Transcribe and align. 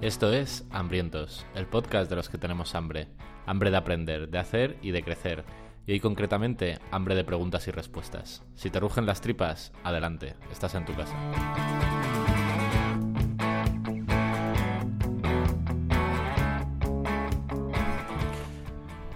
Esto 0.00 0.32
es 0.32 0.64
Hambrientos, 0.70 1.44
el 1.56 1.66
podcast 1.66 2.08
de 2.08 2.14
los 2.14 2.28
que 2.28 2.38
tenemos 2.38 2.76
hambre. 2.76 3.08
Hambre 3.46 3.72
de 3.72 3.78
aprender, 3.78 4.28
de 4.28 4.38
hacer 4.38 4.78
y 4.80 4.92
de 4.92 5.02
crecer. 5.02 5.44
Y 5.86 5.92
hoy 5.92 5.98
concretamente, 5.98 6.78
hambre 6.92 7.16
de 7.16 7.24
preguntas 7.24 7.66
y 7.66 7.72
respuestas. 7.72 8.44
Si 8.54 8.70
te 8.70 8.78
rugen 8.78 9.06
las 9.06 9.20
tripas, 9.20 9.72
adelante, 9.82 10.36
estás 10.52 10.76
en 10.76 10.84
tu 10.84 10.94
casa. 10.94 11.16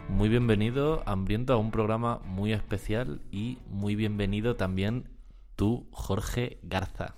Muy 0.09 0.29
bienvenido, 0.29 1.05
Hambriento, 1.07 1.53
a 1.53 1.59
un 1.59 1.71
programa 1.71 2.19
muy 2.25 2.53
especial 2.53 3.21
y 3.31 3.61
muy 3.69 3.95
bienvenido 3.95 4.57
también 4.57 5.09
tú, 5.55 5.87
Jorge 5.93 6.59
Garza. 6.65 7.15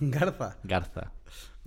Garza. 0.00 0.56
Garza. 0.64 1.12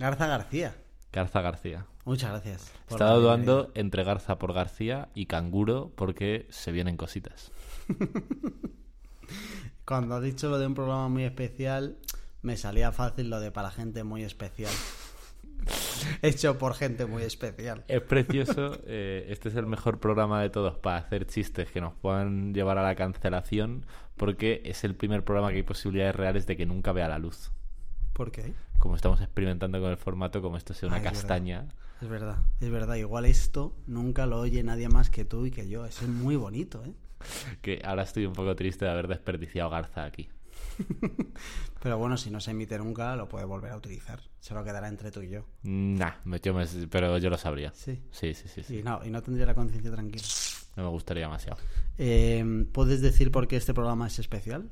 Garza 0.00 0.26
García. 0.26 0.74
Garza 1.12 1.40
García. 1.40 1.86
Muchas 2.04 2.30
gracias. 2.30 2.72
Estaba 2.88 3.14
dudando 3.14 3.70
entre 3.74 4.04
Garza 4.04 4.38
por 4.38 4.52
García 4.52 5.08
y 5.14 5.26
Canguro 5.26 5.92
porque 5.94 6.46
se 6.50 6.72
vienen 6.72 6.96
cositas. 6.96 7.52
Cuando 9.84 10.16
has 10.16 10.22
dicho 10.22 10.48
lo 10.50 10.58
de 10.58 10.66
un 10.66 10.74
programa 10.74 11.08
muy 11.08 11.24
especial, 11.24 11.96
me 12.42 12.56
salía 12.56 12.92
fácil 12.92 13.30
lo 13.30 13.40
de 13.40 13.50
para 13.50 13.70
gente 13.70 14.04
muy 14.04 14.22
especial. 14.22 14.72
Hecho 16.22 16.58
por 16.58 16.74
gente 16.74 17.06
muy 17.06 17.22
especial. 17.22 17.84
Es 17.88 18.00
precioso, 18.02 18.78
eh, 18.86 19.26
este 19.28 19.48
es 19.48 19.56
el 19.56 19.66
mejor 19.66 19.98
programa 19.98 20.40
de 20.42 20.50
todos 20.50 20.76
para 20.78 20.98
hacer 20.98 21.26
chistes 21.26 21.70
que 21.70 21.80
nos 21.80 21.94
puedan 21.94 22.54
llevar 22.54 22.78
a 22.78 22.82
la 22.82 22.94
cancelación 22.94 23.86
porque 24.16 24.62
es 24.64 24.84
el 24.84 24.94
primer 24.94 25.24
programa 25.24 25.50
que 25.50 25.56
hay 25.56 25.62
posibilidades 25.62 26.16
reales 26.16 26.46
de 26.46 26.56
que 26.56 26.66
nunca 26.66 26.92
vea 26.92 27.08
la 27.08 27.18
luz. 27.18 27.50
¿Por 28.12 28.30
qué? 28.32 28.52
Como 28.78 28.94
estamos 28.96 29.20
experimentando 29.20 29.80
con 29.80 29.90
el 29.90 29.96
formato, 29.96 30.40
como 30.42 30.56
esto 30.56 30.74
sea 30.74 30.88
una 30.88 30.96
Ah, 30.96 30.98
es 31.00 31.04
verdad. 31.04 31.20
castaña. 31.20 31.68
Es 32.00 32.08
verdad, 32.08 32.38
es 32.60 32.70
verdad. 32.70 32.94
Igual 32.94 33.24
esto 33.26 33.76
nunca 33.86 34.26
lo 34.26 34.38
oye 34.40 34.62
nadie 34.62 34.88
más 34.88 35.10
que 35.10 35.24
tú 35.24 35.46
y 35.46 35.50
que 35.50 35.68
yo. 35.68 35.84
Eso 35.84 36.04
es 36.04 36.10
muy 36.10 36.36
bonito, 36.36 36.84
¿eh? 36.84 36.92
Que 37.62 37.80
ahora 37.84 38.02
estoy 38.04 38.24
un 38.26 38.32
poco 38.34 38.54
triste 38.54 38.84
de 38.84 38.90
haber 38.92 39.08
desperdiciado 39.08 39.68
Garza 39.70 40.04
aquí. 40.04 40.28
Pero 41.82 41.98
bueno, 41.98 42.16
si 42.16 42.30
no 42.30 42.40
se 42.40 42.50
emite 42.52 42.78
nunca, 42.78 43.14
lo 43.16 43.28
puedes 43.28 43.46
volver 43.46 43.72
a 43.72 43.76
utilizar. 43.76 44.20
Solo 44.40 44.64
quedará 44.64 44.88
entre 44.88 45.10
tú 45.10 45.22
y 45.22 45.30
yo. 45.30 45.44
Nah, 45.62 46.12
yo 46.42 46.54
me- 46.54 46.66
pero 46.90 47.18
yo 47.18 47.30
lo 47.30 47.38
sabría. 47.38 47.72
Sí. 47.74 48.02
Sí, 48.10 48.34
sí, 48.34 48.48
sí. 48.48 48.62
sí. 48.62 48.78
Y 48.78 48.82
no, 48.82 49.04
y 49.04 49.10
no 49.10 49.22
tendría 49.22 49.46
la 49.46 49.54
conciencia 49.54 49.90
tranquila. 49.92 50.24
No 50.76 50.84
me 50.84 50.88
gustaría 50.90 51.24
demasiado. 51.24 51.58
Eh, 51.98 52.66
¿Puedes 52.72 53.00
decir 53.00 53.30
por 53.30 53.46
qué 53.48 53.56
este 53.56 53.74
programa 53.74 54.06
es 54.06 54.18
especial? 54.18 54.68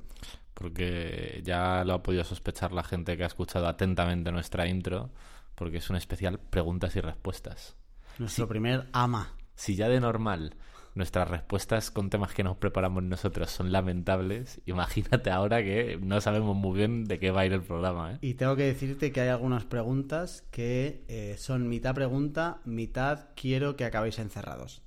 Porque 0.57 1.43
ya 1.45 1.85
lo 1.85 1.93
ha 1.93 2.03
podido 2.03 2.25
sospechar 2.25 2.73
la 2.73 2.83
gente 2.83 3.15
que 3.19 3.25
ha 3.25 3.27
escuchado 3.27 3.69
atentamente 3.69 4.33
nuestra 4.33 4.67
intro, 4.67 5.11
porque 5.55 5.77
es 5.77 5.91
un 5.91 5.97
especial 5.97 6.41
preguntas 6.41 6.97
y 6.97 7.03
respuestas. 7.03 7.77
Nuestro 8.19 8.49
primer 8.49 8.87
ama. 8.93 9.35
Si 9.55 9.77
ya 9.77 9.91
de 9.91 10.01
normal 10.01 10.57
nuestras 10.95 11.29
respuestas 11.29 11.91
con 11.91 12.09
temas 12.09 12.33
que 12.33 12.43
nos 12.43 12.57
preparamos 12.57 13.03
nosotros 13.03 13.51
son 13.51 13.71
lamentables, 13.71 14.63
imagínate 14.65 15.31
ahora 15.31 15.63
que 15.63 15.99
no 16.01 16.23
sabemos 16.23 16.57
muy 16.57 16.79
bien 16.79 17.05
de 17.05 17.19
qué 17.19 17.31
va 17.31 17.43
a 17.43 17.47
ir 17.47 17.53
el 17.53 17.63
programa. 17.63 18.15
¿eh? 18.15 18.19
Y 18.23 18.35
tengo 18.35 18.57
que 18.57 18.65
decirte 18.65 19.13
que 19.13 19.21
hay 19.21 19.29
algunas 19.29 19.67
preguntas 19.67 20.43
que 20.51 21.05
eh, 21.09 21.35
son 21.37 21.69
mitad 21.69 21.95
pregunta, 21.95 22.63
mitad 22.65 23.29
quiero 23.37 23.77
que 23.77 23.85
acabéis 23.85 24.19
encerrados. 24.19 24.86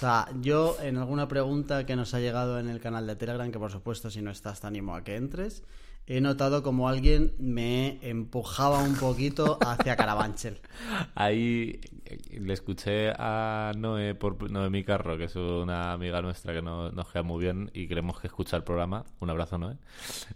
O 0.00 0.02
sea, 0.02 0.28
yo 0.40 0.78
en 0.82 0.96
alguna 0.96 1.28
pregunta 1.28 1.84
que 1.84 1.94
nos 1.94 2.14
ha 2.14 2.20
llegado 2.20 2.58
en 2.58 2.70
el 2.70 2.80
canal 2.80 3.06
de 3.06 3.16
Telegram, 3.16 3.52
que 3.52 3.58
por 3.58 3.70
supuesto 3.70 4.08
si 4.10 4.22
no 4.22 4.30
estás 4.30 4.58
te 4.62 4.66
animo 4.66 4.94
a 4.94 5.04
que 5.04 5.16
entres, 5.16 5.62
he 6.06 6.22
notado 6.22 6.62
como 6.62 6.88
alguien 6.88 7.34
me 7.38 7.98
empujaba 8.00 8.78
un 8.82 8.94
poquito 8.96 9.58
hacia 9.60 9.96
Carabanchel. 9.96 10.58
Ahí 11.14 11.80
eh, 12.06 12.18
le 12.40 12.54
escuché 12.54 13.10
a 13.14 13.72
Noé 13.76 14.14
por 14.14 14.50
Noemí 14.50 14.84
Carro, 14.84 15.18
que 15.18 15.24
es 15.24 15.36
una 15.36 15.92
amiga 15.92 16.22
nuestra 16.22 16.54
que 16.54 16.62
no- 16.62 16.90
nos 16.92 17.12
queda 17.12 17.22
muy 17.22 17.44
bien 17.44 17.70
y 17.74 17.86
queremos 17.86 18.18
que 18.20 18.28
escucha 18.28 18.56
el 18.56 18.64
programa. 18.64 19.04
Un 19.20 19.28
abrazo, 19.28 19.58
Noé. 19.58 19.76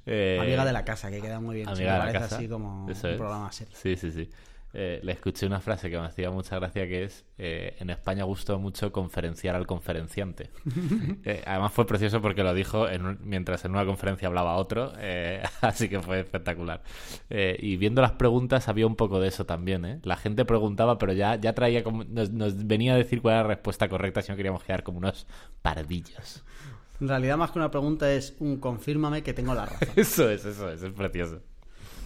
Eh, 0.05 0.41
Amiga 0.43 0.67
de 0.67 0.73
la 0.75 0.85
casa, 0.85 1.11
que 1.11 1.23
queda 1.23 1.41
muy 1.41 1.57
bien. 1.57 1.69
Amiga 1.71 1.75
sí, 1.77 1.83
de 1.85 1.91
me 1.91 1.97
la 1.97 2.05
parece 2.05 2.19
casa. 2.19 2.37
así 2.37 2.49
como 2.49 2.85
un 2.85 2.93
programa 3.17 3.51
serio. 3.51 3.75
Sí, 3.81 3.97
sí, 3.97 4.13
sí. 4.13 4.29
Eh, 4.77 4.99
le 5.05 5.13
escuché 5.13 5.47
una 5.47 5.61
frase 5.61 5.89
que 5.89 5.97
me 5.99 6.05
hacía 6.07 6.31
mucha 6.33 6.57
gracia 6.59 6.87
que 6.89 7.05
es 7.05 7.25
eh, 7.39 7.77
en 7.79 7.91
España 7.91 8.25
gustó 8.25 8.59
mucho 8.59 8.91
conferenciar 8.91 9.55
al 9.55 9.67
conferenciante. 9.67 10.51
Eh, 11.27 11.43
además 11.47 11.73
fue 11.73 11.87
precioso 11.87 12.21
porque 12.21 12.43
lo 12.43 12.53
dijo 12.53 12.89
en 12.89 13.07
un- 13.07 13.19
mientras 13.23 13.65
en 13.65 13.71
una 13.71 13.87
conferencia 13.87 14.29
hablaba 14.29 14.57
otro, 14.57 14.93
así 15.63 15.89
que 15.89 16.01
fue 16.01 16.21
espectacular. 16.21 16.83
Y 17.31 17.77
viendo 17.77 18.03
las 18.03 18.13
preguntas 18.13 18.69
había 18.69 18.87
un 18.87 18.97
poco 18.97 19.21
de 19.21 19.29
eso 19.29 19.47
también. 19.47 19.85
¿eh? 19.85 20.01
La 20.03 20.17
gente 20.17 20.45
preguntaba, 20.45 20.99
pero 20.99 21.13
ya, 21.13 21.37
ya 21.37 21.55
traía 21.55 21.83
como, 21.85 22.05
nos, 22.05 22.31
nos 22.33 22.67
venía 22.67 22.95
a 22.95 22.97
decir 22.97 23.23
cuál 23.23 23.35
era 23.35 23.43
la 23.43 23.49
respuesta 23.49 23.89
correcta 23.89 24.21
si 24.23 24.33
no 24.33 24.37
queríamos 24.37 24.65
quedar 24.65 24.83
como 24.83 24.99
unos 24.99 25.27
pardillos. 25.63 26.43
En 27.01 27.09
realidad 27.09 27.37
más 27.37 27.51
que 27.51 27.59
una 27.59 27.71
pregunta 27.71 28.13
es 28.13 28.35
un 28.41 28.59
confírmame 28.59 29.23
que 29.23 29.33
tengo 29.35 29.55
la 29.55 29.67
razón. 29.67 29.89
Eso 29.97 30.29
es, 30.31 30.45
eso 30.45 30.71
es, 30.71 30.83
es 30.83 30.93
precioso. 30.93 31.41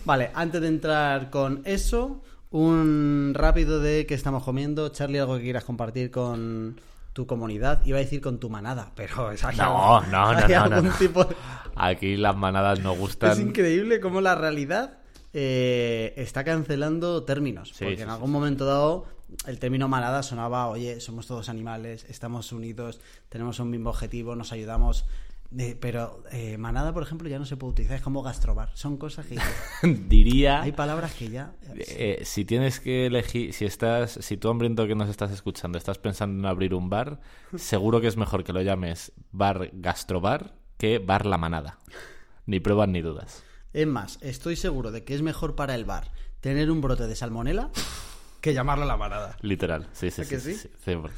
Vale, 0.05 0.31
antes 0.35 0.61
de 0.61 0.69
entrar 0.69 1.29
con 1.31 1.61
eso, 1.65 2.23
un 2.51 3.33
rápido 3.35 3.81
de 3.81 4.07
qué 4.07 4.15
estamos 4.15 4.43
comiendo. 4.45 4.89
Charlie, 4.91 5.19
algo 5.19 5.37
que 5.37 5.43
quieras 5.43 5.65
compartir 5.65 6.11
con 6.11 6.81
tu 7.13 7.27
comunidad. 7.27 7.85
Iba 7.85 7.99
a 7.99 8.01
decir 8.01 8.21
con 8.21 8.39
tu 8.39 8.49
manada, 8.51 8.93
pero 8.95 9.31
es 9.33 9.43
No, 9.57 10.01
no, 10.03 10.33
no, 10.33 10.33
no, 10.35 10.49
no, 10.49 10.63
algún 10.77 10.89
no. 10.91 10.95
tipo 10.97 11.25
de- 11.25 11.35
Aquí 11.77 12.17
las 12.17 12.37
manadas 12.37 12.81
no 12.81 12.95
gustan. 12.95 13.33
Es 13.33 13.39
increíble 13.39 14.01
cómo 14.01 14.21
la 14.21 14.35
realidad 14.35 14.99
eh, 15.35 16.15
está 16.17 16.43
cancelando 16.45 17.23
términos. 17.25 17.69
Sí, 17.71 17.85
porque 17.85 17.97
sí, 17.97 18.03
en 18.03 18.09
sí, 18.09 18.15
algún 18.15 18.31
momento 18.33 18.65
dado 18.65 19.07
el 19.47 19.59
término 19.59 19.87
manada 19.89 20.23
sonaba, 20.23 20.69
oye, 20.69 21.01
somos 21.01 21.27
todos 21.27 21.51
animales, 21.51 22.07
estamos 22.09 22.51
unidos, 22.51 22.99
tenemos 23.29 23.61
un 23.61 23.69
mismo 23.71 23.91
objetivo, 23.91 24.35
nos 24.37 24.53
ayudamos. 24.53 25.05
Eh, 25.57 25.79
pero 25.81 26.23
eh, 26.31 26.59
manada, 26.59 26.93
por 26.93 27.03
ejemplo, 27.03 27.27
ya 27.29 27.39
no 27.39 27.47
se 27.47 27.57
puede 27.57 27.73
utilizar, 27.73 27.97
es 27.97 28.03
como 28.03 28.23
gastrobar. 28.23 28.71
Son 28.75 28.99
cosas 28.99 29.27
que 29.27 29.39
Diría 30.09 30.61
hay 30.61 30.73
palabras 30.73 31.15
que 31.15 31.31
ya... 31.31 31.53
Eh, 31.75 32.21
si 32.25 32.45
tienes 32.45 32.81
que 32.81 33.07
elegir, 33.07 33.55
si 33.55 33.65
estás, 33.65 34.13
si 34.21 34.37
tú 34.37 34.51
hambriento 34.51 34.87
que 34.87 34.95
nos 34.95 35.09
estás 35.09 35.31
escuchando, 35.31 35.79
estás 35.79 35.99
pensando 35.99 36.39
en 36.39 36.47
abrir 36.47 36.75
un 36.75 36.91
bar, 36.91 37.21
seguro 37.57 38.01
que 38.01 38.09
es 38.09 38.17
mejor 38.17 38.45
que 38.45 38.53
lo 38.53 38.61
llames 38.61 39.13
bar 39.33 39.71
gastrobar 39.73 40.55
que 40.77 40.99
bar 40.99 41.25
la 41.25 41.39
manada. 41.39 41.79
Ni 42.45 42.61
pruebas 42.61 42.89
ni 42.89 43.01
dudas. 43.01 43.43
Es 43.73 43.87
más, 43.87 44.19
estoy 44.23 44.57
seguro 44.57 44.91
de 44.91 45.05
que 45.05 45.15
es 45.15 45.23
mejor 45.23 45.55
para 45.55 45.75
el 45.75 45.85
bar 45.85 46.13
tener 46.41 46.71
un 46.71 46.81
brote 46.81 47.07
de 47.07 47.17
salmonela 47.17 47.71
que 48.41 48.55
llamarlo 48.55 48.85
la 48.85 48.97
manada. 48.97 49.37
Literal, 49.41 49.89
sí, 49.93 50.11
sí, 50.11 50.23
¿A 50.23 50.25
sí, 50.25 50.31
que 50.31 50.41
sí, 50.41 50.55
sí? 50.55 50.71
sí, 50.85 50.91
100%. 50.91 51.09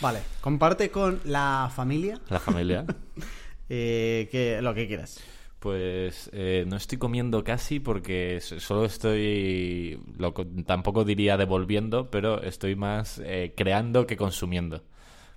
Vale, 0.00 0.22
comparte 0.40 0.90
con 0.90 1.20
la 1.24 1.70
familia 1.74 2.20
La 2.28 2.40
familia. 2.40 2.86
eh, 3.70 4.28
que, 4.30 4.60
lo 4.60 4.74
que 4.74 4.86
quieras. 4.86 5.20
Pues 5.58 6.30
eh, 6.32 6.64
no 6.66 6.76
estoy 6.76 6.98
comiendo 6.98 7.44
casi 7.44 7.80
porque 7.80 8.40
solo 8.40 8.84
estoy, 8.86 10.00
lo 10.16 10.32
tampoco 10.66 11.04
diría 11.04 11.36
devolviendo, 11.36 12.10
pero 12.10 12.42
estoy 12.42 12.76
más 12.76 13.20
eh, 13.24 13.54
creando 13.56 14.06
que 14.06 14.16
consumiendo. 14.16 14.82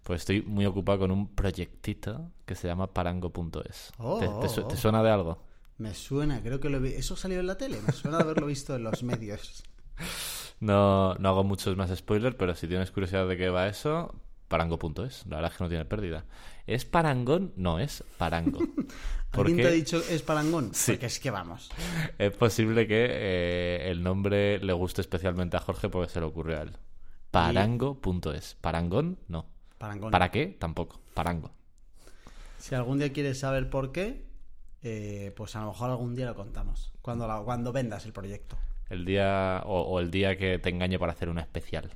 Pues 0.03 0.21
estoy 0.21 0.41
muy 0.41 0.65
ocupado 0.65 0.99
con 0.99 1.11
un 1.11 1.27
proyectito 1.35 2.31
que 2.45 2.55
se 2.55 2.67
llama 2.67 2.87
parango.es. 2.93 3.91
Oh, 3.97 4.19
¿Te, 4.19 4.27
te 4.27 4.49
su- 4.49 4.61
oh, 4.61 4.67
te 4.67 4.75
oh. 4.75 4.77
suena 4.77 5.03
de 5.03 5.09
algo? 5.11 5.43
Me 5.77 5.93
suena, 5.93 6.41
creo 6.41 6.59
que 6.59 6.69
lo 6.69 6.79
vi. 6.79 6.89
¿Eso 6.93 7.15
salió 7.15 7.39
en 7.39 7.47
la 7.47 7.57
tele? 7.57 7.79
Me 7.85 7.91
suena 7.93 8.17
de 8.17 8.23
haberlo 8.23 8.47
visto 8.47 8.75
en 8.75 8.83
los 8.83 9.03
medios. 9.03 9.63
No, 10.59 11.15
no 11.15 11.27
hago 11.27 11.43
muchos 11.43 11.75
más 11.75 11.93
spoilers, 11.93 12.37
pero 12.37 12.55
si 12.55 12.67
tienes 12.69 12.89
curiosidad 12.89 13.27
de 13.27 13.35
qué 13.35 13.49
va 13.49 13.67
eso, 13.67 14.15
parango.es. 14.53 15.25
La 15.25 15.37
verdad 15.37 15.51
es 15.51 15.57
que 15.57 15.63
no 15.63 15.69
tiene 15.69 15.85
pérdida. 15.85 16.25
¿Es 16.67 16.85
parangón? 16.85 17.53
No, 17.55 17.79
es 17.79 18.03
parango. 18.19 18.59
¿Alguien 19.31 19.57
te 19.57 19.67
ha 19.67 19.71
dicho 19.71 19.97
es 19.97 20.21
parangón? 20.21 20.75
Sí. 20.75 20.91
Porque 20.91 21.07
es 21.07 21.19
que 21.19 21.31
vamos. 21.31 21.71
es 22.19 22.31
posible 22.33 22.85
que 22.87 23.07
eh, 23.09 23.89
el 23.89 24.03
nombre 24.03 24.59
le 24.59 24.73
guste 24.73 25.01
especialmente 25.01 25.57
a 25.57 25.59
Jorge 25.59 25.89
porque 25.89 26.11
se 26.11 26.19
le 26.19 26.27
ocurrió 26.27 26.59
a 26.59 26.61
él. 26.61 26.77
Parango.es. 27.31 28.55
Parangón, 28.61 29.17
no. 29.27 29.47
Parangón. 29.79 30.11
¿Para 30.11 30.29
qué? 30.29 30.55
Tampoco. 30.59 30.99
Parango. 31.15 31.49
Si 32.59 32.75
algún 32.75 32.99
día 32.99 33.11
quieres 33.11 33.39
saber 33.39 33.71
por 33.71 33.91
qué, 33.91 34.27
eh, 34.83 35.33
pues 35.35 35.55
a 35.55 35.61
lo 35.61 35.69
mejor 35.69 35.89
algún 35.89 36.13
día 36.15 36.27
lo 36.27 36.35
contamos. 36.35 36.93
Cuando, 37.01 37.27
la- 37.27 37.39
cuando 37.41 37.71
vendas 37.73 38.05
el 38.05 38.13
proyecto. 38.13 38.55
El 38.91 39.03
día 39.03 39.63
o, 39.65 39.81
o 39.81 39.99
el 39.99 40.11
día 40.11 40.37
que 40.37 40.59
te 40.59 40.69
engañe 40.69 40.99
para 40.99 41.13
hacer 41.13 41.27
un 41.29 41.39
especial. 41.39 41.89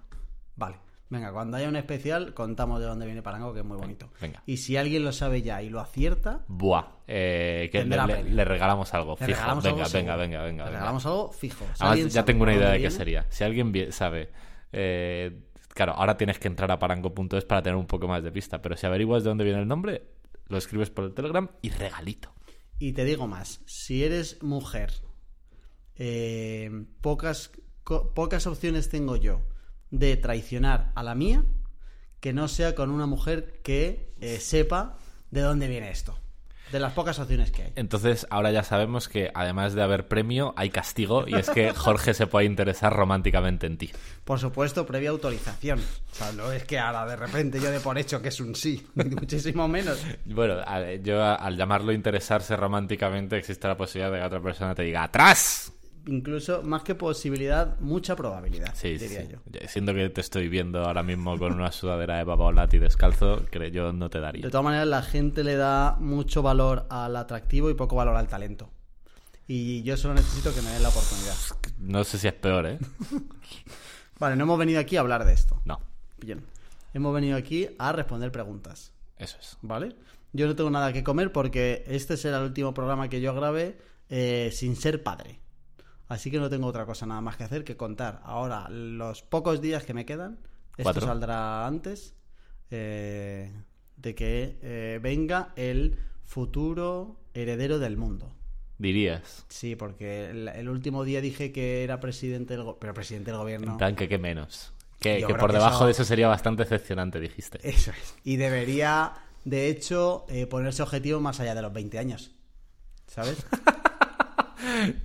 Vale. 0.55 0.77
Venga, 1.09 1.31
cuando 1.31 1.55
haya 1.55 1.69
un 1.69 1.77
especial, 1.77 2.33
contamos 2.33 2.81
de 2.81 2.85
dónde 2.85 3.05
viene 3.05 3.21
Parango, 3.21 3.53
que 3.53 3.59
es 3.59 3.65
muy 3.65 3.77
bonito. 3.77 4.11
venga. 4.19 4.43
Y 4.45 4.57
si 4.57 4.75
alguien 4.75 5.05
lo 5.05 5.13
sabe 5.13 5.41
ya 5.41 5.61
y 5.61 5.69
lo 5.69 5.79
acierta, 5.79 6.43
Buah. 6.47 6.83
eh, 7.07 7.69
que 7.71 7.85
le, 7.85 8.43
regalamos 8.45 8.93
algo. 8.93 9.15
le 9.19 9.25
fijo. 9.25 9.37
regalamos 9.37 9.63
venga, 9.63 9.83
algo. 9.85 9.93
venga, 9.93 10.15
venga, 10.17 10.41
venga, 10.43 10.65
Le 10.65 10.71
regalamos 10.71 11.05
algo 11.05 11.31
fijo. 11.31 11.65
Si 11.75 11.83
Además, 11.83 12.13
ya 12.13 12.25
tengo 12.25 12.43
una 12.43 12.53
idea 12.53 12.71
de 12.71 12.81
qué 12.81 12.91
sería. 12.91 13.25
Si 13.29 13.45
alguien 13.45 13.73
sabe, 13.93 14.31
eh, 14.73 15.43
claro, 15.69 15.93
ahora 15.93 16.17
tienes 16.17 16.39
que 16.39 16.49
entrar 16.49 16.69
a 16.71 16.79
parango.es 16.79 17.45
para 17.45 17.61
tener 17.61 17.77
un 17.77 17.87
poco 17.87 18.07
más 18.09 18.21
de 18.23 18.31
pista, 18.31 18.61
pero 18.61 18.75
si 18.75 18.85
averiguas 18.85 19.23
de 19.23 19.29
dónde 19.29 19.45
viene 19.45 19.61
el 19.61 19.67
nombre, 19.67 20.09
lo 20.47 20.57
escribes 20.57 20.89
por 20.89 21.05
el 21.05 21.13
Telegram 21.13 21.49
y 21.61 21.69
regalito. 21.69 22.33
Y 22.79 22.91
te 22.91 23.05
digo 23.05 23.27
más, 23.27 23.61
si 23.65 24.03
eres 24.03 24.43
mujer, 24.43 24.91
eh, 25.95 26.69
pocas 26.99 27.51
pocas 28.13 28.45
opciones 28.47 28.89
tengo 28.89 29.15
yo 29.15 29.39
de 29.91 30.17
traicionar 30.17 30.91
a 30.95 31.03
la 31.03 31.15
mía 31.15 31.43
que 32.19 32.33
no 32.33 32.47
sea 32.47 32.75
con 32.75 32.91
una 32.91 33.05
mujer 33.05 33.59
que 33.63 34.13
eh, 34.19 34.39
sepa 34.39 34.97
de 35.31 35.41
dónde 35.41 35.67
viene 35.67 35.91
esto. 35.91 36.17
De 36.71 36.81
las 36.81 36.91
pocas 36.91 37.17
opciones 37.19 37.49
que 37.51 37.63
hay. 37.63 37.71
Entonces, 37.77 38.27
ahora 38.29 38.51
ya 38.51 38.61
sabemos 38.61 39.07
que 39.07 39.31
además 39.33 39.73
de 39.73 39.81
haber 39.81 40.09
premio, 40.09 40.53
hay 40.57 40.69
castigo 40.69 41.23
y 41.25 41.35
es 41.35 41.49
que 41.49 41.71
Jorge 41.73 42.13
se 42.13 42.27
puede 42.27 42.45
interesar 42.45 42.93
románticamente 42.93 43.67
en 43.67 43.77
ti. 43.77 43.91
Por 44.25 44.37
supuesto, 44.39 44.85
previa 44.85 45.11
autorización. 45.11 45.79
O 45.79 46.15
sea, 46.15 46.33
no 46.33 46.51
es 46.51 46.65
que 46.65 46.77
ahora 46.77 47.05
de 47.05 47.15
repente 47.15 47.61
yo 47.61 47.71
de 47.71 47.79
por 47.79 47.97
hecho 47.97 48.21
que 48.21 48.27
es 48.27 48.41
un 48.41 48.53
sí, 48.53 48.85
ni 48.95 49.15
muchísimo 49.15 49.69
menos. 49.69 49.97
Bueno, 50.25 50.57
yo 50.97 51.23
al 51.23 51.55
llamarlo 51.55 51.93
interesarse 51.93 52.57
románticamente 52.57 53.37
existe 53.37 53.65
la 53.65 53.77
posibilidad 53.77 54.11
de 54.11 54.19
que 54.19 54.25
otra 54.25 54.41
persona 54.41 54.75
te 54.75 54.81
diga 54.81 55.03
¡Atrás! 55.03 55.71
Incluso, 56.07 56.63
más 56.63 56.83
que 56.83 56.95
posibilidad, 56.95 57.77
mucha 57.79 58.15
probabilidad, 58.15 58.73
Sí, 58.75 58.97
diría 58.97 59.21
sí. 59.23 59.27
yo. 59.31 59.59
Siendo 59.67 59.93
que 59.93 60.09
te 60.09 60.21
estoy 60.21 60.47
viendo 60.47 60.83
ahora 60.85 61.03
mismo 61.03 61.37
con 61.37 61.53
una 61.53 61.71
sudadera 61.71 62.17
de 62.17 62.25
Papaolati 62.25 62.79
descalzo, 62.79 63.45
que 63.51 63.71
yo 63.71 63.91
no 63.91 64.09
te 64.09 64.19
daría. 64.21 64.43
De 64.45 64.49
todas 64.49 64.63
maneras, 64.63 64.87
la 64.87 65.01
gente 65.01 65.43
le 65.43 65.55
da 65.55 65.97
mucho 65.99 66.41
valor 66.41 66.85
al 66.89 67.15
atractivo 67.17 67.69
y 67.69 67.73
poco 67.73 67.95
valor 67.97 68.15
al 68.15 68.27
talento. 68.27 68.69
Y 69.47 69.83
yo 69.83 69.95
solo 69.97 70.13
necesito 70.13 70.53
que 70.53 70.61
me 70.61 70.69
den 70.71 70.83
la 70.83 70.89
oportunidad. 70.89 71.35
No 71.79 72.03
sé 72.03 72.17
si 72.17 72.27
es 72.27 72.33
peor, 72.33 72.65
¿eh? 72.65 72.79
Vale, 74.19 74.35
no 74.35 74.43
hemos 74.43 74.57
venido 74.59 74.79
aquí 74.79 74.97
a 74.97 75.01
hablar 75.01 75.25
de 75.25 75.33
esto. 75.33 75.61
No, 75.65 75.79
Bien. 76.17 76.41
Hemos 76.93 77.13
venido 77.13 77.37
aquí 77.37 77.67
a 77.77 77.91
responder 77.91 78.31
preguntas. 78.31 78.91
eso 79.19 79.37
es. 79.39 79.57
¿Vale? 79.61 79.95
Yo 80.33 80.47
no 80.47 80.55
tengo 80.55 80.69
nada 80.69 80.91
que 80.93 81.03
comer 81.03 81.31
porque 81.31 81.83
este 81.87 82.17
será 82.17 82.37
el 82.37 82.45
último 82.45 82.73
programa 82.73 83.07
que 83.09 83.21
yo 83.21 83.33
grabe 83.35 83.77
eh, 84.09 84.49
sin 84.53 84.75
ser 84.75 85.03
padre. 85.03 85.39
Así 86.09 86.31
que 86.31 86.39
no 86.39 86.49
tengo 86.49 86.67
otra 86.67 86.85
cosa 86.85 87.05
nada 87.05 87.21
más 87.21 87.35
que 87.37 87.43
hacer 87.43 87.63
que 87.63 87.75
contar 87.75 88.21
ahora 88.23 88.69
los 88.69 89.21
pocos 89.23 89.61
días 89.61 89.83
que 89.83 89.93
me 89.93 90.05
quedan. 90.05 90.39
Esto 90.77 90.83
Cuatro. 90.83 91.05
saldrá 91.07 91.65
antes 91.67 92.13
eh, 92.71 93.51
de 93.97 94.15
que 94.15 94.57
eh, 94.61 94.99
venga 95.01 95.51
el 95.55 95.97
futuro 96.23 97.19
heredero 97.33 97.79
del 97.79 97.97
mundo. 97.97 98.31
Dirías. 98.77 99.45
Sí, 99.49 99.75
porque 99.75 100.29
el, 100.29 100.47
el 100.49 100.69
último 100.69 101.03
día 101.03 101.19
dije 101.19 101.51
que 101.51 101.83
era 101.83 101.99
presidente 101.99 102.55
del, 102.55 102.75
pero 102.79 102.93
presidente 102.93 103.31
del 103.31 103.39
gobierno. 103.39 103.71
En 103.71 103.77
plan 103.77 103.95
que 103.95 104.07
qué 104.07 104.17
menos. 104.19 104.73
Que, 104.99 105.25
por 105.27 105.47
que 105.49 105.53
debajo 105.57 105.75
eso- 105.77 105.85
de 105.85 105.91
eso 105.91 106.03
sería 106.05 106.27
bastante 106.27 106.63
decepcionante, 106.63 107.19
dijiste. 107.19 107.59
Eso 107.67 107.91
es. 107.91 108.15
Y 108.23 108.35
debería, 108.37 109.13
de 109.45 109.67
hecho, 109.69 110.25
eh, 110.29 110.45
ponerse 110.47 110.83
objetivo 110.83 111.19
más 111.19 111.39
allá 111.39 111.53
de 111.55 111.61
los 111.63 111.73
20 111.73 111.97
años. 111.99 112.31
¿Sabes? 113.07 113.45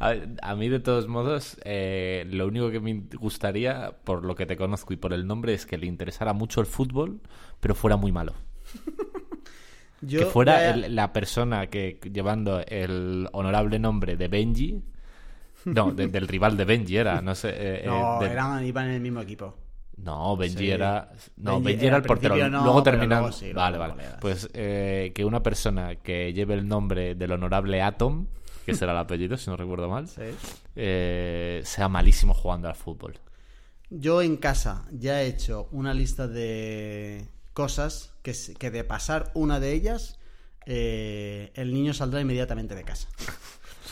A, 0.00 0.14
a 0.42 0.54
mí, 0.56 0.69
de 0.69 0.80
todos 0.80 1.08
modos, 1.08 1.56
eh, 1.64 2.26
lo 2.30 2.46
único 2.46 2.70
que 2.70 2.80
me 2.80 3.02
gustaría, 3.19 3.92
por 4.04 4.24
lo 4.24 4.34
que 4.34 4.46
te 4.46 4.56
conozco 4.56 4.92
y 4.92 4.96
por 4.96 5.12
el 5.12 5.26
nombre, 5.26 5.54
es 5.54 5.66
que 5.66 5.78
le 5.78 5.86
interesara 5.86 6.32
mucho 6.32 6.60
el 6.60 6.66
fútbol, 6.66 7.20
pero 7.60 7.74
fuera 7.74 7.96
muy 7.96 8.12
malo. 8.12 8.34
Yo 10.00 10.19
que 10.20 10.26
fuera 10.26 10.70
el- 10.70 10.94
la 10.96 11.12
persona 11.12 11.69
que 11.69 12.00
llevando 12.12 12.60
el 12.66 13.28
honorable 13.32 13.78
nombre 13.78 14.16
de 14.16 14.28
Benji. 14.28 14.82
No, 15.64 15.92
de- 15.92 16.08
del 16.08 16.26
rival 16.26 16.56
de 16.56 16.64
Benji 16.64 16.96
era, 16.96 17.20
no 17.20 17.36
sé. 17.36 17.50
eh, 17.50 17.82
eh, 17.84 17.86
No, 17.86 18.20
eran, 18.22 18.66
iban 18.66 18.86
en 18.86 18.94
el 18.94 19.00
mismo 19.00 19.20
equipo. 19.20 19.56
No, 19.98 20.36
Benji 20.36 20.56
Sí. 20.58 20.70
era. 20.70 21.12
No, 21.36 21.52
Benji 21.60 21.64
Benji, 21.66 21.86
era 21.86 21.96
el 21.98 22.02
portero. 22.02 22.34
no, 22.50 22.64
luego 22.64 22.82
pero 22.82 22.96
terminan. 22.96 23.20
luego 23.20 23.32
sí, 23.32 23.44
luego 23.52 23.60
vale, 23.60 23.78
vale. 23.78 23.94
Pues 24.20 24.50
eh, 24.54 25.12
que 25.14 25.25
una 25.25 25.40
persona 25.44 25.94
que 25.96 26.32
lleve 26.32 26.54
el 26.54 26.66
nombre 26.66 27.14
del 27.14 27.30
honorable 27.30 27.80
Atom, 27.80 28.26
que 28.64 28.75
será 28.75 28.93
el 28.93 28.99
apellido, 28.99 29.37
si 29.37 29.50
no 29.50 29.56
recuerdo 29.56 29.88
mal, 29.88 30.09
Sí. 30.09 30.23
eh, 30.76 31.62
sea 31.64 31.88
malísimo 31.88 32.35
jugando 32.35 32.69
al 32.69 32.75
fútbol. 32.76 33.19
Yo 33.91 34.23
en 34.23 34.37
casa 34.37 34.87
ya 34.91 35.23
he 35.23 35.26
hecho 35.26 35.69
una 35.70 35.93
lista 35.94 36.26
de 36.29 37.26
cosas 37.53 38.14
que, 38.23 38.35
que 38.59 38.70
de 38.70 38.85
pasar 38.85 39.31
una 39.35 39.61
de 39.61 39.73
ellas, 39.73 40.19
eh, 40.67 41.50
el 41.55 41.75
niño 41.75 41.93
saldrá 41.93 42.20
inmediatamente 42.20 42.75
de 42.75 42.85
casa. 42.85 43.09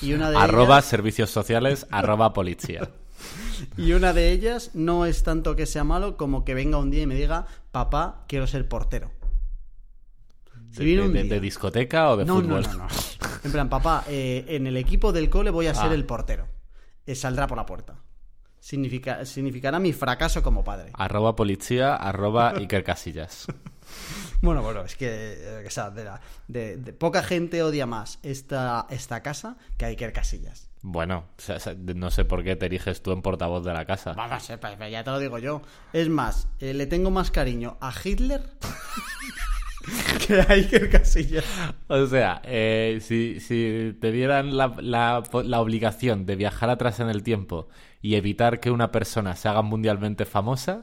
Y 0.00 0.14
una 0.14 0.30
de 0.30 0.36
Arroba 0.38 0.76
ellas, 0.76 0.84
servicios 0.86 1.30
sociales, 1.30 1.86
arroba 1.90 2.32
policía. 2.32 2.88
y 3.76 3.92
una 3.92 4.12
de 4.14 4.30
ellas 4.32 4.70
no 4.72 5.04
es 5.04 5.22
tanto 5.22 5.54
que 5.56 5.66
sea 5.66 5.84
malo 5.84 6.16
como 6.16 6.44
que 6.44 6.54
venga 6.54 6.78
un 6.78 6.90
día 6.90 7.02
y 7.02 7.06
me 7.06 7.14
diga, 7.14 7.46
papá, 7.70 8.24
quiero 8.28 8.46
ser 8.46 8.66
portero. 8.68 9.10
De, 10.76 11.40
discoteca 11.40 12.10
o 12.10 12.16
de 12.16 12.24
no, 12.24 12.36
fútbol? 12.36 12.62
No, 12.62 12.72
no, 12.72 12.78
no. 12.78 12.88
En 13.44 13.52
plan, 13.52 13.68
papá, 13.68 14.04
eh, 14.08 14.44
en 14.48 14.66
el 14.66 14.76
equipo 14.76 15.12
del 15.12 15.28
cole 15.30 15.50
voy 15.50 15.66
a 15.66 15.74
ser 15.74 15.90
Ah. 15.90 15.94
el 15.94 16.04
portero. 16.04 16.46
Eh, 17.06 17.14
saldrá 17.14 17.46
por 17.46 17.56
la 17.58 17.66
puerta. 17.66 17.96
Significa, 18.60 19.24
significará 19.24 19.78
mi 19.78 19.92
fracaso 19.92 20.42
como 20.42 20.62
padre. 20.62 20.90
Arroba 20.94 21.34
policía, 21.34 21.96
arroba 21.96 22.50
Iker 22.56 22.84
Casillas. 22.84 23.46
Bueno, 24.42 24.62
bueno, 24.62 24.82
es 24.84 24.96
que 24.96 25.08
eh, 25.10 25.64
o 25.66 25.70
sea, 25.70 25.90
de, 25.90 26.04
la- 26.04 26.20
de- 26.48 26.76
poca 26.94 27.22
gente 27.22 27.62
odia 27.62 27.84
más 27.84 28.20
esta, 28.22 28.86
esta 28.88 29.20
casa 29.22 29.58
que 29.76 29.84
a 29.84 29.88
Iker 29.88 30.12
Casillas. 30.14 30.70
Bueno, 30.80 31.26
no 31.94 32.10
sé 32.10 32.24
por 32.24 32.42
qué 32.42 32.56
te 32.56 32.64
eriges 32.66 33.02
tú 33.02 33.12
en 33.12 33.20
portavoz 33.20 33.62
de 33.64 33.74
la 33.74 33.84
casa. 33.84 34.14
Vamos, 34.14 34.46
pues, 34.58 34.76
pues 34.78 34.90
ya 34.92 35.04
te 35.04 35.10
lo 35.10 35.18
digo 35.18 35.38
yo. 35.38 35.60
Es 35.92 36.08
más, 36.08 36.48
eh, 36.60 36.72
le 36.72 36.86
tengo 36.86 37.10
más 37.10 37.30
cariño 37.30 37.76
a 37.82 37.92
Hitler 38.02 38.48
que 40.26 40.40
a 40.40 40.46
Iker 40.52 40.90
Casillas. 40.90 41.44
O 41.88 42.06
sea, 42.06 42.40
eh, 42.44 42.98
si, 43.02 43.40
si 43.40 43.96
te 44.00 44.12
dieran 44.12 44.56
la, 44.56 44.74
la- 44.80 45.22
la 45.44 45.60
obligación 45.60 46.26
de 46.26 46.36
viajar 46.36 46.70
atrás 46.70 47.00
en 47.00 47.08
el 47.08 47.22
tiempo 47.22 47.68
y 48.02 48.14
evitar 48.14 48.60
que 48.60 48.70
una 48.70 48.90
persona 48.92 49.36
se 49.36 49.48
haga 49.48 49.62
mundialmente 49.62 50.24
famosa, 50.24 50.82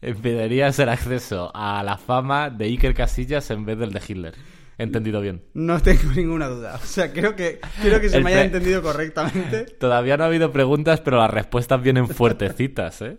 eh, 0.00 0.14
pedirías 0.14 0.78
el 0.78 0.88
acceso 0.88 1.50
a 1.54 1.82
la 1.82 1.96
fama 1.98 2.50
de 2.50 2.66
Iker 2.66 2.94
Casillas 2.94 3.50
en 3.50 3.64
vez 3.64 3.78
del 3.78 3.92
de 3.92 4.02
Hitler. 4.06 4.34
Entendido 4.80 5.20
bien. 5.20 5.42
No 5.54 5.82
tengo 5.82 6.12
ninguna 6.14 6.46
duda. 6.46 6.76
O 6.76 6.86
sea, 6.86 7.12
creo 7.12 7.34
que, 7.34 7.58
creo 7.82 8.00
que 8.00 8.08
se 8.08 8.18
El 8.18 8.22
me 8.24 8.30
haya 8.32 8.44
entendido 8.44 8.80
correctamente. 8.80 9.64
Todavía 9.80 10.16
no 10.16 10.22
ha 10.22 10.28
habido 10.28 10.52
preguntas, 10.52 11.00
pero 11.00 11.16
las 11.18 11.30
respuestas 11.32 11.82
vienen 11.82 12.06
fuertecitas, 12.08 13.02
¿eh? 13.02 13.16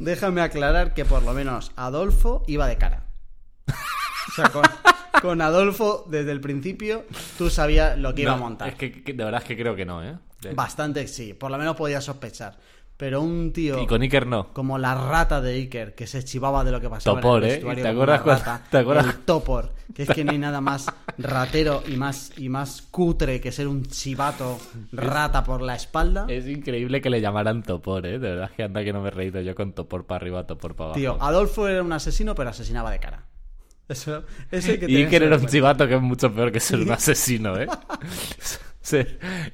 Déjame 0.00 0.40
aclarar 0.40 0.94
que 0.94 1.04
por 1.04 1.22
lo 1.22 1.32
menos 1.32 1.70
Adolfo 1.76 2.42
iba 2.48 2.66
de 2.66 2.76
cara. 2.76 3.04
O 4.28 4.32
sea, 4.32 4.48
con, 4.50 4.62
con 5.22 5.40
Adolfo 5.40 6.04
desde 6.08 6.32
el 6.32 6.40
principio 6.40 7.04
tú 7.38 7.48
sabías 7.50 7.98
lo 7.98 8.14
que 8.14 8.22
iba 8.22 8.32
a 8.32 8.36
montar. 8.36 8.68
Es 8.68 8.74
que, 8.74 9.02
que 9.02 9.12
de 9.12 9.24
verdad 9.24 9.42
es 9.42 9.48
que 9.48 9.56
creo 9.56 9.74
que 9.76 9.84
no, 9.84 10.02
¿eh? 10.04 10.16
De- 10.40 10.52
Bastante 10.54 11.06
sí, 11.08 11.32
por 11.34 11.50
lo 11.50 11.58
menos 11.58 11.76
podía 11.76 12.00
sospechar. 12.00 12.56
Pero 12.98 13.20
un 13.20 13.52
tío 13.52 13.78
Y 13.82 13.86
con 13.86 14.00
Iker 14.00 14.26
no. 14.26 14.54
como 14.54 14.78
la 14.78 14.94
rata 14.94 15.42
de 15.42 15.52
Iker, 15.52 15.94
que 15.94 16.06
se 16.06 16.24
chivaba 16.24 16.64
de 16.64 16.72
lo 16.72 16.80
que 16.80 16.88
pasaba 16.88 17.20
Topor, 17.20 17.44
en 17.44 17.50
el 17.50 17.78
¿eh? 17.78 17.82
¿Te 17.82 17.88
acuerdas 17.88 18.24
rata, 18.24 18.62
te 18.70 18.78
acuerdas? 18.78 19.04
El 19.04 19.14
topor, 19.18 19.72
que 19.94 20.04
es 20.04 20.08
que 20.08 20.24
no 20.24 20.32
hay 20.32 20.38
nada 20.38 20.62
más 20.62 20.86
ratero 21.18 21.82
y 21.86 21.96
más, 21.98 22.32
y 22.38 22.48
más 22.48 22.80
cutre 22.90 23.38
que 23.38 23.52
ser 23.52 23.68
un 23.68 23.84
chivato 23.84 24.58
rata 24.92 25.44
por 25.44 25.60
la 25.60 25.74
espalda. 25.76 26.24
Es 26.30 26.46
increíble 26.46 27.02
que 27.02 27.10
le 27.10 27.20
llamaran 27.20 27.62
Topor, 27.62 28.06
¿eh? 28.06 28.12
De 28.18 28.30
verdad 28.30 28.50
que 28.56 28.62
anda 28.62 28.82
que 28.82 28.94
no 28.94 29.02
me 29.02 29.08
he 29.08 29.10
reído 29.12 29.42
yo 29.42 29.54
con 29.54 29.74
Topor 29.74 30.06
para 30.06 30.16
arriba, 30.16 30.46
Topor 30.46 30.74
para 30.74 30.86
abajo. 30.86 30.98
Tío, 31.00 31.18
Adolfo 31.20 31.68
era 31.68 31.82
un 31.82 31.92
asesino, 31.92 32.34
pero 32.34 32.48
asesinaba 32.48 32.90
de 32.90 32.98
cara. 32.98 33.24
Eso, 33.88 34.24
eso 34.50 34.72
hay 34.72 34.78
que 34.78 34.90
Y 34.90 34.96
Iker 34.96 35.22
era 35.22 35.36
un 35.36 35.46
chivato 35.46 35.86
que 35.86 35.94
es 35.94 36.02
mucho 36.02 36.32
peor 36.32 36.50
que 36.50 36.60
ser 36.60 36.80
un 36.80 36.90
asesino, 36.90 37.56
¿eh? 37.58 37.68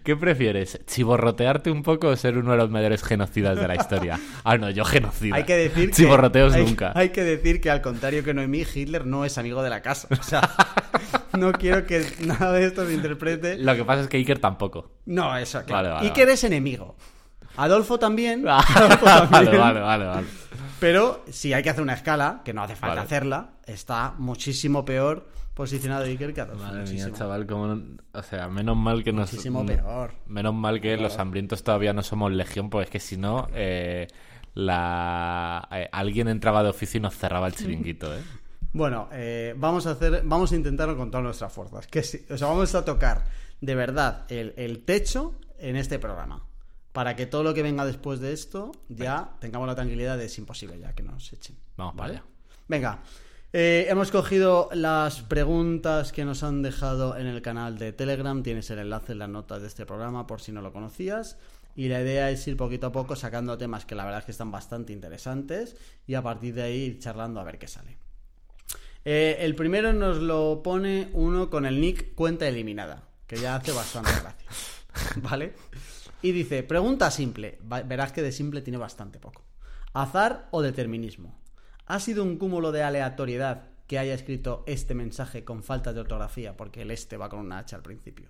¿Qué 0.05 0.17
prefieres? 0.17 0.81
¿Chiborrotearte 0.87 1.71
un 1.71 1.83
poco 1.83 2.09
o 2.09 2.17
ser 2.17 2.37
uno 2.37 2.51
de 2.51 2.59
los 2.59 2.71
mayores 2.71 3.03
genocidas 3.03 3.59
de 3.59 3.67
la 3.69 3.77
historia? 3.77 4.21
Ah, 4.45 4.59
no, 4.59 4.69
yo 4.71 4.85
genocida. 4.85 5.37
Hay 5.37 5.45
que 5.45 5.57
decir 5.57 5.91
que, 5.91 5.97
Chiborroteos 5.97 6.53
hay- 6.55 6.65
nunca. 6.65 6.93
Hay 6.95 7.11
que 7.11 7.23
decir 7.23 7.61
que 7.61 7.71
al 7.71 7.81
contrario 7.81 8.25
que 8.25 8.35
Noemí, 8.35 8.65
Hitler 8.75 9.07
no 9.07 9.25
es 9.25 9.39
amigo 9.39 9.63
de 9.63 9.71
la 9.71 9.81
casa. 9.81 10.09
O 10.11 10.23
sea, 10.23 10.51
no 11.39 11.53
quiero 11.53 11.87
que 11.87 12.05
nada 12.21 12.53
de 12.53 12.67
esto 12.67 12.85
se 12.87 12.93
interprete. 12.93 13.57
Lo 13.59 13.75
que 13.77 13.85
pasa 13.85 14.03
es 14.03 14.09
que 14.09 14.17
Iker 14.17 14.39
tampoco. 14.41 14.91
No, 15.07 15.37
eso, 15.37 15.63
claro. 15.65 15.91
Vale, 15.91 15.95
vale, 15.95 16.09
Iker 16.09 16.29
es 16.31 16.45
enemigo. 16.45 16.97
Adolfo 17.57 17.99
también. 17.99 18.47
Adolfo 18.49 19.05
también. 19.05 19.59
vale, 19.61 19.81
vale, 19.81 20.05
vale. 20.05 20.27
Pero 20.83 21.25
si 21.31 21.53
hay 21.53 21.63
que 21.63 21.71
hacer 21.71 21.81
una 21.81 21.95
escala, 21.95 22.43
que 22.45 22.53
no 22.53 22.61
hace 22.61 22.75
falta 22.75 22.97
Vale. 22.97 23.07
hacerla, 23.07 23.51
está 23.65 24.15
muchísimo 24.19 24.85
peor 24.85 25.29
posicionado 25.55 26.07
Iker 26.07 26.35
que. 26.35 26.45
Madre 26.45 26.91
mía, 26.91 27.09
chaval, 27.13 27.47
como... 27.47 27.81
O 28.13 28.23
sea, 28.25 28.49
menos 28.49 28.77
mal 28.77 29.05
que 29.05 29.13
nos... 29.13 29.31
Muchísimo 29.33 29.65
peor. 29.65 30.15
Menos 30.27 30.55
mal 30.55 30.81
que 30.81 30.97
los 30.97 31.21
hambrientos 31.21 31.63
todavía 31.63 31.93
no 31.93 32.03
somos 32.03 32.33
legión, 32.33 32.69
porque 32.69 32.87
es 32.87 32.91
que 32.91 32.99
si 32.99 33.17
no, 33.17 33.47
eh, 33.55 34.09
la... 34.55 35.69
eh, 35.71 35.89
alguien 35.93 36.27
entraba 36.27 36.65
de 36.65 36.71
oficio 36.71 36.99
y 36.99 37.01
nos 37.01 37.17
cerraba 37.17 37.47
el 37.47 37.55
chiringuito, 37.55 38.13
¿eh? 38.13 38.21
Bueno, 38.75 39.09
eh, 39.13 39.55
vamos 39.57 39.87
a 39.87 39.93
hacer, 39.93 40.23
vamos 40.25 40.51
a 40.51 40.57
intentarlo 40.57 40.97
con 40.97 41.13
todas 41.13 41.23
nuestras 41.23 41.53
fuerzas. 41.53 41.87
Que 41.87 42.03
sí, 42.03 42.27
o 42.29 42.37
sea, 42.37 42.49
vamos 42.49 42.75
a 42.75 42.85
tocar 42.85 43.23
de 43.61 43.75
verdad 43.77 44.25
el, 44.31 44.53
el 44.57 44.85
techo 44.85 45.35
en 45.59 45.77
este 45.77 46.01
programa. 46.01 46.43
Para 46.93 47.17
que 47.17 47.27
todo 47.27 47.43
lo 47.43 47.55
que 47.55 47.63
venga 47.63 47.85
después 47.87 48.21
de 48.21 48.33
esto 48.33 48.73
ya 48.89 49.37
tengamos 49.41 49.67
la 49.67 49.75
tranquilidad 49.75 50.19
de 50.19 50.27
es 50.27 50.39
imposible 50.39 50.79
ya 50.79 50.93
que 50.95 51.03
nos 51.03 51.33
echen. 51.33 51.57
Vamos 51.77 51.95
para 51.95 52.09
¿Vale? 52.09 52.19
allá. 52.21 52.27
Venga, 52.69 53.03
Eh, 53.55 53.87
hemos 53.91 54.11
cogido 54.11 54.71
las 54.73 55.21
preguntas 55.21 56.11
que 56.11 56.25
nos 56.25 56.43
han 56.43 56.63
dejado 56.63 57.19
en 57.19 57.27
el 57.27 57.43
canal 57.43 57.77
de 57.79 57.93
Telegram. 57.93 58.43
Tienes 58.43 58.71
el 58.71 58.79
enlace 58.79 59.13
en 59.13 59.19
las 59.19 59.29
notas 59.29 59.61
de 59.61 59.69
este 59.69 59.85
programa 59.85 60.27
por 60.27 60.41
si 60.41 60.53
no 60.53 60.63
lo 60.63 60.73
conocías. 60.73 61.37
Y 61.77 61.89
la 61.89 62.01
idea 62.01 62.31
es 62.31 62.47
ir 62.49 62.57
poquito 62.57 62.87
a 62.87 62.93
poco 62.93 63.15
sacando 63.15 63.59
temas 63.59 63.85
que 63.85 63.95
la 63.95 64.05
verdad 64.05 64.21
es 64.21 64.25
que 64.25 64.31
están 64.31 64.51
bastante 64.51 64.95
interesantes 64.95 65.77
y 66.07 66.15
a 66.15 66.23
partir 66.23 66.55
de 66.55 66.63
ahí 66.63 66.79
ir 66.83 66.99
charlando 66.99 67.41
a 67.41 67.45
ver 67.45 67.59
qué 67.59 67.69
sale. 67.69 67.99
Eh, 69.05 69.37
el 69.41 69.55
primero 69.55 69.93
nos 69.93 70.19
lo 70.19 70.63
pone 70.63 71.11
uno 71.13 71.51
con 71.51 71.67
el 71.67 71.79
nick 71.81 72.15
cuenta 72.15 72.47
eliminada, 72.49 73.03
que 73.27 73.37
ya 73.37 73.57
hace 73.57 73.73
bastante 73.73 74.13
gracia. 74.13 74.49
¿Vale? 75.17 75.55
Y 76.23 76.31
dice, 76.31 76.63
pregunta 76.63 77.11
simple. 77.11 77.59
Verás 77.63 78.13
que 78.13 78.23
de 78.23 78.33
simple 78.33 78.63
tiene 78.63 78.79
bastante 78.79 79.19
poco. 79.19 79.43
¿Azar 79.93 80.49
o 80.53 80.63
determinismo? 80.63 81.39
¿Ha 81.87 81.99
sido 81.99 82.23
un 82.23 82.39
cúmulo 82.39 82.71
de 82.73 82.85
aleatoriedad 82.85 83.65
que 83.89 83.99
haya 83.99 84.15
escrito 84.15 84.63
este 84.67 84.95
mensaje 84.95 85.45
con 85.45 85.65
falta 85.65 85.93
de 85.93 86.01
ortografía, 86.01 86.57
porque 86.57 86.83
el 86.83 86.93
este 86.93 87.17
va 87.17 87.29
con 87.29 87.41
una 87.41 87.59
H 87.59 87.75
al 87.75 87.83
principio? 87.83 88.29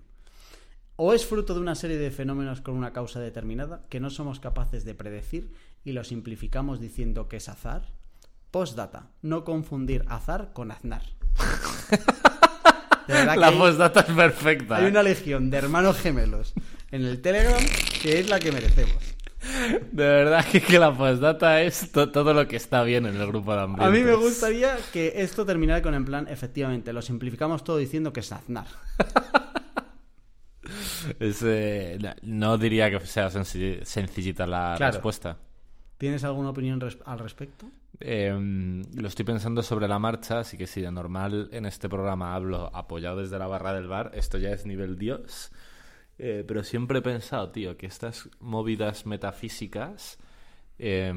¿O 0.95 1.13
es 1.13 1.25
fruto 1.25 1.53
de 1.53 1.61
una 1.61 1.75
serie 1.75 1.97
de 1.97 2.11
fenómenos 2.11 2.61
con 2.61 2.75
una 2.75 2.93
causa 2.93 3.19
determinada 3.19 3.85
que 3.89 3.99
no 3.99 4.09
somos 4.09 4.39
capaces 4.39 4.85
de 4.85 4.95
predecir 4.95 5.53
y 5.83 5.93
lo 5.93 6.03
simplificamos 6.03 6.79
diciendo 6.79 7.29
que 7.29 7.37
es 7.37 7.47
azar? 7.47 7.93
Postdata, 8.51 9.11
no 9.21 9.43
confundir 9.43 10.03
azar 10.07 10.51
con 10.53 10.71
aznar. 10.71 11.03
De 13.07 13.25
La 13.35 13.51
postdata 13.51 13.99
es 14.01 14.15
perfecta. 14.15 14.77
hay 14.77 14.85
¿eh? 14.85 14.87
una 14.87 15.03
legión 15.03 15.49
de 15.49 15.57
hermanos 15.57 15.97
gemelos 15.97 16.53
en 16.93 17.03
el 17.05 17.21
Telegram 17.21 17.61
que 18.01 18.19
es 18.19 18.29
la 18.29 18.39
que 18.39 18.51
merecemos. 18.51 18.95
De 19.91 20.03
verdad 20.05 20.45
que, 20.49 20.61
que 20.61 20.79
la 20.79 20.93
postdata 20.97 21.61
es 21.61 21.91
to- 21.91 22.09
todo 22.11 22.33
lo 22.33 22.47
que 22.47 22.55
está 22.55 22.81
bien 22.83 23.05
en 23.05 23.17
el 23.17 23.27
grupo 23.27 23.53
de 23.53 23.59
A 23.59 23.63
hambrientos. 23.63 23.99
mí 23.99 24.03
me 24.05 24.15
gustaría 24.15 24.77
que 24.93 25.11
esto 25.17 25.45
terminara 25.45 25.81
con 25.81 25.93
en 25.95 26.05
plan, 26.05 26.27
efectivamente, 26.29 26.93
lo 26.93 27.01
simplificamos 27.01 27.63
todo 27.65 27.75
diciendo 27.77 28.13
que 28.13 28.21
es 28.21 28.31
aznar. 28.31 28.67
Es, 31.19 31.41
eh, 31.45 31.99
no 32.21 32.57
diría 32.57 32.89
que 32.89 33.05
sea 33.05 33.29
senci- 33.29 33.83
sencillita 33.83 34.47
la 34.47 34.75
Claro. 34.77 34.93
respuesta. 34.93 35.37
¿Tienes 35.97 36.23
alguna 36.23 36.49
opinión 36.51 36.79
res- 36.79 36.97
al 37.05 37.19
respecto? 37.19 37.65
Eh, 37.99 38.33
lo 38.95 39.07
estoy 39.07 39.25
pensando 39.25 39.61
sobre 39.61 39.87
la 39.89 39.99
marcha, 39.99 40.39
así 40.39 40.57
que 40.57 40.65
si 40.65 40.81
de 40.81 40.91
normal 40.91 41.49
en 41.51 41.65
este 41.65 41.89
programa 41.89 42.33
hablo 42.33 42.73
apoyado 42.73 43.17
desde 43.17 43.37
la 43.37 43.47
barra 43.47 43.73
del 43.73 43.87
bar, 43.87 44.11
esto 44.13 44.37
ya 44.37 44.51
es 44.51 44.65
nivel 44.65 44.97
Dios. 44.97 45.51
Eh, 46.25 46.43
pero 46.47 46.63
siempre 46.63 46.99
he 46.99 47.01
pensado, 47.01 47.51
tío, 47.51 47.75
que 47.77 47.85
estas 47.87 48.29
movidas 48.39 49.05
metafísicas 49.05 50.17
eh, 50.79 51.11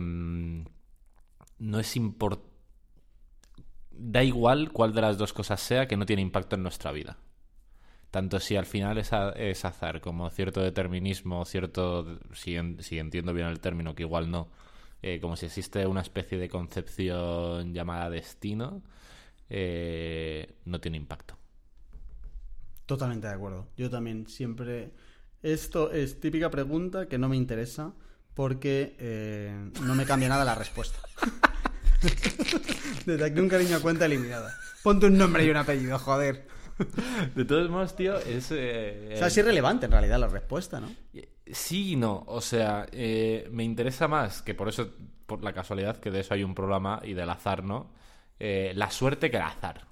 no 1.58 1.78
es 1.80 1.96
importante. 1.96 2.46
Da 3.90 4.22
igual 4.22 4.72
cuál 4.72 4.92
de 4.94 5.00
las 5.00 5.16
dos 5.18 5.32
cosas 5.32 5.60
sea, 5.60 5.86
que 5.88 5.96
no 5.96 6.04
tiene 6.06 6.22
impacto 6.22 6.56
en 6.56 6.62
nuestra 6.62 6.92
vida. 6.92 7.16
Tanto 8.10 8.40
si 8.40 8.56
al 8.56 8.66
final 8.66 8.98
es, 8.98 9.12
a- 9.12 9.30
es 9.32 9.64
azar, 9.64 10.00
como 10.00 10.30
cierto 10.30 10.60
determinismo, 10.62 11.44
cierto, 11.46 12.18
si, 12.34 12.56
si 12.80 12.98
entiendo 12.98 13.34
bien 13.34 13.48
el 13.48 13.60
término, 13.60 13.94
que 13.94 14.04
igual 14.04 14.30
no, 14.30 14.48
eh, 15.02 15.20
como 15.20 15.36
si 15.36 15.46
existe 15.46 15.86
una 15.86 16.02
especie 16.02 16.38
de 16.38 16.48
concepción 16.50 17.74
llamada 17.74 18.10
destino, 18.10 18.82
eh, 19.50 20.54
no 20.66 20.80
tiene 20.80 20.98
impacto. 20.98 21.36
Totalmente 22.86 23.26
de 23.26 23.34
acuerdo. 23.34 23.68
Yo 23.76 23.90
también 23.90 24.26
siempre... 24.28 24.92
Esto 25.42 25.92
es 25.92 26.18
típica 26.18 26.50
pregunta 26.50 27.06
que 27.06 27.18
no 27.18 27.28
me 27.28 27.36
interesa 27.36 27.92
porque 28.34 28.96
eh, 28.98 29.70
no 29.82 29.94
me 29.94 30.04
cambia 30.04 30.28
nada 30.28 30.44
la 30.44 30.54
respuesta. 30.54 30.98
Desde 33.06 33.24
aquí 33.24 33.40
un 33.40 33.48
cariño 33.48 33.76
a 33.76 33.80
cuenta 33.80 34.06
eliminada. 34.06 34.54
Ponte 34.82 35.06
un 35.06 35.16
nombre 35.18 35.44
y 35.44 35.50
un 35.50 35.56
apellido, 35.56 35.98
joder. 35.98 36.46
De 37.34 37.44
todos 37.44 37.70
modos, 37.70 37.96
tío, 37.96 38.18
es... 38.18 38.48
eh, 38.50 39.12
O 39.14 39.16
sea, 39.16 39.28
es 39.28 39.36
irrelevante 39.36 39.86
en 39.86 39.92
realidad 39.92 40.18
la 40.18 40.28
respuesta, 40.28 40.80
¿no? 40.80 40.94
Sí 41.50 41.92
y 41.92 41.96
no. 41.96 42.24
O 42.26 42.40
sea, 42.40 42.86
eh, 42.92 43.48
me 43.50 43.64
interesa 43.64 44.08
más, 44.08 44.42
que 44.42 44.54
por 44.54 44.68
eso, 44.68 44.90
por 45.26 45.42
la 45.42 45.52
casualidad, 45.52 45.96
que 45.98 46.10
de 46.10 46.20
eso 46.20 46.34
hay 46.34 46.44
un 46.44 46.54
programa 46.54 47.00
y 47.04 47.14
del 47.14 47.30
azar, 47.30 47.64
¿no? 47.64 47.92
Eh, 48.38 48.72
la 48.74 48.90
suerte 48.90 49.30
que 49.30 49.38
el 49.38 49.44
azar. 49.44 49.86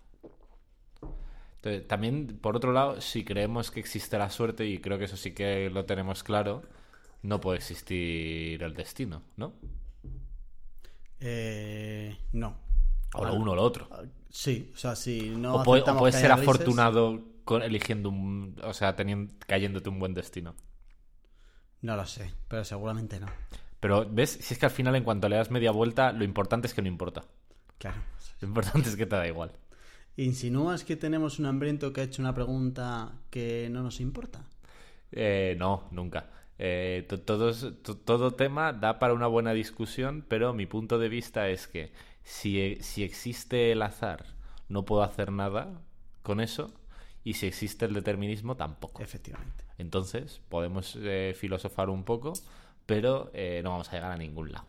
Entonces, 1.64 1.88
también, 1.88 2.38
por 2.42 2.56
otro 2.56 2.72
lado, 2.74 3.00
si 3.00 3.24
creemos 3.24 3.70
que 3.70 3.80
existe 3.80 4.18
la 4.18 4.28
suerte, 4.28 4.66
y 4.66 4.80
creo 4.80 4.98
que 4.98 5.04
eso 5.04 5.16
sí 5.16 5.32
que 5.32 5.70
lo 5.70 5.86
tenemos 5.86 6.22
claro, 6.22 6.62
no 7.22 7.40
puede 7.40 7.56
existir 7.56 8.62
el 8.62 8.74
destino, 8.74 9.22
¿no? 9.38 9.54
Eh, 11.20 12.16
no. 12.32 12.58
O 13.14 13.24
lo 13.24 13.34
uno 13.34 13.52
o 13.52 13.54
lo 13.54 13.62
otro. 13.62 13.88
Sí, 14.28 14.72
o 14.74 14.76
sea, 14.76 14.94
si 14.94 15.30
no 15.30 15.54
o 15.54 15.62
puede- 15.62 15.82
o 15.82 15.96
puedes 15.96 16.16
ser 16.16 16.30
grises- 16.30 16.42
afortunado 16.42 17.22
con 17.44 17.62
eligiendo 17.62 18.10
un... 18.10 18.56
O 18.62 18.74
sea, 18.74 18.94
teniendo, 18.94 19.32
cayéndote 19.46 19.88
un 19.88 19.98
buen 19.98 20.12
destino. 20.12 20.54
No 21.80 21.96
lo 21.96 22.04
sé, 22.04 22.30
pero 22.46 22.62
seguramente 22.64 23.20
no. 23.20 23.26
Pero, 23.80 24.06
¿ves? 24.10 24.38
Si 24.40 24.52
es 24.52 24.60
que 24.60 24.66
al 24.66 24.72
final, 24.72 24.94
en 24.96 25.04
cuanto 25.04 25.28
le 25.30 25.36
das 25.36 25.50
media 25.50 25.70
vuelta, 25.70 26.12
lo 26.12 26.24
importante 26.24 26.66
es 26.66 26.74
que 26.74 26.82
no 26.82 26.88
importa. 26.88 27.24
Claro. 27.78 28.02
Lo 28.40 28.48
importante 28.48 28.88
es 28.90 28.96
que 28.96 29.06
te 29.06 29.16
da 29.16 29.26
igual. 29.26 29.52
¿Insinúas 30.16 30.84
que 30.84 30.96
tenemos 30.96 31.38
un 31.38 31.46
hambriento 31.46 31.92
que 31.92 32.00
ha 32.00 32.04
hecho 32.04 32.22
una 32.22 32.34
pregunta 32.34 33.12
que 33.30 33.68
no 33.70 33.82
nos 33.82 34.00
importa? 34.00 34.44
Eh, 35.12 35.56
no, 35.58 35.84
nunca. 35.90 36.30
Eh, 36.58 37.06
todo 38.04 38.30
tema 38.32 38.72
da 38.72 38.98
para 38.98 39.14
una 39.14 39.26
buena 39.26 39.52
discusión, 39.52 40.24
pero 40.28 40.52
mi 40.54 40.66
punto 40.66 40.98
de 40.98 41.08
vista 41.08 41.48
es 41.48 41.66
que 41.66 41.92
si, 42.22 42.60
e- 42.60 42.78
si 42.82 43.02
existe 43.02 43.72
el 43.72 43.82
azar, 43.82 44.24
no 44.68 44.84
puedo 44.84 45.02
hacer 45.02 45.32
nada 45.32 45.80
con 46.22 46.40
eso, 46.40 46.72
y 47.24 47.34
si 47.34 47.46
existe 47.46 47.86
el 47.86 47.94
determinismo, 47.94 48.56
tampoco. 48.56 49.02
Efectivamente. 49.02 49.64
Entonces, 49.78 50.40
podemos 50.48 50.96
eh, 51.00 51.34
filosofar 51.36 51.90
un 51.90 52.04
poco, 52.04 52.32
pero 52.86 53.30
eh, 53.34 53.60
no 53.64 53.70
vamos 53.70 53.88
a 53.88 53.92
llegar 53.92 54.12
a 54.12 54.16
ningún 54.16 54.52
lado. 54.52 54.66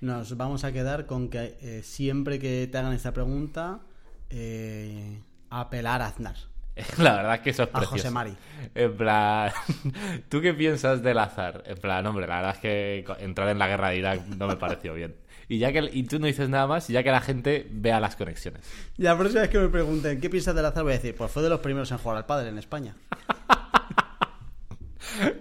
Nos 0.00 0.36
vamos 0.36 0.64
a 0.64 0.72
quedar 0.72 1.06
con 1.06 1.28
que 1.30 1.82
siempre 1.82 2.38
que 2.38 2.68
te 2.70 2.78
hagan 2.78 2.92
esta 2.92 3.12
pregunta, 3.12 3.80
eh, 4.30 5.20
apelar 5.50 6.02
a 6.02 6.06
Aznar, 6.06 6.36
La 6.98 7.16
verdad 7.16 7.34
es 7.36 7.40
que 7.40 7.50
eso 7.50 7.62
es 7.62 7.68
a 7.70 7.72
precioso. 7.72 7.96
José 7.96 8.10
Mari. 8.10 8.36
En 8.74 8.96
plan, 8.96 9.50
¿tú 10.28 10.40
qué 10.40 10.52
piensas 10.52 11.02
del 11.02 11.18
azar? 11.18 11.62
En 11.66 11.78
plan, 11.78 12.06
hombre, 12.06 12.26
la 12.26 12.36
verdad 12.36 12.54
es 12.54 12.60
que 12.60 13.04
entrar 13.20 13.48
en 13.48 13.58
la 13.58 13.66
guerra 13.66 13.90
de 13.90 13.98
Irak 13.98 14.26
no 14.26 14.46
me 14.46 14.56
pareció 14.56 14.94
bien. 14.94 15.16
Y 15.48 15.58
ya 15.58 15.72
que 15.72 15.88
y 15.92 16.02
tú 16.02 16.18
no 16.18 16.26
dices 16.26 16.48
nada 16.48 16.66
más, 16.66 16.88
ya 16.88 17.02
que 17.02 17.10
la 17.10 17.20
gente 17.20 17.66
vea 17.70 18.00
las 18.00 18.16
conexiones. 18.16 18.68
Y 18.98 19.02
la 19.02 19.16
próxima 19.16 19.42
vez 19.42 19.50
que 19.50 19.58
me 19.58 19.68
pregunten 19.68 20.20
qué 20.20 20.28
piensas 20.28 20.54
del 20.54 20.66
azar, 20.66 20.82
voy 20.82 20.92
a 20.92 20.96
decir, 20.96 21.14
pues 21.14 21.30
fue 21.30 21.42
de 21.42 21.48
los 21.48 21.60
primeros 21.60 21.90
en 21.92 21.98
jugar 21.98 22.18
al 22.18 22.26
padre 22.26 22.48
en 22.48 22.58
España. 22.58 22.94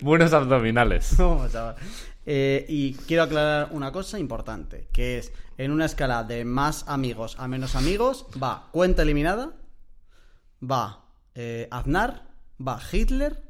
Buenos 0.01 0.31
abdominales. 0.31 1.17
No, 1.19 1.47
chaval. 1.49 1.75
Eh, 2.25 2.65
y 2.67 2.94
quiero 2.94 3.24
aclarar 3.24 3.70
una 3.72 3.91
cosa 3.91 4.17
importante, 4.17 4.88
que 4.91 5.20
es 5.20 5.32
en 5.58 5.72
una 5.72 5.86
escala 5.86 6.24
de 6.24 6.44
más 6.44 6.86
amigos 6.88 7.36
a 7.39 7.48
menos 7.48 7.75
amigos, 7.75 8.25
va 8.41 8.67
cuenta 8.72 9.03
eliminada, 9.03 9.53
va 10.63 11.05
eh, 11.36 11.67
Aznar, 11.72 12.24
va 12.65 12.79
Hitler 12.91 13.44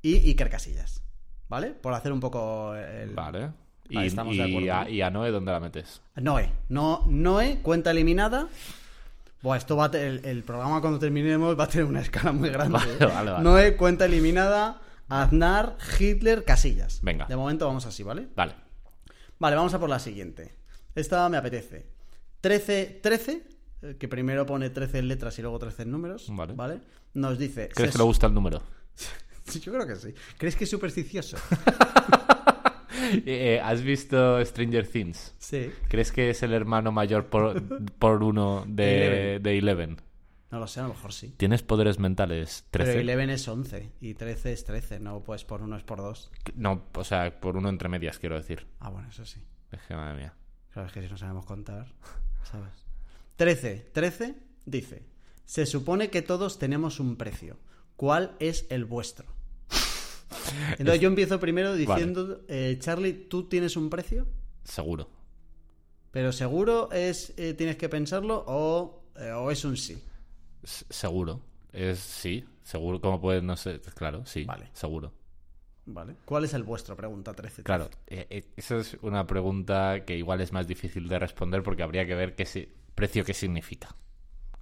y 0.00 0.28
Iker 0.28 0.50
Casillas. 0.50 1.02
¿Vale? 1.48 1.68
Por 1.68 1.92
hacer 1.92 2.12
un 2.12 2.20
poco 2.20 2.74
el... 2.74 3.10
Vale. 3.10 3.50
Y, 3.90 3.98
Ahí 3.98 4.06
estamos 4.06 4.34
de 4.34 4.48
y 4.48 4.50
acuerdo, 4.50 4.74
a, 4.74 4.88
y 4.88 5.02
a 5.02 5.10
Noé, 5.10 5.30
¿dónde 5.30 5.52
la 5.52 5.60
metes? 5.60 6.00
Noé. 6.16 6.50
No, 6.70 7.04
Noé, 7.08 7.58
cuenta 7.60 7.90
eliminada. 7.90 8.48
Buah, 9.42 9.58
esto 9.58 9.76
va 9.76 9.90
a 9.92 9.98
el, 9.98 10.24
el 10.24 10.44
programa 10.44 10.80
cuando 10.80 10.98
terminemos 10.98 11.58
va 11.58 11.64
a 11.64 11.66
tener 11.66 11.84
una 11.84 12.00
escala 12.00 12.32
muy 12.32 12.48
grande. 12.48 12.78
Vale, 12.78 12.92
¿eh? 12.92 13.06
vale, 13.06 13.30
vale. 13.32 13.44
Noé, 13.44 13.76
cuenta 13.76 14.06
eliminada, 14.06 14.80
Aznar, 15.20 15.76
Hitler, 15.98 16.44
Casillas. 16.44 17.00
Venga. 17.02 17.26
De 17.26 17.36
momento 17.36 17.66
vamos 17.66 17.84
así, 17.84 18.02
¿vale? 18.02 18.28
Vale. 18.34 18.54
Vale, 19.38 19.56
vamos 19.56 19.74
a 19.74 19.78
por 19.78 19.90
la 19.90 19.98
siguiente. 19.98 20.54
Esta 20.94 21.28
me 21.28 21.36
apetece. 21.36 21.86
13, 22.40 23.00
13, 23.02 23.42
eh, 23.82 23.96
que 23.98 24.08
primero 24.08 24.46
pone 24.46 24.70
13 24.70 25.00
en 25.00 25.08
letras 25.08 25.38
y 25.38 25.42
luego 25.42 25.58
13 25.58 25.82
en 25.82 25.90
números. 25.90 26.28
Vale. 26.30 26.80
Nos 27.14 27.38
dice. 27.38 27.68
¿Crees 27.74 27.92
que 27.92 27.98
le 27.98 28.04
gusta 28.04 28.26
el 28.26 28.34
número? 28.34 28.62
Yo 29.60 29.72
creo 29.72 29.86
que 29.86 29.96
sí. 29.96 30.14
¿Crees 30.38 30.56
que 30.56 30.64
es 30.64 30.70
supersticioso? 30.70 31.36
Eh, 33.26 33.60
¿Has 33.62 33.82
visto 33.82 34.42
Stranger 34.44 34.86
Things? 34.86 35.34
sí. 35.38 35.70
¿Crees 35.88 36.12
que 36.12 36.30
es 36.30 36.42
el 36.44 36.52
hermano 36.54 36.92
mayor 36.92 37.26
por, 37.26 37.60
por 37.98 38.22
uno 38.22 38.64
de, 38.66 39.06
Eleven. 39.38 39.42
de 39.42 39.58
Eleven? 39.58 40.00
No 40.52 40.58
lo 40.58 40.66
sé, 40.66 40.80
a 40.80 40.82
lo 40.82 40.90
mejor 40.90 41.14
sí. 41.14 41.34
¿Tienes 41.38 41.62
poderes 41.62 41.98
mentales? 41.98 42.66
Pero 42.70 42.84
13. 42.84 43.00
11 43.00 43.32
es 43.32 43.48
11 43.48 43.92
y 44.02 44.12
13 44.12 44.52
es 44.52 44.64
13. 44.64 45.00
No, 45.00 45.24
pues 45.24 45.46
por 45.46 45.62
uno 45.62 45.78
es 45.78 45.82
por 45.82 46.02
dos. 46.02 46.30
No, 46.54 46.84
o 46.94 47.04
sea, 47.04 47.40
por 47.40 47.56
uno 47.56 47.70
entre 47.70 47.88
medias, 47.88 48.18
quiero 48.18 48.36
decir. 48.36 48.66
Ah, 48.78 48.90
bueno, 48.90 49.08
eso 49.08 49.24
sí. 49.24 49.40
Es 49.70 49.80
que, 49.88 49.96
madre 49.96 50.18
mía. 50.18 50.34
Claro, 50.70 50.88
es 50.88 50.92
que 50.92 51.00
si 51.00 51.08
no 51.08 51.16
sabemos 51.16 51.46
contar, 51.46 51.94
¿sabes? 52.44 52.84
13. 53.36 53.92
13 53.94 54.36
dice: 54.66 55.06
Se 55.46 55.64
supone 55.64 56.10
que 56.10 56.20
todos 56.20 56.58
tenemos 56.58 57.00
un 57.00 57.16
precio. 57.16 57.56
¿Cuál 57.96 58.36
es 58.38 58.66
el 58.68 58.84
vuestro? 58.84 59.24
Entonces 60.78 61.00
yo 61.00 61.08
empiezo 61.08 61.40
primero 61.40 61.74
diciendo: 61.74 62.42
eh, 62.48 62.76
Charlie, 62.78 63.14
¿tú 63.14 63.48
tienes 63.48 63.74
un 63.78 63.88
precio? 63.88 64.26
Seguro. 64.64 65.08
Pero 66.10 66.30
seguro 66.30 66.90
es 66.92 67.32
eh, 67.38 67.54
tienes 67.54 67.76
que 67.76 67.88
pensarlo 67.88 68.44
o 68.46 69.02
eh, 69.16 69.30
o 69.30 69.50
es 69.50 69.64
un 69.64 69.78
sí? 69.78 70.02
Seguro. 70.64 71.40
Es 71.72 71.98
sí. 71.98 72.44
Seguro. 72.62 73.00
¿Cómo 73.00 73.20
puede? 73.20 73.42
No 73.42 73.56
sé. 73.56 73.80
Claro, 73.94 74.24
sí. 74.26 74.44
Vale. 74.44 74.68
Seguro. 74.72 75.12
¿Vale? 75.84 76.14
¿Cuál 76.24 76.44
es 76.44 76.54
el 76.54 76.62
vuestro? 76.62 76.96
Pregunta 76.96 77.34
13. 77.34 77.64
Claro, 77.64 77.90
eh, 78.06 78.26
eh, 78.30 78.44
esa 78.56 78.76
es 78.78 78.96
una 79.02 79.26
pregunta 79.26 80.04
que 80.04 80.16
igual 80.16 80.40
es 80.40 80.52
más 80.52 80.68
difícil 80.68 81.08
de 81.08 81.18
responder 81.18 81.62
porque 81.64 81.82
habría 81.82 82.06
que 82.06 82.14
ver 82.14 82.36
qué 82.36 82.46
si- 82.46 82.68
precio 82.94 83.24
qué 83.24 83.34
significa. 83.34 83.96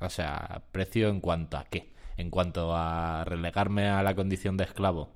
O 0.00 0.08
sea, 0.08 0.62
precio 0.72 1.08
en 1.08 1.20
cuanto 1.20 1.58
a 1.58 1.64
qué. 1.64 1.92
En 2.16 2.30
cuanto 2.30 2.74
a 2.74 3.24
relegarme 3.26 3.88
a 3.88 4.02
la 4.02 4.14
condición 4.14 4.56
de 4.56 4.64
esclavo, 4.64 5.10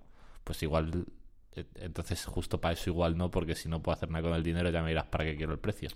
pues 0.44 0.62
igual, 0.62 1.06
eh, 1.52 1.64
entonces 1.76 2.24
justo 2.26 2.60
para 2.60 2.74
eso 2.74 2.90
igual 2.90 3.16
no, 3.16 3.30
porque 3.30 3.54
si 3.54 3.68
no 3.70 3.82
puedo 3.82 3.94
hacer 3.96 4.10
nada 4.10 4.22
con 4.28 4.34
el 4.34 4.42
dinero 4.42 4.68
ya 4.70 4.82
me 4.82 4.90
dirás 4.90 5.06
para 5.06 5.24
qué 5.24 5.36
quiero 5.36 5.52
el 5.52 5.58
precio. 5.58 5.88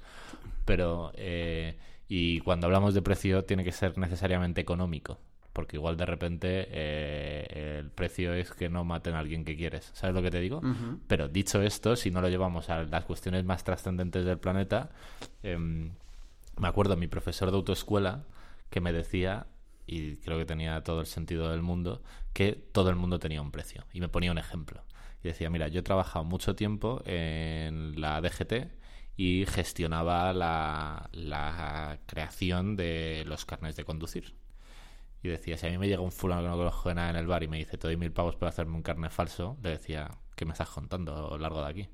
Pero, 0.65 1.13
eh, 1.15 1.79
y 2.09 2.41
cuando 2.41 2.67
hablamos 2.67 2.95
de 2.95 3.03
precio 3.03 3.45
tiene 3.45 3.65
que 3.65 3.73
ser 3.73 3.99
necesariamente 3.99 4.61
económico. 4.61 5.19
Porque 5.53 5.77
igual 5.77 5.97
de 5.97 6.07
repente 6.07 6.69
eh, 6.71 7.79
el 7.81 7.91
precio 7.91 8.33
es 8.33 8.53
que 8.53 8.69
no 8.69 8.85
maten 8.85 9.15
a 9.15 9.19
alguien 9.19 9.45
que 9.45 9.57
quieres. 9.57 9.91
¿Sabes 9.93 10.15
lo 10.15 10.23
que 10.23 10.31
te 10.31 10.41
digo? 10.41 10.63
Pero 11.07 11.29
dicho 11.29 11.61
esto, 11.63 11.97
si 11.97 12.11
no 12.11 12.21
lo 12.21 12.29
llevamos 12.29 12.71
a 12.71 12.85
las 12.85 13.05
cuestiones 13.05 13.45
más 13.45 13.65
trascendentes 13.65 14.25
del 14.25 14.39
planeta, 14.39 14.91
em, 15.43 15.91
me 16.57 16.69
acuerdo 16.69 16.97
mi 16.97 17.09
profesor 17.09 17.51
de 17.51 17.57
autoescuela 17.57 18.25
que 18.71 18.81
me 18.81 18.93
decía, 18.93 19.47
y 19.87 20.17
creo 20.17 20.39
que 20.39 20.45
tenía 20.45 20.83
todo 20.85 21.01
el 21.01 21.07
sentido 21.07 21.51
del 21.51 21.63
mundo, 21.63 22.03
que 22.33 22.53
todo 22.53 22.91
el 22.91 22.97
mundo 22.97 23.19
tenía 23.19 23.43
un 23.43 23.51
precio. 23.51 23.85
Y 23.93 24.01
me 24.01 24.09
ponía 24.09 24.31
un 24.31 24.39
ejemplo. 24.39 24.85
Y 25.25 25.29
decía, 25.29 25.51
mira, 25.51 25.69
yo 25.69 25.81
he 25.81 25.83
trabajado 25.83 26.25
mucho 26.25 26.55
tiempo 26.55 27.03
en 27.05 28.01
la 28.01 28.21
DGT 28.21 28.78
y 29.19 29.45
gestionaba 29.47 30.33
la, 30.33 31.99
creación 32.07 32.77
de 32.77 33.25
los 33.27 33.45
carnes 33.45 33.75
de 33.75 33.85
conducir. 33.85 34.37
Y 35.25 35.29
decía, 35.29 35.59
si 35.59 35.67
a 35.67 35.71
mí 35.71 35.77
me 35.77 35.89
llega 35.89 36.01
un 36.01 36.13
fulano 36.13 36.43
que 36.43 36.49
no 36.49 36.57
conozco 36.57 36.95
de 36.95 37.01
en 37.01 37.17
el 37.17 37.27
bar 37.27 37.43
y 37.43 37.49
me 37.49 37.59
dice, 37.59 37.77
te 37.77 37.89
doy 37.89 37.97
mil 37.97 38.13
pavos 38.13 38.37
por 38.37 38.47
hacerme 38.47 38.77
un 38.77 38.83
carne 38.83 39.11
falso, 39.11 39.59
le 39.61 39.71
decía, 39.71 40.09
¿qué 40.37 40.45
me 40.45 40.53
estás 40.53 40.71
contando 40.71 41.37
largo 41.37 41.61
de 41.61 41.69
aquí? 41.69 41.89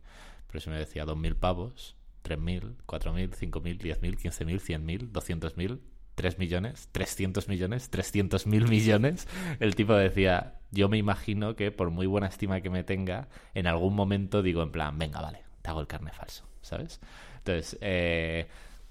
Pero 0.46 0.60
si 0.60 0.68
me 0.68 0.76
decía 0.76 1.06
dos 1.06 1.16
mil 1.16 1.34
pavos, 1.34 1.96
tres 2.20 2.38
mil, 2.38 2.76
cuatro 2.84 3.14
mil, 3.14 3.32
cinco 3.32 3.62
mil, 3.62 3.78
diez 3.78 4.02
mil, 4.02 4.18
quince 4.18 4.44
mil, 4.44 4.60
cien 4.60 4.84
mil, 4.84 5.10
doscientos 5.10 5.56
mil, 5.56 5.80
tres 6.14 6.38
millones, 6.38 6.90
trescientos 6.92 7.48
millones, 7.48 7.88
trescientos 7.88 8.46
mil 8.46 8.68
millones, 8.68 9.26
el 9.60 9.74
tipo 9.74 9.94
decía, 9.94 10.60
yo 10.70 10.90
me 10.90 10.98
imagino 10.98 11.56
que 11.56 11.72
por 11.72 11.88
muy 11.88 12.06
buena 12.06 12.26
estima 12.26 12.60
que 12.60 12.68
me 12.68 12.84
tenga, 12.84 13.28
en 13.54 13.66
algún 13.66 13.94
momento 13.94 14.42
digo 14.42 14.62
en 14.62 14.72
plan, 14.72 14.98
venga, 14.98 15.22
vale, 15.22 15.42
te 15.62 15.70
hago 15.70 15.80
el 15.80 15.86
carne 15.86 16.12
falso, 16.12 16.46
¿sabes? 16.64 17.00
Entonces, 17.38 17.78
eh, 17.80 18.48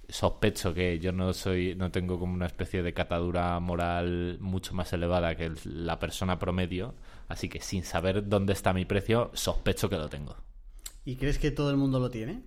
sospecho 0.09 0.73
que 0.73 0.99
yo 0.99 1.11
no 1.11 1.33
soy 1.33 1.75
no 1.75 1.91
tengo 1.91 2.19
como 2.19 2.33
una 2.33 2.45
especie 2.45 2.83
de 2.83 2.93
catadura 2.93 3.59
moral 3.59 4.37
mucho 4.39 4.73
más 4.73 4.91
elevada 4.93 5.35
que 5.35 5.51
la 5.65 5.99
persona 5.99 6.39
promedio 6.39 6.93
así 7.29 7.49
que 7.49 7.61
sin 7.61 7.83
saber 7.83 8.27
dónde 8.27 8.53
está 8.53 8.73
mi 8.73 8.85
precio 8.85 9.31
sospecho 9.33 9.89
que 9.89 9.97
lo 9.97 10.09
tengo 10.09 10.35
¿Y 11.05 11.15
crees 11.17 11.37
que 11.37 11.51
todo 11.51 11.69
el 11.69 11.77
mundo 11.77 11.99
lo 11.99 12.09
tiene? 12.09 12.43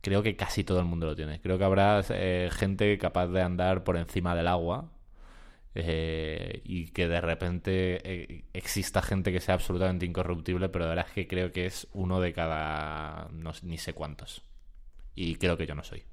creo 0.00 0.22
que 0.22 0.36
casi 0.36 0.64
todo 0.64 0.80
el 0.80 0.84
mundo 0.84 1.06
lo 1.06 1.16
tiene 1.16 1.40
creo 1.40 1.58
que 1.58 1.64
habrá 1.64 2.02
eh, 2.10 2.50
gente 2.52 2.96
capaz 2.98 3.28
de 3.28 3.42
andar 3.42 3.84
por 3.84 3.96
encima 3.96 4.34
del 4.34 4.46
agua 4.46 4.92
eh, 5.74 6.60
y 6.64 6.88
que 6.88 7.08
de 7.08 7.20
repente 7.20 8.00
eh, 8.04 8.44
exista 8.52 9.02
gente 9.02 9.32
que 9.32 9.40
sea 9.40 9.54
absolutamente 9.54 10.06
incorruptible 10.06 10.68
pero 10.68 10.84
de 10.84 10.90
verdad 10.90 11.06
es 11.08 11.14
que 11.14 11.26
creo 11.26 11.52
que 11.52 11.66
es 11.66 11.88
uno 11.92 12.20
de 12.20 12.32
cada 12.32 13.28
no 13.32 13.52
ni 13.62 13.78
sé 13.78 13.94
cuántos 13.94 14.42
y 15.18 15.34
creo 15.34 15.56
que 15.56 15.66
yo 15.66 15.74
no 15.74 15.82
soy 15.82 16.04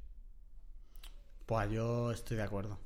Pues 1.45 1.69
yo 1.69 2.11
estoy 2.11 2.37
de 2.37 2.43
acuerdo. 2.43 2.79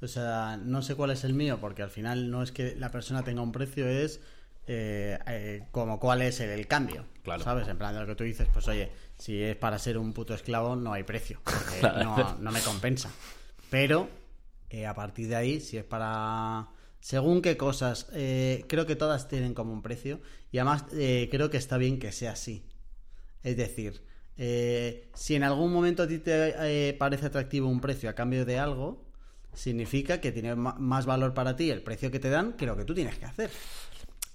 O 0.00 0.08
sea, 0.08 0.58
no 0.60 0.82
sé 0.82 0.96
cuál 0.96 1.12
es 1.12 1.22
el 1.22 1.32
mío, 1.32 1.58
porque 1.60 1.82
al 1.82 1.90
final 1.90 2.28
no 2.30 2.42
es 2.42 2.50
que 2.50 2.74
la 2.74 2.90
persona 2.90 3.22
tenga 3.22 3.40
un 3.40 3.52
precio, 3.52 3.86
es 3.86 4.20
eh, 4.66 5.16
eh, 5.28 5.66
como 5.70 6.00
cuál 6.00 6.22
es 6.22 6.40
el, 6.40 6.50
el 6.50 6.66
cambio. 6.66 7.06
Claro. 7.22 7.44
¿Sabes? 7.44 7.68
En 7.68 7.78
plan 7.78 7.94
de 7.94 8.00
lo 8.00 8.06
que 8.06 8.16
tú 8.16 8.24
dices, 8.24 8.48
pues 8.52 8.66
oye, 8.66 8.90
si 9.16 9.40
es 9.40 9.54
para 9.54 9.78
ser 9.78 9.96
un 9.96 10.12
puto 10.12 10.34
esclavo, 10.34 10.74
no 10.74 10.92
hay 10.92 11.04
precio. 11.04 11.40
porque 11.44 11.78
Claro. 11.78 12.02
no, 12.04 12.34
no 12.38 12.50
me 12.50 12.60
compensa. 12.60 13.10
Pero 13.70 14.08
eh, 14.70 14.86
a 14.86 14.94
partir 14.94 15.28
de 15.28 15.36
ahí, 15.36 15.60
si 15.60 15.78
es 15.78 15.84
para. 15.84 16.68
Según 17.00 17.42
qué 17.42 17.56
cosas, 17.58 18.06
creo 18.10 18.86
que 18.86 18.96
todas 18.96 19.28
tienen 19.28 19.52
como 19.52 19.74
un 19.74 19.82
precio. 19.82 20.20
Y 20.50 20.58
además, 20.58 20.86
creo 20.88 21.50
que 21.50 21.58
está 21.58 21.76
bien 21.76 21.98
que 21.98 22.12
sea 22.12 22.32
así. 22.32 22.64
Es 23.42 23.58
decir, 23.58 24.02
eh, 24.36 25.08
si 25.14 25.34
en 25.34 25.44
algún 25.44 25.72
momento 25.72 26.02
a 26.02 26.08
ti 26.08 26.18
te 26.18 26.88
eh, 26.88 26.94
parece 26.94 27.26
atractivo 27.26 27.68
un 27.68 27.80
precio 27.80 28.10
a 28.10 28.14
cambio 28.14 28.44
de 28.44 28.58
algo, 28.58 29.04
significa 29.52 30.20
que 30.20 30.32
tiene 30.32 30.54
más 30.56 31.06
valor 31.06 31.34
para 31.34 31.56
ti 31.56 31.70
el 31.70 31.82
precio 31.82 32.10
que 32.10 32.18
te 32.18 32.30
dan 32.30 32.54
que 32.54 32.66
lo 32.66 32.76
que 32.76 32.84
tú 32.84 32.94
tienes 32.94 33.18
que 33.18 33.24
hacer. 33.24 33.50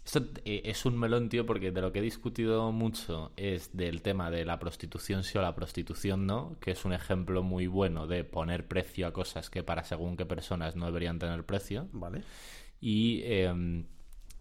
Esto 0.05 0.25
eh, 0.43 0.61
es 0.65 0.85
un 0.85 0.97
melón, 0.97 1.29
tío, 1.29 1.45
porque 1.45 1.71
de 1.71 1.81
lo 1.81 1.91
que 1.91 1.99
he 1.99 2.01
discutido 2.01 2.71
mucho 2.71 3.31
es 3.37 3.75
del 3.77 4.01
tema 4.01 4.31
de 4.31 4.43
la 4.43 4.57
prostitución 4.57 5.23
sí 5.23 5.37
o 5.37 5.41
la 5.41 5.53
prostitución 5.53 6.25
no, 6.25 6.55
que 6.59 6.71
es 6.71 6.83
un 6.83 6.93
ejemplo 6.93 7.43
muy 7.43 7.67
bueno 7.67 8.07
de 8.07 8.23
poner 8.23 8.67
precio 8.67 9.05
a 9.05 9.13
cosas 9.13 9.51
que 9.51 9.61
para 9.61 9.83
según 9.83 10.17
qué 10.17 10.25
personas 10.25 10.75
no 10.75 10.87
deberían 10.87 11.19
tener 11.19 11.45
precio. 11.45 11.89
¿Vale? 11.91 12.23
Y 12.81 13.21
eh, 13.23 13.83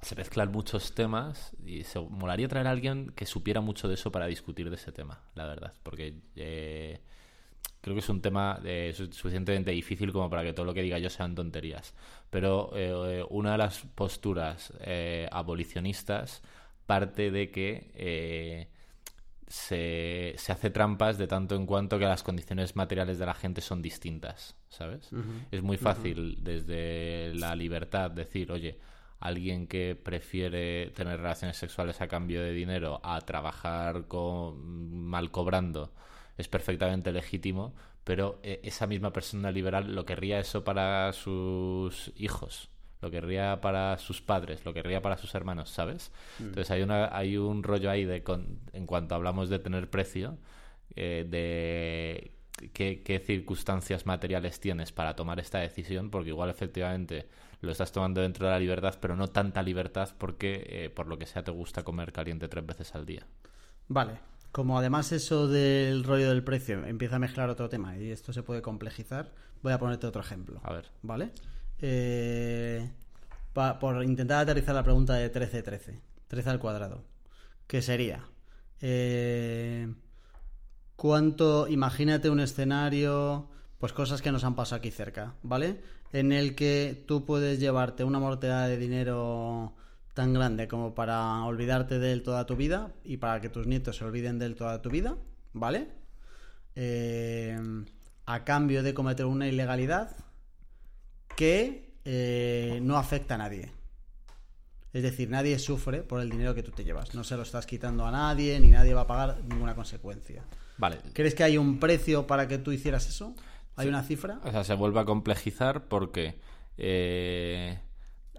se 0.01 0.15
mezclan 0.15 0.53
muchos 0.53 0.95
temas 0.95 1.57
y 1.65 1.83
se 1.85 1.99
molaría 2.01 2.49
traer 2.49 2.67
a 2.67 2.71
alguien 2.71 3.11
que 3.17 3.27
supiera 3.27 3.61
mucho 3.61 3.89
de 3.89 3.95
eso 3.95 4.11
para 4.13 4.27
discutir 4.27 4.69
de 4.71 4.77
ese 4.77 4.93
tema, 4.93 5.21
la 5.35 5.47
verdad, 5.47 5.73
porque 5.83 6.15
eh, 6.37 7.01
creo 7.81 7.95
que 7.95 8.01
es 8.01 8.09
un 8.09 8.21
tema 8.23 8.61
eh, 8.65 8.93
su- 8.95 9.13
suficientemente 9.13 9.71
difícil 9.73 10.13
como 10.13 10.31
para 10.31 10.43
que 10.45 10.53
todo 10.53 10.67
lo 10.67 10.75
que 10.75 10.83
diga 10.83 10.99
yo 10.99 11.11
sean 11.11 11.35
tonterías. 11.35 11.95
Pero 12.31 12.71
eh, 12.77 13.25
una 13.31 13.53
de 13.53 13.59
las 13.59 13.81
posturas 13.95 14.73
abolicionistas 15.33 16.43
parte 16.87 17.31
de 17.31 17.51
que 17.51 18.69
se, 19.47 20.35
se 20.37 20.53
hace 20.53 20.71
trampas 20.71 21.17
de 21.19 21.27
tanto 21.27 21.55
en 21.57 21.65
cuanto 21.67 21.99
que 21.99 22.05
las 22.05 22.23
condiciones 22.23 22.77
materiales 22.77 23.19
de 23.19 23.27
la 23.27 23.35
gente 23.35 23.61
son 23.63 23.81
distintas, 23.83 24.57
¿sabes? 24.69 25.11
Es 25.51 25.63
muy 25.63 25.77
fácil 25.79 26.39
desde 26.43 27.33
la 27.35 27.55
libertad 27.57 28.11
decir, 28.11 28.53
oye, 28.53 28.79
alguien 29.21 29.67
que 29.67 29.97
prefiere 30.01 30.91
tener 30.95 31.21
relaciones 31.21 31.57
sexuales 31.57 32.01
a 32.01 32.09
cambio 32.09 32.43
de 32.43 32.53
dinero 32.53 33.01
a 33.03 33.21
trabajar 33.23 34.07
con, 34.07 35.03
mal 35.05 35.31
cobrando 35.31 35.93
es 36.37 36.49
perfectamente 36.49 37.11
legítimo, 37.13 37.75
pero 38.05 38.39
eh, 38.43 38.61
esa 38.63 38.87
misma 38.87 39.13
persona 39.13 39.51
liberal 39.51 39.95
lo 39.95 40.05
querría 40.07 40.39
eso 40.39 40.63
para 40.65 41.13
sus 41.13 42.13
hijos, 42.17 42.69
lo 43.03 43.11
querría 43.11 43.61
para 43.61 43.99
sus 43.99 44.23
padres, 44.23 44.65
lo 44.65 44.73
querría 44.73 45.03
para 45.03 45.17
sus 45.19 45.35
hermanos, 45.35 45.71
¿sabes? 45.71 46.13
Entonces 46.39 46.71
hay 46.71 46.83
una 46.83 47.17
hay 47.17 47.37
un 47.37 47.63
rollo 47.65 47.91
ahí 47.91 48.05
de 48.05 48.23
con- 48.23 48.61
en 48.73 48.87
cuanto 48.87 49.15
hablamos 49.17 49.49
de 49.49 49.59
tener 49.59 49.91
precio, 49.91 50.39
eh, 50.97 51.27
de 51.29 52.33
qué, 52.73 53.03
qué 53.05 53.19
circunstancias 53.19 54.07
materiales 54.07 54.61
tienes 54.61 54.93
para 54.93 55.15
tomar 55.17 55.39
esta 55.41 55.59
decisión, 55.59 56.11
porque 56.11 56.31
igual 56.31 56.51
efectivamente 56.51 57.27
lo 57.61 57.73
estás 57.73 57.91
tomando 57.93 58.21
dentro 58.21 58.47
de 58.47 58.53
la 58.53 58.59
libertad, 58.61 58.95
pero 59.01 59.17
no 59.17 59.29
tanta 59.29 59.63
libertad 59.63 60.11
porque 60.19 60.65
eh, 60.69 60.91
por 60.91 61.07
lo 61.09 61.19
que 61.19 61.27
sea 61.27 61.43
te 61.43 61.51
gusta 61.51 61.83
comer 61.83 62.13
caliente 62.13 62.49
tres 62.49 62.65
veces 62.65 62.95
al 62.95 63.05
día. 63.07 63.27
Vale. 63.89 64.21
Como 64.53 64.79
además 64.79 65.13
eso 65.13 65.47
del 65.49 66.05
rollo 66.05 66.29
del 66.31 66.43
precio 66.45 66.85
empieza 66.87 67.17
a 67.17 67.19
mezclar 67.19 67.51
otro 67.51 67.69
tema 67.69 67.97
y 67.99 68.11
esto 68.11 68.33
se 68.33 68.43
puede 68.43 68.63
complejizar, 68.63 69.33
voy 69.63 69.73
a 69.73 69.79
ponerte 69.79 70.07
otro 70.07 70.21
ejemplo. 70.23 70.61
A 70.65 70.73
ver. 70.73 70.91
¿Vale? 71.03 71.33
Eh, 71.81 72.91
pa- 73.53 73.79
por 73.79 74.03
intentar 74.05 74.41
aterrizar 74.41 74.75
la 74.75 74.83
pregunta 74.85 75.15
de 75.15 75.31
13-13. 75.33 76.01
13 76.29 76.51
al 76.51 76.59
cuadrado. 76.59 77.05
Que 77.67 77.83
sería... 77.83 78.25
eh, 78.81 79.93
¿Cuánto? 80.97 81.69
Imagínate 81.69 82.31
un 82.31 82.41
escenario... 82.41 83.49
Pues 83.79 83.93
cosas 83.93 84.23
que 84.23 84.33
nos 84.33 84.43
han 84.43 84.57
pasado 84.57 84.79
aquí 84.79 84.91
cerca, 84.91 85.35
¿vale? 85.45 85.81
En 86.13 86.33
el 86.33 86.55
que 86.55 87.05
tú 87.07 87.25
puedes 87.25 87.61
llevarte 87.61 88.05
una 88.05 88.19
mortalidad 88.19 88.69
de 88.69 88.79
dinero 88.79 89.75
tan 90.15 90.33
grande 90.33 90.67
como 90.67 90.95
para 90.95 91.45
olvidarte 91.45 91.99
de 91.99 92.13
él 92.13 92.23
toda 92.23 92.47
tu 92.47 92.57
vida 92.57 92.93
y 93.05 93.19
para 93.19 93.41
que 93.41 93.49
tus 93.49 93.67
nietos 93.67 93.97
se 93.97 94.05
olviden 94.05 94.39
de 94.39 94.47
él 94.47 94.55
toda 94.57 94.83
tu 94.83 94.91
vida, 94.91 95.17
¿vale? 95.53 95.89
Eh, 96.75 97.57
a 98.27 98.45
cambio 98.45 98.83
de 98.83 98.95
cometer 98.95 99.27
una 99.27 99.49
ilegalidad 99.49 100.17
que 101.37 101.95
eh, 102.05 102.81
no 102.83 102.97
afecta 102.97 103.37
a 103.37 103.39
nadie. 103.39 103.73
Es 104.93 105.03
decir, 105.03 105.31
nadie 105.31 105.59
sufre 105.59 106.03
por 106.03 106.21
el 106.21 106.31
dinero 106.31 106.55
que 106.55 106.63
tú 106.63 106.73
te 106.73 106.83
llevas. 106.83 107.15
No 107.15 107.23
se 107.23 107.37
lo 107.37 107.43
estás 107.43 107.67
quitando 107.67 108.07
a 108.07 108.11
nadie, 108.11 108.59
ni 108.59 108.69
nadie 108.69 108.95
va 108.95 109.03
a 109.03 109.07
pagar 109.07 109.43
ninguna 109.45 109.75
consecuencia. 109.75 110.43
Vale. 110.79 110.99
¿Crees 111.13 111.35
que 111.35 111.45
hay 111.45 111.59
un 111.59 111.79
precio 111.79 112.27
para 112.27 112.49
que 112.49 112.59
tú 112.59 112.73
hicieras 112.73 113.09
eso? 113.09 113.35
¿Hay 113.79 113.89
una 113.89 114.03
cifra? 114.03 114.41
O 114.45 114.51
sea, 114.51 114.65
se 114.65 114.75
vuelve 114.75 115.01
a 115.01 115.05
complejizar 115.05 115.89
porque 115.89 116.39
eh, 116.77 117.79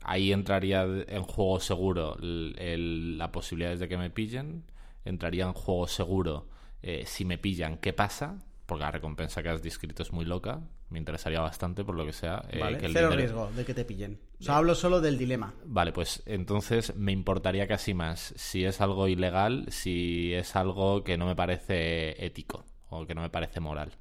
ahí 0.02 0.32
entraría 0.32 0.84
en 0.84 1.24
juego 1.24 1.60
seguro 1.60 2.18
la 2.20 3.32
posibilidad 3.32 3.76
de 3.78 3.88
que 3.88 3.98
me 3.98 4.10
pillen. 4.10 4.64
Entraría 5.06 5.46
en 5.46 5.54
juego 5.54 5.88
seguro 5.88 6.48
eh, 6.82 7.04
si 7.06 7.26
me 7.26 7.38
pillan, 7.38 7.78
¿qué 7.78 7.94
pasa? 7.94 8.44
porque 8.66 8.84
la 8.84 8.92
recompensa 8.92 9.42
que 9.42 9.50
has 9.50 9.64
descrito 9.64 10.04
es 10.04 10.14
muy 10.14 10.26
loca, 10.26 10.62
me 10.90 11.00
interesaría 11.00 11.42
bastante, 11.42 11.84
por 11.84 11.96
lo 11.96 12.06
que 12.06 12.14
sea. 12.14 12.44
eh, 12.52 12.60
Vale, 12.60 12.78
que 12.78 12.86
el 12.86 12.94
cero 12.94 13.08
dinero- 13.10 13.18
riesgo 13.18 13.52
de 13.58 13.66
que 13.66 13.74
te 13.74 13.84
pillen. 13.84 14.20
O 14.40 14.44
sea, 14.44 14.58
hablo 14.58 14.76
solo 14.76 15.02
del 15.02 15.18
dilema. 15.18 15.56
Vale, 15.66 15.92
pues 15.92 16.22
entonces 16.28 16.96
me 16.96 17.12
importaría 17.12 17.68
casi 17.68 17.96
más 17.96 18.32
si 18.38 18.66
es 18.66 18.80
algo 18.80 19.08
ilegal, 19.08 19.66
si 19.70 20.36
es 20.36 20.56
algo 20.56 21.04
que 21.04 21.18
no 21.18 21.26
me 21.26 21.36
parece 21.36 22.24
ético 22.24 22.64
o 22.92 23.08
que 23.08 23.16
no 23.16 23.22
me 23.22 23.32
parece 23.32 23.60
moral. 23.60 23.94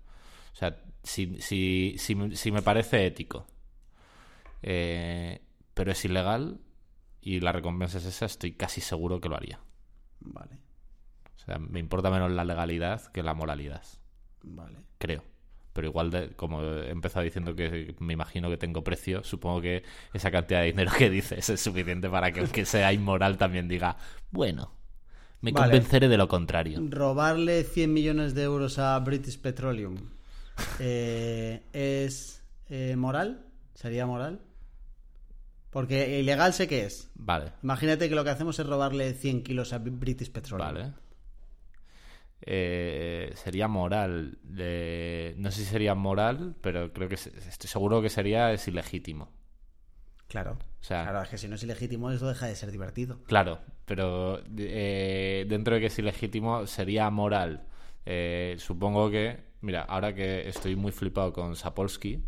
O 0.59 0.61
sea, 0.61 0.77
si, 1.05 1.41
si, 1.41 1.95
si, 1.99 2.15
me- 2.17 2.35
si 2.37 2.51
me 2.53 2.63
parece 2.63 3.07
ético, 3.07 3.47
eh, 4.63 5.41
pero 5.75 5.93
es 5.93 6.05
ilegal 6.05 6.61
y 7.21 7.41
la 7.41 7.53
recompensa 7.53 7.99
es 7.99 8.07
esa, 8.07 8.27
estoy 8.27 8.53
casi 8.55 8.81
seguro 8.81 9.21
que 9.21 9.29
lo 9.29 9.37
haría. 9.37 9.61
Vale, 10.21 10.59
O 11.37 11.41
sea, 11.41 11.59
me 11.59 11.81
importa 11.81 12.11
menos 12.11 12.31
la 12.33 12.45
legalidad 12.45 13.11
que 13.13 13.23
la 13.23 13.33
moralidad, 13.33 13.83
vale. 14.43 14.83
creo. 14.99 15.25
Pero 15.73 15.89
igual, 15.89 16.11
de- 16.11 16.31
como 16.35 16.63
he 16.65 16.91
empezado 16.91 17.25
diciendo 17.25 17.55
que 17.55 17.95
me 18.01 18.13
imagino 18.15 18.51
que 18.51 18.57
tengo 18.57 18.83
precio, 18.83 19.23
supongo 19.25 19.61
que 19.61 19.85
esa 20.13 20.31
cantidad 20.31 20.61
de 20.61 20.67
dinero 20.67 20.93
que 20.97 21.11
dices 21.11 21.49
es 21.49 21.61
suficiente 21.61 22.09
para 22.11 22.33
que 22.33 22.41
aunque 22.41 22.65
sea 22.65 22.93
inmoral 22.93 23.39
también 23.39 23.69
diga, 23.69 23.97
bueno, 24.31 24.73
me 25.41 25.53
Vale. 25.53 25.55
convenceré 25.55 26.09
de 26.09 26.17
lo 26.19 26.29
contrario. 26.29 26.87
Robarle 26.91 27.65
100 27.65 27.93
millones 27.93 28.35
de 28.35 28.43
euros 28.45 28.79
a 28.79 28.99
British 29.01 29.39
Petroleum 29.39 29.97
eh, 30.79 31.63
es 31.73 32.43
eh, 32.69 32.97
moral, 32.97 33.47
sería 33.75 34.07
moral. 34.07 34.41
Porque 35.71 36.19
ilegal 36.19 36.55
sé 36.55 36.67
que 36.67 36.85
es. 36.87 37.11
Vale, 37.15 37.53
Imagínate 37.63 38.09
que 38.09 38.15
lo 38.15 38.25
que 38.25 38.31
hacemos 38.31 38.59
es 38.59 38.67
robarle 38.67 39.13
100 39.13 39.43
kilos 39.43 39.73
a 39.73 39.79
British 39.79 40.31
Petroleum. 40.31 40.75
vale. 40.75 40.93
Eh, 42.41 43.33
sería 43.35 43.69
moral. 43.69 44.39
No 44.45 45.51
sé 45.51 45.61
si 45.61 45.65
sería 45.67 45.95
moral, 45.95 46.55
pero 46.61 46.93
creo 46.93 47.09
que 47.09 47.17
estoy 47.17 47.69
seguro 47.69 48.01
que 48.01 48.09
sería 48.09 48.53
es 48.53 48.67
ilegítimo. 48.69 49.31
Claro. 50.29 50.53
O 50.81 50.85
sea, 50.85 51.03
Claro, 51.03 51.23
es 51.23 51.29
que 51.29 51.39
si 51.39 51.49
no 51.49 51.57
es 51.57 51.63
ilegítimo, 51.63 52.11
eso 52.11 52.29
deja 52.29 52.47
de 52.47 52.55
ser 52.55 52.71
divertido. 52.71 53.23
Claro, 53.25 53.61
pero 53.85 54.41
eh, 54.57 55.45
dentro 55.49 55.75
de 55.75 55.81
que 55.81 55.87
es 55.87 55.99
ilegítimo, 55.99 56.67
sería 56.67 57.11
moral. 57.11 57.67
Supongo 58.57 59.11
que, 59.11 59.48
mira, 59.61 59.83
ahora 59.83 60.15
que 60.15 60.49
estoy 60.49 60.77
muy 60.77 60.93
flipado 60.93 61.33
con 61.33 61.57
Sapolsky, 61.57 62.23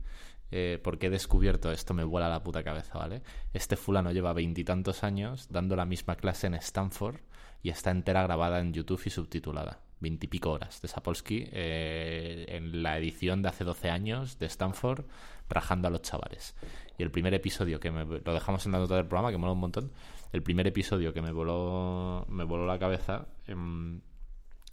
eh, 0.52 0.80
porque 0.82 1.06
he 1.06 1.10
descubierto, 1.10 1.70
esto 1.70 1.94
me 1.94 2.02
vuela 2.02 2.28
la 2.28 2.42
puta 2.42 2.64
cabeza, 2.64 2.98
¿vale? 2.98 3.22
Este 3.52 3.76
fulano 3.76 4.10
lleva 4.10 4.32
veintitantos 4.32 5.04
años 5.04 5.48
dando 5.50 5.76
la 5.76 5.84
misma 5.84 6.16
clase 6.16 6.48
en 6.48 6.54
Stanford 6.54 7.20
y 7.62 7.70
está 7.70 7.90
entera 7.90 8.22
grabada 8.22 8.58
en 8.58 8.72
YouTube 8.72 9.02
y 9.04 9.10
subtitulada. 9.10 9.80
Veintipico 10.00 10.50
horas 10.50 10.80
de 10.80 10.88
Sapolsky 10.88 11.48
eh, 11.52 12.46
en 12.48 12.82
la 12.82 12.96
edición 12.98 13.42
de 13.42 13.50
hace 13.50 13.64
12 13.64 13.90
años 13.90 14.38
de 14.38 14.46
Stanford, 14.46 15.04
rajando 15.48 15.88
a 15.88 15.90
los 15.90 16.02
chavales. 16.02 16.56
Y 16.98 17.02
el 17.02 17.10
primer 17.10 17.34
episodio 17.34 17.78
que 17.78 17.90
me, 17.90 18.04
lo 18.04 18.34
dejamos 18.34 18.64
en 18.66 18.72
la 18.72 18.78
nota 18.78 18.96
del 18.96 19.06
programa, 19.06 19.30
que 19.30 19.36
mola 19.36 19.52
un 19.52 19.60
montón. 19.60 19.92
El 20.32 20.42
primer 20.42 20.66
episodio 20.66 21.12
que 21.12 21.22
me 21.22 21.32
voló, 21.32 22.24
me 22.28 22.44
voló 22.44 22.66
la 22.66 22.78
cabeza 22.78 23.26
em, 23.46 24.00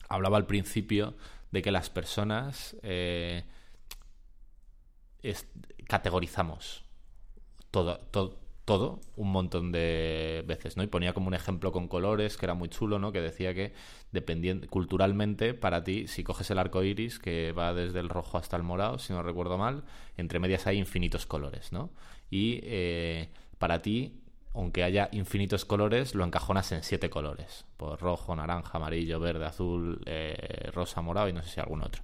hablaba 0.10 0.38
al 0.38 0.46
principio 0.46 1.15
de 1.58 1.62
que 1.63 1.72
las 1.72 1.89
personas 1.89 2.78
eh, 2.84 3.43
es- 5.22 5.48
categorizamos 5.88 6.84
todo, 7.72 8.00
todo, 8.12 8.39
todo 8.65 9.02
un 9.17 9.32
montón 9.32 9.72
de 9.72 10.43
veces, 10.48 10.78
¿no? 10.78 10.84
Y 10.84 10.88
ponía 10.88 11.13
como 11.13 11.28
un 11.28 11.36
ejemplo 11.36 11.72
con 11.72 11.88
colores 11.88 12.38
que 12.38 12.46
era 12.48 12.56
muy 12.56 12.70
chulo, 12.70 13.00
¿no? 13.00 13.12
Que 13.12 13.22
decía 13.22 13.54
que 13.56 13.74
dependiendo 14.12 14.67
culturalmente 14.70 15.54
para 15.54 15.84
ti, 15.84 16.08
si 16.08 16.24
coges 16.24 16.52
el 16.52 16.60
arco 16.60 16.84
iris 16.84 17.20
que 17.20 17.52
va 17.54 17.74
desde 17.74 18.00
el 18.00 18.10
rojo 18.10 18.38
hasta 18.38 18.58
el 18.58 18.63
morado, 18.63 19.00
si 19.00 19.13
no 19.13 19.24
recuerdo 19.24 19.58
mal, 19.58 19.84
entre 20.17 20.39
medias 20.39 20.67
hay 20.67 20.78
infinitos 20.80 21.26
colores, 21.26 21.72
¿no? 21.74 21.91
Y 22.32 22.62
eh, 22.63 23.30
para 23.60 23.82
ti 23.82 24.22
aunque 24.58 24.84
haya 24.84 25.08
infinitos 25.12 25.65
colores, 25.65 26.15
lo 26.15 26.26
encajonas 26.26 26.72
en 26.72 26.82
siete 26.82 27.12
colores. 27.12 27.65
Por 27.78 28.02
rojo, 28.02 28.36
naranja, 28.36 28.78
amarillo, 28.78 29.20
verde, 29.20 29.46
azul, 29.46 30.02
eh, 30.08 30.72
rosa, 30.74 31.00
morado 31.02 31.30
y 31.30 31.34
no 31.34 31.43
sé 31.43 31.50
si 31.52 31.60
algún 31.60 31.84
otro. 31.84 32.02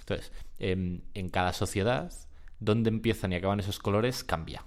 Entonces, 0.00 0.32
em, 0.60 1.00
en 1.14 1.28
cada 1.30 1.52
sociedad, 1.52 2.12
donde 2.60 2.90
empiezan 2.90 3.32
y 3.32 3.36
acaban 3.36 3.58
esos 3.58 3.80
colores, 3.80 4.22
cambia. 4.22 4.64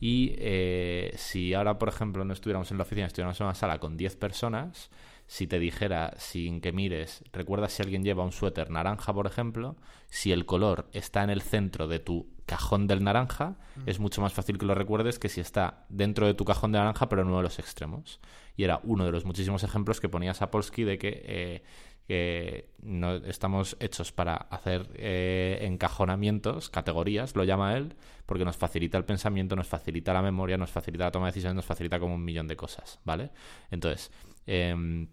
Y 0.00 0.34
eh, 0.38 1.14
si 1.16 1.54
ahora, 1.54 1.78
por 1.78 1.88
ejemplo, 1.88 2.24
no 2.24 2.32
estuviéramos 2.32 2.72
en 2.72 2.78
la 2.78 2.82
oficina, 2.82 3.06
estuviéramos 3.06 3.40
en 3.40 3.46
una 3.46 3.54
sala 3.54 3.78
con 3.78 3.96
10 3.96 4.16
personas, 4.16 4.90
si 5.28 5.46
te 5.46 5.60
dijera, 5.60 6.14
sin 6.18 6.60
que 6.60 6.72
mires, 6.72 7.22
recuerda 7.32 7.68
si 7.68 7.82
alguien 7.82 8.02
lleva 8.02 8.24
un 8.24 8.32
suéter 8.32 8.70
naranja, 8.70 9.14
por 9.14 9.28
ejemplo, 9.28 9.76
si 10.08 10.32
el 10.32 10.44
color 10.44 10.88
está 10.92 11.22
en 11.22 11.30
el 11.30 11.42
centro 11.42 11.86
de 11.86 12.00
tu 12.00 12.37
cajón 12.48 12.86
del 12.86 13.04
naranja, 13.04 13.56
es 13.84 14.00
mucho 14.00 14.22
más 14.22 14.32
fácil 14.32 14.56
que 14.56 14.64
lo 14.64 14.74
recuerdes 14.74 15.18
que 15.18 15.28
si 15.28 15.40
está 15.40 15.84
dentro 15.90 16.26
de 16.26 16.32
tu 16.32 16.46
cajón 16.46 16.72
de 16.72 16.78
naranja, 16.78 17.08
pero 17.08 17.20
en 17.20 17.28
uno 17.28 17.36
de 17.36 17.42
los 17.42 17.58
extremos. 17.58 18.20
Y 18.56 18.64
era 18.64 18.80
uno 18.82 19.04
de 19.04 19.12
los 19.12 19.26
muchísimos 19.26 19.62
ejemplos 19.62 20.00
que 20.00 20.08
ponía 20.08 20.32
Sapolsky 20.32 20.82
de 20.82 20.98
que, 20.98 21.22
eh, 21.24 21.62
que 22.08 22.70
no 22.80 23.16
estamos 23.16 23.76
hechos 23.80 24.12
para 24.12 24.34
hacer 24.34 24.88
eh, 24.94 25.58
encajonamientos, 25.60 26.70
categorías, 26.70 27.36
lo 27.36 27.44
llama 27.44 27.76
él, 27.76 27.94
porque 28.24 28.46
nos 28.46 28.56
facilita 28.56 28.96
el 28.96 29.04
pensamiento, 29.04 29.54
nos 29.54 29.68
facilita 29.68 30.14
la 30.14 30.22
memoria, 30.22 30.56
nos 30.56 30.70
facilita 30.70 31.04
la 31.04 31.10
toma 31.10 31.26
de 31.26 31.32
decisiones, 31.32 31.56
nos 31.56 31.66
facilita 31.66 32.00
como 32.00 32.14
un 32.14 32.24
millón 32.24 32.48
de 32.48 32.56
cosas, 32.56 32.98
¿vale? 33.04 33.30
Entonces, 33.70 34.10
em, 34.46 35.08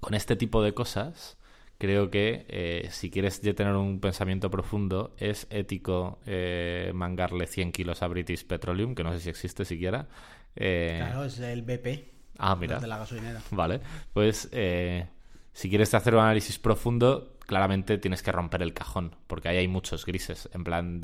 con 0.00 0.14
este 0.14 0.34
tipo 0.34 0.62
de 0.62 0.74
cosas, 0.74 1.38
creo 1.78 2.10
que 2.10 2.46
eh, 2.48 2.88
si 2.90 3.10
quieres 3.10 3.40
ya 3.42 3.54
tener 3.54 3.74
un 3.74 4.00
pensamiento 4.00 4.50
profundo, 4.50 5.14
es 5.18 5.46
ético 5.50 6.18
eh, 6.26 6.90
mangarle 6.94 7.46
100 7.46 7.72
kilos 7.72 8.02
a 8.02 8.08
British 8.08 8.46
Petroleum, 8.46 8.94
que 8.94 9.04
no 9.04 9.12
sé 9.12 9.20
si 9.20 9.28
existe 9.28 9.64
siquiera. 9.64 10.08
Eh, 10.54 10.96
Claro, 10.98 11.24
es 11.24 11.38
el 11.38 11.62
BP. 11.62 12.04
Ah, 12.38 12.56
mira. 12.56 12.80
De 12.80 12.86
la 12.86 12.98
gasolinera. 12.98 13.40
Vale, 13.50 13.80
pues 14.12 14.48
eh, 14.52 15.06
si 15.52 15.68
quieres 15.68 15.92
hacer 15.94 16.14
un 16.14 16.20
análisis 16.20 16.58
profundo, 16.58 17.36
claramente 17.46 17.98
tienes 17.98 18.22
que 18.22 18.32
romper 18.32 18.62
el 18.62 18.74
cajón, 18.74 19.14
porque 19.26 19.48
ahí 19.48 19.56
hay 19.58 19.68
muchos 19.68 20.04
grises. 20.04 20.48
En 20.52 20.64
plan, 20.64 21.00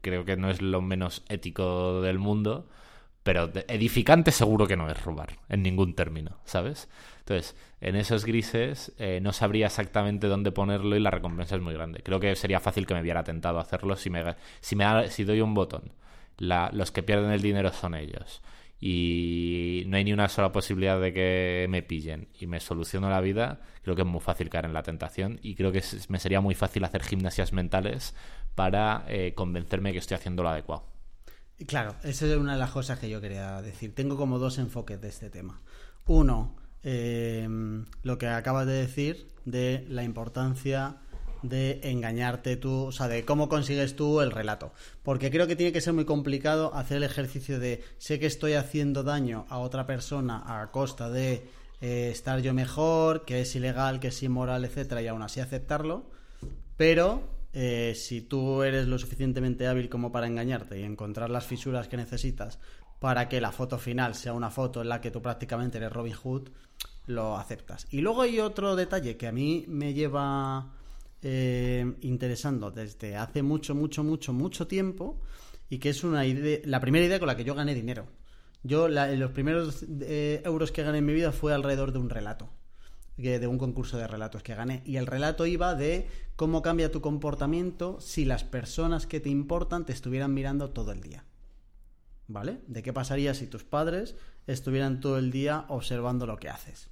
creo 0.00 0.24
que 0.24 0.36
no 0.36 0.50
es 0.50 0.62
lo 0.62 0.80
menos 0.80 1.24
ético 1.28 2.00
del 2.02 2.18
mundo, 2.18 2.68
pero 3.22 3.50
edificante 3.68 4.32
seguro 4.32 4.66
que 4.66 4.76
no 4.76 4.88
es 4.90 5.02
robar, 5.02 5.38
en 5.48 5.62
ningún 5.62 5.94
término, 5.94 6.38
¿sabes? 6.44 6.88
Entonces, 7.18 7.54
en 7.80 7.96
esos 7.96 8.24
grises 8.24 8.92
eh, 8.98 9.20
no 9.22 9.32
sabría 9.32 9.66
exactamente 9.66 10.26
dónde 10.26 10.52
ponerlo 10.52 10.96
y 10.96 11.00
la 11.00 11.10
recompensa 11.10 11.56
es 11.56 11.62
muy 11.62 11.74
grande. 11.74 12.02
Creo 12.02 12.18
que 12.18 12.34
sería 12.34 12.60
fácil 12.60 12.86
que 12.86 12.94
me 12.94 13.02
viera 13.02 13.22
tentado 13.22 13.58
hacerlo 13.58 13.96
si 13.96 14.10
me, 14.10 14.24
si 14.60 14.74
me 14.74 14.84
doy 14.84 15.40
un 15.40 15.54
botón. 15.54 15.92
Los 16.38 16.90
que 16.90 17.02
pierden 17.02 17.30
el 17.30 17.42
dinero 17.42 17.70
son 17.72 17.94
ellos 17.94 18.42
y 18.80 19.84
no 19.86 19.98
hay 19.98 20.04
ni 20.04 20.12
una 20.14 20.28
sola 20.28 20.52
posibilidad 20.52 20.98
de 20.98 21.12
que 21.12 21.66
me 21.68 21.82
pillen 21.82 22.28
y 22.40 22.46
me 22.46 22.60
soluciono 22.60 23.10
la 23.10 23.20
vida, 23.20 23.60
creo 23.82 23.94
que 23.94 24.02
es 24.02 24.08
muy 24.08 24.20
fácil 24.20 24.48
caer 24.48 24.64
en 24.64 24.72
la 24.72 24.82
tentación 24.82 25.38
y 25.42 25.54
creo 25.54 25.70
que 25.70 25.82
me 26.08 26.18
sería 26.18 26.40
muy 26.40 26.54
fácil 26.54 26.84
hacer 26.84 27.02
gimnasias 27.02 27.52
mentales 27.52 28.14
para 28.54 29.04
eh, 29.08 29.34
convencerme 29.34 29.92
que 29.92 29.98
estoy 29.98 30.14
haciendo 30.14 30.42
lo 30.42 30.48
adecuado. 30.48 30.89
Claro, 31.66 31.94
esa 32.02 32.26
es 32.26 32.36
una 32.36 32.54
de 32.54 32.58
las 32.58 32.70
cosas 32.70 32.98
que 32.98 33.10
yo 33.10 33.20
quería 33.20 33.60
decir. 33.60 33.94
Tengo 33.94 34.16
como 34.16 34.38
dos 34.38 34.58
enfoques 34.58 35.00
de 35.00 35.08
este 35.08 35.28
tema. 35.28 35.60
Uno, 36.06 36.56
eh, 36.82 37.46
lo 38.02 38.18
que 38.18 38.28
acabas 38.28 38.66
de 38.66 38.72
decir 38.72 39.28
de 39.44 39.84
la 39.88 40.02
importancia 40.02 40.96
de 41.42 41.80
engañarte 41.84 42.56
tú, 42.56 42.86
o 42.86 42.92
sea, 42.92 43.08
de 43.08 43.24
cómo 43.24 43.48
consigues 43.48 43.96
tú 43.96 44.20
el 44.20 44.30
relato. 44.30 44.72
Porque 45.02 45.30
creo 45.30 45.46
que 45.46 45.56
tiene 45.56 45.72
que 45.72 45.80
ser 45.80 45.92
muy 45.92 46.04
complicado 46.04 46.74
hacer 46.74 46.98
el 46.98 47.04
ejercicio 47.04 47.58
de 47.58 47.82
sé 47.98 48.18
que 48.18 48.26
estoy 48.26 48.54
haciendo 48.54 49.02
daño 49.02 49.46
a 49.48 49.58
otra 49.58 49.86
persona 49.86 50.42
a 50.46 50.70
costa 50.70 51.10
de 51.10 51.46
eh, 51.80 52.10
estar 52.10 52.40
yo 52.40 52.54
mejor, 52.54 53.24
que 53.24 53.40
es 53.40 53.54
ilegal, 53.54 54.00
que 54.00 54.08
es 54.08 54.22
inmoral, 54.22 54.64
etcétera, 54.64 55.02
y 55.02 55.08
aún 55.08 55.22
así 55.22 55.40
aceptarlo. 55.40 56.04
Pero 56.76 57.39
eh, 57.52 57.94
si 57.96 58.20
tú 58.22 58.62
eres 58.62 58.86
lo 58.86 58.98
suficientemente 58.98 59.66
hábil 59.66 59.88
como 59.88 60.12
para 60.12 60.26
engañarte 60.26 60.78
y 60.80 60.84
encontrar 60.84 61.30
las 61.30 61.46
fisuras 61.46 61.88
que 61.88 61.96
necesitas 61.96 62.58
para 63.00 63.28
que 63.28 63.40
la 63.40 63.50
foto 63.50 63.78
final 63.78 64.14
sea 64.14 64.32
una 64.34 64.50
foto 64.50 64.82
en 64.82 64.88
la 64.88 65.00
que 65.00 65.10
tú 65.10 65.22
prácticamente 65.22 65.78
eres 65.78 65.92
Robin 65.92 66.12
Hood, 66.14 66.48
lo 67.06 67.36
aceptas. 67.38 67.86
Y 67.90 68.02
luego 68.02 68.22
hay 68.22 68.38
otro 68.40 68.76
detalle 68.76 69.16
que 69.16 69.26
a 69.26 69.32
mí 69.32 69.64
me 69.68 69.94
lleva 69.94 70.74
eh, 71.22 71.94
interesando 72.02 72.70
desde 72.70 73.16
hace 73.16 73.42
mucho, 73.42 73.74
mucho, 73.74 74.04
mucho, 74.04 74.32
mucho 74.32 74.66
tiempo 74.66 75.20
y 75.68 75.78
que 75.78 75.88
es 75.90 76.04
una 76.04 76.26
idea, 76.26 76.58
la 76.64 76.80
primera 76.80 77.04
idea 77.06 77.18
con 77.18 77.28
la 77.28 77.36
que 77.36 77.44
yo 77.44 77.54
gané 77.54 77.74
dinero. 77.74 78.06
Yo 78.62 78.88
la- 78.88 79.10
los 79.12 79.30
primeros 79.32 79.84
eh, 80.02 80.42
euros 80.44 80.70
que 80.70 80.82
gané 80.82 80.98
en 80.98 81.06
mi 81.06 81.14
vida 81.14 81.32
fue 81.32 81.54
alrededor 81.54 81.92
de 81.92 81.98
un 81.98 82.10
relato 82.10 82.50
de 83.20 83.46
un 83.46 83.58
concurso 83.58 83.98
de 83.98 84.06
relatos 84.06 84.42
que 84.42 84.54
gané. 84.54 84.82
Y 84.84 84.96
el 84.96 85.06
relato 85.06 85.46
iba 85.46 85.74
de 85.74 86.08
cómo 86.36 86.62
cambia 86.62 86.90
tu 86.90 87.00
comportamiento 87.00 88.00
si 88.00 88.24
las 88.24 88.44
personas 88.44 89.06
que 89.06 89.20
te 89.20 89.28
importan 89.28 89.84
te 89.84 89.92
estuvieran 89.92 90.34
mirando 90.34 90.70
todo 90.70 90.92
el 90.92 91.00
día. 91.00 91.24
¿Vale? 92.26 92.60
¿De 92.66 92.82
qué 92.82 92.92
pasaría 92.92 93.34
si 93.34 93.46
tus 93.46 93.64
padres 93.64 94.16
estuvieran 94.46 95.00
todo 95.00 95.18
el 95.18 95.30
día 95.30 95.64
observando 95.68 96.26
lo 96.26 96.38
que 96.38 96.48
haces? 96.48 96.88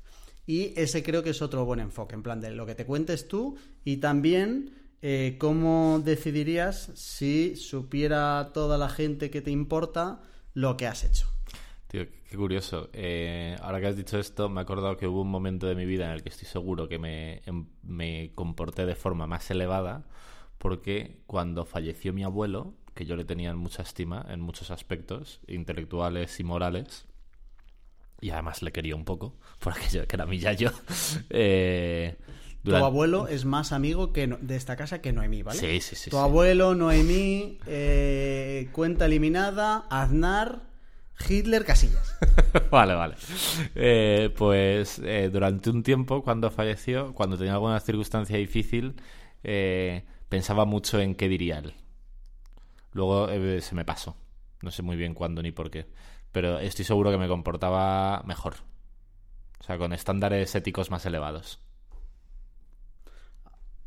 Y 0.46 0.72
ese 0.76 1.02
creo 1.02 1.22
que 1.22 1.30
es 1.30 1.42
otro 1.42 1.64
buen 1.64 1.80
enfoque, 1.80 2.14
en 2.14 2.22
plan 2.22 2.40
de 2.40 2.50
lo 2.50 2.66
que 2.66 2.74
te 2.74 2.86
cuentes 2.86 3.28
tú 3.28 3.56
y 3.84 3.98
también 3.98 4.72
eh, 5.00 5.36
¿cómo 5.38 6.00
decidirías 6.04 6.90
si 6.94 7.54
supiera 7.54 8.50
toda 8.52 8.78
la 8.78 8.88
gente 8.88 9.30
que 9.30 9.40
te 9.40 9.52
importa 9.52 10.20
lo 10.54 10.76
que 10.76 10.88
has 10.88 11.04
hecho? 11.04 11.28
Tío, 11.88 12.06
qué 12.28 12.36
curioso. 12.36 12.90
Eh, 12.92 13.56
ahora 13.62 13.80
que 13.80 13.86
has 13.86 13.96
dicho 13.96 14.18
esto, 14.18 14.48
me 14.50 14.60
he 14.60 14.62
acordado 14.62 14.96
que 14.98 15.06
hubo 15.06 15.22
un 15.22 15.30
momento 15.30 15.66
de 15.66 15.74
mi 15.74 15.86
vida 15.86 16.04
en 16.06 16.10
el 16.12 16.22
que 16.22 16.28
estoy 16.28 16.46
seguro 16.46 16.86
que 16.88 16.98
me, 16.98 17.40
em, 17.46 17.66
me 17.82 18.32
comporté 18.34 18.84
de 18.84 18.94
forma 18.94 19.26
más 19.26 19.50
elevada, 19.50 20.04
porque 20.58 21.22
cuando 21.26 21.64
falleció 21.64 22.12
mi 22.12 22.24
abuelo, 22.24 22.74
que 22.94 23.06
yo 23.06 23.16
le 23.16 23.24
tenía 23.24 23.50
en 23.50 23.56
mucha 23.56 23.82
estima 23.82 24.26
en 24.28 24.40
muchos 24.40 24.70
aspectos, 24.70 25.40
intelectuales 25.46 26.38
y 26.40 26.44
morales, 26.44 27.06
y 28.20 28.30
además 28.30 28.62
le 28.62 28.72
quería 28.72 28.94
un 28.96 29.04
poco, 29.06 29.36
por 29.58 29.72
aquello 29.72 30.06
que 30.06 30.16
era 30.16 30.26
mi 30.26 30.38
yayo. 30.38 30.70
Eh, 31.30 32.16
Tu 32.64 32.74
abuelo 32.76 33.28
es 33.28 33.46
más 33.46 33.72
amigo 33.72 34.12
que 34.12 34.26
no- 34.26 34.36
de 34.42 34.56
esta 34.56 34.76
casa 34.76 35.00
que 35.00 35.12
Noemí, 35.12 35.42
¿vale? 35.42 35.58
Sí, 35.58 35.80
sí, 35.80 35.96
sí. 35.96 36.10
tu 36.10 36.16
sí. 36.16 36.22
abuelo, 36.22 36.74
Noemí, 36.74 37.58
eh, 37.66 38.68
cuenta 38.72 39.06
eliminada, 39.06 39.86
Aznar, 39.88 40.67
Hitler, 41.26 41.64
Casillas. 41.64 42.18
vale, 42.70 42.94
vale. 42.94 43.16
Eh, 43.74 44.32
pues 44.36 45.00
eh, 45.04 45.30
durante 45.32 45.70
un 45.70 45.82
tiempo, 45.82 46.22
cuando 46.22 46.50
falleció, 46.50 47.14
cuando 47.14 47.36
tenía 47.36 47.54
alguna 47.54 47.80
circunstancia 47.80 48.36
difícil, 48.36 48.94
eh, 49.42 50.04
pensaba 50.28 50.64
mucho 50.64 51.00
en 51.00 51.14
qué 51.14 51.28
diría 51.28 51.58
él. 51.58 51.74
Luego 52.92 53.28
eh, 53.28 53.60
se 53.60 53.74
me 53.74 53.84
pasó. 53.84 54.16
No 54.62 54.70
sé 54.70 54.82
muy 54.82 54.96
bien 54.96 55.14
cuándo 55.14 55.42
ni 55.42 55.52
por 55.52 55.70
qué. 55.70 55.86
Pero 56.32 56.58
estoy 56.58 56.84
seguro 56.84 57.10
que 57.10 57.18
me 57.18 57.28
comportaba 57.28 58.22
mejor. 58.26 58.54
O 59.60 59.64
sea, 59.64 59.78
con 59.78 59.92
estándares 59.92 60.54
éticos 60.54 60.90
más 60.90 61.04
elevados. 61.06 61.60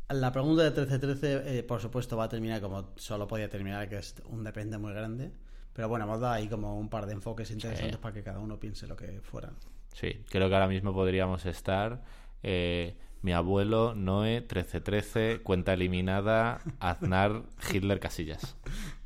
La 0.09 0.31
pregunta 0.31 0.63
de 0.63 0.69
1313, 0.71 1.59
eh, 1.59 1.63
por 1.63 1.79
supuesto, 1.79 2.17
va 2.17 2.25
a 2.25 2.29
terminar 2.29 2.59
como 2.61 2.91
solo 2.97 3.27
podía 3.27 3.49
terminar, 3.49 3.87
que 3.87 3.97
es 3.97 4.15
un 4.25 4.43
depende 4.43 4.77
muy 4.77 4.93
grande. 4.93 5.31
Pero 5.73 5.87
bueno, 5.89 6.05
hemos 6.05 6.19
dado 6.19 6.33
ahí 6.33 6.47
como 6.47 6.77
un 6.77 6.89
par 6.89 7.05
de 7.05 7.13
enfoques 7.13 7.49
interesantes 7.51 7.97
para 7.97 8.13
que 8.13 8.23
cada 8.23 8.39
uno 8.39 8.59
piense 8.59 8.87
lo 8.87 8.95
que 8.95 9.21
fuera. 9.21 9.51
Sí, 9.93 10.23
creo 10.29 10.47
que 10.49 10.53
ahora 10.55 10.67
mismo 10.67 10.93
podríamos 10.93 11.45
estar. 11.45 12.01
eh, 12.43 12.95
mi 13.21 13.33
abuelo, 13.33 13.93
Noé, 13.93 14.41
1313, 14.41 15.41
cuenta 15.43 15.73
eliminada, 15.73 16.59
Aznar, 16.79 17.43
Hitler, 17.71 17.99
Casillas. 17.99 18.55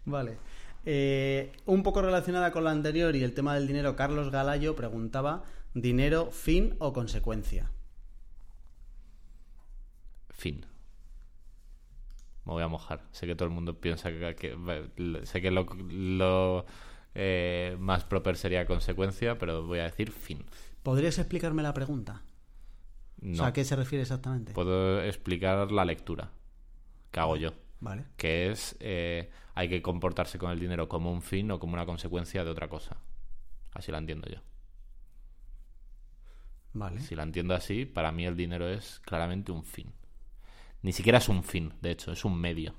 Vale. 0.05 0.37
Eh, 0.85 1.51
un 1.65 1.83
poco 1.83 2.01
relacionada 2.01 2.51
con 2.51 2.63
la 2.63 2.71
anterior 2.71 3.15
y 3.15 3.23
el 3.23 3.33
tema 3.33 3.55
del 3.55 3.67
dinero, 3.67 3.95
Carlos 3.95 4.31
Galayo 4.31 4.75
preguntaba, 4.75 5.43
¿dinero 5.73 6.29
fin 6.31 6.75
o 6.79 6.93
consecuencia? 6.93 7.71
Fin. 10.29 10.65
Me 12.45 12.53
voy 12.53 12.63
a 12.63 12.67
mojar. 12.67 13.03
Sé 13.11 13.25
que 13.27 13.35
todo 13.35 13.47
el 13.47 13.53
mundo 13.53 13.79
piensa 13.79 14.11
que... 14.11 14.35
que- 14.35 15.25
sé 15.25 15.41
que 15.41 15.51
lo, 15.51 15.65
lo, 15.89 16.65
eh, 17.15 17.75
más 17.79 18.03
proper 18.03 18.37
sería 18.37 18.65
consecuencia, 18.65 19.37
pero 19.37 19.63
voy 19.65 19.79
a 19.79 19.83
decir 19.83 20.11
fin. 20.11 20.45
¿Podrías 20.83 21.17
explicarme 21.17 21.63
la 21.63 21.73
pregunta? 21.73 22.21
No. 23.21 23.33
O 23.33 23.35
sea, 23.37 23.47
¿a 23.47 23.53
qué 23.53 23.63
se 23.63 23.75
refiere 23.75 24.03
exactamente? 24.03 24.53
Puedo 24.53 25.01
explicar 25.01 25.71
la 25.71 25.85
lectura 25.85 26.29
que 27.11 27.19
hago 27.19 27.35
yo. 27.37 27.53
Vale. 27.79 28.05
Que 28.17 28.51
es... 28.51 28.75
eh, 28.79 29.31
hay 29.55 29.69
que 29.69 29.81
comportarse 29.81 30.37
con 30.37 30.51
el 30.51 30.59
dinero 30.59 30.87
como 30.89 31.11
un 31.11 31.21
fin 31.21 31.49
o 31.51 31.59
como 31.59 31.73
una 31.73 31.85
consecuencia 31.85 32.43
de 32.43 32.51
otra 32.51 32.67
cosa. 32.67 32.97
Así 33.73 33.91
la 33.91 33.97
entiendo 33.97 34.27
yo. 34.29 34.37
Vale. 36.73 36.99
Si 36.99 37.15
la 37.15 37.23
entiendo 37.23 37.55
así, 37.55 37.85
para 37.85 38.11
mí 38.11 38.25
el 38.25 38.35
dinero 38.35 38.67
es 38.67 38.99
claramente 39.05 39.51
un 39.51 39.63
fin. 39.63 39.93
Ni 40.85 40.93
siquiera 40.93 41.17
es 41.17 41.29
un 41.29 41.43
fin, 41.43 41.73
de 41.81 41.89
hecho, 41.89 42.11
es 42.11 42.23
un 42.25 42.39
medio. 42.39 42.75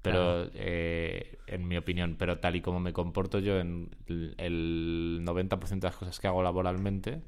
Pero, 0.00 0.48
eh, 0.54 1.36
en 1.46 1.68
mi 1.68 1.76
opinión, 1.76 2.16
pero 2.18 2.38
tal 2.38 2.56
y 2.56 2.62
como 2.62 2.80
me 2.80 2.94
comporto 2.94 3.38
yo 3.40 3.58
en 3.60 3.94
el- 4.06 4.34
el 4.38 5.20
90% 5.22 5.86
de 5.86 5.90
las 5.90 5.98
cosas 5.98 6.18
que 6.18 6.28
hago 6.28 6.42
laboralmente, 6.42 7.22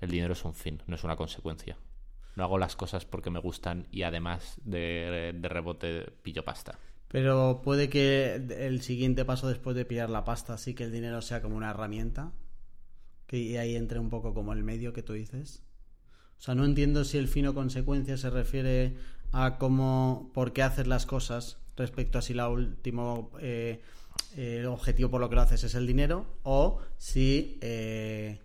el 0.00 0.10
dinero 0.12 0.34
es 0.34 0.44
un 0.44 0.54
fin, 0.54 0.80
no 0.86 0.94
es 0.94 1.02
una 1.02 1.16
consecuencia. 1.16 1.76
No 2.36 2.44
hago 2.44 2.56
las 2.56 2.76
cosas 2.76 3.04
porque 3.04 3.30
me 3.30 3.40
gustan 3.40 3.88
y 3.90 4.02
además 4.04 4.60
de, 4.64 5.34
de 5.36 5.48
rebote 5.48 6.12
pillo 6.22 6.44
pasta. 6.44 6.78
Pero 7.08 7.62
puede 7.64 7.88
que 7.88 8.34
el 8.60 8.80
siguiente 8.80 9.24
paso 9.24 9.48
después 9.48 9.74
de 9.74 9.84
pillar 9.84 10.08
la 10.08 10.24
pasta 10.24 10.56
sí 10.58 10.74
que 10.74 10.84
el 10.84 10.92
dinero 10.92 11.20
sea 11.20 11.42
como 11.42 11.56
una 11.56 11.70
herramienta. 11.70 12.30
Que 13.26 13.38
y 13.38 13.56
ahí 13.56 13.74
entre 13.74 13.98
un 13.98 14.08
poco 14.08 14.32
como 14.34 14.52
el 14.52 14.62
medio 14.62 14.92
que 14.92 15.02
tú 15.02 15.14
dices. 15.14 15.64
O 16.38 16.40
sea, 16.40 16.54
no 16.54 16.64
entiendo 16.64 17.02
si 17.04 17.18
el 17.18 17.26
fin 17.26 17.48
o 17.48 17.54
consecuencia 17.54 18.16
se 18.16 18.30
refiere 18.30 18.96
a 19.32 19.58
cómo, 19.58 20.30
por 20.34 20.52
qué 20.52 20.62
haces 20.62 20.86
las 20.86 21.06
cosas 21.06 21.58
respecto 21.76 22.18
a 22.18 22.22
si 22.22 22.34
la 22.34 22.48
último 22.48 23.30
eh, 23.40 23.82
eh, 24.36 24.64
objetivo 24.66 25.10
por 25.10 25.20
lo 25.20 25.28
que 25.28 25.34
lo 25.34 25.42
haces 25.42 25.64
es 25.64 25.74
el 25.74 25.86
dinero 25.86 26.26
o 26.42 26.80
si 26.98 27.58
eh, 27.60 28.40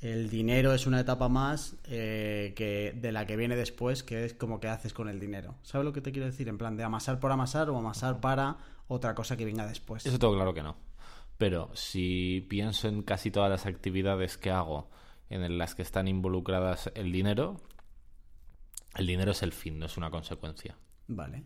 el 0.00 0.30
dinero 0.30 0.72
es 0.72 0.86
una 0.86 1.00
etapa 1.00 1.28
más 1.28 1.76
eh, 1.84 2.54
que 2.56 2.92
de 2.96 3.12
la 3.12 3.26
que 3.26 3.36
viene 3.36 3.54
después, 3.54 4.02
que 4.02 4.24
es 4.24 4.34
como 4.34 4.58
que 4.60 4.68
haces 4.68 4.94
con 4.94 5.08
el 5.08 5.20
dinero. 5.20 5.56
¿Sabes 5.62 5.84
lo 5.84 5.92
que 5.92 6.00
te 6.00 6.10
quiero 6.10 6.26
decir? 6.26 6.48
En 6.48 6.56
plan 6.56 6.76
de 6.76 6.84
amasar 6.84 7.20
por 7.20 7.32
amasar 7.32 7.68
o 7.68 7.76
amasar 7.76 8.20
para 8.20 8.56
otra 8.88 9.14
cosa 9.14 9.36
que 9.36 9.44
venga 9.44 9.66
después. 9.66 10.06
Eso 10.06 10.18
tengo 10.18 10.34
claro 10.34 10.54
que 10.54 10.62
no. 10.62 10.76
Pero 11.36 11.70
si 11.74 12.46
pienso 12.48 12.88
en 12.88 13.02
casi 13.02 13.30
todas 13.30 13.50
las 13.50 13.66
actividades 13.66 14.36
que 14.38 14.50
hago 14.50 14.88
en 15.28 15.58
las 15.58 15.74
que 15.74 15.82
están 15.82 16.08
involucradas 16.08 16.90
el 16.94 17.12
dinero, 17.12 17.60
el 18.96 19.06
dinero 19.06 19.32
es 19.32 19.42
el 19.42 19.52
fin, 19.52 19.78
no 19.78 19.86
es 19.86 19.96
una 19.96 20.10
consecuencia. 20.10 20.76
Vale. 21.08 21.44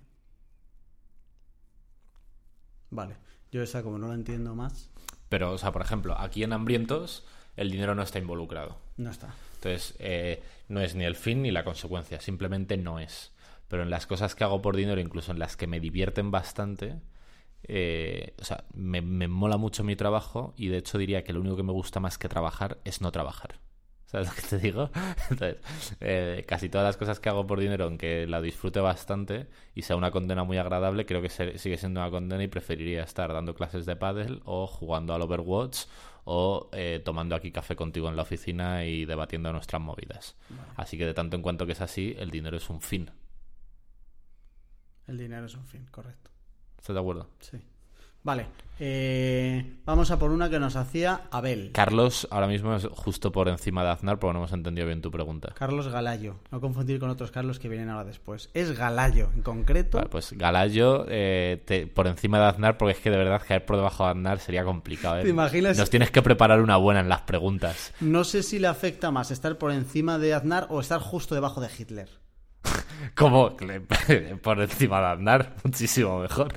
Vale. 2.91 3.17
Yo 3.51 3.63
esa 3.63 3.83
como 3.83 3.99
no 3.99 4.09
la 4.09 4.15
entiendo 4.15 4.55
más, 4.55 4.91
Pero, 5.29 5.53
o 5.53 5.59
sea, 5.59 5.73
por 5.73 5.83
ejemplo, 5.83 6.17
aquí 6.19 6.43
en 6.45 6.53
Hambrientos 6.53 7.25
el 7.57 7.71
dinero 7.71 7.95
no 7.95 8.03
está 8.03 8.19
involucrado. 8.19 8.79
no 8.97 9.11
está. 9.11 9.35
Entonces, 9.57 9.95
eh, 9.99 10.43
no 10.69 10.81
es 10.81 10.95
ni 10.95 11.05
el 11.05 11.17
fin 11.17 11.43
ni 11.43 11.51
la 11.51 11.65
consecuencia, 11.65 12.21
simplemente 12.21 12.77
no 12.77 12.99
es. 12.99 13.33
Pero 13.69 13.83
en 13.83 13.91
las 13.91 14.07
cosas 14.07 14.35
que 14.35 14.45
hago 14.45 14.61
por 14.63 14.77
dinero, 14.77 15.01
incluso 15.01 15.33
en 15.33 15.39
las 15.39 15.57
que 15.57 15.67
me 15.67 15.81
divierten 15.81 16.31
bastante, 16.31 17.01
eh, 17.65 18.35
o 18.41 18.45
sea, 18.45 18.65
me, 18.75 19.01
me 19.01 19.27
mola 19.29 19.57
mucho 19.57 19.83
mi 19.85 19.97
trabajo 19.97 20.53
y 20.57 20.69
de 20.69 20.79
hecho 20.79 20.99
diría 20.99 21.25
que 21.25 21.33
lo 21.33 21.41
único 21.41 21.57
que 21.57 21.63
me 21.63 21.73
gusta 21.73 21.99
más 22.01 22.19
que 22.19 22.29
trabajar 22.29 22.79
es 22.85 23.01
no 23.01 23.11
trabajar. 23.11 23.59
¿Sabes 24.15 24.29
lo 24.29 24.35
que 24.37 24.43
te 24.43 24.59
digo? 24.61 24.91
Entonces, 25.31 25.57
eh, 26.01 26.45
casi 26.47 26.69
todas 26.69 26.85
las 26.87 26.97
cosas 26.97 27.19
que 27.19 27.29
hago 27.29 27.49
por 27.49 27.59
dinero, 27.59 27.87
aunque 27.87 28.29
la 28.29 28.41
disfrute 28.41 28.79
bastante 28.79 29.49
y 29.75 29.83
sea 29.83 29.97
una 29.97 30.13
condena 30.13 30.45
muy 30.45 30.57
agradable, 30.57 31.05
creo 31.05 31.21
que 31.21 31.29
se- 31.29 31.59
sigue 31.59 31.79
siendo 31.79 32.01
una 32.01 32.11
condena 32.13 32.45
y 32.45 32.47
preferiría 32.47 33.03
estar 33.03 33.33
dando 33.33 33.57
clases 33.57 33.87
de 33.87 33.97
pádel 33.97 34.41
o 34.45 34.69
jugando 34.69 35.15
al 35.15 35.23
Overwatch 35.23 35.87
o 36.27 36.71
eh, 36.73 37.03
tomando 37.05 37.35
aquí 37.35 37.51
café 37.51 37.75
contigo 37.75 38.09
en 38.09 38.15
la 38.15 38.23
oficina 38.23 38.85
y 38.85 39.05
debatiendo 39.05 39.51
nuestras 39.53 39.83
movidas. 39.83 40.37
Así 40.77 40.97
que 40.97 41.07
de 41.07 41.15
tanto 41.15 41.35
en 41.35 41.43
cuanto 41.43 41.67
que 41.67 41.73
es 41.73 41.81
así, 41.81 42.15
el 42.17 42.31
dinero 42.31 42.57
es 42.57 42.71
un 42.71 42.81
fin. 42.81 43.11
El 45.09 45.19
dinero 45.19 45.47
es 45.47 45.55
un 45.57 45.67
fin, 45.67 45.87
correcto. 45.91 46.31
¿Estás 46.79 46.95
de 46.95 47.01
acuerdo? 47.01 47.29
Sí. 47.41 47.59
Vale. 48.25 48.47
eh, 48.81 49.77
vamos 49.85 50.11
a 50.11 50.19
por 50.19 50.31
una 50.33 50.51
que 50.51 50.59
nos 50.59 50.75
hacía 50.77 51.23
Abel. 51.31 51.71
Carlos 51.73 52.27
ahora 52.33 52.47
mismo 52.49 52.75
es 52.75 52.87
justo 52.91 53.31
por 53.31 53.49
encima 53.49 53.85
de 53.85 53.91
Aznar 53.91 54.19
porque 54.19 54.33
no 54.33 54.39
hemos 54.41 54.53
entendido 54.53 54.87
bien 54.87 55.01
tu 55.01 55.11
pregunta. 55.13 55.53
Carlos 55.57 55.87
Galayo. 55.89 56.37
No 56.51 56.61
confundir 56.61 56.99
con 56.99 57.09
otros 57.11 57.31
Carlos 57.31 57.59
que 57.61 57.69
vienen 57.69 57.91
ahora 57.91 58.05
después. 58.05 58.51
Es 58.55 58.77
Galayo, 58.77 59.29
en 59.37 59.43
concreto. 59.43 59.99
Vale, 59.99 60.09
pues 60.11 60.33
Galayo 60.33 61.05
eh, 61.09 61.63
te- 61.67 61.87
por 61.87 62.07
encima 62.09 62.39
de 62.41 62.47
Aznar 62.47 62.77
porque 62.79 62.93
es 62.95 62.99
que 62.99 63.11
de 63.11 63.19
verdad 63.19 63.43
caer 63.47 63.65
por 63.65 63.77
debajo 63.77 64.05
de 64.05 64.11
Aznar 64.11 64.41
sería 64.41 64.65
complicado. 64.65 65.19
¿eh? 65.19 65.23
¿Te 65.23 65.29
imaginas? 65.29 65.79
Nos 65.79 65.91
tienes 65.91 66.11
que 66.11 66.23
preparar 66.23 66.61
una 66.61 66.77
buena 66.79 66.99
en 67.01 67.09
las 67.09 67.21
preguntas. 67.21 67.93
No 68.01 68.25
sé 68.25 68.43
si 68.43 68.59
le 68.59 68.67
afecta 68.67 69.11
más 69.13 69.31
estar 69.31 69.57
por 69.59 69.71
encima 69.71 70.19
de 70.19 70.35
Aznar 70.35 70.67
o 70.71 70.81
estar 70.81 70.99
justo 71.01 71.35
debajo 71.37 71.61
de 71.61 71.69
Hitler. 71.79 72.09
Como 73.15 73.55
por 74.43 74.61
encima 74.61 75.01
de 75.01 75.07
Aznar, 75.07 75.55
muchísimo 75.63 76.19
mejor. 76.21 76.53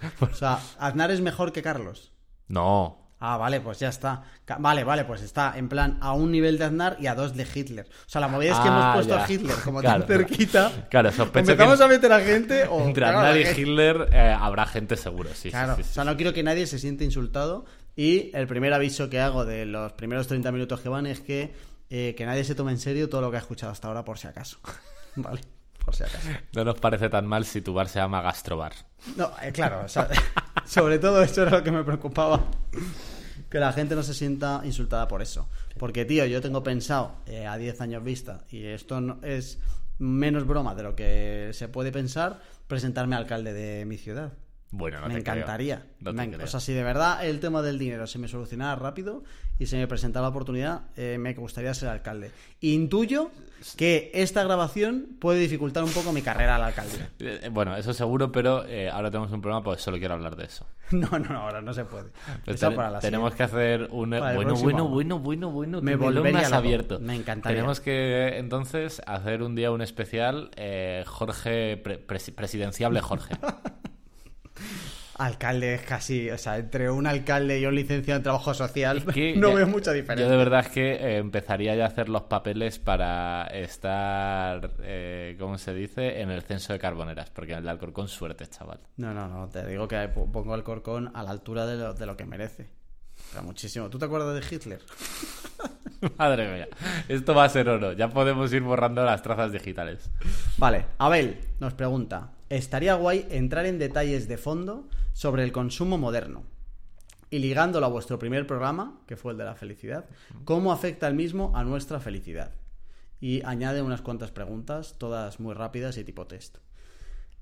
O 0.20 0.34
sea, 0.34 0.58
Aznar 0.78 1.10
es 1.10 1.20
mejor 1.20 1.52
que 1.52 1.62
Carlos. 1.62 2.12
No, 2.48 3.04
Ah, 3.20 3.36
vale, 3.36 3.60
pues 3.60 3.80
ya 3.80 3.88
está. 3.88 4.22
Vale, 4.60 4.84
vale, 4.84 5.04
pues 5.04 5.22
está 5.22 5.58
en 5.58 5.68
plan 5.68 5.98
a 6.00 6.12
un 6.12 6.30
nivel 6.30 6.56
de 6.56 6.66
Aznar 6.66 6.96
y 7.00 7.08
a 7.08 7.16
dos 7.16 7.34
de 7.34 7.44
Hitler. 7.52 7.88
O 7.90 8.08
sea, 8.08 8.20
la 8.20 8.28
movida 8.28 8.52
es 8.52 8.58
que 8.60 8.68
Ah, 8.68 8.92
hemos 8.92 8.94
puesto 8.94 9.16
ya. 9.16 9.24
a 9.24 9.32
Hitler 9.32 9.56
como 9.64 9.80
Claro, 9.82 10.04
tan 10.04 10.18
cerquita. 10.18 10.86
Claro, 10.88 11.10
sospecho 11.10 11.50
empezamos 11.50 11.78
que 11.78 11.84
a 11.84 11.88
meter 11.88 12.12
a 12.12 12.20
gente 12.20 12.64
o... 12.68 12.78
entre 12.86 13.02
claro, 13.02 13.18
Aznar 13.18 13.36
y 13.36 13.44
gente- 13.44 13.60
Hitler 13.60 14.08
eh, 14.12 14.36
habrá 14.38 14.66
gente 14.66 14.96
seguro, 14.96 15.30
sí. 15.30 15.34
sí, 15.42 15.50
Claro, 15.50 15.74
sí, 15.74 15.82
sí. 15.82 15.88
o 15.90 15.94
sea, 15.94 16.04
no 16.04 16.14
quiero 16.16 16.32
que 16.32 16.44
nadie 16.44 16.68
se 16.68 16.78
siente 16.78 17.04
insultado. 17.04 17.64
Y 17.96 18.30
el 18.36 18.46
primer 18.46 18.72
aviso 18.72 19.10
que 19.10 19.18
hago 19.18 19.44
de 19.44 19.66
los 19.66 19.92
primeros 19.94 20.28
30 20.28 20.52
minutos 20.52 20.78
que 20.80 20.88
van 20.88 21.06
es 21.06 21.18
que, 21.18 21.52
eh, 21.90 22.14
que 22.16 22.24
nadie 22.24 22.44
se 22.44 22.54
tome 22.54 22.70
en 22.70 22.78
serio 22.78 23.08
todo 23.08 23.20
lo 23.20 23.32
que 23.32 23.38
ha 23.38 23.40
escuchado 23.40 23.72
hasta 23.72 23.88
ahora, 23.88 24.04
por 24.04 24.16
si 24.18 24.28
acaso. 24.28 24.58
vale, 25.16 25.40
por 25.88 25.96
si 25.96 26.04
acaso. 26.04 26.28
No 26.54 26.64
nos 26.66 26.78
parece 26.78 27.08
tan 27.08 27.26
mal 27.26 27.46
si 27.46 27.62
tu 27.62 27.72
bar 27.72 27.88
se 27.88 27.98
llama 27.98 28.20
Gastrobar. 28.20 28.74
No, 29.16 29.32
eh, 29.42 29.52
claro, 29.52 29.86
o 29.86 29.88
sea, 29.88 30.06
sobre 30.66 30.98
todo 30.98 31.22
eso 31.22 31.40
era 31.40 31.52
lo 31.52 31.64
que 31.64 31.72
me 31.72 31.82
preocupaba. 31.82 32.44
Que 33.48 33.58
la 33.58 33.72
gente 33.72 33.94
no 33.94 34.02
se 34.02 34.12
sienta 34.12 34.60
insultada 34.64 35.08
por 35.08 35.22
eso. 35.22 35.48
Porque, 35.78 36.04
tío, 36.04 36.26
yo 36.26 36.42
tengo 36.42 36.62
pensado 36.62 37.14
eh, 37.24 37.46
a 37.46 37.56
10 37.56 37.80
años 37.80 38.04
vista, 38.04 38.44
y 38.50 38.66
esto 38.66 39.00
no 39.00 39.18
es 39.22 39.60
menos 39.98 40.46
broma 40.46 40.74
de 40.74 40.82
lo 40.82 40.94
que 40.94 41.52
se 41.54 41.68
puede 41.68 41.90
pensar, 41.90 42.42
presentarme 42.66 43.16
alcalde 43.16 43.54
de 43.54 43.86
mi 43.86 43.96
ciudad. 43.96 44.34
Bueno, 44.70 45.00
no 45.00 45.08
me 45.08 45.14
te 45.14 45.20
encantaría. 45.20 45.86
No 46.00 46.14
te 46.14 46.26
Me 46.26 46.44
o 46.44 46.46
sea, 46.46 46.60
si 46.60 46.74
de 46.74 46.82
verdad 46.82 47.24
el 47.24 47.40
tema 47.40 47.62
del 47.62 47.78
dinero 47.78 48.06
se 48.06 48.18
me 48.18 48.28
solucionara 48.28 48.76
rápido 48.76 49.24
y 49.58 49.64
se 49.64 49.78
me 49.78 49.88
presentara 49.88 50.24
la 50.24 50.28
oportunidad, 50.28 50.82
eh, 50.96 51.16
me 51.18 51.32
gustaría 51.32 51.72
ser 51.72 51.88
alcalde. 51.88 52.30
Intuyo 52.60 53.30
que 53.76 54.10
esta 54.14 54.42
grabación 54.44 55.16
puede 55.20 55.40
dificultar 55.40 55.82
un 55.84 55.90
poco 55.90 56.12
mi 56.12 56.22
carrera 56.22 56.56
a 56.56 56.58
la 56.58 56.66
alcaldía. 56.68 57.10
Eh, 57.18 57.48
Bueno, 57.52 57.76
eso 57.76 57.92
seguro, 57.92 58.30
pero 58.32 58.64
eh, 58.66 58.88
ahora 58.90 59.10
tenemos 59.10 59.32
un 59.32 59.40
problema 59.40 59.62
porque 59.62 59.80
solo 59.82 59.98
quiero 59.98 60.14
hablar 60.14 60.36
de 60.36 60.44
eso. 60.44 60.66
No, 60.90 61.06
no, 61.18 61.18
no, 61.18 61.40
ahora 61.40 61.60
no 61.60 61.74
se 61.74 61.84
puede. 61.84 62.06
Pero 62.46 62.54
Esa 62.54 62.68
ten- 62.68 62.76
para 62.76 62.90
la 62.90 63.00
tenemos 63.00 63.34
que 63.34 63.42
hacer 63.42 63.88
un... 63.90 64.08
Bueno, 64.10 64.54
bueno, 64.54 64.88
bueno, 64.88 65.18
bueno, 65.18 65.50
bueno. 65.50 65.82
Me 65.82 65.96
volvería 65.96 66.46
abierto. 66.48 66.98
Me 66.98 67.14
encantaría. 67.14 67.56
Tenemos 67.56 67.80
que 67.80 68.38
entonces 68.38 69.02
hacer 69.06 69.42
un 69.42 69.54
día 69.54 69.70
un 69.70 69.82
especial 69.82 70.50
eh, 70.56 71.04
Jorge, 71.06 71.76
pre- 71.76 72.06
presi- 72.06 72.34
presidenciable 72.34 73.00
Jorge. 73.02 73.34
Alcalde 75.18 75.74
es 75.74 75.82
casi, 75.82 76.30
o 76.30 76.38
sea, 76.38 76.58
entre 76.58 76.90
un 76.90 77.06
alcalde 77.06 77.58
y 77.58 77.66
un 77.66 77.74
licenciado 77.74 78.18
en 78.18 78.22
trabajo 78.22 78.54
social, 78.54 79.04
que 79.12 79.34
no 79.36 79.48
ya- 79.48 79.54
veo 79.56 79.66
mucha 79.66 79.90
Yo 79.90 79.96
diferencia. 79.96 80.28
de 80.30 80.36
verdad 80.36 80.60
es 80.60 80.68
que 80.68 80.92
eh, 80.92 81.16
empezaría 81.18 81.74
ya 81.74 81.84
a 81.84 81.88
hacer 81.88 82.08
los 82.08 82.22
papeles 82.22 82.78
para 82.78 83.46
estar, 83.48 84.70
eh, 84.80 85.36
¿cómo 85.38 85.58
se 85.58 85.74
dice? 85.74 86.20
En 86.20 86.30
el 86.30 86.42
censo 86.42 86.72
de 86.72 86.78
carboneras, 86.78 87.30
porque 87.30 87.52
en 87.54 87.58
el 87.58 87.68
Alcorcón 87.68 88.06
suerte, 88.08 88.46
chaval. 88.46 88.78
No, 88.96 89.12
no, 89.12 89.26
no, 89.28 89.48
te 89.48 89.66
digo 89.66 89.88
que 89.88 90.08
po- 90.08 90.30
pongo 90.30 90.54
al 90.54 90.62
Corcón 90.62 91.10
a 91.14 91.22
la 91.24 91.30
altura 91.30 91.66
de 91.66 91.76
lo, 91.76 91.94
de 91.94 92.06
lo 92.06 92.16
que 92.16 92.24
merece. 92.24 92.68
Pero 93.32 93.42
muchísimo. 93.42 93.90
¿Tú 93.90 93.98
te 93.98 94.04
acuerdas 94.04 94.34
de 94.48 94.54
Hitler? 94.56 94.80
Madre 96.16 96.52
mía, 96.52 96.68
esto 97.08 97.34
va 97.34 97.44
a 97.44 97.48
ser 97.48 97.68
oro. 97.68 97.92
Ya 97.92 98.08
podemos 98.08 98.52
ir 98.52 98.62
borrando 98.62 99.04
las 99.04 99.20
trazas 99.22 99.50
digitales. 99.50 100.08
Vale, 100.56 100.86
Abel 100.98 101.40
nos 101.58 101.74
pregunta, 101.74 102.30
estaría 102.48 102.94
guay 102.94 103.26
entrar 103.30 103.66
en 103.66 103.78
detalles 103.78 104.28
de 104.28 104.38
fondo 104.38 104.88
sobre 105.12 105.44
el 105.44 105.52
consumo 105.52 105.98
moderno 105.98 106.44
y 107.30 107.38
ligándolo 107.40 107.86
a 107.86 107.90
vuestro 107.90 108.18
primer 108.18 108.46
programa, 108.46 109.00
que 109.06 109.16
fue 109.16 109.32
el 109.32 109.38
de 109.38 109.44
la 109.44 109.54
felicidad, 109.54 110.06
¿cómo 110.44 110.72
afecta 110.72 111.06
el 111.08 111.14
mismo 111.14 111.52
a 111.54 111.64
nuestra 111.64 112.00
felicidad? 112.00 112.52
Y 113.20 113.42
añade 113.44 113.82
unas 113.82 114.00
cuantas 114.00 114.30
preguntas, 114.30 114.96
todas 114.98 115.40
muy 115.40 115.54
rápidas 115.54 115.98
y 115.98 116.04
tipo 116.04 116.26
test. 116.26 116.58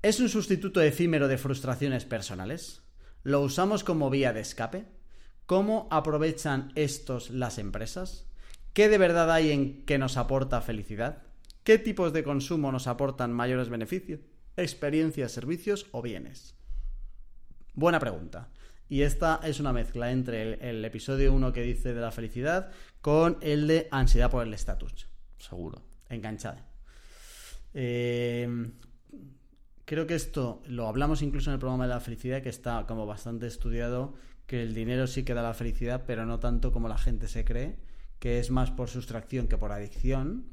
¿Es 0.01 0.19
un 0.19 0.29
sustituto 0.29 0.81
efímero 0.81 1.27
de 1.27 1.37
frustraciones 1.37 2.05
personales? 2.05 2.81
¿Lo 3.23 3.41
usamos 3.41 3.83
como 3.83 4.09
vía 4.09 4.33
de 4.33 4.41
escape? 4.41 4.85
¿Cómo 5.45 5.87
aprovechan 5.91 6.71
estos 6.75 7.29
las 7.29 7.57
empresas? 7.57 8.25
¿Qué 8.73 8.89
de 8.89 8.97
verdad 8.97 9.31
hay 9.31 9.51
en 9.51 9.85
que 9.85 9.97
nos 9.97 10.17
aporta 10.17 10.61
felicidad? 10.61 11.23
¿Qué 11.63 11.77
tipos 11.77 12.13
de 12.13 12.23
consumo 12.23 12.71
nos 12.71 12.87
aportan 12.87 13.33
mayores 13.33 13.69
beneficios? 13.69 14.19
¿Experiencias, 14.57 15.31
servicios 15.31 15.85
o 15.91 16.01
bienes? 16.01 16.55
Buena 17.75 17.99
pregunta. 17.99 18.49
Y 18.89 19.03
esta 19.03 19.39
es 19.43 19.59
una 19.59 19.71
mezcla 19.71 20.11
entre 20.11 20.41
el, 20.41 20.61
el 20.61 20.85
episodio 20.85 21.31
1 21.33 21.53
que 21.53 21.61
dice 21.61 21.93
de 21.93 22.01
la 22.01 22.11
felicidad 22.11 22.71
con 23.01 23.37
el 23.41 23.67
de 23.67 23.87
ansiedad 23.91 24.31
por 24.31 24.45
el 24.45 24.53
estatus. 24.53 25.07
Seguro. 25.37 25.83
Enganchada. 26.09 26.65
Eh, 27.73 28.71
creo 29.85 30.07
que 30.07 30.15
esto 30.15 30.63
lo 30.65 30.87
hablamos 30.87 31.21
incluso 31.21 31.51
en 31.51 31.55
el 31.55 31.59
programa 31.59 31.85
de 31.85 31.93
la 31.93 31.99
felicidad, 31.99 32.41
que 32.41 32.49
está 32.49 32.85
como 32.87 33.05
bastante 33.05 33.45
estudiado, 33.45 34.15
que 34.47 34.63
el 34.63 34.73
dinero 34.73 35.05
sí 35.05 35.23
que 35.23 35.35
da 35.35 35.43
la 35.43 35.53
felicidad, 35.53 36.05
pero 36.07 36.25
no 36.25 36.39
tanto 36.39 36.71
como 36.71 36.87
la 36.87 36.97
gente 36.97 37.27
se 37.27 37.45
cree, 37.45 37.77
que 38.17 38.39
es 38.39 38.49
más 38.49 38.71
por 38.71 38.89
sustracción 38.89 39.47
que 39.47 39.57
por 39.59 39.71
adicción. 39.71 40.45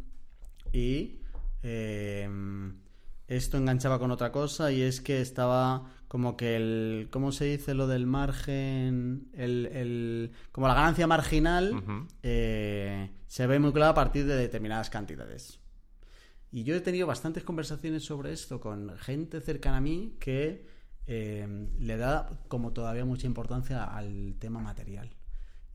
Y 0.73 1.21
eh, 1.63 2.29
esto 3.37 3.57
enganchaba 3.59 3.99
con 3.99 4.11
otra 4.11 4.31
cosa 4.33 4.71
y 4.73 4.83
es 4.83 5.01
que 5.01 5.21
estaba 5.21 5.91
como 6.09 6.37
que 6.37 6.57
el... 6.57 7.09
¿Cómo 7.11 7.33
se 7.33 7.45
dice 7.47 7.75
lo 7.75 7.87
del 7.87 8.07
margen? 8.07 9.29
El, 9.33 9.67
el- 9.67 10.31
como 10.53 10.69
la 10.69 10.75
ganancia 10.75 11.07
marginal 11.07 11.73
eh, 12.23 13.11
se 13.27 13.47
ve 13.47 13.59
muy 13.59 13.73
clara 13.73 13.91
a 13.91 13.95
partir 13.95 14.27
de 14.27 14.37
determinadas 14.37 14.91
cantidades. 14.91 15.59
Y 16.53 16.63
yo 16.63 16.77
he 16.77 16.81
tenido 16.81 17.07
bastantes 17.09 17.43
conversaciones 17.43 18.05
sobre 18.05 18.33
esto 18.33 18.61
con 18.61 18.97
gente 18.99 19.41
cercana 19.41 19.79
a 19.79 19.81
mí 19.81 20.17
que 20.21 20.67
eh, 21.07 21.69
le 21.79 21.97
da 21.97 22.31
como 22.49 22.73
todavía 22.73 23.05
mucha 23.05 23.27
importancia 23.27 23.85
al 23.85 24.37
tema 24.39 24.61
material. 24.61 25.11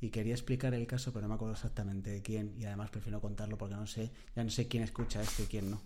Y 0.02 0.12
quería 0.12 0.34
explicar 0.34 0.74
el 0.74 0.88
caso, 0.88 1.12
pero 1.12 1.24
no 1.24 1.30
me 1.30 1.36
acuerdo 1.36 1.56
exactamente 1.56 2.10
de 2.10 2.22
quién. 2.22 2.54
Y 2.58 2.66
además 2.66 2.90
prefiero 2.90 3.20
contarlo 3.20 3.58
porque 3.58 3.76
no 3.76 3.86
sé, 3.86 4.12
ya 4.36 4.44
no 4.44 4.50
sé 4.50 4.68
quién 4.68 4.84
escucha 4.84 5.22
esto 5.22 5.44
y 5.44 5.48
quién 5.48 5.70
no. 5.70 5.82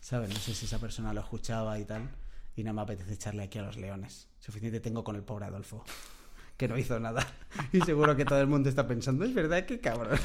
¿Sabes? 0.00 0.28
No 0.28 0.36
sé 0.36 0.54
si 0.54 0.66
esa 0.66 0.78
persona 0.78 1.14
lo 1.14 1.20
escuchaba 1.20 1.78
y 1.78 1.84
tal. 1.84 2.10
Y 2.56 2.62
no 2.62 2.74
me 2.74 2.82
apetece 2.82 3.14
echarle 3.14 3.44
aquí 3.44 3.58
a 3.58 3.62
los 3.62 3.76
leones. 3.76 4.28
Suficiente 4.38 4.80
tengo 4.80 5.02
con 5.02 5.16
el 5.16 5.22
pobre 5.22 5.46
Adolfo. 5.46 5.82
Que 6.56 6.68
no 6.68 6.78
hizo 6.78 7.00
nada. 7.00 7.26
Y 7.72 7.80
seguro 7.80 8.14
que 8.14 8.24
todo 8.24 8.40
el 8.40 8.46
mundo 8.46 8.68
está 8.68 8.86
pensando, 8.86 9.24
es 9.24 9.34
verdad, 9.34 9.64
qué 9.64 9.80
cabrón. 9.80 10.18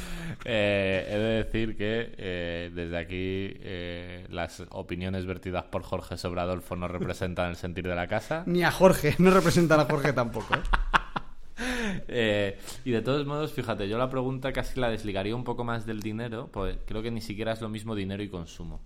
Eh, 0.46 1.08
he 1.10 1.18
de 1.18 1.44
decir 1.44 1.76
que 1.76 2.14
eh, 2.18 2.72
desde 2.74 2.98
aquí 2.98 3.18
eh, 3.60 4.28
las 4.30 4.64
opiniones 4.70 5.26
vertidas 5.26 5.64
por 5.64 5.82
Jorge 5.82 6.18
sobre 6.18 6.42
Adolfo 6.42 6.76
no 6.76 6.88
representan 6.88 7.50
el 7.50 7.56
sentir 7.56 7.88
de 7.88 7.96
la 7.96 8.08
casa. 8.08 8.44
Ni 8.46 8.64
a 8.64 8.72
Jorge, 8.72 9.16
no 9.18 9.32
representan 9.32 9.80
a 9.80 9.86
Jorge 9.86 10.14
tampoco. 10.14 10.56
¿Eh? 12.08 12.58
Y 12.86 12.92
de 12.92 13.02
todos 13.02 13.26
modos, 13.26 13.54
fíjate, 13.54 13.88
yo 13.88 13.98
la 13.98 14.10
pregunta 14.10 14.52
casi 14.52 14.80
la 14.80 14.90
desligaría 14.90 15.36
un 15.36 15.44
poco 15.44 15.64
más 15.64 15.86
del 15.86 16.02
dinero, 16.02 16.50
pues 16.52 16.78
creo 16.86 17.02
que 17.02 17.12
ni 17.12 17.22
siquiera 17.22 17.54
es 17.54 17.62
lo 17.62 17.70
mismo 17.70 17.96
dinero 17.96 18.24
y 18.24 18.30
consumo. 18.30 18.82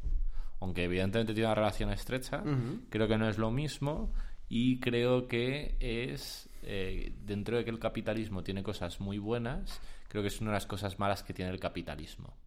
Aunque 0.59 0.85
evidentemente 0.85 1.33
tiene 1.33 1.47
una 1.47 1.55
relación 1.55 1.91
estrecha, 1.91 2.41
creo 2.89 3.07
que 3.07 3.17
no 3.17 3.27
es 3.27 3.37
lo 3.37 3.51
mismo 3.51 4.13
y 4.47 4.79
creo 4.79 5.27
que 5.27 5.75
es, 5.79 6.49
eh, 6.61 7.13
dentro 7.25 7.57
de 7.57 7.65
que 7.65 7.71
el 7.71 7.79
capitalismo 7.79 8.43
tiene 8.43 8.63
cosas 8.63 9.01
muy 9.01 9.17
buenas, 9.17 9.81
creo 10.07 10.21
que 10.21 10.27
es 10.27 10.39
una 10.41 10.51
de 10.51 10.57
las 10.57 10.65
cosas 10.65 10.99
malas 10.99 11.23
que 11.23 11.33
tiene 11.33 11.51
el 11.51 11.59
capitalismo. 11.59 12.37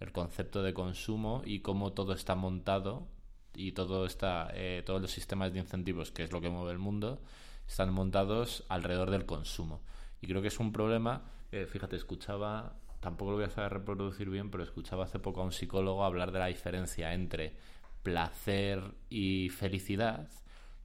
El 0.00 0.12
concepto 0.12 0.62
de 0.62 0.72
consumo 0.72 1.42
y 1.44 1.60
cómo 1.60 1.92
todo 1.92 2.12
está 2.12 2.34
montado 2.34 3.08
y 3.54 3.72
todo 3.72 4.06
está, 4.06 4.50
eh, 4.54 4.82
todos 4.84 5.02
los 5.02 5.10
sistemas 5.10 5.52
de 5.52 5.58
incentivos, 5.58 6.12
que 6.12 6.22
es 6.22 6.32
lo 6.32 6.40
que 6.40 6.50
mueve 6.50 6.72
el 6.72 6.78
mundo, 6.78 7.20
están 7.66 7.92
montados 7.92 8.64
alrededor 8.68 9.10
del 9.10 9.26
consumo. 9.26 9.82
Y 10.20 10.26
creo 10.26 10.42
que 10.42 10.48
es 10.48 10.58
un 10.60 10.72
problema, 10.72 11.22
eh, 11.52 11.66
fíjate, 11.66 11.96
escuchaba, 11.96 12.76
tampoco 13.00 13.32
lo 13.32 13.36
voy 13.38 13.46
a 13.46 13.50
saber 13.50 13.72
reproducir 13.72 14.30
bien, 14.30 14.50
pero 14.50 14.62
escuchaba 14.64 15.04
hace 15.04 15.18
poco 15.18 15.40
a 15.40 15.44
un 15.44 15.52
psicólogo 15.52 16.04
hablar 16.04 16.32
de 16.32 16.38
la 16.38 16.46
diferencia 16.46 17.12
entre 17.14 17.56
placer 18.02 18.94
y 19.10 19.48
felicidad, 19.50 20.28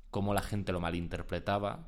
cómo 0.09 0.33
la 0.33 0.41
gente 0.41 0.71
lo 0.71 0.79
malinterpretaba. 0.79 1.87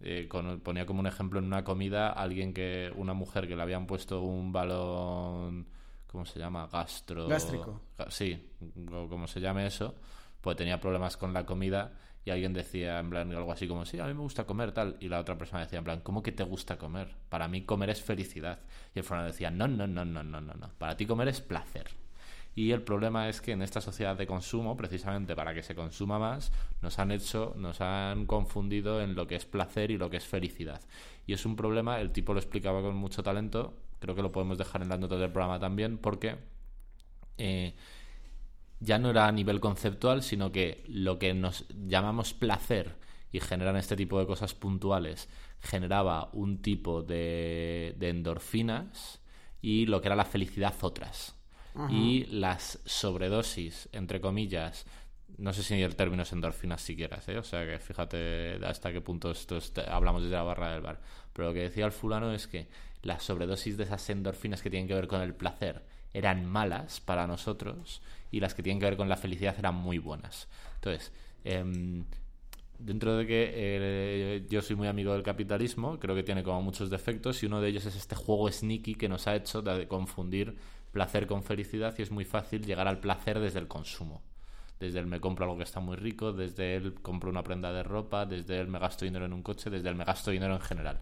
Eh, 0.00 0.26
con- 0.28 0.60
ponía 0.60 0.84
como 0.84 1.00
un 1.00 1.06
ejemplo 1.06 1.38
en 1.38 1.46
una 1.46 1.64
comida 1.64 2.10
alguien 2.10 2.52
que, 2.52 2.92
una 2.96 3.14
mujer 3.14 3.46
que 3.48 3.56
le 3.56 3.62
habían 3.62 3.86
puesto 3.86 4.20
un 4.20 4.52
balón, 4.52 5.68
¿cómo 6.08 6.26
se 6.26 6.38
llama? 6.38 6.66
Gastro. 6.70 7.28
Gástrico. 7.28 7.80
Sí, 8.10 8.50
o 8.92 9.08
como 9.08 9.26
se 9.26 9.40
llame 9.40 9.66
eso, 9.66 9.94
pues 10.40 10.56
tenía 10.56 10.80
problemas 10.80 11.16
con 11.16 11.32
la 11.32 11.46
comida 11.46 11.92
y 12.24 12.30
alguien 12.30 12.52
decía 12.52 12.98
en 12.98 13.10
plan 13.10 13.32
algo 13.32 13.52
así 13.52 13.68
como, 13.68 13.84
sí, 13.84 13.98
a 13.98 14.06
mí 14.06 14.14
me 14.14 14.20
gusta 14.20 14.44
comer 14.44 14.72
tal, 14.72 14.96
y 15.00 15.08
la 15.08 15.20
otra 15.20 15.36
persona 15.36 15.62
decía 15.62 15.78
en 15.78 15.84
plan, 15.84 16.00
¿cómo 16.00 16.22
que 16.22 16.32
te 16.32 16.42
gusta 16.42 16.78
comer? 16.78 17.08
Para 17.28 17.48
mí 17.48 17.62
comer 17.62 17.90
es 17.90 18.02
felicidad. 18.02 18.60
Y 18.94 19.00
el 19.00 19.04
fulano 19.04 19.26
decía, 19.26 19.50
no, 19.50 19.68
no, 19.68 19.86
no, 19.86 20.04
no, 20.04 20.22
no, 20.22 20.40
no, 20.40 20.54
no, 20.54 20.70
para 20.78 20.96
ti 20.96 21.06
comer 21.06 21.28
es 21.28 21.40
placer. 21.40 21.88
Y 22.56 22.70
el 22.70 22.82
problema 22.82 23.28
es 23.28 23.40
que 23.40 23.52
en 23.52 23.62
esta 23.62 23.80
sociedad 23.80 24.16
de 24.16 24.26
consumo, 24.26 24.76
precisamente 24.76 25.34
para 25.34 25.54
que 25.54 25.62
se 25.62 25.74
consuma 25.74 26.18
más, 26.18 26.52
nos 26.82 26.98
han 26.98 27.10
hecho, 27.10 27.52
nos 27.56 27.80
han 27.80 28.26
confundido 28.26 29.02
en 29.02 29.16
lo 29.16 29.26
que 29.26 29.34
es 29.34 29.44
placer 29.44 29.90
y 29.90 29.98
lo 29.98 30.08
que 30.08 30.18
es 30.18 30.24
felicidad. 30.24 30.80
Y 31.26 31.32
es 31.32 31.44
un 31.46 31.56
problema, 31.56 32.00
el 32.00 32.12
tipo 32.12 32.32
lo 32.32 32.38
explicaba 32.38 32.80
con 32.80 32.94
mucho 32.94 33.22
talento, 33.24 33.74
creo 33.98 34.14
que 34.14 34.22
lo 34.22 34.30
podemos 34.30 34.56
dejar 34.56 34.82
en 34.82 34.88
las 34.88 35.00
notas 35.00 35.18
del 35.18 35.32
programa 35.32 35.58
también, 35.58 35.98
porque 35.98 36.36
eh, 37.38 37.74
ya 38.84 38.98
no 38.98 39.10
era 39.10 39.26
a 39.26 39.32
nivel 39.32 39.60
conceptual, 39.60 40.22
sino 40.22 40.52
que 40.52 40.84
lo 40.88 41.18
que 41.18 41.34
nos 41.34 41.64
llamamos 41.86 42.34
placer 42.34 42.96
y 43.32 43.40
generan 43.40 43.76
este 43.76 43.96
tipo 43.96 44.18
de 44.20 44.26
cosas 44.26 44.54
puntuales 44.54 45.28
generaba 45.60 46.28
un 46.32 46.60
tipo 46.62 47.02
de, 47.02 47.94
de 47.98 48.08
endorfinas 48.10 49.20
y 49.62 49.86
lo 49.86 50.00
que 50.00 50.08
era 50.08 50.16
la 50.16 50.24
felicidad 50.24 50.74
otras. 50.82 51.34
Y 51.90 52.26
las 52.26 52.78
sobredosis, 52.84 53.88
entre 53.92 54.20
comillas, 54.20 54.86
no 55.38 55.52
sé 55.52 55.64
si 55.64 55.82
el 55.82 55.96
término 55.96 56.22
es 56.22 56.32
endorfinas 56.32 56.80
siquiera, 56.82 57.18
¿eh? 57.26 57.38
o 57.38 57.42
sea 57.42 57.66
que 57.66 57.80
fíjate 57.80 58.60
hasta 58.64 58.92
qué 58.92 59.00
punto 59.00 59.30
esto 59.32 59.56
es- 59.56 59.72
hablamos 59.88 60.22
desde 60.22 60.36
la 60.36 60.42
barra 60.44 60.72
del 60.72 60.82
bar. 60.82 61.00
Pero 61.32 61.48
lo 61.48 61.54
que 61.54 61.60
decía 61.62 61.86
el 61.86 61.90
fulano 61.92 62.32
es 62.32 62.46
que 62.46 62.68
las 63.02 63.24
sobredosis 63.24 63.76
de 63.76 63.84
esas 63.84 64.08
endorfinas 64.10 64.62
que 64.62 64.70
tienen 64.70 64.86
que 64.86 64.94
ver 64.94 65.08
con 65.08 65.20
el 65.20 65.34
placer 65.34 65.84
eran 66.14 66.46
malas 66.46 67.00
para 67.00 67.26
nosotros 67.26 68.00
y 68.30 68.40
las 68.40 68.54
que 68.54 68.62
tienen 68.62 68.80
que 68.80 68.86
ver 68.86 68.96
con 68.96 69.08
la 69.08 69.16
felicidad 69.16 69.54
eran 69.58 69.74
muy 69.74 69.98
buenas. 69.98 70.48
Entonces, 70.76 71.12
em, 71.44 72.04
dentro 72.78 73.16
de 73.16 73.26
que 73.26 73.52
eh, 73.54 74.46
yo 74.48 74.62
soy 74.62 74.76
muy 74.76 74.88
amigo 74.88 75.12
del 75.12 75.22
capitalismo, 75.22 75.98
creo 75.98 76.14
que 76.14 76.22
tiene 76.22 76.42
como 76.42 76.62
muchos 76.62 76.88
defectos 76.88 77.42
y 77.42 77.46
uno 77.46 77.60
de 77.60 77.68
ellos 77.68 77.84
es 77.86 77.96
este 77.96 78.14
juego 78.14 78.50
sneaky 78.50 78.94
que 78.94 79.08
nos 79.08 79.26
ha 79.26 79.36
hecho 79.36 79.60
de 79.60 79.86
confundir 79.86 80.56
placer 80.92 81.26
con 81.26 81.42
felicidad 81.42 81.94
y 81.98 82.02
es 82.02 82.10
muy 82.10 82.24
fácil 82.24 82.64
llegar 82.64 82.88
al 82.88 83.00
placer 83.00 83.40
desde 83.40 83.58
el 83.58 83.68
consumo. 83.68 84.22
Desde 84.78 85.00
el 85.00 85.06
me 85.06 85.20
compro 85.20 85.44
algo 85.44 85.56
que 85.56 85.64
está 85.64 85.80
muy 85.80 85.96
rico, 85.96 86.32
desde 86.32 86.76
el 86.76 86.94
compro 86.94 87.30
una 87.30 87.42
prenda 87.42 87.72
de 87.72 87.82
ropa, 87.82 88.26
desde 88.26 88.60
el 88.60 88.68
me 88.68 88.78
gasto 88.78 89.04
dinero 89.04 89.24
en 89.24 89.32
un 89.32 89.42
coche, 89.42 89.70
desde 89.70 89.88
el 89.88 89.94
me 89.94 90.04
gasto 90.04 90.30
dinero 90.30 90.54
en 90.54 90.60
general. 90.60 91.00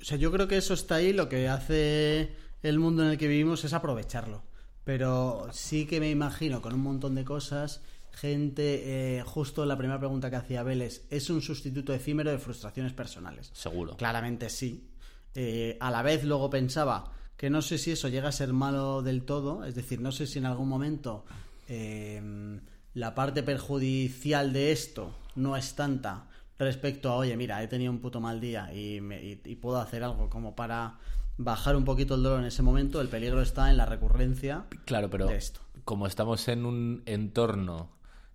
O 0.00 0.04
sea, 0.04 0.16
yo 0.16 0.30
creo 0.30 0.46
que 0.46 0.56
eso 0.56 0.74
está 0.74 0.96
ahí, 0.96 1.12
lo 1.12 1.28
que 1.28 1.48
hace 1.48 2.32
el 2.62 2.78
mundo 2.78 3.02
en 3.04 3.10
el 3.10 3.18
que 3.18 3.28
vivimos 3.28 3.64
es 3.64 3.72
aprovecharlo. 3.72 4.42
Pero 4.84 5.48
sí 5.52 5.86
que 5.86 6.00
me 6.00 6.10
imagino 6.10 6.62
con 6.62 6.72
un 6.74 6.80
montón 6.82 7.14
de 7.14 7.24
cosas, 7.24 7.82
gente, 8.10 9.18
eh, 9.18 9.22
justo 9.22 9.64
la 9.66 9.76
primera 9.76 9.98
pregunta 9.98 10.30
que 10.30 10.36
hacía 10.36 10.62
Vélez, 10.62 11.06
¿es 11.10 11.28
un 11.30 11.42
sustituto 11.42 11.92
efímero 11.92 12.30
de 12.30 12.38
frustraciones 12.38 12.92
personales? 12.94 13.50
Seguro. 13.52 13.96
Claramente 13.96 14.48
sí. 14.48 14.88
Eh, 15.34 15.76
a 15.80 15.90
la 15.90 16.02
vez 16.02 16.24
luego 16.24 16.48
pensaba 16.48 17.12
que 17.36 17.50
no 17.50 17.60
sé 17.62 17.78
si 17.78 17.92
eso 17.92 18.08
llega 18.08 18.30
a 18.30 18.32
ser 18.32 18.52
malo 18.52 19.02
del 19.02 19.22
todo, 19.24 19.64
es 19.64 19.74
decir, 19.74 20.00
no 20.00 20.10
sé 20.10 20.26
si 20.26 20.38
en 20.38 20.46
algún 20.46 20.68
momento 20.68 21.24
eh, 21.68 22.58
la 22.94 23.14
parte 23.14 23.42
perjudicial 23.42 24.52
de 24.52 24.72
esto 24.72 25.14
no 25.36 25.56
es 25.56 25.74
tanta 25.74 26.26
respecto 26.58 27.10
a, 27.10 27.16
oye, 27.16 27.36
mira, 27.36 27.62
he 27.62 27.68
tenido 27.68 27.92
un 27.92 28.00
puto 28.00 28.20
mal 28.20 28.40
día 28.40 28.72
y, 28.74 29.00
me- 29.00 29.22
y- 29.22 29.40
y 29.44 29.54
puedo 29.56 29.78
hacer 29.78 30.02
algo 30.02 30.28
como 30.28 30.56
para 30.56 30.98
bajar 31.38 31.76
un 31.76 31.84
poquito 31.84 32.14
el 32.16 32.22
dolor 32.22 32.40
en 32.40 32.46
ese 32.46 32.62
momento, 32.62 33.00
el 33.00 33.08
peligro 33.08 33.40
está 33.40 33.70
en 33.70 33.76
la 33.78 33.86
recurrencia 33.86 34.64
Claro, 34.84 35.08
pero 35.08 35.26
de 35.28 35.36
esto. 35.36 35.60
como 35.84 36.06
estamos 36.06 36.46
en 36.48 36.66
un 36.66 37.02
entorno 37.06 37.90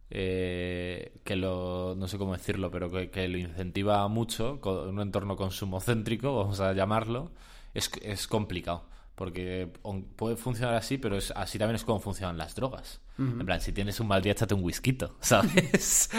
eh, 0.10 1.12
que 1.24 1.36
lo, 1.36 1.96
no 1.98 2.08
sé 2.08 2.18
cómo 2.18 2.34
decirlo, 2.34 2.70
pero 2.72 2.92
que, 2.92 3.10
que 3.10 3.28
lo 3.28 3.38
incentiva 3.38 4.08
mucho, 4.08 4.60
co- 4.62 4.84
un 4.90 5.00
entorno 5.00 5.36
consumocéntrico, 5.36 6.36
vamos 6.38 6.60
a 6.60 6.74
llamarlo, 6.74 7.32
es, 7.74 7.90
es 8.02 8.28
complicado. 8.28 8.84
Porque 9.16 9.70
puede 10.16 10.36
funcionar 10.36 10.74
así, 10.74 10.98
pero 10.98 11.18
es, 11.18 11.32
así 11.32 11.60
también 11.60 11.76
es 11.76 11.84
como 11.84 12.00
funcionan 12.00 12.38
las 12.38 12.56
drogas. 12.56 13.00
En 13.20 13.46
plan, 13.46 13.62
si 13.62 13.72
tienes 13.72 14.00
un 14.00 14.08
mal 14.08 14.24
día, 14.24 14.32
échate 14.32 14.56
un 14.56 14.64
whisky, 14.64 14.98
¿sabes? 15.20 16.10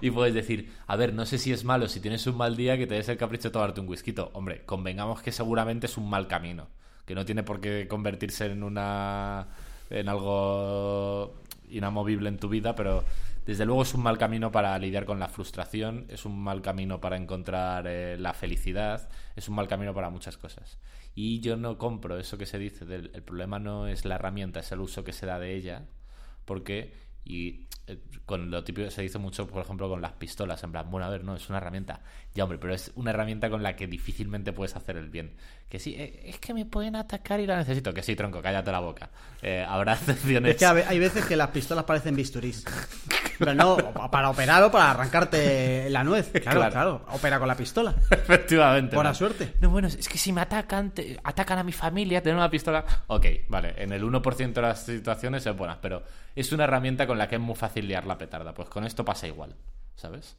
y 0.00 0.10
puedes 0.12 0.32
decir, 0.32 0.72
a 0.86 0.94
ver, 0.94 1.12
no 1.12 1.26
sé 1.26 1.38
si 1.38 1.52
es 1.52 1.64
malo 1.64 1.88
si 1.88 1.98
tienes 1.98 2.24
un 2.28 2.36
mal 2.36 2.56
día 2.56 2.78
que 2.78 2.86
te 2.86 2.94
des 2.94 3.08
el 3.08 3.16
capricho 3.16 3.48
de 3.48 3.52
tomarte 3.52 3.80
un 3.80 3.88
whisky. 3.88 4.14
Hombre, 4.32 4.64
convengamos 4.64 5.22
que 5.22 5.32
seguramente 5.32 5.86
es 5.86 5.96
un 5.96 6.08
mal 6.08 6.28
camino. 6.28 6.68
Que 7.04 7.16
no 7.16 7.24
tiene 7.24 7.42
por 7.42 7.60
qué 7.60 7.88
convertirse 7.88 8.46
en 8.46 8.62
una. 8.62 9.48
en 9.90 10.08
algo 10.08 11.34
inamovible 11.68 12.28
en 12.28 12.38
tu 12.38 12.48
vida, 12.48 12.76
pero 12.76 13.04
desde 13.46 13.66
luego 13.66 13.82
es 13.82 13.92
un 13.92 14.02
mal 14.02 14.16
camino 14.16 14.50
para 14.50 14.78
lidiar 14.78 15.04
con 15.04 15.18
la 15.18 15.28
frustración, 15.28 16.06
es 16.08 16.24
un 16.24 16.42
mal 16.42 16.62
camino 16.62 17.00
para 17.00 17.16
encontrar 17.16 17.86
eh, 17.86 18.16
la 18.18 18.32
felicidad, 18.32 19.08
es 19.36 19.48
un 19.48 19.54
mal 19.54 19.68
camino 19.68 19.92
para 19.92 20.08
muchas 20.08 20.38
cosas. 20.38 20.78
Y 21.14 21.40
yo 21.40 21.56
no 21.56 21.78
compro 21.78 22.18
eso 22.18 22.38
que 22.38 22.46
se 22.46 22.58
dice, 22.58 22.84
del, 22.84 23.10
el 23.14 23.22
problema 23.22 23.58
no 23.58 23.86
es 23.86 24.04
la 24.04 24.16
herramienta, 24.16 24.60
es 24.60 24.72
el 24.72 24.80
uso 24.80 25.04
que 25.04 25.12
se 25.12 25.26
da 25.26 25.38
de 25.38 25.54
ella, 25.54 25.86
porque, 26.44 26.92
y 27.24 27.66
eh, 27.86 27.98
con 28.24 28.50
lo 28.50 28.64
típico 28.64 28.90
se 28.90 29.02
dice 29.02 29.18
mucho, 29.18 29.46
por 29.46 29.62
ejemplo, 29.62 29.88
con 29.88 30.00
las 30.00 30.12
pistolas, 30.12 30.62
en 30.64 30.72
plan, 30.72 30.90
bueno, 30.90 31.06
a 31.06 31.10
ver, 31.10 31.22
no, 31.22 31.36
es 31.36 31.48
una 31.48 31.58
herramienta. 31.58 32.02
Ya, 32.34 32.44
hombre, 32.44 32.58
pero 32.58 32.74
es 32.74 32.92
una 32.96 33.10
herramienta 33.10 33.50
con 33.50 33.62
la 33.62 33.76
que 33.76 33.86
difícilmente 33.86 34.52
puedes 34.52 34.74
hacer 34.74 34.96
el 34.96 35.10
bien. 35.10 35.36
Que 35.74 35.80
sí, 35.80 35.96
eh, 35.98 36.22
es 36.26 36.38
que 36.38 36.54
me 36.54 36.64
pueden 36.66 36.94
atacar 36.94 37.40
y 37.40 37.48
la 37.48 37.56
necesito. 37.56 37.92
Que 37.92 38.00
sí, 38.00 38.14
tronco, 38.14 38.40
cállate 38.40 38.70
la 38.70 38.78
boca. 38.78 39.10
Eh, 39.42 39.66
habrá 39.68 39.94
excepciones. 39.94 40.52
Es 40.52 40.56
que 40.58 40.66
hay 40.66 40.98
veces 41.00 41.24
que 41.24 41.34
las 41.34 41.48
pistolas 41.50 41.82
parecen 41.84 42.14
bisturís. 42.14 42.64
Pero 43.40 43.54
no, 43.54 43.76
para 44.08 44.30
operar 44.30 44.62
o 44.62 44.70
para 44.70 44.92
arrancarte 44.92 45.90
la 45.90 46.04
nuez. 46.04 46.30
Claro, 46.42 46.60
Claro. 46.60 46.70
claro. 46.70 47.06
Opera 47.10 47.40
con 47.40 47.48
la 47.48 47.56
pistola. 47.56 47.92
Efectivamente. 48.08 48.94
Buena 48.94 49.10
¿no? 49.10 49.14
suerte. 49.16 49.54
No, 49.60 49.68
bueno, 49.70 49.88
es 49.88 50.08
que 50.08 50.16
si 50.16 50.32
me 50.32 50.42
atacan, 50.42 50.92
te- 50.92 51.18
atacan 51.24 51.58
a 51.58 51.64
mi 51.64 51.72
familia, 51.72 52.22
tener 52.22 52.36
una 52.36 52.48
pistola. 52.48 52.84
Ok, 53.08 53.26
vale, 53.48 53.74
en 53.76 53.92
el 53.92 54.04
1% 54.04 54.52
de 54.52 54.62
las 54.62 54.86
situaciones 54.86 55.44
es 55.44 55.56
buena, 55.56 55.80
pero 55.80 56.04
es 56.36 56.52
una 56.52 56.62
herramienta 56.62 57.04
con 57.08 57.18
la 57.18 57.26
que 57.26 57.34
es 57.34 57.40
muy 57.40 57.56
fácil 57.56 57.88
liar 57.88 58.06
la 58.06 58.16
petarda. 58.16 58.54
Pues 58.54 58.68
con 58.68 58.84
esto 58.86 59.04
pasa 59.04 59.26
igual, 59.26 59.56
¿sabes? 59.96 60.36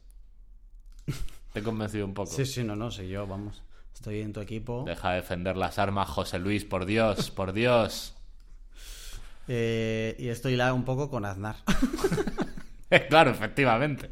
Te 1.52 1.60
he 1.60 1.62
convencido 1.62 2.06
un 2.06 2.14
poco. 2.14 2.30
Sí, 2.30 2.46
sí, 2.46 2.64
no, 2.64 2.74
no, 2.74 2.90
sé 2.90 3.06
yo, 3.06 3.26
vamos. 3.26 3.62
Estoy 3.96 4.20
en 4.20 4.34
tu 4.34 4.40
equipo. 4.40 4.84
Deja 4.86 5.12
de 5.12 5.16
defender 5.16 5.56
las 5.56 5.78
armas, 5.78 6.10
José 6.10 6.38
Luis, 6.38 6.66
por 6.66 6.84
Dios, 6.84 7.30
por 7.34 7.54
Dios. 7.54 8.14
Eh, 9.48 10.14
y 10.18 10.28
estoy 10.28 10.60
un 10.60 10.84
poco 10.84 11.08
con 11.08 11.24
Aznar. 11.24 11.56
claro, 13.08 13.30
efectivamente. 13.30 14.10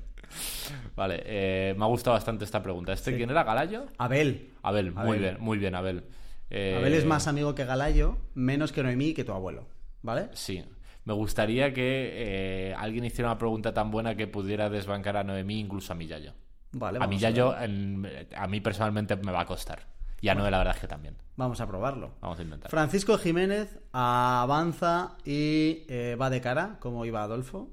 Vale, 0.96 1.22
eh, 1.26 1.74
me 1.76 1.84
ha 1.84 1.88
gustado 1.88 2.14
bastante 2.14 2.46
esta 2.46 2.62
pregunta. 2.62 2.94
¿Este 2.94 3.14
quién 3.14 3.28
era, 3.28 3.44
Galayo? 3.44 3.84
Abel. 3.98 4.52
Abel, 4.62 4.90
muy 4.90 5.18
bien, 5.18 5.36
muy 5.38 5.58
bien, 5.58 5.74
Abel. 5.74 6.04
Eh, 6.48 6.76
Abel 6.78 6.94
es 6.94 7.04
más 7.04 7.28
amigo 7.28 7.54
que 7.54 7.66
Galayo, 7.66 8.16
menos 8.32 8.72
que 8.72 8.82
Noemí 8.82 9.08
y 9.08 9.14
que 9.14 9.24
tu 9.24 9.32
abuelo. 9.32 9.66
¿Vale? 10.00 10.30
Sí. 10.32 10.64
Me 11.04 11.12
gustaría 11.12 11.74
que 11.74 12.74
alguien 12.78 13.04
hiciera 13.04 13.28
una 13.32 13.38
pregunta 13.38 13.74
tan 13.74 13.90
buena 13.90 14.16
que 14.16 14.28
pudiera 14.28 14.70
desbancar 14.70 15.18
a 15.18 15.24
Noemí, 15.24 15.60
incluso 15.60 15.92
a 15.92 15.96
mi 15.96 16.06
Yayo. 16.06 16.32
Vale, 16.74 16.98
A 17.02 17.06
mi 17.06 17.18
Yayo, 17.18 17.56
en- 17.58 18.06
a 18.36 18.46
mí 18.46 18.60
personalmente 18.60 19.16
me 19.16 19.32
va 19.32 19.40
a 19.40 19.46
costar. 19.46 19.86
Y 20.20 20.28
a 20.28 20.34
Noé, 20.34 20.50
la 20.50 20.58
verdad 20.58 20.74
es 20.74 20.80
que 20.80 20.88
también. 20.88 21.16
Vamos 21.36 21.60
a 21.60 21.66
probarlo. 21.66 22.12
Vamos 22.20 22.38
a 22.38 22.42
intentar. 22.42 22.70
Francisco 22.70 23.18
Jiménez 23.18 23.78
avanza 23.92 25.16
y 25.24 25.84
eh, 25.88 26.16
va 26.20 26.30
de 26.30 26.40
cara, 26.40 26.76
como 26.80 27.04
iba 27.04 27.22
Adolfo, 27.22 27.70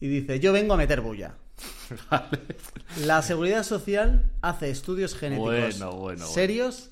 y 0.00 0.08
dice, 0.08 0.40
yo 0.40 0.52
vengo 0.52 0.74
a 0.74 0.76
meter 0.76 1.00
bulla. 1.00 1.34
La 3.04 3.22
seguridad 3.22 3.62
social 3.62 4.30
hace 4.42 4.70
estudios 4.70 5.14
genéticos 5.14 5.46
Bueno, 5.50 5.86
bueno, 5.92 5.98
bueno. 6.00 6.26
serios 6.26 6.90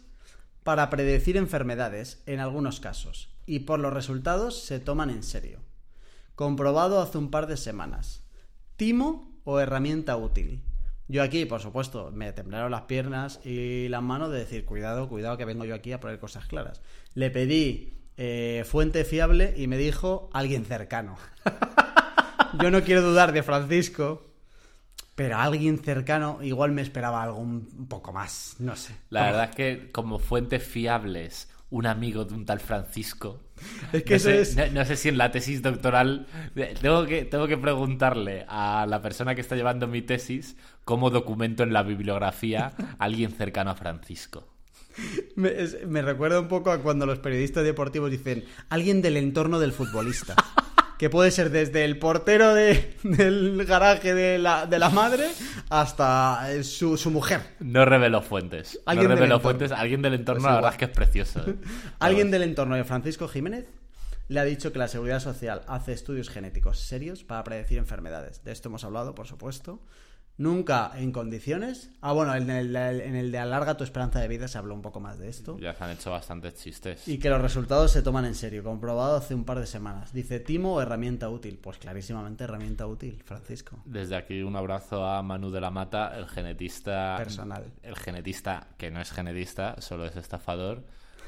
para 0.63 0.91
predecir 0.91 1.37
enfermedades 1.37 2.23
en 2.27 2.39
algunos 2.41 2.79
casos 2.79 3.31
y 3.47 3.61
por 3.61 3.81
los 3.81 3.93
resultados 3.93 4.63
se 4.63 4.79
toman 4.79 5.11
en 5.11 5.23
serio. 5.23 5.59
Comprobado 6.35 7.01
hace 7.01 7.19
un 7.19 7.31
par 7.31 7.47
de 7.47 7.57
semanas. 7.57 8.23
¿Timo 8.77 9.33
o 9.45 9.59
herramienta 9.59 10.17
útil? 10.17 10.63
Yo 11.09 11.23
aquí, 11.23 11.45
por 11.45 11.61
supuesto, 11.61 12.11
me 12.13 12.33
temblaron 12.33 12.71
las 12.71 12.83
piernas 12.83 13.41
y 13.45 13.89
las 13.89 14.03
manos 14.03 14.31
de 14.31 14.39
decir, 14.39 14.65
cuidado, 14.65 15.09
cuidado, 15.09 15.37
que 15.37 15.45
vengo 15.45 15.65
yo 15.65 15.75
aquí 15.75 15.93
a 15.93 16.01
poner 16.01 16.19
cosas 16.19 16.47
claras. 16.47 16.81
Le 17.15 17.31
pedí 17.31 17.93
eh, 18.17 18.65
fuente 18.67 19.05
fiable 19.05 19.53
y 19.57 19.67
me 19.67 19.77
dijo 19.77 20.31
alguien 20.33 20.65
cercano. 20.65 21.17
Yo 22.61 22.71
no 22.71 22.83
quiero 22.83 23.03
dudar 23.03 23.33
de 23.33 23.43
Francisco, 23.43 24.27
pero 25.15 25.39
alguien 25.39 25.79
cercano 25.79 26.39
igual 26.43 26.73
me 26.73 26.83
esperaba 26.83 27.23
algo 27.23 27.39
un 27.39 27.87
poco 27.89 28.13
más, 28.13 28.57
no 28.59 28.77
sé. 28.77 28.95
La 29.11 29.25
verdad 29.25 29.45
es 29.51 29.57
que 29.57 29.91
como 29.91 30.19
fuentes 30.19 30.63
fiables, 30.63 31.49
un 31.71 31.87
amigo 31.87 32.25
de 32.27 32.35
un 32.35 32.45
tal 32.45 32.61
Francisco. 32.61 33.41
Es 33.93 34.03
que 34.03 34.11
no, 34.11 34.17
eso 34.17 34.29
sé, 34.29 34.41
es- 34.41 34.57
no, 34.57 34.67
no 34.81 34.85
sé 34.85 34.97
si 34.97 35.09
en 35.09 35.17
la 35.19 35.31
tesis 35.31 35.63
doctoral 35.63 36.27
tengo 36.81 37.07
que, 37.07 37.25
tengo 37.25 37.47
que 37.47 37.57
preguntarle 37.57 38.45
a 38.49 38.87
la 38.89 39.01
persona 39.01 39.35
que 39.35 39.41
está 39.41 39.57
llevando 39.57 39.87
mi 39.87 40.03
tesis 40.03 40.57
cómo 40.85 41.11
documento 41.11 41.63
en 41.63 41.73
la 41.73 41.83
bibliografía 41.83 42.73
alguien 42.99 43.31
cercano 43.33 43.71
a 43.71 43.75
Francisco. 43.75 44.49
Me, 45.37 45.49
es- 45.63 45.87
me 45.87 46.03
recuerda 46.03 46.39
un 46.41 46.49
poco 46.49 46.71
a 46.71 46.79
cuando 46.83 47.07
los 47.07 47.19
periodistas 47.19 47.65
deportivos 47.65 48.11
dicen 48.11 48.45
alguien 48.69 49.01
del 49.03 49.17
entorno 49.17 49.59
del 49.59 49.73
futbolista. 49.73 50.35
Que 50.99 51.11
puede 51.11 51.33
ser 51.33 51.51
desde 51.51 51.85
el 51.85 51.99
portero 51.99 52.55
de- 52.55 52.95
del 53.03 53.65
garaje 53.67 54.15
de 54.15 54.39
la, 54.39 54.67
de 54.67 54.79
la 54.79 54.89
madre 54.89 55.27
hasta 55.69 56.53
eh, 56.53 56.63
su, 56.63 56.97
su 56.97 57.11
mujer. 57.11 57.41
No 57.59 57.85
revelo 57.85 58.23
fuentes. 58.23 58.79
Alguien 58.87 59.09
no 59.09 59.15
entorno. 59.15 59.41
fuentes. 59.41 59.73
Alguien 59.73 60.01
del 60.03 60.15
entorno, 60.15 60.43
Pues 60.43 60.51
la 60.51 60.55
verdad 60.57 60.73
es 60.73 60.79
que 60.79 60.85
es 60.85 60.91
precioso. 60.93 61.41
¿eh? 61.49 61.57
Alguien 61.99 62.31
del 62.31 62.43
entorno 62.43 62.77
de 62.77 62.85
Francisco 62.85 63.27
Jiménez 63.27 63.67
le 64.29 64.39
ha 64.39 64.45
dicho 64.45 64.73
que 64.73 64.79
la 64.79 64.87
Seguridad 64.87 65.19
Social 65.19 65.63
hace 65.67 65.93
estudios 65.93 66.29
genéticos 66.31 66.79
serios 66.79 67.25
para 67.25 67.43
predecir 67.43 67.79
enfermedades. 67.79 68.45
De 68.45 68.53
esto 68.53 68.69
hemos 68.69 68.85
hablado, 68.85 69.13
por 69.17 69.27
supuesto. 69.27 69.81
Nunca 70.39 70.91
en 70.97 71.13
condiciones. 71.13 71.91
Ah, 72.01 72.13
bueno, 72.13 72.35
en 72.35 72.49
el, 72.51 72.75
en 72.75 73.15
el 73.17 73.31
de 73.31 73.39
alarga 73.39 73.77
tu 73.77 73.85
esperanza 73.85 74.19
de 74.19 74.29
vida 74.29 74.49
se 74.49 74.59
habló 74.59 74.75
un 74.75 74.83
poco 74.83 74.99
más 74.99 75.19
de 75.19 75.29
esto. 75.29 75.59
Ya 75.59 75.75
se 75.75 75.85
han 75.85 75.91
hecho 75.91 76.11
bastantes 76.11 76.55
chistes. 76.55 77.07
Y 77.07 77.19
que 77.19 77.29
los 77.29 77.41
resultados 77.41 77.93
se 77.93 78.03
toman 78.03 78.25
en 78.25 78.35
serio, 78.35 78.65
comprobado 78.65 79.17
hace 79.17 79.35
un 79.35 79.45
par 79.45 79.61
de 79.61 79.67
semanas. 79.67 80.13
Dice 80.13 80.41
Timo, 80.41 80.81
herramienta 80.81 81.29
útil. 81.29 81.59
Pues 81.63 81.79
clarísimamente 81.79 82.45
herramienta 82.45 82.87
útil, 82.87 83.23
Francisco. 83.25 83.79
Desde 83.85 84.17
aquí 84.17 84.43
un 84.43 84.57
abrazo 84.57 85.05
a 85.07 85.23
Manu 85.23 85.51
de 85.51 85.61
la 85.61 85.71
Mata, 85.71 86.17
el 86.17 86.27
genetista 86.27 87.15
Personal. 87.19 87.65
El 87.83 87.97
genetista, 87.97 88.69
que 88.79 88.91
no 88.91 89.01
es 89.01 89.11
genetista, 89.13 89.81
solo 89.81 90.07
es 90.07 90.17
estafador 90.17 90.83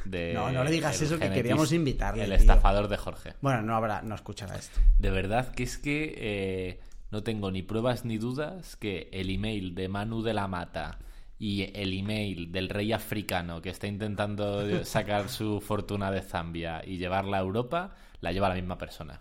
de 0.07 0.33
No, 0.35 0.51
no 0.51 0.65
le 0.65 0.71
digas 0.71 1.01
eso, 1.01 1.19
que 1.19 1.31
queríamos 1.31 1.73
invitarle, 1.73 2.23
El 2.25 2.31
tío. 2.31 2.37
estafador 2.37 2.89
de 2.89 2.97
Jorge. 2.97 3.35
Bueno, 3.41 3.63
no 3.63 3.77
habrá, 3.77 4.03
no 4.03 4.15
escuchará 4.15 4.57
esto. 4.57 4.81
De 4.99 5.11
verdad 5.11 5.49
que 5.53 5.63
es 5.63 5.79
que 5.79 6.15
eh, 6.19 6.81
no 7.15 7.23
tengo 7.23 7.53
ni 7.53 7.63
pruebas 7.63 8.05
ni 8.05 8.19
dudas 8.19 8.75
que 8.75 9.09
el 9.13 9.31
email 9.31 9.77
de 9.77 9.89
Manu 9.89 10.25
de 10.25 10.35
la 10.35 10.49
Mata 10.49 10.99
y 11.39 11.71
el 11.73 11.93
email 11.93 12.51
del 12.51 12.69
rey 12.69 12.93
africano 12.93 13.63
que 13.63 13.71
está 13.71 13.87
intentando 13.87 14.85
sacar 14.85 15.29
su 15.29 15.61
fortuna 15.61 16.11
de 16.11 16.23
Zambia 16.23 16.83
y 16.85 16.99
llevarla 16.99 17.37
a 17.37 17.41
Europa, 17.41 17.95
la 18.21 18.33
lleva 18.33 18.49
la 18.49 18.57
misma 18.57 18.79
persona. 18.79 19.21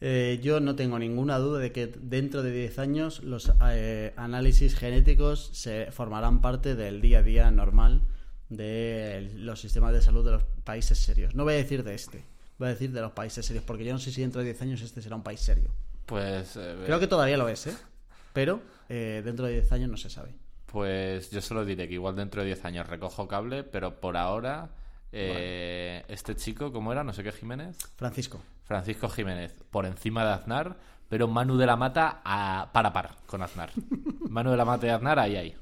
Eh, 0.00 0.40
yo 0.42 0.60
no 0.60 0.74
tengo 0.74 0.98
ninguna 0.98 1.36
duda 1.36 1.58
de 1.58 1.70
que 1.70 1.86
dentro 1.86 2.42
de 2.42 2.50
10 2.50 2.78
años 2.78 3.22
los 3.22 3.52
eh, 3.70 4.14
análisis 4.16 4.74
genéticos 4.74 5.50
se 5.52 5.92
formarán 5.92 6.40
parte 6.40 6.76
del 6.76 7.02
día 7.02 7.18
a 7.18 7.22
día 7.22 7.50
normal 7.50 8.04
de 8.48 9.30
los 9.34 9.60
sistemas 9.60 9.92
de 9.92 10.00
salud 10.00 10.24
de 10.24 10.30
los 10.30 10.44
países 10.64 10.98
serios. 10.98 11.34
No 11.34 11.44
voy 11.44 11.52
a 11.52 11.56
decir 11.58 11.84
de 11.84 11.94
este, 11.94 12.24
voy 12.58 12.68
a 12.68 12.70
decir 12.70 12.90
de 12.90 13.02
los 13.02 13.12
países 13.12 13.44
serios, 13.44 13.66
porque 13.66 13.84
yo 13.84 13.92
no 13.92 13.98
sé 13.98 14.10
si 14.10 14.22
dentro 14.22 14.40
de 14.40 14.46
10 14.46 14.62
años 14.62 14.80
este 14.80 15.02
será 15.02 15.16
un 15.16 15.22
país 15.22 15.40
serio. 15.40 15.70
Pues. 16.10 16.56
eh, 16.56 16.82
Creo 16.84 17.00
que 17.00 17.06
todavía 17.06 17.36
lo 17.38 17.48
es, 17.48 17.66
¿eh? 17.68 17.76
Pero 18.34 18.60
eh, 18.88 19.22
dentro 19.24 19.46
de 19.46 19.52
10 19.54 19.72
años 19.72 19.88
no 19.90 19.96
se 19.96 20.10
sabe. 20.10 20.34
Pues 20.66 21.30
yo 21.30 21.40
solo 21.40 21.64
diré 21.64 21.88
que 21.88 21.94
igual 21.94 22.14
dentro 22.16 22.42
de 22.42 22.46
10 22.48 22.64
años 22.64 22.86
recojo 22.88 23.26
cable, 23.26 23.64
pero 23.64 24.00
por 24.00 24.16
ahora. 24.16 24.68
eh, 25.12 26.04
Este 26.08 26.36
chico, 26.36 26.72
¿cómo 26.72 26.92
era? 26.92 27.02
No 27.02 27.12
sé 27.12 27.22
qué 27.24 27.32
Jiménez. 27.32 27.76
Francisco. 27.96 28.40
Francisco 28.64 29.08
Jiménez, 29.08 29.52
por 29.70 29.84
encima 29.86 30.24
de 30.24 30.30
Aznar, 30.32 30.76
pero 31.08 31.26
Manu 31.26 31.56
de 31.56 31.66
la 31.66 31.74
Mata 31.74 32.20
a 32.24 32.70
par 32.72 32.86
a 32.86 32.92
par 32.92 33.16
con 33.26 33.42
Aznar. 33.42 33.70
Manu 34.28 34.52
de 34.52 34.56
la 34.56 34.64
Mata 34.64 34.86
y 34.86 34.90
Aznar 34.90 35.18
ahí, 35.18 35.34
ahí. 35.36 35.56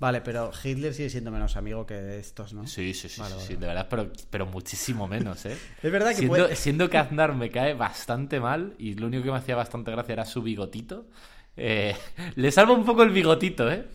Vale, 0.00 0.20
pero 0.20 0.50
Hitler 0.62 0.92
sigue 0.92 1.08
siendo 1.10 1.30
menos 1.30 1.56
amigo 1.56 1.86
que 1.86 2.18
estos, 2.18 2.52
¿no? 2.52 2.66
Sí, 2.66 2.92
sí, 2.94 3.08
sí, 3.08 3.20
Vale, 3.20 3.30
sí, 3.34 3.36
vale, 3.40 3.46
sí, 3.48 3.56
de 3.56 3.66
verdad, 3.66 3.86
pero, 3.88 4.10
pero 4.30 4.46
muchísimo 4.46 5.06
menos, 5.08 5.44
¿eh? 5.46 5.56
Es 5.82 5.92
verdad 5.92 6.10
que 6.10 6.16
siendo, 6.16 6.28
puede- 6.36 6.56
siendo 6.56 6.90
que 6.90 6.98
Aznar 6.98 7.34
me 7.34 7.50
cae 7.50 7.74
bastante 7.74 8.40
mal 8.40 8.74
y 8.78 8.94
lo 8.94 9.06
único 9.06 9.22
que 9.24 9.30
me 9.30 9.38
hacía 9.38 9.56
bastante 9.56 9.90
gracia 9.92 10.12
era 10.14 10.24
su 10.24 10.42
bigotito. 10.42 11.06
eh, 11.56 11.96
le 12.36 12.50
salva 12.50 12.72
un 12.74 12.84
poco 12.84 13.02
el 13.02 13.10
bigotito, 13.10 13.70
¿eh? 13.70 13.86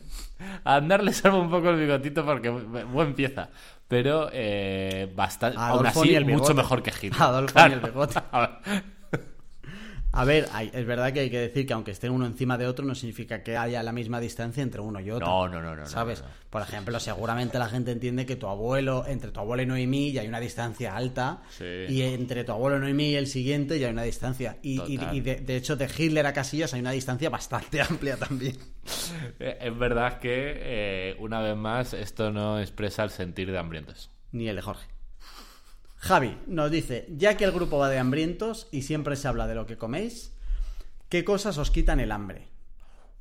A 0.64 0.76
Aznar 0.78 1.04
le 1.04 1.12
salva 1.14 1.38
un 1.40 1.50
poco 1.50 1.70
el 1.70 1.76
bigotito 1.80 2.26
porque 2.26 2.50
bu- 2.52 2.86
buen 2.86 3.14
pieza. 3.14 3.50
Pero 3.90 4.30
eh, 4.32 5.12
bastante, 5.16 5.58
aún 5.60 5.86
así 5.86 6.18
mucho 6.26 6.54
mejor 6.54 6.82
que 6.84 6.92
Hitler. 6.92 7.14
Adolfo 7.22 7.54
Claro. 7.54 7.68
ni 7.70 7.74
el 7.76 7.80
bigote. 7.82 8.20
A 10.12 10.26
ver, 10.26 10.48
hay- 10.54 10.72
es 10.74 10.86
verdad 10.88 11.14
que 11.14 11.20
hay 11.20 11.30
que 11.30 11.40
decir 11.40 11.68
que 11.68 11.74
aunque 11.74 11.92
esté 11.92 12.10
uno 12.10 12.26
encima 12.26 12.58
de 12.58 12.66
otro 12.66 12.84
no 12.84 12.96
significa 12.96 13.44
que 13.44 13.56
haya 13.58 13.84
la 13.84 13.92
misma 13.92 14.20
distancia 14.20 14.64
entre 14.64 14.82
uno 14.82 15.00
y 15.00 15.12
otro. 15.12 15.28
No, 15.28 15.48
no, 15.48 15.62
no, 15.62 15.76
no, 15.76 15.86
¿Sabes? 15.86 16.22
no, 16.22 16.28
no. 16.28 16.34
Por 16.50 16.64
ejemplo, 16.64 17.00
seguramente 17.00 17.60
la 17.60 17.70
gente 17.70 17.92
entiende 17.92 18.26
que 18.26 18.36
tu 18.36 18.48
abuelo, 18.48 19.06
entre 19.08 19.30
tu 19.32 19.40
abuelo 19.40 19.62
y 19.62 19.66
Noemí 19.68 20.12
ya 20.12 20.22
hay 20.22 20.28
una 20.28 20.40
distancia 20.40 20.96
alta. 20.96 21.44
Sí. 21.52 21.64
Y 21.90 22.02
entre 22.02 22.44
tu 22.44 22.52
abuelo 22.54 22.80
Noemí 22.80 23.10
y 23.12 23.16
el 23.16 23.28
siguiente 23.28 23.78
ya 23.80 23.86
hay 23.88 23.94
una 23.94 24.02
distancia. 24.04 24.58
Y, 24.64 24.82
y- 24.92 25.00
y 25.12 25.22
de, 25.22 25.36
de 25.36 25.56
hecho, 25.56 25.76
de 25.76 25.88
Hitler 25.96 26.26
a 26.26 26.34
Casillas 26.34 26.74
hay 26.74 26.80
una 26.82 26.92
distancia 26.92 27.30
bastante 27.30 27.80
amplia 27.82 28.18
también. 28.18 28.58
Eh, 29.40 29.58
Es 29.62 29.78
verdad 29.78 30.20
que, 30.20 30.54
eh, 30.56 31.16
una 31.20 31.40
vez 31.42 31.56
más, 31.56 31.94
esto 31.94 32.32
no 32.32 32.60
expresa 32.60 33.04
el 33.04 33.12
sentir 33.12 33.52
de 33.52 33.60
hambrientos. 33.60 34.10
Ni 34.32 34.48
el 34.48 34.56
de 34.56 34.62
Jorge. 34.64 34.88
Javi 36.00 36.38
nos 36.48 36.72
dice, 36.72 37.06
ya 37.16 37.36
que 37.38 37.44
el 37.46 37.52
grupo 37.52 37.78
va 37.78 37.90
de 37.90 37.98
hambrientos 38.00 38.68
y 38.72 38.84
siempre 38.84 39.16
se 39.16 39.28
habla 39.28 39.48
de 39.48 39.56
lo 39.56 39.66
que 39.66 39.78
coméis, 39.78 40.34
¿qué 41.10 41.24
cosas 41.24 41.58
os 41.58 41.72
quitan 41.72 42.00
el 42.00 42.12
hambre? 42.12 42.48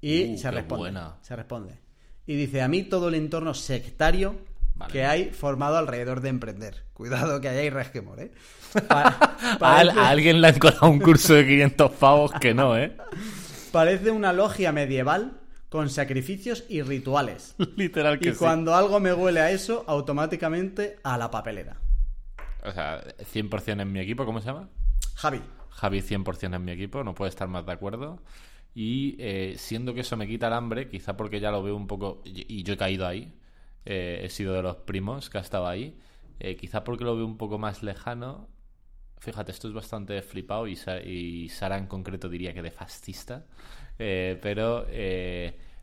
Y 0.00 0.34
Uh, 0.34 0.38
se 0.38 0.50
responde. 0.50 0.80
buena. 0.82 1.16
Se 1.22 1.34
responde. 1.34 1.74
Y 2.26 2.36
dice, 2.36 2.62
a 2.62 2.68
mí 2.68 2.84
todo 2.84 3.08
el 3.08 3.14
entorno 3.16 3.52
sectario 3.54 4.36
Vale. 4.76 4.92
que 4.92 5.04
hay 5.04 5.30
formado 5.30 5.76
alrededor 5.76 6.20
de 6.20 6.28
emprender. 6.28 6.84
Cuidado 6.92 7.40
que 7.40 7.48
ahí 7.48 7.58
hay 7.58 7.70
resquemor, 7.70 8.20
¿eh? 8.20 8.30
A, 8.90 10.08
alguien 10.08 10.40
le 10.40 10.48
han 10.48 10.58
colado 10.58 10.88
un 10.88 11.00
curso 11.00 11.34
de 11.34 11.46
500 11.46 11.90
pavos 11.92 12.32
que 12.40 12.54
no, 12.54 12.76
¿eh? 12.76 12.96
parece 13.72 14.10
una 14.12 14.32
logia 14.32 14.70
medieval 14.72 15.40
con 15.68 15.90
sacrificios 15.90 16.64
y 16.68 16.82
rituales. 16.82 17.54
Literal 17.76 18.18
que 18.20 18.28
Y 18.28 18.32
sí. 18.32 18.38
cuando 18.38 18.74
algo 18.74 19.00
me 19.00 19.12
huele 19.12 19.40
a 19.40 19.50
eso, 19.50 19.84
automáticamente 19.88 20.96
a 21.02 21.18
la 21.18 21.30
papelera. 21.30 21.76
O 22.64 22.72
sea, 22.72 23.02
100% 23.24 23.82
en 23.82 23.92
mi 23.92 24.00
equipo, 24.00 24.24
¿cómo 24.24 24.40
se 24.40 24.46
llama? 24.46 24.68
Javi, 25.14 25.40
Javi 25.70 26.02
100% 26.02 26.56
en 26.56 26.64
mi 26.64 26.72
equipo, 26.72 27.04
no 27.04 27.14
puede 27.14 27.30
estar 27.30 27.48
más 27.48 27.64
de 27.66 27.72
acuerdo. 27.72 28.22
Y 28.74 29.16
eh, 29.18 29.54
siendo 29.58 29.94
que 29.94 30.00
eso 30.00 30.16
me 30.16 30.26
quita 30.28 30.48
el 30.48 30.52
hambre, 30.52 30.88
quizá 30.88 31.16
porque 31.16 31.40
ya 31.40 31.50
lo 31.50 31.62
veo 31.62 31.76
un 31.76 31.86
poco, 31.86 32.22
y 32.24 32.62
yo 32.62 32.74
he 32.74 32.76
caído 32.76 33.06
ahí, 33.06 33.32
eh, 33.84 34.20
he 34.24 34.28
sido 34.28 34.54
de 34.54 34.62
los 34.62 34.76
primos 34.76 35.30
que 35.30 35.38
ha 35.38 35.40
estado 35.40 35.66
ahí, 35.66 35.98
eh, 36.40 36.56
quizá 36.56 36.84
porque 36.84 37.04
lo 37.04 37.16
veo 37.16 37.26
un 37.26 37.36
poco 37.38 37.58
más 37.58 37.82
lejano. 37.82 38.48
Fíjate, 39.18 39.52
esto 39.52 39.68
es 39.68 39.74
bastante 39.74 40.22
flipado 40.22 40.66
y, 40.68 40.76
Sa- 40.76 41.00
y 41.02 41.48
Sara 41.48 41.78
en 41.78 41.86
concreto 41.86 42.28
diría 42.28 42.54
que 42.54 42.62
de 42.62 42.70
fascista, 42.70 43.46
pero 43.96 44.86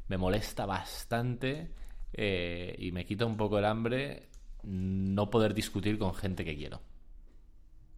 me 0.07 0.17
molesta 0.17 0.65
bastante 0.65 1.71
y 2.17 2.91
me 2.91 3.05
quita 3.05 3.25
un 3.25 3.37
poco 3.37 3.59
el 3.59 3.65
hambre 3.65 4.29
no 4.65 5.29
poder 5.29 5.53
discutir 5.53 5.97
con 5.99 6.13
gente 6.15 6.43
que 6.45 6.55
quiero. 6.55 6.81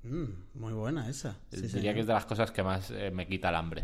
Mm, 0.04 0.26
muy 0.60 0.74
buena 0.74 1.10
esa. 1.10 1.38
Sí, 1.52 1.68
Diría 1.68 1.70
señor. 1.70 1.94
que 1.94 2.02
es 2.02 2.08
de 2.08 2.14
las 2.14 2.26
cosas 2.26 2.52
que 2.52 2.64
más 2.64 2.92
eh, 2.92 3.12
me 3.12 3.28
quita 3.28 3.50
el 3.50 3.56
hambre. 3.56 3.84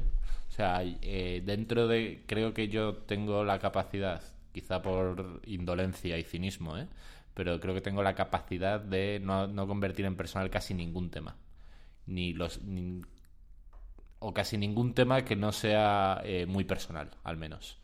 O 0.49 0.51
sea, 0.51 0.81
eh, 0.83 1.41
dentro 1.45 1.87
de. 1.87 2.23
Creo 2.27 2.53
que 2.53 2.67
yo 2.69 2.95
tengo 2.97 3.43
la 3.43 3.59
capacidad, 3.59 4.21
quizá 4.51 4.81
por 4.81 5.41
indolencia 5.45 6.17
y 6.17 6.23
cinismo, 6.23 6.77
¿eh? 6.77 6.87
pero 7.33 7.59
creo 7.59 7.73
que 7.73 7.81
tengo 7.81 8.03
la 8.03 8.13
capacidad 8.15 8.79
de 8.79 9.19
no, 9.23 9.47
no 9.47 9.67
convertir 9.67 10.05
en 10.05 10.15
personal 10.15 10.49
casi 10.49 10.73
ningún 10.73 11.09
tema. 11.09 11.35
Ni 12.05 12.33
los. 12.33 12.61
ni- 12.63 13.01
o 14.19 14.33
casi 14.33 14.57
ningún 14.57 14.93
tema 14.93 15.25
que 15.25 15.35
no 15.35 15.51
sea 15.51 16.21
eh, 16.23 16.45
muy 16.45 16.63
personal, 16.63 17.11
al 17.23 17.37
menos. 17.37 17.77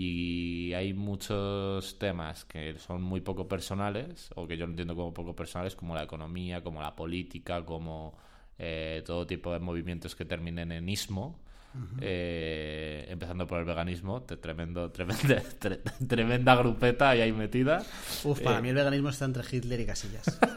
Y 0.00 0.72
hay 0.74 0.94
muchos 0.94 1.98
temas 1.98 2.44
que 2.44 2.78
son 2.78 3.02
muy 3.02 3.20
poco 3.20 3.48
personales, 3.48 4.30
o 4.36 4.46
que 4.46 4.56
yo 4.56 4.64
entiendo 4.64 4.94
como 4.94 5.12
poco 5.12 5.34
personales, 5.34 5.74
como 5.74 5.96
la 5.96 6.04
economía, 6.04 6.62
como 6.62 6.80
la 6.80 6.94
política, 6.94 7.64
como 7.64 8.16
eh, 8.58 9.02
todo 9.04 9.26
tipo 9.26 9.52
de 9.52 9.58
movimientos 9.58 10.14
que 10.14 10.24
terminen 10.24 10.70
en 10.70 10.88
ismo. 10.88 11.40
Eh, 12.00 13.06
empezando 13.08 13.46
por 13.46 13.58
el 13.58 13.64
veganismo, 13.64 14.22
tremendo, 14.22 14.90
tremenda, 14.90 15.42
tre- 15.60 15.80
tremenda 16.06 16.54
grupeta 16.56 17.10
ahí, 17.10 17.20
ahí 17.20 17.32
metida. 17.32 17.84
Uf, 18.24 18.40
para 18.40 18.58
Eh, 18.58 18.62
mí 18.62 18.68
el 18.70 18.74
veganismo 18.74 19.08
está 19.10 19.24
entre 19.26 19.42
Hitler 19.50 19.80
y 19.80 19.86
Casillas. 19.86 20.38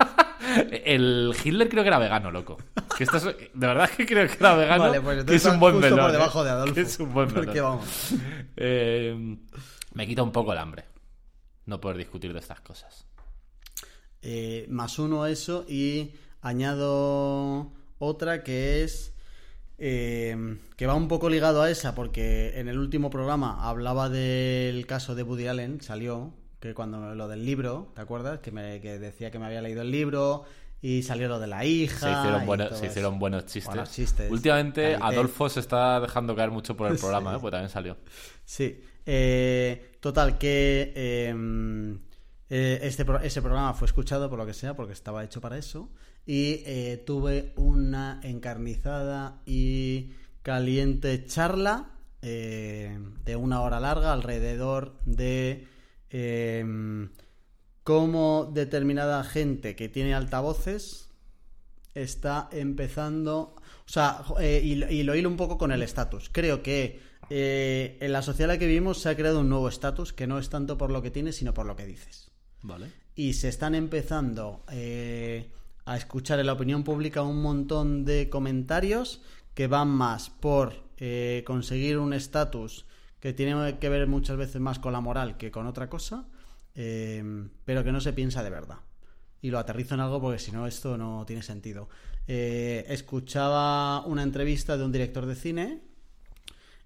El 0.83 1.33
Hitler 1.45 1.69
creo 1.69 1.83
que 1.83 1.87
era 1.87 1.99
vegano, 1.99 2.29
loco. 2.31 2.57
Que 2.97 3.05
de 3.05 3.67
verdad 3.67 3.89
que 3.89 4.05
creo 4.05 4.27
que 4.27 4.33
era 4.39 4.55
vegano. 4.55 4.83
vale, 4.85 4.99
pues 4.99 5.15
que 5.15 5.19
entonces 5.21 5.41
es 5.41 5.45
un 5.45 5.51
está 5.53 5.59
buen 5.59 5.73
justo 5.75 5.85
melón. 5.89 5.99
por 5.99 6.09
¿eh? 6.09 6.13
debajo 6.13 6.43
de 6.43 6.49
Adolfo. 6.49 6.73
Que 6.73 6.81
es 6.81 6.99
un 6.99 7.13
buen 7.13 7.27
melón. 7.27 7.45
Porque 7.45 7.61
vamos. 7.61 8.13
Eh, 8.57 9.37
me 9.93 10.07
quita 10.07 10.23
un 10.23 10.31
poco 10.31 10.51
el 10.51 10.57
hambre 10.57 10.85
no 11.67 11.79
poder 11.79 11.97
discutir 11.97 12.33
de 12.33 12.39
estas 12.39 12.59
cosas. 12.59 13.05
Más 14.67 14.99
uno 14.99 15.25
eso 15.27 15.63
y 15.69 16.11
añado 16.41 17.71
otra 17.99 18.43
que 18.43 18.83
es 18.83 19.13
eh, 19.83 20.57
que 20.75 20.85
va 20.85 20.93
un 20.93 21.07
poco 21.07 21.27
ligado 21.29 21.63
a 21.63 21.69
esa 21.71 21.95
porque 21.95 22.59
en 22.59 22.67
el 22.67 22.77
último 22.77 23.09
programa 23.09 23.67
hablaba 23.67 24.09
del 24.09 24.85
caso 24.85 25.15
de 25.15 25.23
Woody 25.23 25.47
Allen, 25.47 25.81
salió 25.81 26.33
que 26.59 26.75
cuando 26.75 27.15
lo 27.15 27.27
del 27.27 27.43
libro, 27.45 27.91
¿te 27.95 28.01
acuerdas? 28.01 28.39
Que, 28.39 28.51
me, 28.51 28.79
que 28.79 28.99
decía 28.99 29.31
que 29.31 29.39
me 29.39 29.47
había 29.47 29.61
leído 29.63 29.81
el 29.81 29.89
libro 29.89 30.43
y 30.83 31.01
salió 31.01 31.27
lo 31.27 31.39
de 31.39 31.47
la 31.47 31.65
hija. 31.65 31.97
Se 32.07 32.11
hicieron, 32.11 32.45
buenos, 32.45 32.69
todo 32.69 32.77
se 32.79 32.85
eso. 32.85 32.91
hicieron 32.91 33.17
buenos 33.19 33.45
chistes. 33.47 33.65
Buenos 33.65 33.91
chistes. 33.91 34.31
Últimamente 34.31 34.81
Calité. 34.93 35.03
Adolfo 35.03 35.49
se 35.49 35.59
está 35.59 35.99
dejando 35.99 36.35
caer 36.35 36.51
mucho 36.51 36.77
por 36.77 36.91
el 36.91 36.97
Sí. 36.97 37.01
programa, 37.01 37.35
¿eh? 37.35 37.37
pues 37.41 37.51
también 37.51 37.69
salió. 37.69 37.97
Sí. 38.45 38.79
Eh, 39.05 39.93
total, 39.99 40.37
que 40.37 40.93
eh, 40.95 41.95
eh, 42.49 42.79
este, 42.83 43.05
ese 43.23 43.41
programa 43.41 43.73
fue 43.73 43.87
escuchado 43.87 44.29
por 44.29 44.37
lo 44.37 44.45
que 44.45 44.53
sea, 44.53 44.75
porque 44.75 44.93
estaba 44.93 45.23
hecho 45.23 45.41
para 45.41 45.57
eso. 45.57 45.89
Y 46.25 46.63
eh, 46.65 47.01
tuve 47.05 47.51
una 47.55 48.19
encarnizada 48.23 49.41
y 49.45 50.11
caliente 50.43 51.25
charla 51.25 51.91
eh, 52.21 52.97
de 53.25 53.35
una 53.35 53.61
hora 53.61 53.79
larga 53.79 54.13
alrededor 54.13 54.95
de 55.05 55.67
eh, 56.11 57.09
cómo 57.83 58.49
determinada 58.53 59.23
gente 59.23 59.75
que 59.75 59.89
tiene 59.89 60.13
altavoces 60.13 61.09
está 61.95 62.47
empezando. 62.51 63.55
O 63.85 63.89
sea, 63.91 64.23
eh, 64.39 64.61
y, 64.63 64.75
lo- 64.75 64.89
y 64.91 65.03
lo 65.03 65.15
hilo 65.15 65.27
un 65.29 65.37
poco 65.37 65.57
con 65.57 65.71
el 65.71 65.81
estatus. 65.81 66.29
Creo 66.31 66.61
que 66.61 66.99
en 67.33 68.11
la 68.11 68.21
sociedad 68.21 68.51
en 68.51 68.55
la 68.55 68.59
que 68.59 68.67
vivimos 68.67 68.99
se 68.99 69.07
ha 69.09 69.15
creado 69.15 69.39
un 69.39 69.49
nuevo 69.49 69.69
estatus 69.69 70.11
que 70.13 70.27
no 70.27 70.37
es 70.37 70.49
tanto 70.49 70.77
por 70.77 70.91
lo 70.91 71.01
que 71.01 71.11
tienes, 71.11 71.37
sino 71.37 71.53
por 71.53 71.65
lo 71.65 71.75
que 71.77 71.85
dices. 71.85 72.29
Vale. 72.61 72.91
Y 73.15 73.33
se 73.33 73.47
están 73.47 73.73
empezando 73.73 74.63
a 75.85 75.97
escuchar 75.97 76.39
en 76.39 76.45
la 76.47 76.53
opinión 76.53 76.83
pública 76.83 77.21
un 77.23 77.41
montón 77.41 78.05
de 78.05 78.29
comentarios 78.29 79.21
que 79.53 79.67
van 79.67 79.89
más 79.89 80.29
por 80.29 80.73
eh, 80.97 81.43
conseguir 81.45 81.97
un 81.97 82.13
estatus 82.13 82.85
que 83.19 83.33
tiene 83.33 83.77
que 83.79 83.89
ver 83.89 84.07
muchas 84.07 84.37
veces 84.37 84.61
más 84.61 84.79
con 84.79 84.93
la 84.93 85.01
moral 85.01 85.37
que 85.37 85.51
con 85.51 85.67
otra 85.67 85.89
cosa, 85.89 86.25
eh, 86.75 87.23
pero 87.65 87.83
que 87.83 87.91
no 87.91 88.01
se 88.01 88.13
piensa 88.13 88.43
de 88.43 88.49
verdad. 88.49 88.77
Y 89.41 89.49
lo 89.49 89.59
aterrizo 89.59 89.95
en 89.95 90.01
algo 90.01 90.21
porque 90.21 90.39
si 90.39 90.51
no 90.51 90.67
esto 90.67 90.97
no 90.97 91.25
tiene 91.25 91.41
sentido. 91.43 91.89
Eh, 92.27 92.85
escuchaba 92.89 94.05
una 94.05 94.23
entrevista 94.23 94.77
de 94.77 94.85
un 94.85 94.91
director 94.91 95.25
de 95.25 95.35
cine 95.35 95.81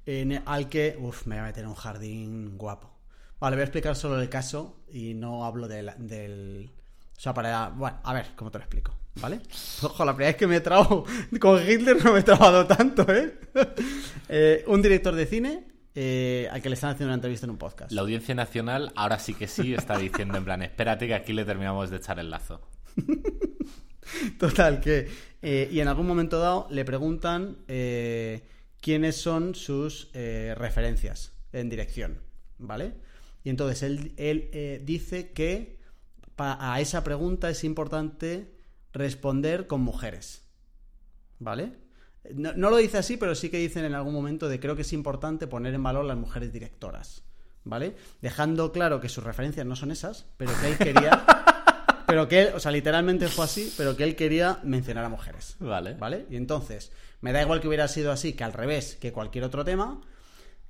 en- 0.05 0.41
al 0.45 0.69
que, 0.69 0.97
uff, 0.99 1.25
me 1.25 1.35
voy 1.35 1.43
a 1.43 1.47
meter 1.47 1.67
un 1.67 1.75
jardín 1.75 2.57
guapo. 2.57 2.91
Vale, 3.39 3.55
voy 3.57 3.61
a 3.61 3.65
explicar 3.65 3.95
solo 3.95 4.21
el 4.21 4.29
caso 4.29 4.77
y 4.91 5.13
no 5.13 5.45
hablo 5.45 5.67
del... 5.67 6.71
O 7.17 7.19
sea, 7.19 7.33
para... 7.33 7.69
Bueno, 7.69 7.99
a 8.03 8.13
ver, 8.13 8.27
¿cómo 8.35 8.51
te 8.51 8.57
lo 8.57 8.63
explico? 8.63 8.95
¿Vale? 9.21 9.39
Ojo, 9.81 10.03
la 10.03 10.13
primera 10.13 10.31
vez 10.31 10.35
que 10.35 10.47
me 10.47 10.57
he 10.57 10.61
trabado 10.61 11.05
con 11.39 11.61
Hitler 11.61 12.03
no 12.03 12.13
me 12.13 12.19
he 12.19 12.23
trabado 12.23 12.65
tanto, 12.67 13.05
¿eh? 13.11 13.39
Eh, 14.27 14.63
un 14.67 14.81
director 14.81 15.13
de 15.13 15.27
cine 15.27 15.67
eh, 15.93 16.49
al 16.51 16.59
que 16.59 16.67
le 16.67 16.73
están 16.73 16.89
haciendo 16.89 17.09
una 17.09 17.15
entrevista 17.15 17.45
en 17.45 17.51
un 17.51 17.57
podcast. 17.57 17.91
La 17.91 18.01
audiencia 18.01 18.33
nacional 18.33 18.91
ahora 18.95 19.19
sí 19.19 19.35
que 19.35 19.47
sí 19.47 19.75
está 19.75 19.99
diciendo 19.99 20.39
en 20.39 20.45
plan, 20.45 20.63
espérate 20.63 21.05
que 21.05 21.13
aquí 21.13 21.31
le 21.31 21.45
terminamos 21.45 21.91
de 21.91 21.97
echar 21.97 22.17
el 22.17 22.31
lazo. 22.31 22.67
Total, 24.39 24.79
que. 24.79 25.07
eh, 25.43 25.69
y 25.71 25.79
en 25.79 25.87
algún 25.87 26.07
momento 26.07 26.39
dado 26.39 26.67
le 26.71 26.83
preguntan 26.85 27.57
quiénes 28.81 29.15
son 29.15 29.53
sus 29.53 30.11
referencias 30.11 31.33
en 31.53 31.69
dirección, 31.69 32.19
¿vale? 32.57 32.95
Y 33.43 33.51
entonces 33.51 33.83
él, 33.83 34.13
él 34.17 34.81
dice 34.83 35.33
que 35.33 35.74
a 36.37 36.79
esa 36.79 37.03
pregunta 37.03 37.49
es 37.49 37.63
importante 37.63 38.55
responder 38.93 39.67
con 39.67 39.81
mujeres, 39.81 40.43
¿vale? 41.39 41.73
No, 42.33 42.53
no, 42.53 42.69
lo 42.69 42.77
dice 42.77 42.97
así, 42.97 43.17
pero 43.17 43.35
sí 43.35 43.49
que 43.49 43.57
dicen 43.57 43.85
en 43.85 43.93
algún 43.93 44.13
momento 44.13 44.49
de 44.49 44.59
creo 44.59 44.75
que 44.75 44.81
es 44.81 44.93
importante 44.93 45.47
poner 45.47 45.73
en 45.73 45.83
valor 45.83 46.05
las 46.05 46.17
mujeres 46.17 46.51
directoras, 46.51 47.23
¿vale? 47.63 47.95
Dejando 48.21 48.71
claro 48.71 48.99
que 48.99 49.09
sus 49.09 49.23
referencias 49.23 49.65
no 49.65 49.75
son 49.75 49.91
esas, 49.91 50.25
pero 50.37 50.51
que 50.59 50.67
él 50.67 50.77
quería... 50.77 51.25
pero 52.07 52.27
que 52.27 52.41
él, 52.41 52.53
o 52.55 52.59
sea, 52.59 52.71
literalmente 52.71 53.27
fue 53.27 53.45
así, 53.45 53.73
pero 53.77 53.95
que 53.95 54.03
él 54.03 54.15
quería 54.15 54.59
mencionar 54.63 55.05
a 55.05 55.09
mujeres. 55.09 55.55
Vale. 55.59 55.95
¿Vale? 55.95 56.25
Y 56.29 56.37
entonces, 56.37 56.91
me 57.21 57.31
da 57.31 57.41
igual 57.41 57.61
que 57.61 57.67
hubiera 57.67 57.87
sido 57.87 58.11
así 58.11 58.33
que 58.33 58.43
al 58.43 58.53
revés 58.53 58.95
que 58.95 59.11
cualquier 59.11 59.43
otro 59.43 59.65
tema. 59.65 60.01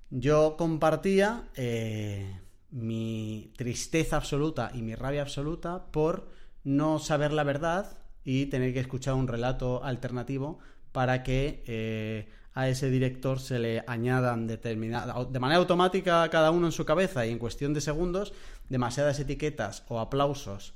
Yo 0.09 0.55
compartía 0.57 1.49
eh, 1.55 2.39
mi 2.76 3.53
tristeza 3.55 4.17
absoluta 4.17 4.69
y 4.73 4.82
mi 4.82 4.95
rabia 4.95 5.21
absoluta 5.21 5.86
por 5.91 6.28
no 6.65 6.99
saber 6.99 7.32
la 7.32 7.43
verdad 7.43 7.97
y 8.26 8.47
tener 8.47 8.73
que 8.73 8.82
escuchar 8.82 9.13
un 9.13 9.30
relato 9.30 9.82
alternativo 9.82 10.59
para 10.91 11.23
que 11.23 11.63
eh, 11.67 12.28
a 12.53 12.67
ese 12.67 12.89
director 12.89 13.39
se 13.39 13.59
le 13.59 13.84
añadan 13.88 14.45
determinadas, 14.45 15.32
de 15.32 15.39
manera 15.39 15.59
automática 15.59 16.28
cada 16.30 16.51
uno 16.51 16.65
en 16.65 16.73
su 16.73 16.84
cabeza 16.84 17.26
y 17.26 17.32
en 17.32 17.39
cuestión 17.39 17.73
de 17.73 17.80
segundos, 17.80 18.34
demasiadas 18.67 19.19
etiquetas 19.21 19.84
o 19.88 20.01
aplausos 20.01 20.73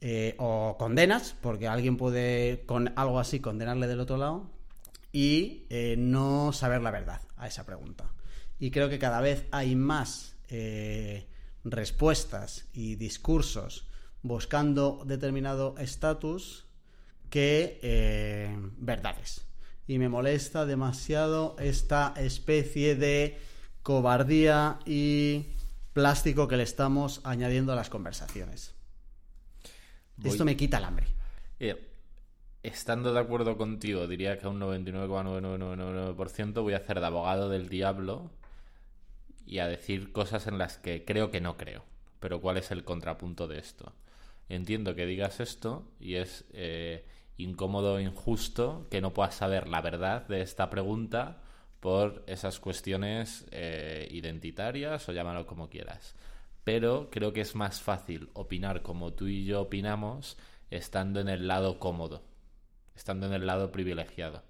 eh, 0.00 0.36
o 0.38 0.76
condenas, 0.78 1.34
porque 1.40 1.66
alguien 1.66 1.96
puede 1.96 2.62
con 2.64 2.92
algo 2.94 3.18
así 3.18 3.40
condenarle 3.40 3.88
del 3.88 4.00
otro 4.00 4.18
lado, 4.18 4.50
y 5.10 5.64
eh, 5.68 5.96
no 5.98 6.52
saber 6.52 6.80
la 6.80 6.92
verdad 6.92 7.22
a 7.36 7.48
esa 7.48 7.66
pregunta. 7.66 8.12
Y 8.60 8.70
creo 8.70 8.88
que 8.88 9.00
cada 9.00 9.20
vez 9.20 9.46
hay 9.50 9.74
más 9.74 10.36
respuestas 11.64 12.66
y 12.72 12.96
discursos 12.96 13.86
buscando 14.22 15.02
determinado 15.06 15.74
estatus 15.78 16.66
que 17.28 17.78
eh, 17.82 18.56
verdades. 18.78 19.46
Y 19.86 19.98
me 19.98 20.08
molesta 20.08 20.66
demasiado 20.66 21.56
esta 21.58 22.14
especie 22.16 22.96
de 22.96 23.38
cobardía 23.82 24.78
y 24.86 25.46
plástico 25.92 26.48
que 26.48 26.56
le 26.56 26.62
estamos 26.62 27.20
añadiendo 27.24 27.72
a 27.72 27.76
las 27.76 27.90
conversaciones. 27.90 28.74
Esto 30.22 30.44
me 30.44 30.56
quita 30.56 30.78
el 30.78 30.84
hambre 30.84 31.06
estando 32.62 33.12
de 33.12 33.20
acuerdo 33.20 33.56
contigo, 33.56 34.06
diría 34.06 34.38
que 34.38 34.46
a 34.46 34.50
un 34.50 34.60
99,9999% 34.60 36.62
voy 36.62 36.74
a 36.74 36.78
hacer 36.78 37.00
de 37.00 37.06
abogado 37.06 37.48
del 37.48 37.68
diablo 37.68 38.30
y 39.50 39.58
a 39.58 39.66
decir 39.66 40.12
cosas 40.12 40.46
en 40.46 40.58
las 40.58 40.78
que 40.78 41.04
creo 41.04 41.32
que 41.32 41.40
no 41.40 41.56
creo. 41.56 41.84
Pero 42.20 42.40
¿cuál 42.40 42.56
es 42.56 42.70
el 42.70 42.84
contrapunto 42.84 43.48
de 43.48 43.58
esto? 43.58 43.92
Entiendo 44.48 44.94
que 44.94 45.06
digas 45.06 45.40
esto 45.40 45.90
y 45.98 46.14
es 46.14 46.44
eh, 46.52 47.04
incómodo 47.36 47.98
injusto 48.00 48.86
que 48.90 49.00
no 49.00 49.12
puedas 49.12 49.34
saber 49.34 49.68
la 49.68 49.80
verdad 49.80 50.28
de 50.28 50.42
esta 50.42 50.70
pregunta 50.70 51.42
por 51.80 52.22
esas 52.28 52.60
cuestiones 52.60 53.46
eh, 53.50 54.06
identitarias 54.12 55.08
o 55.08 55.12
llámalo 55.12 55.46
como 55.46 55.68
quieras. 55.68 56.14
Pero 56.62 57.08
creo 57.10 57.32
que 57.32 57.40
es 57.40 57.56
más 57.56 57.80
fácil 57.80 58.30
opinar 58.34 58.82
como 58.82 59.14
tú 59.14 59.26
y 59.26 59.44
yo 59.44 59.62
opinamos 59.62 60.36
estando 60.70 61.20
en 61.20 61.28
el 61.28 61.48
lado 61.48 61.80
cómodo 61.80 62.22
estando 63.00 63.26
en 63.26 63.32
el 63.32 63.46
lado 63.46 63.72
privilegiado, 63.72 64.42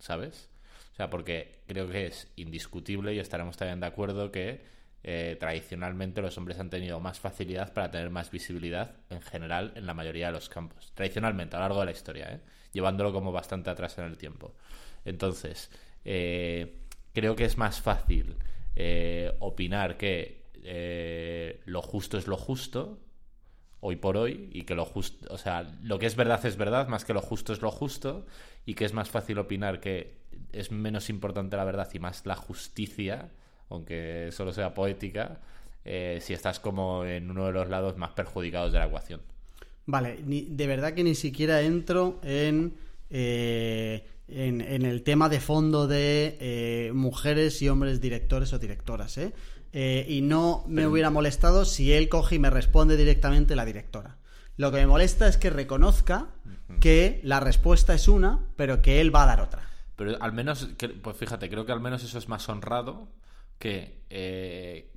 ¿sabes? 0.00 0.50
O 0.96 0.98
sea, 0.98 1.10
porque 1.10 1.60
creo 1.66 1.90
que 1.90 2.06
es 2.06 2.32
indiscutible 2.36 3.12
y 3.12 3.18
estaremos 3.18 3.58
también 3.58 3.80
de 3.80 3.86
acuerdo 3.86 4.32
que 4.32 4.62
eh, 5.02 5.36
tradicionalmente 5.38 6.22
los 6.22 6.38
hombres 6.38 6.58
han 6.58 6.70
tenido 6.70 7.00
más 7.00 7.20
facilidad 7.20 7.74
para 7.74 7.90
tener 7.90 8.08
más 8.08 8.30
visibilidad 8.30 8.96
en 9.10 9.20
general 9.20 9.74
en 9.76 9.84
la 9.84 9.92
mayoría 9.92 10.28
de 10.28 10.32
los 10.32 10.48
campos. 10.48 10.92
Tradicionalmente, 10.94 11.54
a 11.54 11.58
lo 11.58 11.64
largo 11.64 11.80
de 11.80 11.84
la 11.84 11.92
historia, 11.92 12.32
¿eh? 12.32 12.40
llevándolo 12.72 13.12
como 13.12 13.30
bastante 13.30 13.68
atrás 13.68 13.98
en 13.98 14.06
el 14.06 14.16
tiempo. 14.16 14.54
Entonces, 15.04 15.70
eh, 16.06 16.78
creo 17.12 17.36
que 17.36 17.44
es 17.44 17.58
más 17.58 17.82
fácil 17.82 18.34
opinar 19.40 19.98
que 19.98 20.46
lo 21.66 21.82
justo 21.82 22.16
es 22.16 22.26
lo 22.26 22.38
justo 22.38 23.00
hoy 23.80 23.96
por 23.96 24.16
hoy 24.16 24.48
y 24.50 24.62
que 24.62 24.74
lo 24.74 24.86
justo, 24.86 25.32
o 25.32 25.36
sea, 25.38 25.62
lo 25.82 25.98
que 25.98 26.06
es 26.06 26.16
verdad 26.16 26.44
es 26.46 26.56
verdad, 26.56 26.88
más 26.88 27.04
que 27.04 27.14
lo 27.14 27.20
justo 27.20 27.52
es 27.52 27.60
lo 27.60 27.70
justo 27.70 28.26
y 28.64 28.74
que 28.74 28.84
es 28.84 28.92
más 28.92 29.10
fácil 29.10 29.38
opinar 29.38 29.80
que 29.80 30.25
es 30.58 30.70
menos 30.70 31.10
importante 31.10 31.56
la 31.56 31.64
verdad 31.64 31.88
y 31.92 31.98
más 31.98 32.24
la 32.26 32.36
justicia, 32.36 33.30
aunque 33.68 34.30
solo 34.32 34.52
sea 34.52 34.74
poética, 34.74 35.40
eh, 35.84 36.18
si 36.20 36.32
estás 36.32 36.60
como 36.60 37.04
en 37.04 37.30
uno 37.30 37.46
de 37.46 37.52
los 37.52 37.68
lados 37.68 37.96
más 37.96 38.10
perjudicados 38.10 38.72
de 38.72 38.78
la 38.78 38.86
ecuación. 38.86 39.20
Vale, 39.86 40.18
de 40.24 40.66
verdad 40.66 40.94
que 40.94 41.04
ni 41.04 41.14
siquiera 41.14 41.62
entro 41.62 42.20
en, 42.24 42.74
eh, 43.08 44.04
en, 44.28 44.84
el 44.84 45.02
tema 45.02 45.28
de 45.28 45.40
fondo 45.40 45.86
de 45.86 46.36
eh, 46.40 46.90
mujeres 46.92 47.62
y 47.62 47.68
hombres 47.68 48.00
directores 48.00 48.52
o 48.52 48.58
directoras, 48.58 49.16
¿eh? 49.18 49.32
Eh, 49.72 50.06
y 50.08 50.22
no 50.22 50.64
me 50.68 50.86
hubiera 50.86 51.10
molestado 51.10 51.64
si 51.64 51.92
él 51.92 52.08
coge 52.08 52.36
y 52.36 52.38
me 52.38 52.50
responde 52.50 52.96
directamente 52.96 53.54
la 53.54 53.64
directora. 53.64 54.16
Lo 54.56 54.72
que 54.72 54.78
me 54.78 54.86
molesta 54.86 55.28
es 55.28 55.36
que 55.36 55.50
reconozca 55.50 56.30
que 56.80 57.20
la 57.22 57.40
respuesta 57.40 57.94
es 57.94 58.08
una, 58.08 58.40
pero 58.56 58.80
que 58.80 59.00
él 59.00 59.14
va 59.14 59.24
a 59.24 59.26
dar 59.26 59.40
otra. 59.42 59.68
Pero 59.96 60.22
al 60.22 60.32
menos, 60.32 60.68
pues 61.02 61.16
fíjate, 61.16 61.48
creo 61.48 61.64
que 61.64 61.72
al 61.72 61.80
menos 61.80 62.04
eso 62.04 62.18
es 62.18 62.28
más 62.28 62.48
honrado 62.48 63.08
que 63.58 64.02
eh, 64.10 64.92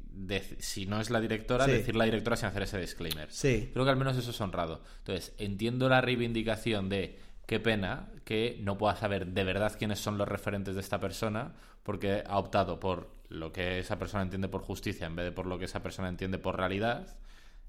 si 0.60 0.86
no 0.86 1.00
es 1.00 1.10
la 1.10 1.22
directora, 1.22 1.66
decir 1.66 1.96
la 1.96 2.06
directora 2.06 2.36
sin 2.36 2.48
hacer 2.48 2.64
ese 2.64 2.80
disclaimer. 2.80 3.32
Sí. 3.32 3.70
Creo 3.74 3.86
que 3.86 3.92
al 3.92 3.98
menos 3.98 4.18
eso 4.18 4.32
es 4.32 4.42
honrado. 4.42 4.84
Entonces, 5.00 5.34
entiendo 5.38 5.88
la 5.88 6.02
reivindicación 6.02 6.90
de 6.90 7.18
qué 7.46 7.60
pena 7.60 8.10
que 8.26 8.60
no 8.62 8.78
pueda 8.78 8.96
saber 8.96 9.28
de 9.28 9.44
verdad 9.44 9.76
quiénes 9.78 10.00
son 10.00 10.18
los 10.18 10.28
referentes 10.28 10.76
de 10.76 10.82
esta 10.82 11.00
persona 11.00 11.54
porque 11.84 12.24
ha 12.28 12.38
optado 12.38 12.80
por 12.80 13.12
lo 13.30 13.52
que 13.52 13.80
esa 13.80 13.98
persona 13.98 14.24
entiende 14.24 14.50
por 14.50 14.62
justicia 14.62 15.08
en 15.08 15.16
vez 15.16 15.26
de 15.26 15.32
por 15.32 15.46
lo 15.46 15.58
que 15.58 15.66
esa 15.66 15.82
persona 15.82 16.10
entiende 16.10 16.38
por 16.38 16.58
realidad. 16.58 17.18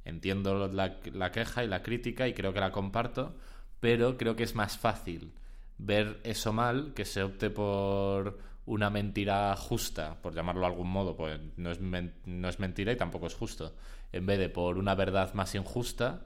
Entiendo 0.04 0.68
la, 0.68 1.00
queja 1.30 1.64
y 1.64 1.68
la 1.68 1.82
crítica 1.82 2.26
y 2.26 2.34
creo 2.34 2.52
que 2.52 2.60
la 2.60 2.72
comparto, 2.72 3.36
pero 3.80 4.16
creo 4.16 4.34
que 4.36 4.42
es 4.42 4.54
más 4.54 4.76
fácil 4.76 5.32
ver 5.80 6.20
eso 6.24 6.52
mal 6.52 6.92
que 6.94 7.04
se 7.04 7.22
opte 7.22 7.50
por 7.50 8.38
una 8.66 8.90
mentira 8.90 9.54
justa, 9.56 10.20
por 10.20 10.34
llamarlo 10.34 10.60
de 10.62 10.66
algún 10.66 10.90
modo, 10.90 11.16
pues 11.16 11.40
no 11.56 11.70
es, 11.70 11.80
no 11.80 12.48
es 12.48 12.58
mentira 12.60 12.92
y 12.92 12.96
tampoco 12.96 13.26
es 13.26 13.34
justo, 13.34 13.74
en 14.12 14.26
vez 14.26 14.38
de 14.38 14.48
por 14.48 14.78
una 14.78 14.94
verdad 14.94 15.34
más 15.34 15.54
injusta, 15.54 16.24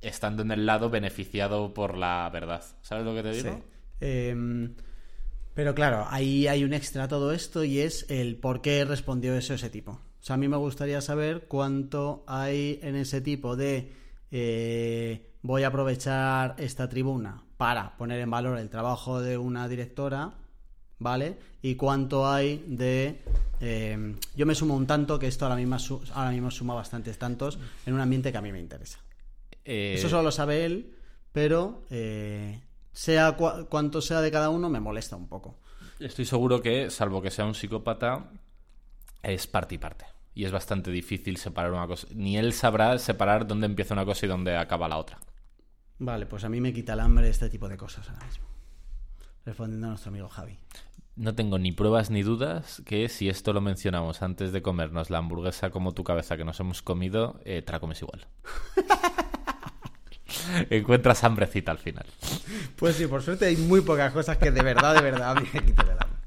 estando 0.00 0.42
en 0.42 0.50
el 0.50 0.66
lado 0.66 0.90
beneficiado 0.90 1.72
por 1.74 1.96
la 1.96 2.28
verdad. 2.32 2.64
¿Sabes 2.82 3.04
lo 3.04 3.14
que 3.14 3.22
te 3.22 3.32
digo? 3.32 3.54
Sí. 3.54 3.62
Em, 4.00 4.74
pero 5.54 5.74
claro, 5.74 6.06
ahí 6.08 6.48
hay 6.48 6.64
un 6.64 6.72
extra 6.72 7.04
a 7.04 7.08
todo 7.08 7.32
esto 7.32 7.62
y 7.62 7.80
es 7.80 8.06
el 8.10 8.36
por 8.36 8.62
qué 8.62 8.84
respondió 8.84 9.36
eso 9.36 9.54
ese 9.54 9.70
tipo. 9.70 9.92
O 9.92 10.24
sea, 10.24 10.34
a 10.34 10.38
mí 10.38 10.48
me 10.48 10.56
gustaría 10.56 11.00
saber 11.00 11.46
cuánto 11.46 12.24
hay 12.26 12.80
en 12.82 12.96
ese 12.96 13.20
tipo 13.20 13.54
de 13.54 13.92
eh, 14.30 15.30
voy 15.42 15.62
a 15.62 15.68
aprovechar 15.68 16.56
esta 16.58 16.88
tribuna 16.88 17.44
para 17.62 17.96
poner 17.96 18.18
en 18.18 18.28
valor 18.28 18.58
el 18.58 18.68
trabajo 18.68 19.20
de 19.20 19.38
una 19.38 19.68
directora, 19.68 20.32
¿vale? 20.98 21.38
Y 21.62 21.76
cuánto 21.76 22.28
hay 22.28 22.64
de... 22.66 23.22
Em, 23.60 24.16
yo 24.34 24.46
me 24.46 24.56
sumo 24.56 24.74
un 24.74 24.84
tanto, 24.84 25.16
que 25.16 25.28
esto 25.28 25.44
ahora 25.44 25.54
mismo, 25.54 25.76
ahora 26.12 26.32
mismo 26.32 26.50
suma 26.50 26.74
bastantes 26.74 27.18
tantos 27.18 27.60
en 27.86 27.94
un 27.94 28.00
ambiente 28.00 28.32
que 28.32 28.38
a 28.38 28.40
mí 28.40 28.50
me 28.50 28.58
interesa. 28.58 28.98
Eh, 29.64 29.94
eso 29.96 30.08
solo 30.08 30.24
lo 30.24 30.32
sabe 30.32 30.64
él, 30.64 30.92
pero 31.30 31.84
eh, 31.90 32.60
sea 32.92 33.36
cuanto 33.36 34.02
sea 34.02 34.20
de 34.22 34.32
cada 34.32 34.50
uno, 34.50 34.68
me 34.68 34.80
molesta 34.80 35.14
un 35.14 35.28
poco. 35.28 35.54
Estoy 36.00 36.24
seguro 36.24 36.60
que, 36.60 36.90
salvo 36.90 37.22
que 37.22 37.30
sea 37.30 37.44
un 37.44 37.54
psicópata, 37.54 38.28
es 39.22 39.46
parte 39.46 39.76
y 39.76 39.78
parte. 39.78 40.04
Y 40.34 40.46
es 40.46 40.50
bastante 40.50 40.90
difícil 40.90 41.36
separar 41.36 41.70
una 41.70 41.86
cosa. 41.86 42.08
Ni 42.12 42.36
él 42.36 42.54
sabrá 42.54 42.98
separar 42.98 43.46
dónde 43.46 43.66
empieza 43.66 43.94
una 43.94 44.04
cosa 44.04 44.26
y 44.26 44.28
dónde 44.28 44.56
acaba 44.56 44.88
la 44.88 44.98
otra. 44.98 45.20
Vale, 46.04 46.26
pues 46.26 46.42
a 46.42 46.48
mí 46.48 46.60
me 46.60 46.72
quita 46.72 46.94
el 46.94 47.00
hambre 47.00 47.28
este 47.28 47.48
tipo 47.48 47.68
de 47.68 47.76
cosas 47.76 48.08
ahora 48.10 48.26
mismo. 48.26 48.44
Respondiendo 49.46 49.86
a 49.86 49.90
nuestro 49.90 50.08
amigo 50.08 50.28
Javi. 50.28 50.58
No 51.14 51.36
tengo 51.36 51.60
ni 51.60 51.70
pruebas 51.70 52.10
ni 52.10 52.24
dudas 52.24 52.82
que 52.84 53.08
si 53.08 53.28
esto 53.28 53.52
lo 53.52 53.60
mencionamos 53.60 54.20
antes 54.20 54.50
de 54.50 54.62
comernos 54.62 55.10
la 55.10 55.18
hamburguesa 55.18 55.70
como 55.70 55.94
tu 55.94 56.02
cabeza 56.02 56.36
que 56.36 56.44
nos 56.44 56.58
hemos 56.58 56.82
comido, 56.82 57.38
eh, 57.44 57.62
te 57.62 57.70
la 57.70 57.78
comes 57.78 58.02
igual. 58.02 58.26
encuentras 60.70 61.22
hambrecita 61.22 61.70
al 61.70 61.78
final. 61.78 62.06
Pues 62.74 62.96
sí, 62.96 63.06
por 63.06 63.22
suerte 63.22 63.46
hay 63.46 63.56
muy 63.56 63.82
pocas 63.82 64.12
cosas 64.12 64.38
que 64.38 64.50
de 64.50 64.62
verdad, 64.62 64.96
de 64.96 65.02
verdad 65.02 65.36
me 65.40 65.42
quiten 65.44 65.86
el 65.86 65.98
hambre. 66.00 66.18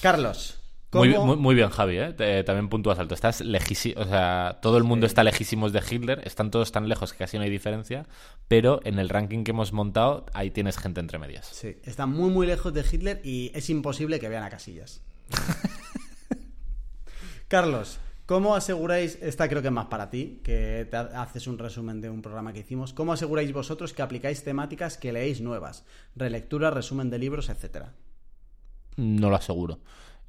Carlos, 0.00 0.59
Muy, 0.92 1.14
¿Cómo- 1.14 1.26
muy, 1.26 1.36
muy 1.36 1.54
bien, 1.54 1.68
Javi, 1.70 1.98
¿eh? 1.98 2.12
Te- 2.14 2.42
también 2.42 2.68
puntúas 2.68 2.98
alto. 2.98 3.14
Estás 3.14 3.40
lejísimo, 3.42 4.00
o 4.00 4.04
sea, 4.04 4.58
todo 4.60 4.76
el 4.76 4.82
mundo 4.82 5.06
está 5.06 5.22
lejísimos 5.22 5.72
de 5.72 5.80
Hitler, 5.88 6.20
están 6.24 6.50
todos 6.50 6.72
tan 6.72 6.88
lejos 6.88 7.12
que 7.12 7.18
casi 7.18 7.36
no 7.38 7.44
hay 7.44 7.50
diferencia, 7.50 8.06
pero 8.48 8.80
en 8.84 8.98
el 8.98 9.08
ranking 9.08 9.44
que 9.44 9.52
hemos 9.52 9.72
montado, 9.72 10.26
ahí 10.32 10.50
tienes 10.50 10.76
gente 10.78 10.98
entre 10.98 11.18
medias. 11.20 11.46
Sí, 11.46 11.76
está 11.84 12.06
muy 12.06 12.30
muy 12.30 12.44
lejos 12.46 12.74
de 12.74 12.84
Hitler 12.90 13.20
y 13.22 13.52
es 13.54 13.70
imposible 13.70 14.18
que 14.18 14.28
vean 14.28 14.42
a 14.42 14.50
Casillas. 14.50 15.00
Carlos, 17.48 17.98
¿cómo 18.26 18.54
aseguráis, 18.54 19.18
esta 19.22 19.48
creo 19.48 19.60
que 19.62 19.68
es 19.68 19.74
más 19.74 19.86
para 19.86 20.10
ti, 20.10 20.40
que 20.44 20.86
te 20.90 20.96
ha- 20.96 21.22
haces 21.22 21.46
un 21.46 21.58
resumen 21.58 22.00
de 22.00 22.10
un 22.10 22.22
programa 22.22 22.52
que 22.52 22.60
hicimos, 22.60 22.92
¿cómo 22.92 23.12
aseguráis 23.12 23.52
vosotros 23.52 23.92
que 23.92 24.02
aplicáis 24.02 24.44
temáticas 24.44 24.96
que 24.98 25.12
leéis 25.12 25.40
nuevas? 25.40 25.84
Relectura, 26.14 26.70
resumen 26.70 27.10
de 27.10 27.18
libros, 27.18 27.48
etcétera. 27.48 27.92
No 28.96 29.30
lo 29.30 29.36
aseguro. 29.36 29.78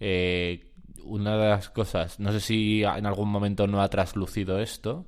Eh, 0.01 0.71
una 1.03 1.37
de 1.37 1.49
las 1.49 1.69
cosas, 1.69 2.19
no 2.19 2.31
sé 2.31 2.39
si 2.39 2.83
en 2.83 3.05
algún 3.05 3.29
momento 3.29 3.67
no 3.67 3.81
ha 3.81 3.89
traslucido 3.89 4.59
esto, 4.59 5.05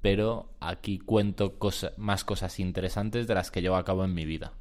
pero 0.00 0.54
aquí 0.60 0.98
cuento 0.98 1.58
cosa- 1.58 1.92
más 1.98 2.24
cosas 2.24 2.58
interesantes 2.58 3.26
de 3.26 3.34
las 3.34 3.50
que 3.50 3.60
llevo 3.62 3.76
a 3.76 3.84
cabo 3.84 4.04
en 4.04 4.14
mi 4.14 4.24
vida. 4.24 4.52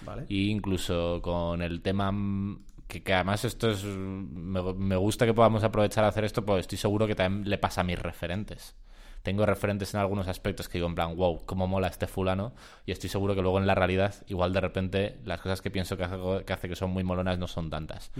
¿Vale? 0.00 0.24
Y 0.28 0.50
incluso 0.50 1.20
con 1.22 1.60
el 1.62 1.82
tema 1.82 2.10
mm, 2.12 2.64
que, 2.88 3.02
que 3.02 3.12
además 3.14 3.44
esto 3.44 3.70
es 3.70 3.84
me, 3.84 4.62
me 4.74 4.96
gusta 4.96 5.26
que 5.26 5.34
podamos 5.34 5.62
aprovechar 5.64 6.04
a 6.04 6.08
hacer 6.08 6.24
esto, 6.24 6.44
pues 6.44 6.60
estoy 6.60 6.78
seguro 6.78 7.06
que 7.06 7.14
también 7.14 7.48
le 7.48 7.58
pasa 7.58 7.82
a 7.82 7.84
mis 7.84 7.98
referentes. 7.98 8.76
Tengo 9.22 9.44
referentes 9.46 9.94
en 9.94 10.00
algunos 10.00 10.28
aspectos 10.28 10.68
que 10.68 10.78
digo 10.78 10.88
en 10.88 10.94
plan, 10.94 11.16
wow, 11.16 11.44
cómo 11.44 11.66
mola 11.66 11.88
este 11.88 12.06
fulano, 12.06 12.52
y 12.86 12.92
estoy 12.92 13.10
seguro 13.10 13.34
que 13.34 13.42
luego 13.42 13.58
en 13.58 13.66
la 13.66 13.74
realidad, 13.74 14.14
igual 14.26 14.52
de 14.52 14.60
repente, 14.60 15.18
las 15.24 15.40
cosas 15.40 15.60
que 15.60 15.70
pienso 15.70 15.96
que 15.96 16.04
hace 16.04 16.16
que, 16.44 16.52
hace 16.52 16.68
que 16.68 16.76
son 16.76 16.90
muy 16.90 17.04
molonas 17.04 17.38
no 17.38 17.46
son 17.46 17.70
tantas. 17.70 18.10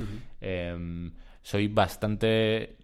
Em, 0.41 1.13
soy 1.43 1.69
bastante 1.69 2.77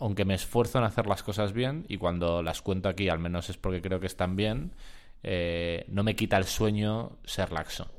aunque 0.00 0.24
me 0.24 0.34
esfuerzo 0.34 0.78
en 0.78 0.84
hacer 0.84 1.06
las 1.06 1.22
cosas 1.22 1.52
bien 1.52 1.84
y 1.86 1.98
cuando 1.98 2.42
las 2.42 2.62
cuento 2.62 2.88
aquí 2.88 3.10
al 3.10 3.18
menos 3.18 3.50
es 3.50 3.58
porque 3.58 3.82
creo 3.82 4.00
que 4.00 4.06
están 4.06 4.34
bien, 4.34 4.72
eh, 5.22 5.84
no 5.88 6.02
me 6.02 6.16
quita 6.16 6.38
el 6.38 6.44
sueño 6.44 7.18
ser 7.24 7.52
laxo. 7.52 7.90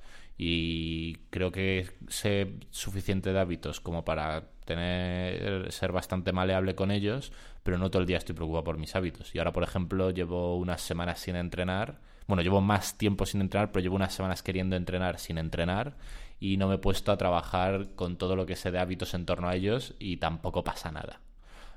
Y 0.43 1.17
creo 1.29 1.51
que 1.51 1.87
sé 2.07 2.55
suficiente 2.71 3.31
de 3.31 3.39
hábitos 3.39 3.79
como 3.79 4.03
para 4.03 4.47
tener 4.65 5.71
ser 5.71 5.91
bastante 5.91 6.31
maleable 6.31 6.73
con 6.73 6.89
ellos, 6.89 7.31
pero 7.61 7.77
no 7.77 7.91
todo 7.91 8.01
el 8.01 8.07
día 8.07 8.17
estoy 8.17 8.33
preocupado 8.33 8.63
por 8.63 8.79
mis 8.79 8.95
hábitos. 8.95 9.35
Y 9.35 9.37
ahora, 9.37 9.53
por 9.53 9.61
ejemplo, 9.61 10.09
llevo 10.09 10.57
unas 10.57 10.81
semanas 10.81 11.19
sin 11.19 11.35
entrenar. 11.35 11.99
Bueno, 12.25 12.41
llevo 12.41 12.59
más 12.59 12.97
tiempo 12.97 13.27
sin 13.27 13.41
entrenar, 13.41 13.71
pero 13.71 13.83
llevo 13.83 13.97
unas 13.97 14.15
semanas 14.15 14.41
queriendo 14.41 14.75
entrenar 14.75 15.19
sin 15.19 15.37
entrenar 15.37 15.95
y 16.39 16.57
no 16.57 16.67
me 16.67 16.75
he 16.75 16.79
puesto 16.79 17.11
a 17.11 17.17
trabajar 17.17 17.89
con 17.95 18.17
todo 18.17 18.35
lo 18.35 18.47
que 18.47 18.55
sé 18.55 18.71
de 18.71 18.79
hábitos 18.79 19.13
en 19.13 19.27
torno 19.27 19.47
a 19.47 19.55
ellos 19.55 19.93
y 19.99 20.17
tampoco 20.17 20.63
pasa 20.63 20.91
nada. 20.91 21.21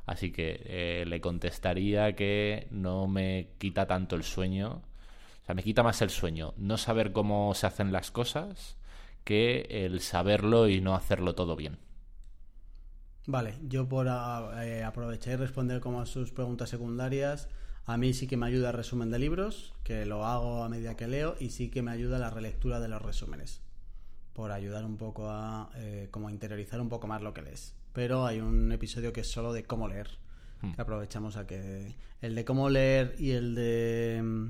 Así 0.07 0.33
que 0.33 0.63
eh, 0.65 1.05
le 1.07 1.21
contestaría 1.21 2.17
que 2.17 2.67
no 2.71 3.09
me 3.09 3.49
quita 3.59 3.87
tanto 3.87 4.17
el 4.17 4.23
sueño. 4.23 4.81
O 5.45 5.47
sea, 5.47 5.55
me 5.55 5.63
quita 5.63 5.83
más 5.83 6.01
el 6.01 6.09
sueño 6.09 6.55
no 6.57 6.79
saber 6.79 7.13
cómo 7.13 7.53
se 7.55 7.67
hacen 7.67 7.93
las 7.93 8.11
cosas 8.11 8.79
que 9.25 9.67
el 9.69 10.01
saberlo 10.01 10.69
y 10.69 10.81
no 10.81 10.95
hacerlo 10.95 11.35
todo 11.35 11.55
bien. 11.55 11.77
Vale, 13.27 13.55
yo 13.69 13.87
por 13.87 14.07
eh, 14.07 14.83
aprovechar 14.83 15.35
y 15.35 15.37
responder 15.37 15.81
como 15.81 16.01
a 16.01 16.07
sus 16.07 16.33
preguntas 16.33 16.71
secundarias, 16.71 17.51
a 17.85 17.99
mí 17.99 18.15
sí 18.15 18.27
que 18.27 18.39
me 18.39 18.47
ayuda 18.47 18.71
el 18.71 18.77
resumen 18.77 19.11
de 19.11 19.19
libros, 19.19 19.75
que 19.85 20.07
lo 20.07 20.25
hago 20.25 20.65
a 20.65 20.71
medida 20.71 20.97
que 20.97 21.09
leo, 21.09 21.37
y 21.39 21.51
sí 21.51 21.69
que 21.69 21.83
me 21.83 21.91
ayuda 21.91 22.19
la 22.19 22.31
relectura 22.31 22.81
de 22.81 22.89
los 22.89 23.03
resúmenes, 23.03 23.61
por 24.33 24.51
ayudar 24.51 24.87
un 24.87 24.97
poco 24.97 25.29
a 25.29 25.71
eh, 25.77 26.09
como 26.11 26.31
interiorizar 26.31 26.81
un 26.81 26.89
poco 26.89 27.07
más 27.07 27.21
lo 27.21 27.35
que 27.35 27.43
lees. 27.43 27.75
Pero 27.93 28.25
hay 28.25 28.41
un 28.41 28.73
episodio 28.73 29.13
que 29.13 29.21
es 29.21 29.31
solo 29.31 29.53
de 29.53 29.65
cómo 29.65 29.89
leer, 29.89 30.09
que 30.75 30.81
aprovechamos 30.81 31.37
a 31.37 31.47
que 31.47 31.95
el 32.23 32.35
de 32.35 32.47
cómo 32.47 32.71
leer 32.71 33.15
y 33.19 33.33
el 33.33 33.55
de 33.55 34.23
mm, 34.23 34.49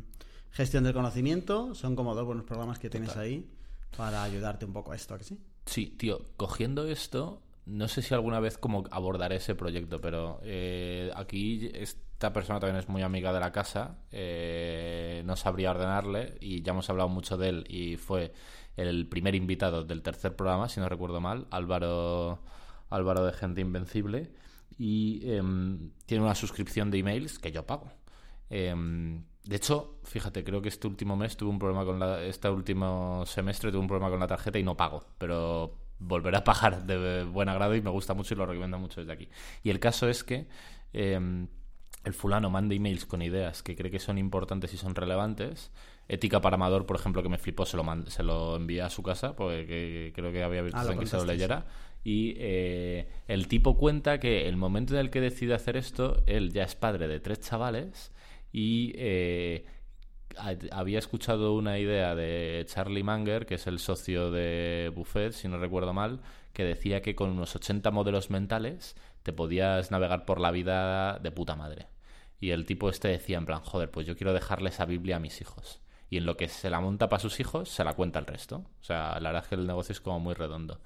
gestión 0.55 0.85
del 0.85 0.95
conocimiento 0.95 1.75
son 1.75 1.97
como 1.97 2.15
dos 2.15 2.25
buenos 2.25 2.45
programas 2.45 2.79
que 2.79 2.89
tienes 2.89 3.17
ahí 3.17 3.51
para 3.97 4.23
ayudarte 4.23 4.65
un 4.65 4.73
poco 4.73 4.93
a 4.93 4.97
esto, 4.97 5.15
¿a 5.15 5.19
que 5.19 5.25
sí? 5.25 5.39
Sí, 5.67 5.87
tío, 5.99 6.23
cogiendo 6.37 6.87
esto, 6.87 7.43
no 7.67 7.89
sé 7.89 8.03
si 8.03 8.15
alguna 8.15 8.39
vez 8.39 8.57
como 8.57 8.85
abordaré 8.93 9.37
ese 9.37 9.57
proyecto, 9.57 10.01
pero 10.01 10.39
eh, 10.45 11.11
aquí 11.17 11.71
esta 11.75 12.33
persona 12.33 12.61
también 12.61 12.77
es 12.77 12.89
muy 12.89 13.03
amiga 13.03 13.33
de 13.33 13.41
la 13.41 13.51
casa, 13.51 13.99
eh, 14.13 15.23
no 15.27 15.35
sabría 15.35 15.73
ordenarle 15.73 16.39
y 16.41 16.63
ya 16.63 16.71
hemos 16.71 16.89
hablado 16.89 17.09
mucho 17.09 17.37
de 17.37 17.49
él 17.49 17.65
y 17.69 17.97
fue 17.97 18.33
el 18.77 19.09
primer 19.09 19.35
invitado 19.35 19.83
del 19.83 20.03
tercer 20.03 20.37
programa, 20.37 20.69
si 20.69 20.79
no 20.79 20.89
recuerdo 20.89 21.21
mal, 21.21 21.49
Álvaro, 21.51 22.39
Álvaro 22.91 23.25
de 23.25 23.33
Gente 23.33 23.61
Invencible, 23.61 24.33
y 24.79 25.29
em, 25.33 25.91
tiene 26.07 26.23
una 26.23 26.37
suscripción 26.37 26.93
de 26.93 26.99
emails 26.99 27.41
que 27.41 27.51
yo 27.51 27.67
pago. 27.67 27.93
De 29.45 29.57
hecho, 29.57 29.99
fíjate, 30.05 30.43
creo 30.43 30.63
que 30.63 30.69
este 30.71 30.87
último 30.87 31.17
mes 31.17 31.37
tuve 31.37 31.51
un 31.51 31.59
problema 31.59 31.85
con 31.85 31.99
la. 31.99 32.23
Este 32.23 32.49
último 32.49 33.25
semestre 33.27 33.71
tuve 33.71 33.81
un 33.81 33.87
problema 33.89 34.11
con 34.11 34.19
la 34.21 34.27
tarjeta 34.27 34.59
y 34.59 34.63
no 34.63 34.77
pago. 34.77 35.05
Pero 35.19 35.77
volveré 35.99 36.39
a 36.39 36.45
pagar 36.45 36.85
de 36.87 37.25
buen 37.25 37.49
agrado 37.49 37.75
y 37.75 37.83
me 37.83 37.91
gusta 37.91 38.15
mucho 38.15 38.35
y 38.35 38.37
lo 38.39 38.47
recomiendo 38.47 38.79
mucho 38.79 39.01
desde 39.01 39.13
aquí. 39.13 39.29
Y 39.63 39.71
el 39.71 39.79
caso 39.81 40.09
es 40.09 40.25
que 40.25 40.47
em, 40.95 41.47
el 42.05 42.15
fulano 42.15 42.49
manda 42.51 42.75
emails 42.75 43.05
con 43.07 43.21
ideas 43.23 43.63
que 43.63 43.77
cree 43.77 43.91
que 43.91 43.99
son 43.99 44.17
importantes 44.19 44.73
y 44.73 44.77
son 44.79 44.95
relevantes. 44.95 45.71
Ética 46.09 46.41
para 46.41 46.55
Amador, 46.57 46.85
por 46.87 46.97
ejemplo, 46.97 47.23
que 47.23 47.29
me 47.31 47.39
flipó, 47.39 47.65
se 47.67 47.77
lo, 47.77 47.85
se 48.11 48.23
lo 48.23 48.57
envié 48.57 48.83
a 48.83 48.91
su 48.91 49.03
casa, 49.03 49.37
porque 49.37 49.67
que- 49.67 50.13
creo 50.15 50.33
que 50.33 50.43
había 50.43 50.63
visto 50.63 50.79
Ah, 50.79 50.85
que 50.99 51.07
se 51.07 51.17
lo 51.17 51.25
leyera. 51.25 51.67
Y 52.03 52.35
eh, 52.37 53.09
el 53.29 53.49
tipo 53.49 53.77
cuenta 53.79 54.21
que 54.21 54.47
el 54.49 54.57
momento 54.59 54.95
en 54.95 55.01
el 55.01 55.11
que 55.11 55.21
decide 55.23 55.55
hacer 55.55 55.77
esto, 55.79 56.23
él 56.27 56.53
ya 56.53 56.65
es 56.65 56.75
padre 56.75 57.09
de 57.09 57.21
tres 57.21 57.41
chavales 57.41 58.13
y 58.55 58.93
eh, 58.97 59.67
ha- 60.39 60.55
había 60.79 60.99
escuchado 60.99 61.55
una 61.55 61.79
idea 61.79 62.15
de 62.15 62.65
Charlie 62.69 63.03
Munger, 63.03 63.47
que 63.47 63.55
es 63.57 63.67
el 63.67 63.79
socio 63.79 64.31
de 64.31 64.93
Buffett, 64.95 65.33
si 65.33 65.49
no 65.49 65.59
recuerdo 65.59 65.93
mal, 65.93 66.21
que 66.53 66.65
decía 66.65 67.03
que 67.03 67.15
con 67.15 67.31
unos 67.31 67.55
80 67.57 67.91
modelos 67.91 68.31
mentales 68.31 68.97
te 69.23 69.33
podías 69.33 69.91
navegar 69.91 70.25
por 70.27 70.41
la 70.41 70.51
vida 70.51 71.19
de 71.19 71.31
puta 71.33 71.57
madre. 71.57 71.89
Y 72.41 72.51
el 72.51 72.67
tipo 72.67 72.91
este 72.91 73.09
decía 73.09 73.39
en 73.39 73.47
plan, 73.47 73.61
joder, 73.61 73.91
pues 73.91 74.07
yo 74.07 74.17
quiero 74.17 74.33
dejarle 74.33 74.69
esa 74.71 74.85
Biblia 74.85 75.17
a 75.17 75.21
mis 75.21 75.41
hijos. 75.41 75.81
Y 76.11 76.19
en 76.19 76.27
lo 76.27 76.37
que 76.37 76.49
se 76.49 76.71
la 76.71 76.81
monta 76.81 77.09
para 77.09 77.21
sus 77.21 77.41
hijos, 77.41 77.69
se 77.71 77.83
la 77.85 77.95
cuenta 77.95 78.19
el 78.19 78.27
resto. 78.27 78.57
O 78.81 78.85
sea, 78.85 79.19
la 79.21 79.31
verdad 79.31 79.43
es 79.45 79.49
que 79.49 79.55
el 79.57 79.67
negocio 79.67 79.93
es 79.93 80.01
como 80.01 80.21
muy 80.21 80.35
redondo. 80.35 80.81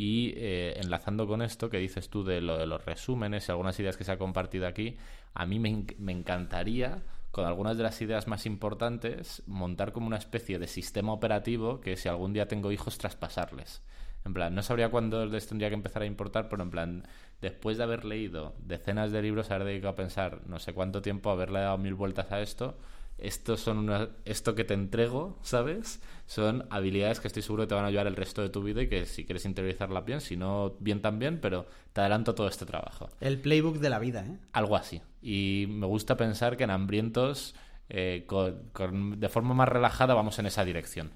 Y 0.00 0.32
eh, 0.38 0.80
enlazando 0.80 1.26
con 1.26 1.42
esto 1.42 1.68
que 1.68 1.76
dices 1.76 2.08
tú 2.08 2.24
de 2.24 2.40
lo 2.40 2.56
de 2.56 2.64
los 2.64 2.82
resúmenes 2.86 3.46
y 3.46 3.52
algunas 3.52 3.78
ideas 3.78 3.98
que 3.98 4.04
se 4.04 4.10
ha 4.10 4.16
compartido 4.16 4.66
aquí, 4.66 4.96
a 5.34 5.44
mí 5.44 5.58
me, 5.58 5.84
me 5.98 6.12
encantaría, 6.12 7.02
con 7.30 7.44
algunas 7.44 7.76
de 7.76 7.82
las 7.82 8.00
ideas 8.00 8.26
más 8.26 8.46
importantes, 8.46 9.42
montar 9.46 9.92
como 9.92 10.06
una 10.06 10.16
especie 10.16 10.58
de 10.58 10.68
sistema 10.68 11.12
operativo 11.12 11.82
que 11.82 11.98
si 11.98 12.08
algún 12.08 12.32
día 12.32 12.48
tengo 12.48 12.72
hijos, 12.72 12.96
traspasarles. 12.96 13.82
En 14.24 14.32
plan, 14.32 14.54
no 14.54 14.62
sabría 14.62 14.90
cuándo 14.90 15.26
les 15.26 15.46
tendría 15.46 15.68
que 15.68 15.74
empezar 15.74 16.00
a 16.00 16.06
importar, 16.06 16.48
pero 16.48 16.62
en 16.62 16.70
plan, 16.70 17.06
después 17.42 17.76
de 17.76 17.82
haber 17.84 18.06
leído 18.06 18.54
decenas 18.60 19.12
de 19.12 19.20
libros, 19.20 19.50
haber 19.50 19.66
dedicado 19.66 19.92
a 19.92 19.96
pensar 19.96 20.40
no 20.46 20.60
sé 20.60 20.72
cuánto 20.72 21.02
tiempo, 21.02 21.28
haberle 21.28 21.60
dado 21.60 21.76
mil 21.76 21.92
vueltas 21.92 22.32
a 22.32 22.40
esto, 22.40 22.78
estos 23.22 23.60
son 23.60 23.78
una, 23.78 24.08
esto 24.24 24.54
que 24.54 24.64
te 24.64 24.74
entrego, 24.74 25.38
¿sabes? 25.42 26.00
Son 26.26 26.66
habilidades 26.70 27.20
que 27.20 27.28
estoy 27.28 27.42
seguro 27.42 27.64
que 27.64 27.68
te 27.68 27.74
van 27.74 27.84
a 27.84 27.88
ayudar 27.88 28.06
el 28.06 28.16
resto 28.16 28.42
de 28.42 28.48
tu 28.50 28.62
vida 28.62 28.82
y 28.82 28.88
que 28.88 29.06
si 29.06 29.24
quieres 29.24 29.44
interiorizarla 29.44 30.00
bien, 30.02 30.20
si 30.20 30.36
no, 30.36 30.76
bien 30.80 31.02
también, 31.02 31.40
pero 31.40 31.66
te 31.92 32.00
adelanto 32.00 32.34
todo 32.34 32.48
este 32.48 32.66
trabajo. 32.66 33.08
El 33.20 33.40
playbook 33.40 33.78
de 33.78 33.90
la 33.90 33.98
vida, 33.98 34.24
¿eh? 34.26 34.38
Algo 34.52 34.76
así. 34.76 35.02
Y 35.22 35.66
me 35.68 35.86
gusta 35.86 36.16
pensar 36.16 36.56
que 36.56 36.64
en 36.64 36.70
Hambrientos, 36.70 37.54
eh, 37.88 38.24
con- 38.26 38.70
con- 38.72 39.18
de 39.20 39.28
forma 39.28 39.54
más 39.54 39.68
relajada, 39.68 40.14
vamos 40.14 40.38
en 40.38 40.46
esa 40.46 40.64
dirección. 40.64 41.10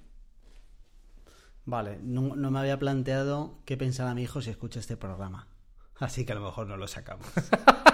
Vale, 1.67 1.99
no, 2.03 2.37
no 2.37 2.51
me 2.51 2.59
había 2.59 2.79
planteado 2.79 3.59
qué 3.65 3.77
pensará 3.77 4.15
mi 4.15 4.23
hijo 4.23 4.43
si 4.43 4.51
escucha 4.51 4.81
este 4.81 4.97
programa. 4.97 5.49
Así 5.99 6.27
que 6.27 6.33
a 6.33 6.35
lo 6.35 6.43
mejor 6.43 6.67
no 6.67 6.77
lo 6.77 6.87
sacamos. 6.89 7.27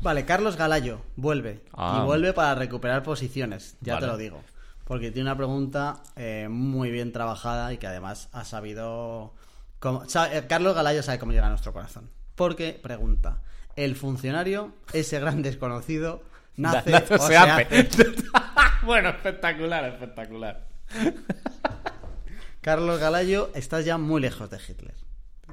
vale, 0.00 0.24
Carlos 0.24 0.56
Galayo 0.56 1.00
vuelve. 1.16 1.62
Ah. 1.72 2.00
Y 2.00 2.06
vuelve 2.06 2.32
para 2.32 2.54
recuperar 2.54 3.02
posiciones, 3.02 3.76
ya 3.80 3.94
Vale. 3.94 4.06
te 4.06 4.12
lo 4.12 4.18
digo. 4.18 4.42
Porque 4.84 5.10
tiene 5.10 5.28
una 5.28 5.36
pregunta 5.36 6.02
eh, 6.16 6.48
muy 6.50 6.90
bien 6.90 7.12
trabajada 7.12 7.72
y 7.72 7.78
que 7.78 7.86
además 7.86 8.28
ha 8.32 8.44
sabido... 8.44 9.34
cómo- 9.80 10.08
sabe- 10.08 10.38
eh, 10.38 10.46
Carlos 10.48 10.74
Galayo 10.74 11.02
sabe 11.02 11.18
cómo 11.18 11.32
llega 11.32 11.46
a 11.46 11.50
nuestro 11.50 11.72
corazón. 11.72 12.08
Porque 12.34 12.72
pregunta, 12.82 13.42
¿el 13.76 13.96
funcionario, 13.96 14.72
ese 14.92 15.20
gran 15.20 15.42
desconocido, 15.42 16.22
nace 16.56 16.90
Nace 16.90 17.14
o 17.14 17.18
se 17.18 17.36
hace? 17.36 17.88
bueno, 18.84 19.10
espectacular, 19.10 19.84
espectacular. 19.84 20.66
Carlos 22.60 22.98
Galayo, 23.00 23.50
estás 23.54 23.84
ya 23.84 23.98
muy 23.98 24.20
lejos 24.20 24.50
de 24.50 24.58
Hitler. 24.58 24.94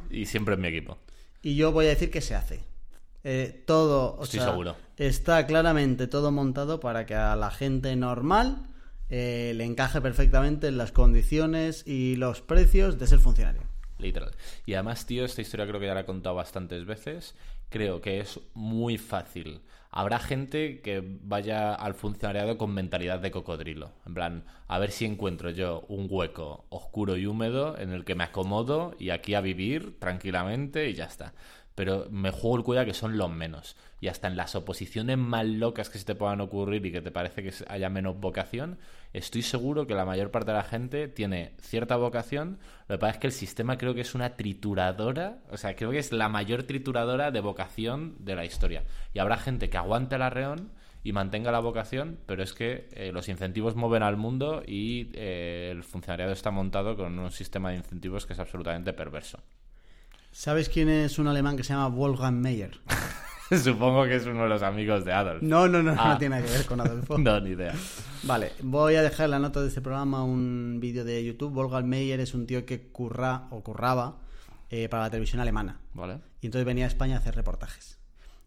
Y 0.09 0.25
siempre 0.25 0.55
en 0.55 0.61
mi 0.61 0.67
equipo. 0.69 0.97
Y 1.41 1.55
yo 1.55 1.71
voy 1.71 1.85
a 1.85 1.89
decir 1.89 2.09
que 2.11 2.21
se 2.21 2.35
hace. 2.35 2.63
Eh, 3.27 3.63
todo, 3.65 4.17
o 4.19 4.23
Estoy 4.23 4.39
sea, 4.39 4.49
seguro. 4.49 4.75
está 4.97 5.47
claramente 5.47 6.05
todo 6.05 6.31
montado 6.31 6.79
para 6.79 7.07
que 7.07 7.15
a 7.15 7.35
la 7.35 7.49
gente 7.49 7.95
normal 7.95 8.67
eh, 9.09 9.53
le 9.55 9.63
encaje 9.63 9.99
perfectamente 9.99 10.67
en 10.67 10.77
las 10.77 10.91
condiciones 10.91 11.87
y 11.87 12.17
los 12.17 12.41
precios 12.41 12.99
de 12.99 13.07
ser 13.07 13.17
funcionario. 13.17 13.63
Literal. 13.97 14.29
Y 14.67 14.75
además, 14.75 15.07
tío, 15.07 15.25
esta 15.25 15.41
historia 15.41 15.65
creo 15.65 15.79
que 15.79 15.87
ya 15.87 15.95
la 15.95 16.01
he 16.01 16.05
contado 16.05 16.35
bastantes 16.35 16.85
veces. 16.85 17.33
Creo 17.69 17.99
que 17.99 18.19
es 18.19 18.39
muy 18.53 18.99
fácil. 18.99 19.61
Habrá 19.89 20.19
gente 20.19 20.81
que 20.81 21.01
vaya 21.23 21.73
al 21.73 21.95
funcionariado 21.95 22.59
con 22.59 22.75
mentalidad 22.75 23.19
de 23.19 23.31
cocodrilo. 23.31 23.91
En 24.05 24.13
plan, 24.13 24.43
a 24.67 24.77
ver 24.77 24.91
si 24.91 25.05
encuentro 25.05 25.49
yo 25.49 25.83
un 25.87 26.05
hueco 26.09 26.65
oscuro 26.69 27.17
y 27.17 27.25
húmedo 27.25 27.75
en 27.79 27.91
el 27.91 28.05
que 28.05 28.13
me 28.13 28.25
acomodo 28.25 28.93
y 28.99 29.09
aquí 29.09 29.33
a 29.33 29.41
vivir 29.41 29.97
tranquilamente 29.99 30.89
y 30.89 30.93
ya 30.93 31.05
está 31.05 31.33
pero 31.75 32.07
me 32.09 32.31
juego 32.31 32.57
el 32.57 32.63
cuidado 32.63 32.85
que 32.85 32.93
son 32.93 33.17
los 33.17 33.29
menos. 33.29 33.75
Y 33.99 34.07
hasta 34.07 34.27
en 34.27 34.37
las 34.37 34.55
oposiciones 34.55 35.17
más 35.17 35.45
locas 35.45 35.89
que 35.89 35.97
se 35.97 36.05
te 36.05 36.15
puedan 36.15 36.41
ocurrir 36.41 36.85
y 36.85 36.91
que 36.91 37.01
te 37.01 37.11
parece 37.11 37.43
que 37.43 37.53
haya 37.67 37.89
menos 37.89 38.19
vocación, 38.19 38.79
estoy 39.13 39.41
seguro 39.41 39.85
que 39.85 39.93
la 39.93 40.05
mayor 40.05 40.31
parte 40.31 40.51
de 40.51 40.57
la 40.57 40.63
gente 40.63 41.07
tiene 41.09 41.53
cierta 41.59 41.97
vocación. 41.97 42.59
Lo 42.87 42.95
que 42.95 42.99
pasa 42.99 43.13
es 43.13 43.19
que 43.19 43.27
el 43.27 43.33
sistema 43.33 43.77
creo 43.77 43.93
que 43.93 44.01
es 44.01 44.15
una 44.15 44.35
trituradora, 44.35 45.39
o 45.51 45.57
sea, 45.57 45.75
creo 45.75 45.91
que 45.91 45.99
es 45.99 46.11
la 46.11 46.29
mayor 46.29 46.63
trituradora 46.63 47.31
de 47.31 47.41
vocación 47.41 48.15
de 48.19 48.35
la 48.35 48.45
historia. 48.45 48.83
Y 49.13 49.19
habrá 49.19 49.37
gente 49.37 49.69
que 49.69 49.77
aguante 49.77 50.17
la 50.17 50.29
reón 50.29 50.71
y 51.03 51.11
mantenga 51.11 51.51
la 51.51 51.59
vocación, 51.59 52.17
pero 52.25 52.41
es 52.41 52.53
que 52.53 52.87
eh, 52.93 53.11
los 53.11 53.29
incentivos 53.29 53.75
mueven 53.75 54.01
al 54.01 54.17
mundo 54.17 54.63
y 54.65 55.11
eh, 55.13 55.69
el 55.71 55.83
funcionariado 55.83 56.31
está 56.31 56.49
montado 56.49 56.95
con 56.95 57.19
un 57.19 57.31
sistema 57.31 57.69
de 57.69 57.77
incentivos 57.77 58.25
que 58.25 58.33
es 58.33 58.39
absolutamente 58.39 58.91
perverso. 58.91 59.39
¿Sabes 60.37 60.67
quién 60.67 60.89
es 60.89 61.17
un 61.17 61.27
alemán 61.29 61.55
que 61.55 61.63
se 61.63 61.71
llama 61.71 61.87
Wolfgang 61.87 62.35
Meyer? 62.41 62.77
Supongo 63.63 64.03
que 64.03 64.17
es 64.17 64.25
uno 64.25 64.43
de 64.43 64.49
los 64.49 64.63
amigos 64.63 65.05
de 65.05 65.13
Adolf. 65.13 65.41
No, 65.41 65.69
no, 65.69 65.81
no, 65.81 65.95
no 65.95 66.01
Ah. 66.01 66.17
tiene 66.19 66.35
nada 66.35 66.45
que 66.45 66.51
ver 66.57 66.65
con 66.65 66.81
Adolfo. 66.81 67.17
No, 67.19 67.39
ni 67.39 67.51
idea. 67.51 67.73
Vale, 68.23 68.51
voy 68.61 68.95
a 68.95 69.01
dejar 69.01 69.25
en 69.25 69.31
la 69.31 69.39
nota 69.39 69.61
de 69.61 69.69
este 69.69 69.79
programa 69.79 70.25
un 70.25 70.79
vídeo 70.81 71.05
de 71.05 71.23
YouTube. 71.23 71.53
Wolfgang 71.53 71.85
Meyer 71.87 72.19
es 72.19 72.33
un 72.33 72.45
tío 72.47 72.65
que 72.65 72.87
curra 72.91 73.47
o 73.49 73.63
curraba 73.63 74.17
eh, 74.69 74.89
para 74.89 75.03
la 75.03 75.09
televisión 75.09 75.39
alemana. 75.39 75.79
Vale. 75.93 76.19
Y 76.41 76.47
entonces 76.47 76.65
venía 76.65 76.83
a 76.83 76.89
España 76.89 77.15
a 77.15 77.19
hacer 77.19 77.33
reportajes. 77.33 77.97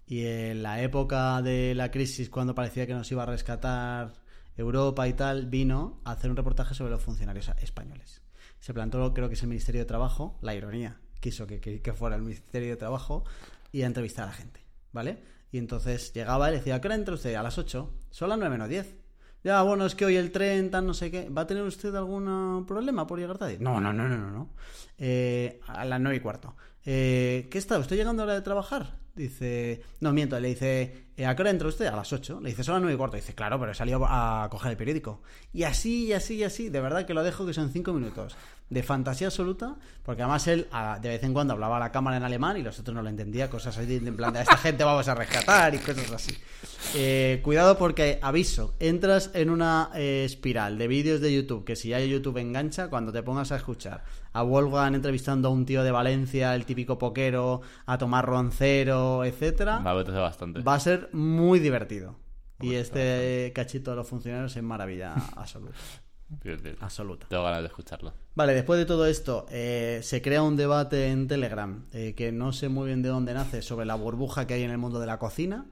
Y 0.07 0.26
en 0.26 0.62
la 0.62 0.82
época 0.82 1.41
de 1.41 1.74
la 1.74 1.91
crisis, 1.91 2.28
cuando 2.28 2.55
parecía 2.55 2.86
que 2.86 2.93
nos 2.93 3.11
iba 3.11 3.22
a 3.22 3.26
rescatar 3.26 4.12
Europa 4.59 5.09
y 5.09 5.14
tal, 5.14 5.47
vino 5.47 6.03
a 6.05 6.11
hacer 6.12 6.28
un 6.30 6.36
reportaje 6.36 6.74
sobre 6.74 6.91
los 6.91 7.01
funcionarios 7.03 7.49
españoles. 7.62 8.20
Se 8.61 8.74
plantó, 8.74 9.14
creo 9.14 9.28
que 9.28 9.36
es 9.36 9.43
el 9.43 9.49
Ministerio 9.49 9.80
de 9.80 9.86
Trabajo, 9.86 10.36
la 10.43 10.55
ironía, 10.55 10.99
quiso 11.20 11.46
que, 11.46 11.92
fuera 11.96 12.16
el 12.16 12.22
Ministerio 12.22 12.70
de 12.70 12.76
Trabajo 12.76 13.24
y 13.72 13.82
a 13.82 13.86
entrevistar 13.86 14.24
a 14.24 14.28
la 14.28 14.34
gente, 14.34 14.60
¿vale? 14.92 15.18
Y 15.50 15.58
entonces 15.58 16.12
llegaba 16.12 16.48
y 16.48 16.52
le 16.52 16.58
decía, 16.58 16.76
¿a 16.76 16.80
qué 16.80 16.88
hora 16.88 16.94
entra 16.94 17.14
usted? 17.14 17.34
A 17.34 17.42
las 17.42 17.58
8. 17.58 17.90
Son 18.10 18.28
las 18.28 18.38
9 18.38 18.52
menos 18.52 18.68
10. 18.68 18.96
Ya, 19.44 19.62
bueno, 19.62 19.86
es 19.86 19.94
que 19.94 20.04
hoy 20.04 20.16
el 20.16 20.32
tren, 20.32 20.70
tal, 20.70 20.86
no 20.86 20.94
sé 20.94 21.10
qué. 21.10 21.28
¿Va 21.30 21.42
a 21.42 21.46
tener 21.46 21.62
usted 21.62 21.94
algún 21.94 22.64
problema 22.66 23.06
por 23.06 23.18
llegar 23.18 23.38
tarde? 23.38 23.56
No, 23.60 23.80
no, 23.80 23.92
no, 23.92 24.08
no, 24.08 24.18
no. 24.18 24.30
no. 24.30 24.50
Eh, 24.98 25.60
a 25.66 25.84
las 25.84 26.00
9 26.00 26.16
y 26.16 26.20
cuarto. 26.20 26.56
Eh, 26.84 27.48
¿Qué 27.50 27.58
está? 27.58 27.78
¿Usted 27.78 27.96
llegando 27.96 28.22
a 28.22 28.26
la 28.26 28.32
hora 28.32 28.40
de 28.40 28.44
trabajar? 28.44 28.98
Dice, 29.14 29.82
no, 30.00 30.12
miento, 30.12 30.38
le 30.38 30.48
dice, 30.48 31.06
"Eh, 31.16 31.26
¿a 31.26 31.34
qué 31.34 31.42
hora 31.42 31.50
entra 31.50 31.68
usted? 31.68 31.86
A 31.86 31.96
las 31.96 32.12
8. 32.12 32.40
Le 32.40 32.50
dice, 32.50 32.62
son 32.62 32.74
las 32.74 32.82
9 32.82 32.94
y 32.94 32.98
cuarto. 32.98 33.16
Dice, 33.16 33.34
claro, 33.34 33.58
pero 33.58 33.72
he 33.72 33.74
salido 33.74 34.04
a 34.06 34.48
coger 34.50 34.72
el 34.72 34.76
periódico. 34.76 35.22
Y 35.52 35.62
así, 35.62 36.06
y 36.06 36.12
así, 36.12 36.36
y 36.36 36.44
así. 36.44 36.68
De 36.68 36.80
verdad 36.80 37.06
que 37.06 37.14
lo 37.14 37.22
dejo 37.22 37.46
que 37.46 37.54
son 37.54 37.70
5 37.70 37.92
minutos 37.92 38.36
de 38.70 38.82
fantasía 38.82 39.28
absoluta, 39.28 39.76
porque 40.02 40.22
además 40.22 40.46
él 40.46 40.68
a- 40.72 40.98
de 41.00 41.08
vez 41.08 41.22
en 41.24 41.32
cuando 41.32 41.54
hablaba 41.54 41.78
a 41.78 41.80
la 41.80 41.90
cámara 41.90 42.18
en 42.18 42.22
alemán 42.22 42.56
y 42.58 42.62
los 42.62 42.78
otros 42.78 42.94
no 42.94 43.02
lo 43.02 43.08
entendía, 43.08 43.48
cosas 43.48 43.78
así, 43.78 43.96
en 43.96 44.14
plan 44.16 44.32
de 44.32 44.40
a 44.40 44.42
esta 44.42 44.58
gente 44.58 44.84
vamos 44.84 45.08
a 45.08 45.14
rescatar 45.14 45.74
y 45.74 45.78
cosas 45.78 46.12
así. 46.12 46.36
Eh, 46.94 47.40
cuidado 47.42 47.78
porque, 47.78 48.18
aviso, 48.20 48.74
entras 48.78 49.30
en 49.34 49.48
una 49.50 49.90
eh, 49.94 50.24
espiral 50.26 50.76
de 50.76 50.86
vídeos 50.86 51.20
de 51.22 51.34
YouTube 51.34 51.64
que 51.64 51.76
si 51.76 51.88
ya 51.88 51.98
YouTube 52.00 52.36
engancha, 52.38 52.88
cuando 52.88 53.10
te 53.12 53.22
pongas 53.22 53.52
a 53.52 53.56
escuchar 53.56 54.04
a 54.34 54.42
Wolfgang 54.42 54.94
entrevistando 54.94 55.48
a 55.48 55.50
un 55.50 55.64
tío 55.64 55.82
de 55.82 55.90
Valencia, 55.90 56.54
el 56.54 56.64
típico 56.66 56.98
poquero, 56.98 57.62
a 57.86 57.96
Tomás 57.96 58.24
Roncero, 58.24 59.24
etcétera, 59.24 59.80
Me 59.80 59.90
apetece 59.90 60.18
bastante. 60.18 60.60
va 60.60 60.74
a 60.74 60.80
ser 60.80 61.08
muy 61.12 61.58
divertido. 61.58 62.16
Y 62.60 62.74
este 62.74 63.52
cachito 63.54 63.92
de 63.92 63.96
los 63.96 64.08
funcionarios 64.08 64.56
es 64.56 64.62
maravilla 64.62 65.14
absoluta. 65.36 65.74
Absoluta. 66.80 67.26
Tengo 67.28 67.42
ganas 67.44 67.60
de 67.62 67.68
escucharlo. 67.68 68.12
Vale, 68.34 68.54
después 68.54 68.78
de 68.78 68.86
todo 68.86 69.06
esto, 69.06 69.46
eh, 69.50 70.00
se 70.02 70.20
crea 70.22 70.42
un 70.42 70.56
debate 70.56 71.08
en 71.08 71.26
Telegram 71.26 71.86
eh, 71.92 72.14
que 72.14 72.32
no 72.32 72.52
sé 72.52 72.68
muy 72.68 72.86
bien 72.86 73.02
de 73.02 73.08
dónde 73.08 73.34
nace 73.34 73.62
sobre 73.62 73.86
la 73.86 73.94
burbuja 73.94 74.46
que 74.46 74.54
hay 74.54 74.62
en 74.62 74.70
el 74.70 74.78
mundo 74.78 75.00
de 75.00 75.06
la 75.06 75.18
cocina 75.18 75.66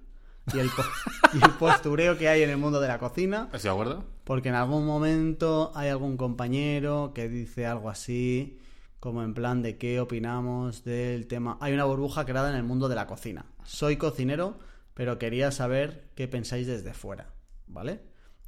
y 0.54 0.59
el, 0.59 0.66
y 1.34 1.44
el 1.44 1.50
postureo 1.52 2.16
que 2.16 2.28
hay 2.28 2.42
en 2.42 2.50
el 2.50 2.57
mundo 2.57 2.80
de 2.80 2.88
la 2.88 2.98
cocina, 2.98 3.42
¿Estás 3.46 3.64
de 3.64 3.68
acuerdo? 3.70 4.04
porque 4.24 4.48
en 4.48 4.54
algún 4.54 4.86
momento 4.86 5.72
hay 5.74 5.88
algún 5.88 6.16
compañero 6.16 7.12
que 7.14 7.28
dice 7.28 7.66
algo 7.66 7.90
así, 7.90 8.59
como 8.98 9.22
en 9.22 9.34
plan 9.34 9.62
de 9.62 9.76
qué 9.76 10.00
opinamos 10.00 10.82
del 10.84 11.26
tema. 11.26 11.59
Hay 11.61 11.74
una 11.74 11.84
burbuja 11.84 12.24
creada 12.24 12.50
en 12.50 12.57
el 12.57 12.64
mundo 12.64 12.88
de 12.88 12.96
la 12.96 13.07
cocina. 13.07 13.46
Soy 13.64 13.96
cocinero, 13.98 14.59
pero 14.94 15.18
quería 15.18 15.52
saber 15.52 16.09
qué 16.16 16.26
pensáis 16.26 16.66
desde 16.66 16.92
fuera, 16.94 17.28
¿vale? 17.66 18.00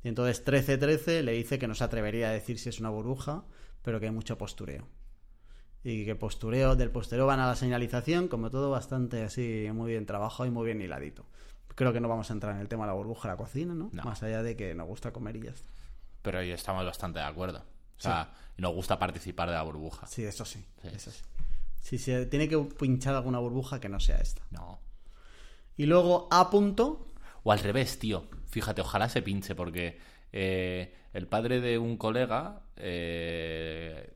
Y 0.03 0.09
entonces 0.09 0.39
1313 0.39 1.23
le 1.23 1.33
dice 1.33 1.59
que 1.59 1.67
no 1.69 1.75
se 1.75 1.85
atrevería 1.85 2.29
a 2.29 2.33
decir 2.33 2.59
si 2.59 2.69
es 2.69 2.81
una 2.81 2.91
burbuja, 2.91 3.45
pero 3.83 3.99
que 4.01 4.07
hay 4.07 4.13
mucho 4.13 4.39
postureo. 4.39 4.87
Y 5.85 6.05
que 6.05 6.15
postureo, 6.15 6.77
del 6.77 6.91
postureo 6.91 7.27
van 7.27 7.41
a 7.41 7.47
la 7.47 7.57
señalización, 7.57 8.29
como 8.29 8.51
todo 8.51 8.71
bastante 8.71 9.23
así, 9.23 9.69
muy 9.73 9.93
bien 9.93 10.07
trabajado 10.07 10.47
y 10.47 10.51
muy 10.51 10.67
bien 10.67 10.81
hiladito. 10.81 11.25
Creo 11.75 11.93
que 11.93 12.01
no 12.01 12.09
vamos 12.09 12.31
a 12.31 12.33
entrar 12.33 12.55
en 12.57 12.61
el 12.61 12.69
tema 12.69 12.85
de 12.85 12.89
la 12.89 12.95
burbuja 12.95 13.29
de 13.29 13.35
la 13.35 13.37
cocina, 13.39 13.75
¿no? 13.75 13.89
No. 13.93 14.03
Más 14.03 14.23
allá 14.23 14.43
de 14.43 14.57
que 14.57 14.75
nos 14.75 14.87
gusta 14.89 15.13
comer 15.13 15.37
y 15.37 15.43
ya 15.43 15.51
está. 15.53 15.69
Pero 16.23 16.39
ahí 16.41 16.51
estamos 16.51 16.85
bastante 16.85 17.21
de 17.21 17.25
acuerdo. 17.25 17.59
O 17.61 18.01
sea, 18.01 18.33
y 18.57 18.63
nos 18.63 18.75
gusta 18.75 18.99
participar 18.99 19.49
de 19.49 19.55
la 19.55 19.63
burbuja. 19.63 20.07
Sí, 20.07 20.25
eso 20.25 20.45
sí, 20.45 20.65
Sí. 20.83 20.89
eso 20.95 21.11
sí. 21.11 21.23
Si 21.81 21.99
se 21.99 22.27
tiene 22.27 22.49
que 22.49 22.59
pinchar 22.59 23.15
alguna 23.15 23.39
burbuja 23.39 23.79
que 23.81 23.89
no 23.89 24.01
sea 24.01 24.19
esta. 24.19 24.43
No. 24.51 24.81
Y 25.77 25.87
luego 25.87 26.27
A 26.33 26.51
punto, 26.51 27.07
O 27.49 27.53
al 27.53 27.61
revés, 27.61 27.99
tío. 27.99 28.27
Fíjate, 28.51 28.83
ojalá 28.83 29.09
se 29.09 29.23
pinche, 29.23 29.55
porque 29.55 29.99
eh, 30.33 30.95
el 31.15 31.27
padre 31.29 31.63
de 31.63 31.79
un 31.79 31.97
colega 31.97 32.61
eh, 32.77 34.13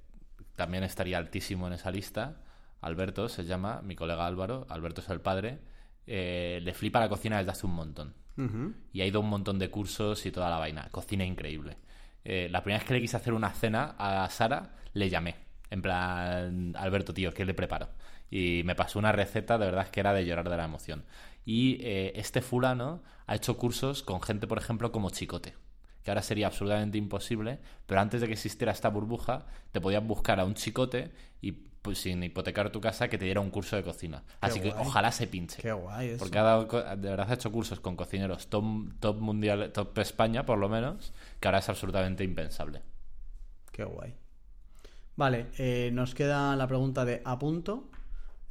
también 0.55 0.85
estaría 0.85 1.17
altísimo 1.17 1.67
en 1.67 1.73
esa 1.73 1.91
lista. 1.91 2.43
Alberto 2.83 3.31
se 3.31 3.45
llama, 3.45 3.81
mi 3.83 3.97
colega 3.97 4.27
Álvaro, 4.27 4.67
Alberto 4.69 5.01
es 5.01 5.09
el 5.09 5.23
padre. 5.23 5.61
eh, 6.07 6.61
le 6.63 6.75
flipa 6.75 7.01
la 7.01 7.09
cocina 7.09 7.39
desde 7.39 7.53
hace 7.53 7.65
un 7.67 7.75
montón. 7.75 8.13
Y 8.93 9.01
ha 9.01 9.07
ido 9.07 9.21
a 9.21 9.23
un 9.23 9.31
montón 9.31 9.59
de 9.59 9.71
cursos 9.71 10.27
y 10.27 10.31
toda 10.31 10.51
la 10.51 10.59
vaina. 10.59 10.89
Cocina 10.91 11.25
increíble. 11.25 11.79
Eh, 12.27 12.49
la 12.51 12.63
primera 12.63 12.81
vez 12.81 12.87
que 12.89 12.93
le 12.95 13.01
quise 13.01 13.17
hacer 13.17 13.33
una 13.33 13.49
cena 13.55 13.95
a 13.99 14.29
Sara, 14.29 14.75
le 14.93 15.09
llamé. 15.09 15.37
En 15.71 15.81
plan, 15.81 16.75
Alberto, 16.77 17.15
tío, 17.15 17.33
¿qué 17.33 17.47
le 17.47 17.55
preparo? 17.55 17.89
Y 18.31 18.63
me 18.65 18.75
pasó 18.75 18.99
una 18.99 19.13
receta, 19.13 19.57
de 19.57 19.67
verdad, 19.67 19.89
que 19.89 20.01
era 20.01 20.13
de 20.13 20.27
llorar 20.27 20.51
de 20.51 20.57
la 20.59 20.65
emoción. 20.65 21.05
Y 21.45 21.79
eh, 21.81 22.13
este 22.17 22.41
fulano 22.41 23.03
ha 23.27 23.35
hecho 23.35 23.57
cursos 23.57 24.03
con 24.03 24.21
gente, 24.23 24.47
por 24.47 24.59
ejemplo, 24.59 24.93
como 24.93 25.11
Chicote. 25.11 25.55
Que 26.03 26.11
ahora 26.11 26.23
sería 26.23 26.49
absolutamente 26.49 26.99
imposible, 26.99 27.61
pero 27.87 28.01
antes 28.01 28.21
de 28.21 28.27
que 28.27 28.33
existiera 28.33 28.73
esta 28.73 28.89
burbuja, 28.89 29.47
te 29.71 29.81
podías 29.81 30.05
buscar 30.05 30.41
a 30.41 30.45
un 30.45 30.55
chicote 30.55 31.13
y 31.41 31.53
pues, 31.53 31.99
sin 31.99 32.23
hipotecar 32.23 32.71
tu 32.71 32.81
casa 32.81 33.09
que 33.09 33.19
te 33.19 33.25
diera 33.25 33.41
un 33.41 33.51
curso 33.51 33.77
de 33.77 33.85
cocina. 33.85 34.25
Así 34.41 34.61
que 34.61 34.71
ojalá 34.71 35.13
se 35.13 35.29
pinche. 35.29 35.63
qué 35.63 35.73
guay 35.73 36.09
eso. 36.11 36.19
Porque 36.19 36.39
ha 36.39 36.43
dado, 36.43 36.65
de 36.65 37.11
verdad 37.11 37.31
ha 37.31 37.35
hecho 37.35 37.53
cursos 37.53 37.79
con 37.79 37.95
cocineros 37.95 38.49
top, 38.49 38.65
top 38.99 39.21
mundial, 39.21 39.71
top 39.73 39.97
España, 39.99 40.45
por 40.45 40.59
lo 40.59 40.69
menos, 40.69 41.13
que 41.39 41.49
ahora 41.49 41.59
es 41.59 41.69
absolutamente 41.69 42.25
impensable. 42.25 42.83
Qué 43.71 43.85
guay. 43.85 44.15
Vale, 45.17 45.47
eh, 45.59 45.91
nos 45.93 46.15
queda 46.15 46.57
la 46.57 46.67
pregunta 46.67 47.05
de 47.05 47.23
A 47.25 47.39
punto, 47.39 47.91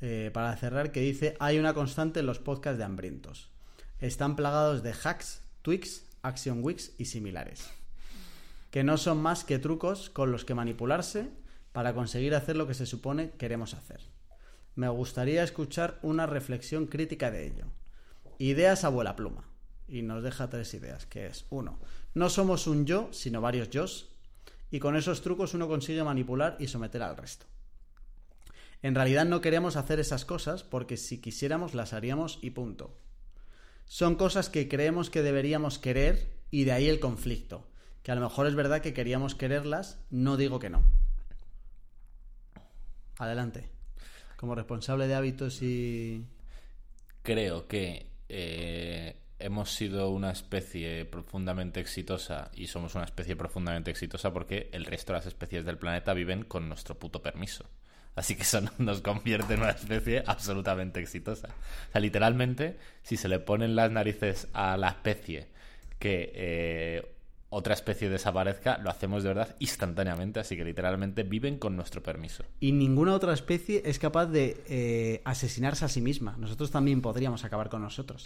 eh, 0.02 0.32
para 0.34 0.56
cerrar, 0.58 0.92
que 0.92 1.02
dice, 1.02 1.36
hay 1.40 1.60
una 1.60 1.74
constante 1.74 2.20
en 2.20 2.26
los 2.26 2.40
podcasts 2.40 2.78
de 2.78 2.84
hambrientos. 2.84 3.50
Están 4.00 4.36
plagados 4.36 4.82
de 4.82 4.94
hacks, 4.94 5.42
tweaks, 5.62 6.04
action 6.24 6.64
weeks 6.64 6.92
y 6.98 7.06
similares. 7.06 7.70
Que 8.72 8.84
no 8.84 8.98
son 8.98 9.22
más 9.22 9.44
que 9.44 9.60
trucos 9.60 10.10
con 10.10 10.32
los 10.32 10.44
que 10.44 10.56
manipularse 10.56 11.30
para 11.72 11.94
conseguir 11.94 12.36
hacer 12.36 12.56
lo 12.56 12.68
que 12.68 12.74
se 12.74 12.86
supone 12.86 13.32
queremos 13.38 13.74
hacer. 13.74 14.02
Me 14.76 14.90
gustaría 14.90 15.44
escuchar 15.44 16.00
una 16.02 16.26
reflexión 16.26 16.88
crítica 16.88 17.30
de 17.30 17.46
ello. 17.46 17.66
Ideas 18.40 18.84
abuela 18.84 19.16
pluma. 19.16 19.46
Y 19.88 20.02
nos 20.02 20.24
deja 20.24 20.50
tres 20.50 20.74
ideas, 20.74 21.06
que 21.06 21.28
es, 21.28 21.46
uno, 21.50 21.78
no 22.14 22.30
somos 22.30 22.66
un 22.66 22.86
yo, 22.86 23.10
sino 23.12 23.42
varios 23.42 23.70
yos, 23.70 24.10
y 24.72 24.80
con 24.80 24.96
esos 24.96 25.22
trucos 25.22 25.54
uno 25.54 25.68
consigue 25.68 26.02
manipular 26.02 26.56
y 26.60 26.68
someter 26.68 27.04
al 27.04 27.18
resto. 27.18 27.46
En 28.84 28.96
realidad 28.96 29.26
no 29.26 29.42
queremos 29.42 29.76
hacer 29.76 30.00
esas 30.00 30.26
cosas 30.26 30.64
porque 30.64 30.98
si 30.98 31.20
quisiéramos 31.20 31.74
las 31.74 31.94
haríamos 31.94 32.40
y 32.42 32.52
punto. 32.52 32.98
Son 33.86 34.16
cosas 34.16 34.50
que 34.50 34.68
creemos 34.68 35.10
que 35.10 35.22
deberíamos 35.22 35.78
querer 35.78 36.32
y 36.50 36.64
de 36.64 36.72
ahí 36.72 36.90
el 36.90 37.00
conflicto. 37.00 37.68
Que 38.04 38.12
a 38.12 38.16
lo 38.16 38.22
mejor 38.22 38.48
es 38.48 38.56
verdad 38.56 38.82
que 38.82 38.94
queríamos 38.94 39.36
quererlas, 39.36 40.00
no 40.10 40.38
digo 40.38 40.60
que 40.60 40.70
no. 40.70 40.84
Adelante. 43.18 43.70
Como 44.38 44.56
responsable 44.56 45.08
de 45.08 45.14
hábitos 45.14 45.62
y... 45.62 46.26
Creo 47.22 47.68
que 47.68 48.08
eh, 48.30 49.18
hemos 49.38 49.76
sido 49.76 50.10
una 50.10 50.32
especie 50.32 51.06
profundamente 51.06 51.80
exitosa 51.80 52.50
y 52.56 52.66
somos 52.66 52.96
una 52.96 53.04
especie 53.04 53.36
profundamente 53.36 53.92
exitosa 53.92 54.34
porque 54.34 54.70
el 54.72 54.86
resto 54.86 55.14
de 55.14 55.20
las 55.20 55.28
especies 55.28 55.66
del 55.66 55.78
planeta 55.78 56.14
viven 56.16 56.44
con 56.44 56.68
nuestro 56.68 56.98
puto 56.98 57.22
permiso. 57.22 57.66
Así 58.16 58.36
que 58.36 58.44
eso 58.44 58.62
nos 58.78 59.02
convierte 59.02 59.54
en 59.54 59.62
una 59.62 59.72
especie 59.72 60.24
absolutamente 60.26 61.00
exitosa. 61.00 61.48
O 61.48 61.92
sea, 61.92 62.02
literalmente, 62.02 62.78
si 63.04 63.18
se 63.18 63.28
le 63.28 63.40
ponen 63.40 63.76
las 63.76 63.92
narices 63.92 64.48
a 64.54 64.78
la 64.78 64.90
especie 64.90 65.48
que 66.00 66.32
eh, 66.34 67.16
otra 67.50 67.74
especie 67.74 68.10
desaparezca, 68.10 68.78
lo 68.78 68.90
hacemos 68.90 69.24
de 69.24 69.30
verdad 69.30 69.56
instantáneamente, 69.60 70.40
así 70.40 70.56
que 70.56 70.64
literalmente 70.64 71.24
viven 71.24 71.58
con 71.58 71.76
nuestro 71.76 72.02
permiso. 72.02 72.46
Y 72.60 72.72
ninguna 72.72 73.14
otra 73.14 73.34
especie 73.34 73.84
es 73.86 74.00
capaz 74.00 74.28
de 74.28 74.64
eh, 74.68 75.22
asesinarse 75.26 75.86
a 75.86 75.90
sí 75.90 76.00
misma. 76.00 76.36
Nosotros 76.38 76.72
también 76.72 77.02
podríamos 77.02 77.44
acabar 77.44 77.70
con 77.70 77.82
nosotros. 77.82 78.26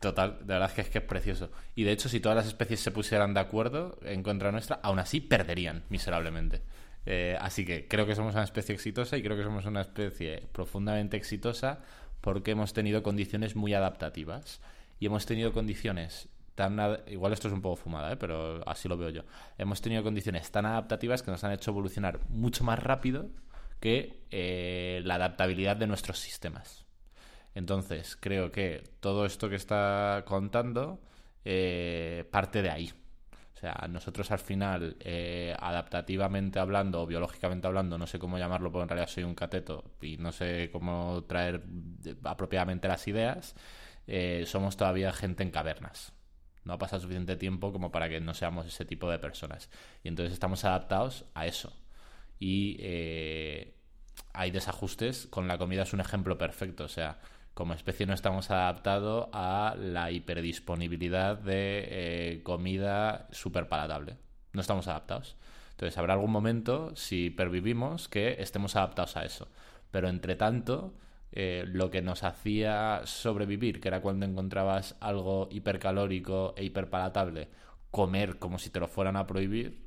Total, 0.00 0.38
de 0.40 0.54
verdad 0.54 0.68
es 0.70 0.74
que 0.74 0.80
es 0.80 0.88
que 0.88 0.98
es 0.98 1.04
precioso. 1.04 1.50
Y 1.76 1.84
de 1.84 1.92
hecho, 1.92 2.08
si 2.08 2.18
todas 2.18 2.34
las 2.34 2.46
especies 2.46 2.80
se 2.80 2.90
pusieran 2.90 3.34
de 3.34 3.40
acuerdo 3.40 3.98
en 4.02 4.22
contra 4.22 4.50
nuestra, 4.50 4.80
aún 4.82 4.98
así 4.98 5.20
perderían 5.20 5.84
miserablemente. 5.90 6.62
Eh, 7.06 7.36
así 7.40 7.64
que 7.64 7.88
creo 7.88 8.06
que 8.06 8.14
somos 8.14 8.34
una 8.34 8.44
especie 8.44 8.74
exitosa 8.74 9.16
y 9.16 9.22
creo 9.22 9.36
que 9.36 9.42
somos 9.42 9.66
una 9.66 9.80
especie 9.80 10.46
profundamente 10.52 11.16
exitosa 11.16 11.80
porque 12.20 12.52
hemos 12.52 12.72
tenido 12.72 13.02
condiciones 13.02 13.56
muy 13.56 13.74
adaptativas. 13.74 14.60
Y 14.98 15.06
hemos 15.06 15.26
tenido 15.26 15.52
condiciones 15.52 16.28
tan 16.54 16.78
igual 17.06 17.32
esto 17.32 17.48
es 17.48 17.54
un 17.54 17.62
poco 17.62 17.76
fumada, 17.76 18.12
¿eh? 18.12 18.16
pero 18.16 18.66
así 18.68 18.88
lo 18.88 18.96
veo 18.96 19.10
yo. 19.10 19.22
Hemos 19.58 19.80
tenido 19.80 20.02
condiciones 20.02 20.50
tan 20.50 20.66
adaptativas 20.66 21.22
que 21.22 21.30
nos 21.30 21.42
han 21.44 21.52
hecho 21.52 21.70
evolucionar 21.70 22.20
mucho 22.28 22.62
más 22.64 22.78
rápido 22.78 23.30
que 23.80 24.22
eh, 24.30 25.00
la 25.04 25.16
adaptabilidad 25.16 25.76
de 25.76 25.86
nuestros 25.86 26.18
sistemas. 26.18 26.86
Entonces, 27.54 28.16
creo 28.16 28.52
que 28.52 28.84
todo 29.00 29.26
esto 29.26 29.48
que 29.48 29.56
está 29.56 30.24
contando 30.26 31.00
eh, 31.44 32.24
parte 32.30 32.62
de 32.62 32.70
ahí. 32.70 32.92
O 33.62 33.64
sea, 33.64 33.86
nosotros 33.88 34.28
al 34.32 34.40
final, 34.40 34.96
adaptativamente 35.56 36.58
hablando 36.58 37.02
o 37.02 37.06
biológicamente 37.06 37.68
hablando, 37.68 37.96
no 37.96 38.08
sé 38.08 38.18
cómo 38.18 38.36
llamarlo, 38.36 38.72
porque 38.72 38.82
en 38.82 38.88
realidad 38.88 39.08
soy 39.08 39.22
un 39.22 39.36
cateto 39.36 39.84
y 40.00 40.16
no 40.16 40.32
sé 40.32 40.68
cómo 40.72 41.22
traer 41.28 41.62
apropiadamente 42.24 42.88
las 42.88 43.06
ideas, 43.06 43.54
somos 44.46 44.76
todavía 44.76 45.12
gente 45.12 45.44
en 45.44 45.52
cavernas. 45.52 46.12
No 46.64 46.74
ha 46.74 46.78
pasado 46.78 47.02
suficiente 47.02 47.36
tiempo 47.36 47.72
como 47.72 47.90
para 47.90 48.08
que 48.08 48.20
no 48.20 48.34
seamos 48.34 48.66
ese 48.66 48.84
tipo 48.84 49.10
de 49.10 49.18
personas. 49.18 49.68
Y 50.04 50.08
entonces 50.08 50.32
estamos 50.32 50.64
adaptados 50.64 51.24
a 51.34 51.46
eso. 51.46 51.72
Y 52.38 52.76
eh, 52.80 53.74
hay 54.32 54.50
desajustes. 54.50 55.26
Con 55.26 55.48
la 55.48 55.58
comida 55.58 55.82
es 55.82 55.92
un 55.92 56.00
ejemplo 56.00 56.38
perfecto. 56.38 56.84
O 56.84 56.88
sea, 56.88 57.18
como 57.54 57.74
especie 57.74 58.06
no 58.06 58.14
estamos 58.14 58.50
adaptados 58.50 59.28
a 59.32 59.76
la 59.78 60.10
hiperdisponibilidad 60.10 61.36
de 61.38 61.84
eh, 61.88 62.42
comida 62.42 63.28
súper 63.30 63.68
palatable. 63.68 64.16
No 64.52 64.60
estamos 64.60 64.88
adaptados. 64.88 65.36
Entonces 65.72 65.98
habrá 65.98 66.14
algún 66.14 66.30
momento, 66.30 66.94
si 66.96 67.30
pervivimos, 67.30 68.08
que 68.08 68.36
estemos 68.40 68.76
adaptados 68.76 69.16
a 69.16 69.24
eso. 69.24 69.48
Pero 69.90 70.08
entre 70.08 70.36
tanto, 70.36 70.94
eh, 71.32 71.64
lo 71.66 71.90
que 71.90 72.02
nos 72.02 72.24
hacía 72.24 73.02
sobrevivir, 73.04 73.80
que 73.80 73.88
era 73.88 74.00
cuando 74.00 74.26
encontrabas 74.26 74.96
algo 75.00 75.48
hipercalórico 75.50 76.54
e 76.56 76.64
hiperpalatable, 76.64 77.48
comer 77.90 78.38
como 78.38 78.58
si 78.58 78.70
te 78.70 78.80
lo 78.80 78.88
fueran 78.88 79.16
a 79.16 79.26
prohibir, 79.26 79.81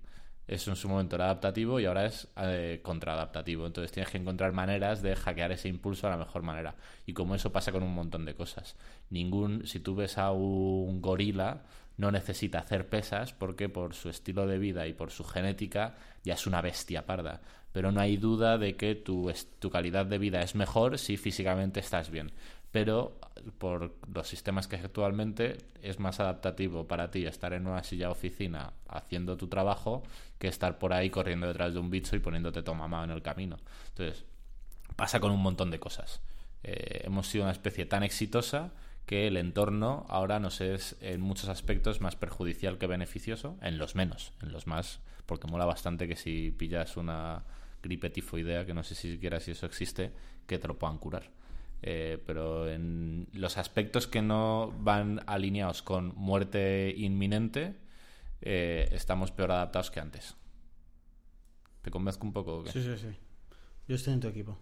eso 0.48 0.72
en 0.72 0.76
su 0.76 0.88
momento 0.88 1.16
adaptativo 1.16 1.80
y 1.80 1.86
ahora 1.86 2.06
es 2.06 2.28
eh, 2.38 2.80
contraadaptativo. 2.84 3.66
Entonces 3.66 3.92
tienes 3.92 4.12
que 4.12 4.18
encontrar 4.18 4.52
maneras 4.52 5.02
de 5.02 5.16
hackear 5.16 5.52
ese 5.52 5.70
impulso 5.70 6.08
a 6.08 6.12
la 6.12 6.18
mejor 6.18 6.44
manera. 6.44 6.76
Y 7.06 7.14
como 7.14 7.36
eso 7.36 7.52
pasa 7.52 7.72
con 7.72 7.84
un 7.84 7.94
montón 7.94 8.26
de 8.26 8.36
cosas. 8.36 8.76
Ningún, 9.10 9.66
si 9.66 9.80
tú 9.80 9.96
ves 9.96 10.18
a 10.18 10.32
un 10.32 11.02
gorila, 11.02 11.64
no 11.98 12.12
necesita 12.12 12.60
hacer 12.60 12.90
pesas 12.90 13.34
porque 13.34 13.70
por 13.70 13.94
su 13.94 14.10
estilo 14.10 14.48
de 14.48 14.60
vida 14.60 14.88
y 14.88 14.94
por 14.94 15.12
su 15.12 15.24
genética 15.24 15.96
ya 16.24 16.34
es 16.34 16.46
una 16.46 16.62
bestia 16.62 17.06
parda 17.06 17.42
pero 17.76 17.92
no 17.92 18.00
hay 18.00 18.16
duda 18.16 18.58
de 18.58 18.78
que 18.78 18.96
tu, 18.96 19.30
tu 19.60 19.70
calidad 19.70 20.06
de 20.06 20.18
vida 20.18 20.42
es 20.42 20.56
mejor 20.56 20.98
si 20.98 21.18
físicamente 21.18 21.82
estás 21.82 22.10
bien. 22.10 22.32
Pero 22.76 23.18
por 23.58 23.96
los 24.14 24.28
sistemas 24.28 24.68
que 24.68 24.76
actualmente 24.76 25.60
es 25.82 25.98
más 25.98 26.20
adaptativo 26.20 26.90
para 26.90 27.10
ti 27.10 27.26
estar 27.26 27.54
en 27.54 27.68
una 27.68 27.86
silla 27.86 28.12
oficina 28.12 28.74
haciendo 28.90 29.38
tu 29.38 29.48
trabajo 29.48 30.04
que 30.40 30.50
estar 30.50 30.78
por 30.78 30.92
ahí 30.92 31.10
corriendo 31.10 31.48
detrás 31.48 31.74
de 31.74 31.80
un 31.80 31.90
bicho 31.90 32.18
y 32.18 32.20
poniéndote 32.20 32.64
tu 32.64 32.76
mamá 32.76 33.06
en 33.06 33.12
el 33.12 33.22
camino. 33.22 33.56
Entonces, 33.88 34.26
pasa 34.98 35.22
con 35.22 35.32
un 35.32 35.42
montón 35.42 35.72
de 35.72 35.80
cosas. 35.80 36.20
Eh, 36.64 37.04
hemos 37.06 37.28
sido 37.28 37.46
una 37.46 37.54
especie 37.54 37.86
tan 37.86 38.04
exitosa 38.04 38.74
que 39.06 39.28
el 39.28 39.38
entorno 39.38 40.06
ahora 40.10 40.42
nos 40.42 40.60
es 40.60 40.98
en 41.00 41.22
muchos 41.22 41.48
aspectos 41.48 42.02
más 42.02 42.18
perjudicial 42.18 42.78
que 42.78 42.88
beneficioso, 42.88 43.58
en 43.62 43.78
los 43.78 43.96
menos, 43.96 44.34
en 44.42 44.52
los 44.52 44.68
más, 44.68 45.00
porque 45.26 45.48
mola 45.48 45.64
bastante 45.64 46.10
que 46.10 46.18
si 46.18 46.52
pillas 46.52 46.98
una 46.98 47.46
gripe 47.82 48.10
tifoidea, 48.10 48.66
que 48.66 48.74
no 48.74 48.84
sé 48.84 48.96
si 48.96 49.14
siquiera 49.14 49.40
si 49.40 49.52
eso 49.52 49.66
existe, 49.66 50.12
que 50.46 50.60
te 50.60 50.68
lo 50.68 50.78
puedan 50.78 50.98
curar. 50.98 51.32
Eh, 51.82 52.22
pero 52.26 52.70
en 52.70 53.28
los 53.34 53.58
aspectos 53.58 54.08
que 54.08 54.22
no 54.22 54.74
van 54.80 55.22
alineados 55.28 55.82
con 55.82 56.16
muerte 56.16 56.94
inminente, 56.96 57.76
eh, 58.42 58.90
estamos 58.92 59.32
peor 59.32 59.52
adaptados 59.52 59.92
que 59.92 60.00
antes. 60.00 60.36
¿Te 61.82 61.92
convenzco 61.92 62.26
un 62.26 62.34
poco? 62.34 62.66
Sí, 62.68 62.82
sí, 62.82 62.98
sí. 62.98 63.16
Yo 63.88 63.96
estoy 63.96 64.14
en 64.14 64.20
tu 64.20 64.28
equipo. 64.28 64.58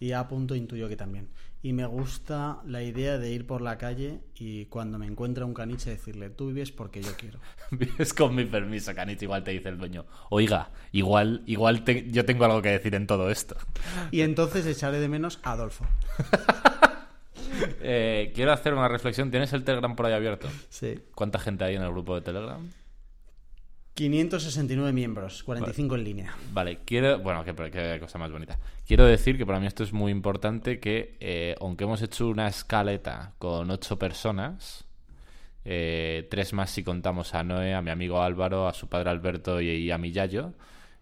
Y 0.00 0.12
a 0.12 0.28
punto 0.28 0.54
intuyo 0.54 0.88
que 0.88 0.96
también. 0.96 1.28
Y 1.60 1.72
me 1.72 1.86
gusta 1.86 2.60
la 2.66 2.84
idea 2.84 3.18
de 3.18 3.32
ir 3.32 3.44
por 3.44 3.62
la 3.62 3.78
calle 3.78 4.20
y 4.36 4.66
cuando 4.66 4.96
me 4.96 5.06
encuentre 5.06 5.42
un 5.42 5.54
caniche 5.54 5.90
decirle, 5.90 6.30
tú 6.30 6.48
vives 6.48 6.70
porque 6.70 7.02
yo 7.02 7.10
quiero. 7.16 7.40
vives 7.72 8.14
con 8.14 8.34
mi 8.34 8.44
permiso, 8.44 8.94
caniche. 8.94 9.24
Igual 9.24 9.42
te 9.42 9.50
dice 9.50 9.68
el 9.68 9.78
dueño, 9.78 10.06
oiga, 10.30 10.70
igual, 10.92 11.42
igual 11.46 11.84
yo 12.12 12.24
tengo 12.24 12.44
algo 12.44 12.62
que 12.62 12.70
decir 12.70 12.94
en 12.94 13.06
todo 13.06 13.30
esto. 13.30 13.56
Y 14.12 14.20
entonces 14.20 14.66
echaré 14.66 15.00
de 15.00 15.08
menos 15.08 15.40
a 15.42 15.52
Adolfo. 15.52 15.84
Eh, 17.80 18.32
quiero 18.34 18.52
hacer 18.52 18.74
una 18.74 18.88
reflexión. 18.88 19.30
¿Tienes 19.30 19.52
el 19.52 19.64
Telegram 19.64 19.96
por 19.96 20.06
ahí 20.06 20.12
abierto? 20.12 20.48
Sí. 20.68 21.00
¿Cuánta 21.14 21.38
gente 21.38 21.64
hay 21.64 21.76
en 21.76 21.82
el 21.82 21.90
grupo 21.90 22.14
de 22.14 22.20
Telegram? 22.20 22.60
569 23.98 24.92
miembros, 24.92 25.42
45 25.42 25.96
en 25.96 26.04
línea. 26.04 26.36
Vale, 26.52 26.78
quiero. 26.84 27.18
Bueno, 27.18 27.44
qué, 27.44 27.98
cosa 27.98 28.16
más 28.16 28.30
bonita. 28.30 28.56
Quiero 28.86 29.04
decir 29.04 29.36
que 29.36 29.44
para 29.44 29.58
mí 29.58 29.66
esto 29.66 29.82
es 29.82 29.92
muy 29.92 30.12
importante: 30.12 30.78
que 30.78 31.16
eh, 31.18 31.56
aunque 31.60 31.82
hemos 31.82 32.00
hecho 32.00 32.28
una 32.28 32.46
escaleta 32.46 33.32
con 33.38 33.68
ocho 33.72 33.98
personas, 33.98 34.84
eh, 35.64 36.28
tres 36.30 36.52
más 36.52 36.70
si 36.70 36.84
contamos 36.84 37.34
a 37.34 37.42
Noé, 37.42 37.74
a 37.74 37.82
mi 37.82 37.90
amigo 37.90 38.22
Álvaro, 38.22 38.68
a 38.68 38.72
su 38.72 38.88
padre 38.88 39.10
Alberto 39.10 39.60
y, 39.60 39.90
a 39.90 39.98
mi 39.98 40.12
Yayo, 40.12 40.52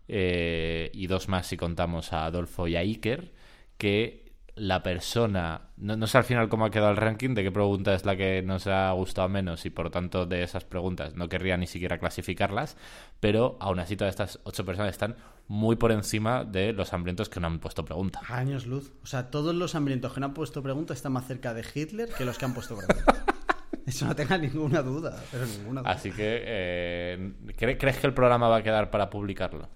eh, 0.08 0.90
y 0.94 1.06
dos 1.06 1.28
más 1.28 1.48
si 1.48 1.58
contamos 1.58 2.14
a 2.14 2.24
Adolfo 2.24 2.66
y 2.66 2.76
a 2.76 2.80
Iker, 2.80 3.30
que 3.76 4.25
la 4.56 4.82
persona, 4.82 5.68
no, 5.76 6.06
sé 6.06 6.16
al 6.16 6.24
final 6.24 6.48
cómo 6.48 6.64
ha 6.64 6.70
quedado 6.70 6.90
el 6.90 6.96
ranking, 6.96 7.34
de 7.34 7.42
qué 7.42 7.52
pregunta 7.52 7.94
es 7.94 8.06
la 8.06 8.16
que 8.16 8.42
nos 8.42 8.66
ha 8.66 8.90
gustado 8.92 9.28
menos 9.28 9.66
y 9.66 9.70
por 9.70 9.90
tanto 9.90 10.24
de 10.24 10.42
esas 10.42 10.64
preguntas 10.64 11.14
no 11.14 11.28
querría 11.28 11.58
ni 11.58 11.66
siquiera 11.66 11.98
clasificarlas, 11.98 12.78
pero 13.20 13.58
aún 13.60 13.80
así 13.80 13.96
todas 13.96 14.12
estas 14.12 14.40
ocho 14.44 14.64
personas 14.64 14.90
están 14.92 15.16
muy 15.46 15.76
por 15.76 15.92
encima 15.92 16.44
de 16.44 16.72
los 16.72 16.94
hambrientos 16.94 17.28
que 17.28 17.38
no 17.38 17.48
han 17.48 17.58
puesto 17.58 17.84
pregunta. 17.84 18.20
Años 18.28 18.66
luz. 18.66 18.92
O 19.02 19.06
sea, 19.06 19.30
todos 19.30 19.54
los 19.54 19.74
hambrientos 19.74 20.14
que 20.14 20.20
no 20.20 20.26
han 20.26 20.34
puesto 20.34 20.62
pregunta 20.62 20.94
están 20.94 21.12
más 21.12 21.26
cerca 21.26 21.52
de 21.52 21.62
Hitler 21.74 22.08
que 22.08 22.24
los 22.24 22.38
que 22.38 22.46
han 22.46 22.54
puesto 22.54 22.76
pregunta. 22.76 23.24
Eso 23.86 24.06
no 24.06 24.16
tenga 24.16 24.38
ninguna 24.38 24.82
duda, 24.82 25.22
pero 25.30 25.44
ninguna 25.46 25.82
Así 25.82 26.10
que, 26.10 26.42
eh, 26.44 27.32
¿crees 27.56 27.98
que 27.98 28.06
el 28.06 28.14
programa 28.14 28.48
va 28.48 28.56
a 28.56 28.62
quedar 28.62 28.90
para 28.90 29.10
publicarlo? 29.10 29.68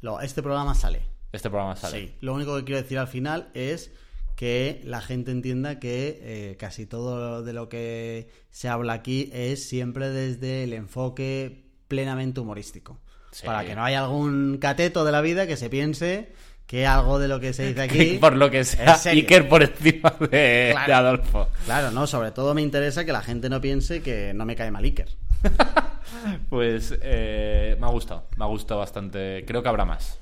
No, 0.00 0.20
este 0.20 0.42
programa 0.42 0.74
sale. 0.74 1.02
Este 1.32 1.50
programa 1.50 1.76
sale. 1.76 1.98
Sí. 1.98 2.14
Lo 2.20 2.32
único 2.34 2.56
que 2.56 2.64
quiero 2.64 2.80
decir 2.80 2.98
al 2.98 3.08
final 3.08 3.50
es 3.52 3.92
que 4.38 4.80
la 4.84 5.00
gente 5.00 5.32
entienda 5.32 5.80
que 5.80 6.20
eh, 6.22 6.56
casi 6.60 6.86
todo 6.86 7.42
de 7.42 7.52
lo 7.52 7.68
que 7.68 8.28
se 8.50 8.68
habla 8.68 8.92
aquí 8.92 9.30
es 9.32 9.68
siempre 9.68 10.10
desde 10.10 10.62
el 10.62 10.74
enfoque 10.74 11.64
plenamente 11.88 12.38
humorístico. 12.38 13.00
Para 13.44 13.64
que 13.64 13.74
no 13.74 13.82
haya 13.82 14.04
algún 14.04 14.58
cateto 14.58 15.04
de 15.04 15.10
la 15.10 15.22
vida 15.22 15.48
que 15.48 15.56
se 15.56 15.68
piense 15.68 16.32
que 16.68 16.86
algo 16.86 17.18
de 17.18 17.26
lo 17.26 17.40
que 17.40 17.52
se 17.52 17.66
dice 17.66 17.82
aquí. 17.82 18.18
por 18.20 18.36
lo 18.36 18.48
que 18.48 18.62
sea, 18.62 19.00
Iker 19.06 19.48
por 19.48 19.64
encima 19.64 20.14
de, 20.30 20.72
Adolfo. 20.72 21.48
Claro, 21.64 21.90
no, 21.90 22.06
sobre 22.06 22.30
todo 22.30 22.54
me 22.54 22.62
interesa 22.62 23.04
que 23.04 23.10
la 23.10 23.22
gente 23.22 23.48
no 23.48 23.60
piense 23.60 24.02
que 24.02 24.34
no 24.34 24.44
me 24.44 24.54
cae 24.54 24.70
mal 24.70 24.84
Iker. 24.84 25.08
pues 26.48 26.96
eh, 27.02 27.76
me 27.80 27.86
ha 27.88 27.90
gustado, 27.90 28.28
me 28.36 28.44
ha 28.44 28.48
gustado 28.48 28.78
bastante. 28.78 29.44
Creo 29.44 29.64
que 29.64 29.68
habrá 29.68 29.84
más. 29.84 30.20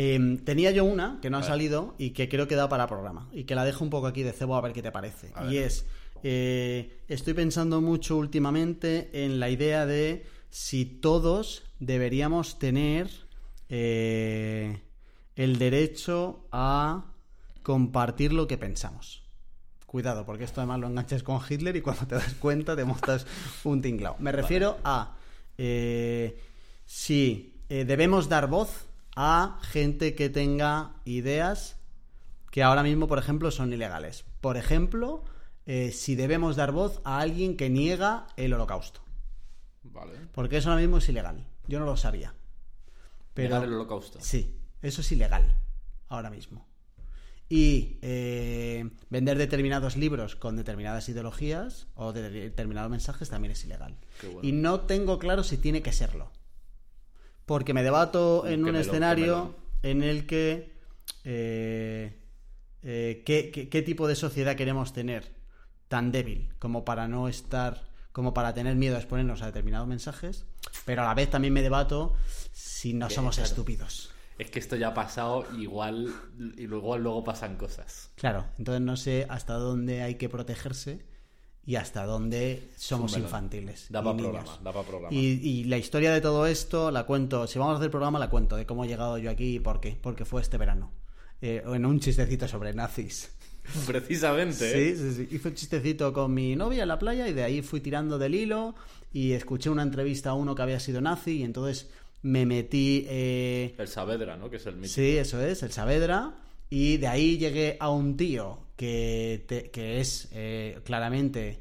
Em, 0.00 0.38
tenía 0.38 0.70
yo 0.70 0.84
una 0.84 1.18
que 1.20 1.28
no 1.28 1.38
ha 1.38 1.42
salido 1.42 1.96
y 1.98 2.10
que 2.10 2.28
creo 2.28 2.46
que 2.46 2.54
da 2.54 2.68
para 2.68 2.86
programa 2.86 3.28
y 3.32 3.42
que 3.42 3.56
la 3.56 3.64
dejo 3.64 3.82
un 3.82 3.90
poco 3.90 4.06
aquí 4.06 4.22
de 4.22 4.32
cebo 4.32 4.54
a 4.54 4.60
ver 4.60 4.72
qué 4.72 4.80
te 4.80 4.92
parece. 4.92 5.32
Y 5.50 5.56
es, 5.56 5.86
eh, 6.22 7.00
estoy 7.08 7.34
pensando 7.34 7.80
mucho 7.80 8.16
últimamente 8.16 9.10
en 9.24 9.40
la 9.40 9.50
idea 9.50 9.86
de 9.86 10.24
si 10.50 10.84
todos 10.84 11.64
deberíamos 11.80 12.60
tener 12.60 13.10
eh, 13.68 14.82
el 15.34 15.58
derecho 15.58 16.46
a 16.52 17.06
compartir 17.64 18.32
lo 18.32 18.46
que 18.46 18.56
pensamos. 18.56 19.24
Cuidado, 19.84 20.24
porque 20.24 20.44
esto 20.44 20.60
además 20.60 20.78
lo 20.78 20.86
enganchas 20.86 21.24
con 21.24 21.40
Hitler 21.40 21.74
y 21.74 21.80
cuando 21.80 22.06
te 22.06 22.14
das 22.14 22.34
cuenta 22.34 22.76
te 22.76 22.84
montas 22.84 23.26
un 23.64 23.82
tinglao. 23.82 24.14
Me 24.20 24.30
refiero 24.30 24.78
a 24.84 25.16
eh, 25.56 26.40
si 26.86 27.52
debemos 27.68 28.28
dar 28.28 28.46
voz 28.46 28.87
a 29.20 29.58
gente 29.62 30.14
que 30.14 30.28
tenga 30.30 30.92
ideas 31.04 31.76
que 32.52 32.62
ahora 32.62 32.84
mismo, 32.84 33.08
por 33.08 33.18
ejemplo, 33.18 33.50
son 33.50 33.72
ilegales. 33.72 34.24
Por 34.40 34.56
ejemplo, 34.56 35.24
eh, 35.66 35.90
si 35.90 36.14
debemos 36.14 36.54
dar 36.54 36.70
voz 36.70 37.00
a 37.04 37.18
alguien 37.18 37.56
que 37.56 37.68
niega 37.68 38.28
el 38.36 38.52
holocausto. 38.54 39.00
Vale. 39.82 40.12
Porque 40.32 40.58
eso 40.58 40.70
ahora 40.70 40.80
mismo 40.82 40.98
es 40.98 41.08
ilegal. 41.08 41.44
Yo 41.66 41.80
no 41.80 41.84
lo 41.86 41.96
sabía. 41.96 42.32
Pero 43.34 43.48
Negar 43.56 43.64
el 43.68 43.74
holocausto. 43.74 44.20
sí, 44.20 44.54
eso 44.82 45.00
es 45.00 45.10
ilegal 45.10 45.56
ahora 46.08 46.30
mismo. 46.30 46.64
Y 47.48 47.98
eh, 48.02 48.88
vender 49.10 49.36
determinados 49.36 49.96
libros 49.96 50.36
con 50.36 50.54
determinadas 50.56 51.08
ideologías 51.08 51.88
o 51.96 52.12
de- 52.12 52.30
determinados 52.30 52.90
mensajes 52.90 53.30
también 53.30 53.50
es 53.52 53.64
ilegal. 53.64 53.96
Qué 54.20 54.28
bueno. 54.28 54.48
Y 54.48 54.52
no 54.52 54.82
tengo 54.82 55.18
claro 55.18 55.42
si 55.42 55.56
tiene 55.56 55.82
que 55.82 55.92
serlo. 55.92 56.30
Porque 57.48 57.72
me 57.72 57.82
debato 57.82 58.46
en 58.46 58.62
un 58.62 58.76
escenario 58.76 59.56
en 59.82 60.02
el 60.02 60.26
que 60.26 60.70
eh, 61.24 62.12
eh, 62.82 63.22
¿qué, 63.24 63.50
qué, 63.50 63.70
qué 63.70 63.80
tipo 63.80 64.06
de 64.06 64.14
sociedad 64.16 64.54
queremos 64.54 64.92
tener 64.92 65.32
tan 65.88 66.12
débil 66.12 66.52
como 66.58 66.84
para 66.84 67.08
no 67.08 67.26
estar, 67.26 67.88
como 68.12 68.34
para 68.34 68.52
tener 68.52 68.76
miedo 68.76 68.96
a 68.96 68.98
exponernos 68.98 69.40
a 69.40 69.46
determinados 69.46 69.88
mensajes, 69.88 70.44
pero 70.84 71.00
a 71.00 71.06
la 71.06 71.14
vez 71.14 71.30
también 71.30 71.54
me 71.54 71.62
debato 71.62 72.14
si 72.52 72.92
no 72.92 73.08
somos 73.08 73.36
claro. 73.36 73.48
estúpidos. 73.48 74.10
Es 74.38 74.50
que 74.50 74.58
esto 74.58 74.76
ya 74.76 74.88
ha 74.88 74.94
pasado 74.94 75.46
igual 75.58 76.14
y 76.58 76.66
luego, 76.66 76.98
luego 76.98 77.24
pasan 77.24 77.56
cosas. 77.56 78.10
Claro, 78.16 78.44
entonces 78.58 78.82
no 78.82 78.96
sé 78.98 79.26
hasta 79.30 79.54
dónde 79.54 80.02
hay 80.02 80.16
que 80.16 80.28
protegerse 80.28 81.06
y 81.68 81.76
hasta 81.76 82.06
dónde 82.06 82.62
somos 82.78 83.14
infantiles. 83.18 83.88
Da 83.90 84.02
para 84.02 84.16
programa, 84.16 84.58
da 84.64 84.72
programa. 84.72 85.08
Y, 85.14 85.38
y 85.46 85.64
la 85.64 85.76
historia 85.76 86.14
de 86.14 86.22
todo 86.22 86.46
esto 86.46 86.90
la 86.90 87.04
cuento, 87.04 87.46
si 87.46 87.58
vamos 87.58 87.74
a 87.74 87.76
hacer 87.76 87.90
programa 87.90 88.18
la 88.18 88.30
cuento, 88.30 88.56
de 88.56 88.64
cómo 88.64 88.86
he 88.86 88.88
llegado 88.88 89.18
yo 89.18 89.30
aquí 89.30 89.56
y 89.56 89.60
por 89.60 89.78
qué, 89.78 89.94
porque 90.00 90.24
fue 90.24 90.40
este 90.40 90.56
verano. 90.56 90.90
Eh, 91.42 91.62
en 91.66 91.84
un 91.84 92.00
chistecito 92.00 92.48
sobre 92.48 92.72
nazis. 92.72 93.30
Precisamente, 93.86 94.64
¿eh? 94.64 94.96
Sí, 94.96 95.12
sí, 95.12 95.26
sí. 95.28 95.36
Hice 95.36 95.48
un 95.48 95.54
chistecito 95.54 96.10
con 96.14 96.32
mi 96.32 96.56
novia 96.56 96.84
en 96.84 96.88
la 96.88 96.98
playa 96.98 97.28
y 97.28 97.34
de 97.34 97.42
ahí 97.42 97.60
fui 97.60 97.82
tirando 97.82 98.16
del 98.16 98.34
hilo 98.34 98.74
y 99.12 99.32
escuché 99.32 99.68
una 99.68 99.82
entrevista 99.82 100.30
a 100.30 100.34
uno 100.34 100.54
que 100.54 100.62
había 100.62 100.80
sido 100.80 101.02
nazi 101.02 101.32
y 101.32 101.42
entonces 101.42 101.90
me 102.22 102.46
metí... 102.46 103.04
eh, 103.10 103.74
El 103.76 103.88
Saavedra, 103.88 104.38
¿no? 104.38 104.48
Que 104.48 104.56
es 104.56 104.64
el 104.64 104.76
mítico. 104.76 104.94
Sí, 104.94 105.18
eso 105.18 105.38
es, 105.42 105.62
el 105.62 105.70
Saavedra. 105.70 106.32
Y 106.70 106.96
de 106.96 107.08
ahí 107.08 107.36
llegué 107.36 107.76
a 107.78 107.90
un 107.90 108.16
tío 108.16 108.58
que, 108.78 109.44
te- 109.48 109.70
que 109.70 110.00
es 110.00 110.28
eh, 110.32 110.78
claramente 110.84 111.60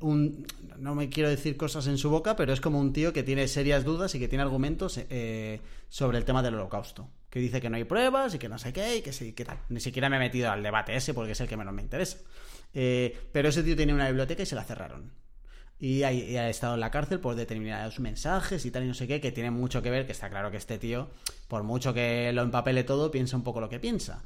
un... 0.00 0.46
No 0.78 0.94
me 0.94 1.08
quiero 1.10 1.28
decir 1.28 1.56
cosas 1.56 1.86
en 1.86 1.98
su 1.98 2.10
boca, 2.10 2.34
pero 2.36 2.52
es 2.52 2.60
como 2.60 2.80
un 2.80 2.92
tío 2.92 3.12
que 3.12 3.22
tiene 3.22 3.46
serias 3.46 3.84
dudas 3.84 4.14
y 4.14 4.18
que 4.18 4.28
tiene 4.28 4.42
argumentos 4.42 4.98
eh, 4.98 5.60
sobre 5.88 6.18
el 6.18 6.24
tema 6.24 6.42
del 6.42 6.54
holocausto. 6.54 7.08
Que 7.30 7.38
dice 7.38 7.60
que 7.60 7.70
no 7.70 7.76
hay 7.76 7.84
pruebas 7.84 8.34
y 8.34 8.38
que 8.38 8.48
no 8.48 8.58
sé 8.58 8.72
qué 8.72 8.96
y 8.96 9.02
que 9.02 9.12
sí, 9.12 9.32
que 9.34 9.44
tal. 9.44 9.58
Ni 9.68 9.80
siquiera 9.80 10.08
me 10.08 10.16
he 10.16 10.20
metido 10.20 10.50
al 10.50 10.62
debate 10.62 10.96
ese 10.96 11.14
porque 11.14 11.32
es 11.32 11.40
el 11.40 11.48
que 11.48 11.56
menos 11.56 11.74
me 11.74 11.82
interesa. 11.82 12.18
Eh, 12.72 13.16
pero 13.32 13.48
ese 13.50 13.62
tío 13.62 13.76
tenía 13.76 13.94
una 13.94 14.06
biblioteca 14.08 14.42
y 14.42 14.46
se 14.46 14.54
la 14.56 14.64
cerraron. 14.64 15.12
Y, 15.78 16.02
hay- 16.04 16.22
y 16.30 16.36
ha 16.36 16.48
estado 16.48 16.74
en 16.74 16.80
la 16.80 16.90
cárcel 16.90 17.20
por 17.20 17.34
determinados 17.34 18.00
mensajes 18.00 18.64
y 18.64 18.70
tal 18.70 18.84
y 18.84 18.88
no 18.88 18.94
sé 18.94 19.06
qué, 19.06 19.20
que 19.20 19.32
tiene 19.32 19.50
mucho 19.50 19.82
que 19.82 19.90
ver, 19.90 20.06
que 20.06 20.12
está 20.12 20.30
claro 20.30 20.50
que 20.50 20.56
este 20.56 20.78
tío, 20.78 21.08
por 21.48 21.62
mucho 21.62 21.92
que 21.92 22.32
lo 22.32 22.42
empapele 22.42 22.84
todo, 22.84 23.10
piensa 23.10 23.36
un 23.36 23.42
poco 23.44 23.60
lo 23.60 23.68
que 23.68 23.80
piensa. 23.80 24.22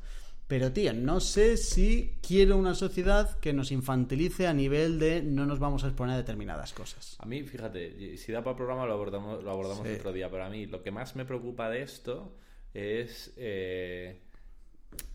Pero, 0.49 0.73
tío, 0.73 0.95
no 0.95 1.21
sé 1.21 1.59
si 1.59 2.17
quiero 2.27 2.57
una 2.57 2.75
sociedad 2.75 3.39
que 3.39 3.53
nos 3.53 3.71
infantilice 3.71 4.47
a 4.47 4.55
nivel 4.55 4.99
de 4.99 5.23
no 5.23 5.45
nos 5.45 5.59
vamos 5.59 5.85
a 5.85 5.89
exponer 5.89 6.15
a 6.15 6.17
determinadas 6.17 6.73
cosas. 6.73 7.17
A 7.21 7.27
mí, 7.27 7.43
fíjate, 7.43 8.17
si 8.17 8.33
da 8.33 8.43
para 8.43 8.57
programa 8.57 8.87
lo 8.87 8.95
abordamos, 8.95 9.45
lo 9.45 9.51
abordamos 9.51 9.87
Sí. 9.87 9.93
otro 9.93 10.11
día, 10.11 10.31
pero 10.31 10.45
a 10.45 10.49
mí 10.49 10.65
lo 10.65 10.83
que 10.83 10.91
más 10.91 11.17
me 11.17 11.27
preocupa 11.27 11.69
de 11.69 11.83
esto 11.83 12.35
es 12.73 13.35
eh, 13.37 14.23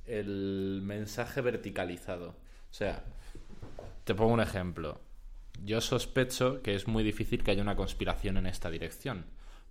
el 0.05 0.81
mensaje 0.83 1.41
verticalizado. 1.41 2.29
O 2.29 2.73
sea, 2.73 3.03
te 4.03 4.13
pongo 4.13 4.33
un 4.33 4.39
ejemplo. 4.41 5.01
Yo 5.65 5.81
sospecho 5.81 6.61
que 6.61 6.75
es 6.75 6.87
muy 6.87 7.03
difícil 7.03 7.43
que 7.43 7.49
haya 7.49 7.63
una 7.63 7.75
conspiración 7.75 8.37
en 8.37 8.45
esta 8.45 8.69
dirección, 8.69 9.25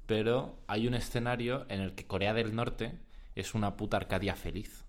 pero 0.06 0.58
hay 0.66 0.88
un 0.88 0.94
escenario 0.94 1.66
en 1.68 1.80
el 1.80 1.94
que 1.94 2.04
Corea 2.08 2.34
del 2.34 2.56
Norte 2.56 2.98
es 3.36 3.54
una 3.54 3.76
puta 3.76 3.96
Arcadia 3.96 4.34
feliz 4.34 4.84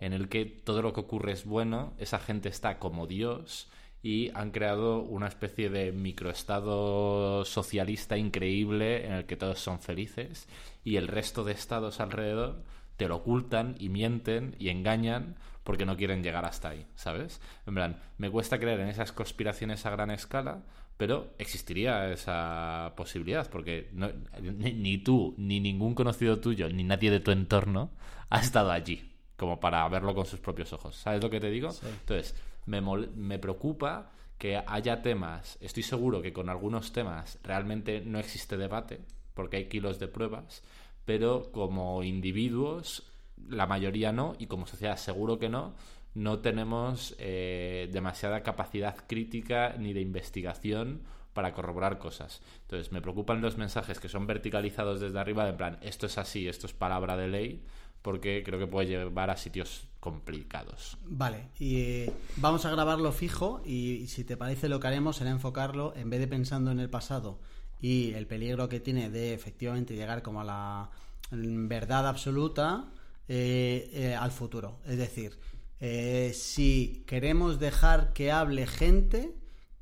en 0.00 0.12
el 0.12 0.28
que 0.28 0.44
todo 0.44 0.82
lo 0.82 0.92
que 0.92 1.00
ocurre 1.00 1.32
es 1.32 1.44
bueno, 1.44 1.94
esa 1.98 2.18
gente 2.18 2.48
está 2.48 2.78
como 2.78 3.06
Dios 3.06 3.68
y 4.02 4.30
han 4.34 4.50
creado 4.50 5.00
una 5.02 5.26
especie 5.26 5.68
de 5.70 5.90
microestado 5.92 7.44
socialista 7.44 8.16
increíble 8.16 9.06
en 9.06 9.12
el 9.12 9.26
que 9.26 9.36
todos 9.36 9.58
son 9.58 9.80
felices 9.80 10.46
y 10.84 10.96
el 10.96 11.08
resto 11.08 11.44
de 11.44 11.52
estados 11.52 12.00
alrededor 12.00 12.62
te 12.96 13.08
lo 13.08 13.16
ocultan 13.16 13.74
y 13.78 13.88
mienten 13.88 14.54
y 14.58 14.68
engañan 14.68 15.36
porque 15.64 15.84
no 15.86 15.96
quieren 15.96 16.22
llegar 16.22 16.44
hasta 16.44 16.68
ahí, 16.70 16.86
¿sabes? 16.94 17.40
En 17.66 17.74
plan, 17.74 18.00
me 18.18 18.30
cuesta 18.30 18.58
creer 18.60 18.80
en 18.80 18.88
esas 18.88 19.10
conspiraciones 19.12 19.84
a 19.84 19.90
gran 19.90 20.10
escala, 20.12 20.62
pero 20.96 21.34
existiría 21.38 22.10
esa 22.12 22.94
posibilidad, 22.96 23.50
porque 23.50 23.90
no- 23.92 24.10
ni, 24.40 24.72
ni 24.72 24.98
tú, 24.98 25.34
ni 25.36 25.58
ningún 25.60 25.94
conocido 25.94 26.38
tuyo, 26.38 26.68
ni 26.68 26.84
nadie 26.84 27.10
de 27.10 27.20
tu 27.20 27.32
entorno 27.32 27.90
ha 28.30 28.38
estado 28.40 28.70
allí, 28.70 29.10
como 29.36 29.60
para 29.60 29.88
verlo 29.88 30.14
con 30.14 30.26
sus 30.26 30.40
propios 30.40 30.72
ojos. 30.72 30.96
¿Sabes 30.96 31.22
lo 31.22 31.30
que 31.30 31.40
te 31.40 31.50
digo? 31.50 31.70
Entonces, 31.82 32.34
me, 32.66 32.80
mol- 32.82 33.12
me 33.14 33.38
preocupa 33.38 34.10
que 34.38 34.62
haya 34.66 35.02
temas, 35.02 35.56
estoy 35.60 35.82
seguro 35.82 36.20
que 36.20 36.32
con 36.32 36.48
algunos 36.48 36.92
temas 36.92 37.38
realmente 37.42 38.00
no 38.00 38.18
existe 38.18 38.56
debate, 38.56 39.00
porque 39.34 39.56
hay 39.56 39.64
kilos 39.66 39.98
de 39.98 40.08
pruebas, 40.08 40.62
pero 41.04 41.50
como 41.52 42.02
individuos, 42.02 43.10
la 43.48 43.66
mayoría 43.66 44.12
no, 44.12 44.34
y 44.38 44.46
como 44.46 44.66
sociedad 44.66 44.96
seguro 44.96 45.38
que 45.38 45.48
no, 45.48 45.74
no 46.14 46.40
tenemos 46.40 47.14
eh, 47.18 47.88
demasiada 47.92 48.42
capacidad 48.42 48.96
crítica 49.06 49.74
ni 49.78 49.92
de 49.92 50.00
investigación 50.00 51.02
para 51.32 51.52
corroborar 51.52 51.98
cosas. 51.98 52.40
Entonces, 52.62 52.92
me 52.92 53.02
preocupan 53.02 53.42
los 53.42 53.58
mensajes 53.58 54.00
que 54.00 54.08
son 54.08 54.26
verticalizados 54.26 55.00
desde 55.00 55.18
arriba, 55.18 55.44
de 55.44 55.50
en 55.50 55.56
plan, 55.58 55.78
esto 55.82 56.06
es 56.06 56.16
así, 56.16 56.48
esto 56.48 56.66
es 56.66 56.72
palabra 56.72 57.16
de 57.16 57.28
ley, 57.28 57.62
porque 58.06 58.44
creo 58.44 58.60
que 58.60 58.68
puede 58.68 58.86
llevar 58.86 59.30
a 59.30 59.36
sitios 59.36 59.88
complicados. 59.98 60.96
Vale, 61.06 61.48
y 61.58 61.80
eh, 61.80 62.12
vamos 62.36 62.64
a 62.64 62.70
grabarlo 62.70 63.10
fijo 63.10 63.62
y, 63.66 64.06
si 64.06 64.22
te 64.22 64.36
parece 64.36 64.68
lo 64.68 64.78
que 64.78 64.86
haremos 64.86 65.16
será 65.16 65.30
enfocarlo, 65.30 65.92
en 65.96 66.08
vez 66.08 66.20
de 66.20 66.28
pensando 66.28 66.70
en 66.70 66.78
el 66.78 66.88
pasado 66.88 67.40
y 67.80 68.12
el 68.12 68.28
peligro 68.28 68.68
que 68.68 68.78
tiene 68.78 69.10
de 69.10 69.34
efectivamente 69.34 69.96
llegar 69.96 70.22
como 70.22 70.40
a 70.40 70.44
la 70.44 70.90
verdad 71.32 72.06
absoluta, 72.06 72.92
eh, 73.26 73.90
eh, 73.92 74.14
al 74.14 74.30
futuro. 74.30 74.78
Es 74.86 74.98
decir, 74.98 75.36
eh, 75.80 76.30
si 76.32 77.02
queremos 77.08 77.58
dejar 77.58 78.12
que 78.12 78.30
hable 78.30 78.68
gente 78.68 79.34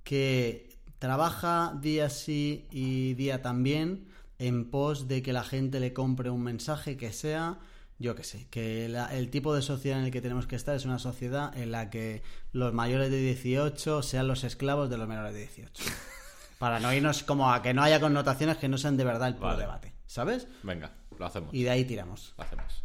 que 0.02 0.78
trabaja 0.98 1.78
día 1.78 2.08
sí 2.08 2.66
y 2.70 3.12
día 3.12 3.42
también 3.42 4.06
en 4.38 4.70
pos 4.70 5.08
de 5.08 5.22
que 5.22 5.34
la 5.34 5.44
gente 5.44 5.78
le 5.78 5.92
compre 5.92 6.30
un 6.30 6.42
mensaje 6.42 6.96
que 6.96 7.12
sea 7.12 7.58
yo 7.98 8.14
qué 8.14 8.24
sé, 8.24 8.46
que 8.50 8.88
la- 8.88 9.14
el 9.16 9.30
tipo 9.30 9.54
de 9.54 9.62
sociedad 9.62 9.98
en 10.00 10.06
el 10.06 10.10
que 10.10 10.20
tenemos 10.20 10.46
que 10.46 10.56
estar 10.56 10.74
es 10.74 10.84
una 10.84 10.98
sociedad 10.98 11.56
en 11.56 11.70
la 11.72 11.90
que 11.90 12.22
los 12.52 12.72
mayores 12.74 13.10
de 13.10 13.18
18 13.18 14.02
sean 14.02 14.26
los 14.28 14.44
esclavos 14.44 14.90
de 14.90 14.98
los 14.98 15.08
menores 15.08 15.32
de 15.34 15.40
18. 15.40 15.84
Para 16.58 16.80
no 16.80 16.92
irnos 16.92 17.22
como 17.24 17.52
a 17.52 17.62
que 17.62 17.74
no 17.74 17.82
haya 17.82 18.00
connotaciones 18.00 18.56
que 18.58 18.68
no 18.68 18.78
sean 18.78 18.96
de 18.96 19.04
verdad 19.04 19.28
el 19.28 19.34
puro 19.34 19.48
Vale. 19.48 19.60
debate, 19.62 19.92
¿sabes? 20.06 20.46
Venga, 20.62 20.92
lo 21.18 21.26
hacemos. 21.26 21.52
Y 21.52 21.62
de 21.62 21.70
ahí 21.70 21.84
tiramos. 21.84 22.32
Lo 22.38 22.44
hacemos. 22.44 22.84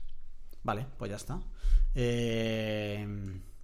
Vale, 0.63 0.85
pues 0.97 1.09
ya 1.09 1.15
está. 1.17 1.39
Eh, 1.95 3.07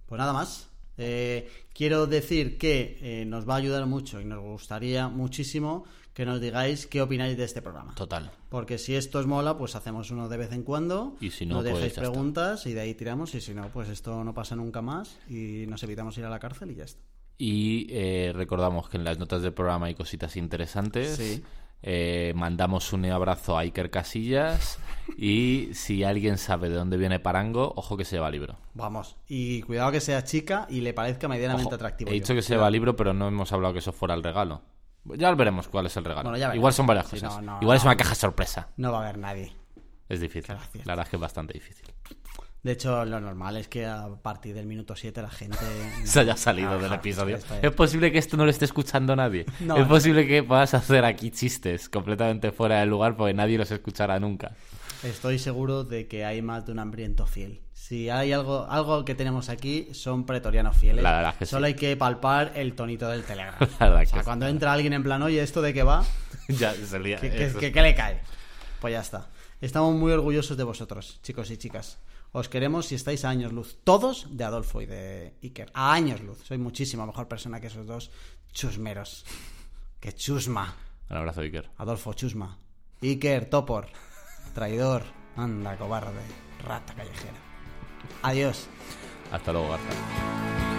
pues 0.06 0.18
nada 0.18 0.32
más. 0.32 0.68
Eh, 0.98 1.50
quiero 1.74 2.06
decir 2.06 2.56
que 2.56 2.98
eh, 3.02 3.24
nos 3.26 3.46
va 3.48 3.54
a 3.54 3.58
ayudar 3.58 3.84
mucho 3.86 4.20
y 4.20 4.24
nos 4.24 4.40
gustaría 4.40 5.08
muchísimo 5.08 5.84
que 6.16 6.24
nos 6.24 6.40
digáis 6.40 6.86
qué 6.86 7.02
opináis 7.02 7.36
de 7.36 7.44
este 7.44 7.60
programa. 7.60 7.94
Total. 7.94 8.30
Porque 8.48 8.78
si 8.78 8.94
esto 8.94 9.18
os 9.18 9.26
mola, 9.26 9.58
pues 9.58 9.76
hacemos 9.76 10.10
uno 10.10 10.30
de 10.30 10.38
vez 10.38 10.50
en 10.50 10.62
cuando. 10.62 11.14
Y 11.20 11.28
si 11.30 11.44
no, 11.44 11.56
nos 11.60 11.70
pues 11.70 11.84
está. 11.84 12.00
preguntas 12.00 12.64
y 12.64 12.72
de 12.72 12.80
ahí 12.80 12.94
tiramos. 12.94 13.34
Y 13.34 13.42
si 13.42 13.52
no, 13.52 13.68
pues 13.68 13.90
esto 13.90 14.24
no 14.24 14.32
pasa 14.32 14.56
nunca 14.56 14.80
más 14.80 15.18
y 15.28 15.66
nos 15.68 15.82
evitamos 15.82 16.16
ir 16.16 16.24
a 16.24 16.30
la 16.30 16.38
cárcel 16.38 16.70
y 16.70 16.76
ya 16.76 16.84
está. 16.84 17.02
Y 17.36 17.86
eh, 17.90 18.32
recordamos 18.34 18.88
que 18.88 18.96
en 18.96 19.04
las 19.04 19.18
notas 19.18 19.42
del 19.42 19.52
programa 19.52 19.86
hay 19.88 19.94
cositas 19.94 20.38
interesantes. 20.38 21.16
Sí. 21.16 21.42
Eh, 21.82 22.32
mandamos 22.34 22.94
un 22.94 23.04
abrazo 23.04 23.58
a 23.58 23.60
Iker 23.60 23.90
Casillas. 23.90 24.78
y 25.18 25.68
si 25.74 26.02
alguien 26.02 26.38
sabe 26.38 26.70
de 26.70 26.76
dónde 26.76 26.96
viene 26.96 27.20
Parango, 27.20 27.74
ojo 27.76 27.98
que 27.98 28.06
se 28.06 28.18
va 28.18 28.30
libro. 28.30 28.56
Vamos. 28.72 29.16
Y 29.28 29.60
cuidado 29.60 29.92
que 29.92 30.00
sea 30.00 30.24
chica 30.24 30.66
y 30.70 30.80
le 30.80 30.94
parezca 30.94 31.28
medianamente 31.28 31.66
Ojo, 31.66 31.74
atractivo. 31.74 32.08
he 32.10 32.14
yo. 32.14 32.20
dicho 32.22 32.34
que 32.34 32.40
se 32.40 32.56
va 32.56 32.70
libro, 32.70 32.96
pero 32.96 33.12
no 33.12 33.28
hemos 33.28 33.52
hablado 33.52 33.74
que 33.74 33.80
eso 33.80 33.92
fuera 33.92 34.14
el 34.14 34.22
regalo. 34.22 34.62
Ya 35.16 35.32
veremos 35.34 35.68
cuál 35.68 35.86
es 35.86 35.96
el 35.96 36.04
regalo. 36.04 36.24
Bueno, 36.30 36.38
ya. 36.38 36.54
Igual 36.54 36.72
son 36.72 36.86
varias 36.86 37.06
Sí, 37.06 37.20
cosas. 37.20 37.42
no, 37.42 37.52
no, 37.54 37.58
Igual 37.62 37.76
es 37.76 37.84
una 37.84 37.96
caja 37.96 38.14
sorpresa. 38.14 38.68
No 38.76 38.92
va 38.92 38.98
a 38.98 39.02
haber 39.02 39.18
nadie. 39.18 39.52
Es 40.08 40.20
difícil. 40.20 40.54
La 40.84 40.92
verdad 40.94 41.04
es 41.04 41.10
que 41.10 41.16
es 41.16 41.20
bastante 41.22 41.52
difícil. 41.54 41.86
De 42.62 42.72
hecho, 42.72 43.04
lo 43.04 43.20
normal 43.20 43.56
es 43.58 43.68
que 43.68 43.86
a 43.86 44.08
partir 44.22 44.52
del 44.54 44.66
minuto 44.66 44.96
7 44.96 45.22
la 45.22 45.30
gente... 45.30 45.56
Se 46.04 46.20
haya 46.20 46.36
salido 46.36 46.70
Ajá, 46.70 46.78
del 46.78 46.92
episodio. 46.94 47.38
Es 47.62 47.72
posible 47.72 48.10
que 48.10 48.18
esto 48.18 48.36
no 48.36 48.44
lo 48.44 48.50
esté 48.50 48.64
escuchando 48.64 49.14
nadie. 49.14 49.46
No, 49.60 49.76
es 49.76 49.86
posible 49.86 50.26
que 50.26 50.42
puedas 50.42 50.74
hacer 50.74 51.04
aquí 51.04 51.30
chistes 51.30 51.88
completamente 51.88 52.50
fuera 52.50 52.80
del 52.80 52.88
lugar 52.88 53.16
porque 53.16 53.34
nadie 53.34 53.56
los 53.56 53.70
escuchará 53.70 54.18
nunca. 54.18 54.52
Estoy 55.02 55.38
seguro 55.38 55.84
de 55.84 56.06
que 56.08 56.24
hay 56.24 56.42
más 56.42 56.66
de 56.66 56.72
un 56.72 56.78
hambriento 56.78 57.26
fiel. 57.26 57.62
Si 57.72 58.08
hay 58.10 58.32
algo, 58.32 58.66
algo 58.68 59.04
que 59.04 59.14
tenemos 59.14 59.48
aquí, 59.48 59.88
son 59.92 60.26
pretorianos 60.26 60.76
fieles. 60.76 61.02
La 61.02 61.16
verdad 61.16 61.36
que 61.36 61.46
Solo 61.46 61.66
sí. 61.66 61.72
hay 61.72 61.74
que 61.78 61.96
palpar 61.96 62.52
el 62.56 62.74
tonito 62.74 63.08
del 63.08 63.22
Telegram. 63.24 63.54
La 63.80 63.88
verdad 63.88 64.02
o 64.02 64.06
sea, 64.06 64.18
que 64.18 64.24
cuando 64.24 64.46
entra 64.48 64.72
alguien 64.72 64.92
en 64.92 65.02
plan, 65.02 65.22
oye, 65.22 65.42
¿esto 65.42 65.62
de 65.62 65.72
qué 65.74 65.82
va? 65.82 66.04
ya 66.48 66.74
se 66.74 66.98
lía. 66.98 67.18
¿Qué, 67.20 67.30
qué- 67.30 67.52
qué- 67.58 67.72
qué 67.72 67.82
le 67.82 67.94
cae? 67.94 68.20
Pues 68.80 68.92
ya 68.92 69.00
está. 69.00 69.28
Estamos 69.60 69.94
muy 69.94 70.12
orgullosos 70.12 70.56
de 70.56 70.64
vosotros, 70.64 71.20
chicos 71.22 71.50
y 71.50 71.56
chicas. 71.56 71.98
Os 72.32 72.48
queremos 72.48 72.86
si 72.86 72.94
estáis 72.94 73.24
a 73.24 73.30
años 73.30 73.52
luz. 73.52 73.78
Todos 73.84 74.26
de 74.36 74.44
Adolfo 74.44 74.82
y 74.82 74.86
de 74.86 75.34
Iker. 75.42 75.70
A 75.72 75.92
años 75.94 76.20
luz. 76.20 76.38
Soy 76.44 76.58
muchísima 76.58 77.06
mejor 77.06 77.28
persona 77.28 77.60
que 77.60 77.68
esos 77.68 77.86
dos 77.86 78.10
chusmeros. 78.52 79.24
Que 80.00 80.12
chusma. 80.12 80.74
Un 81.08 81.16
abrazo, 81.16 81.40
Iker. 81.42 81.70
Adolfo, 81.78 82.12
chusma. 82.14 82.58
Iker, 83.00 83.48
topor. 83.48 83.86
Traidor. 84.56 85.02
Anda, 85.36 85.76
cobarde. 85.76 86.22
Rata 86.64 86.94
callejera. 86.94 87.36
Adiós. 88.22 88.66
Hasta 89.30 89.52
luego, 89.52 89.68
Garza. 89.68 90.75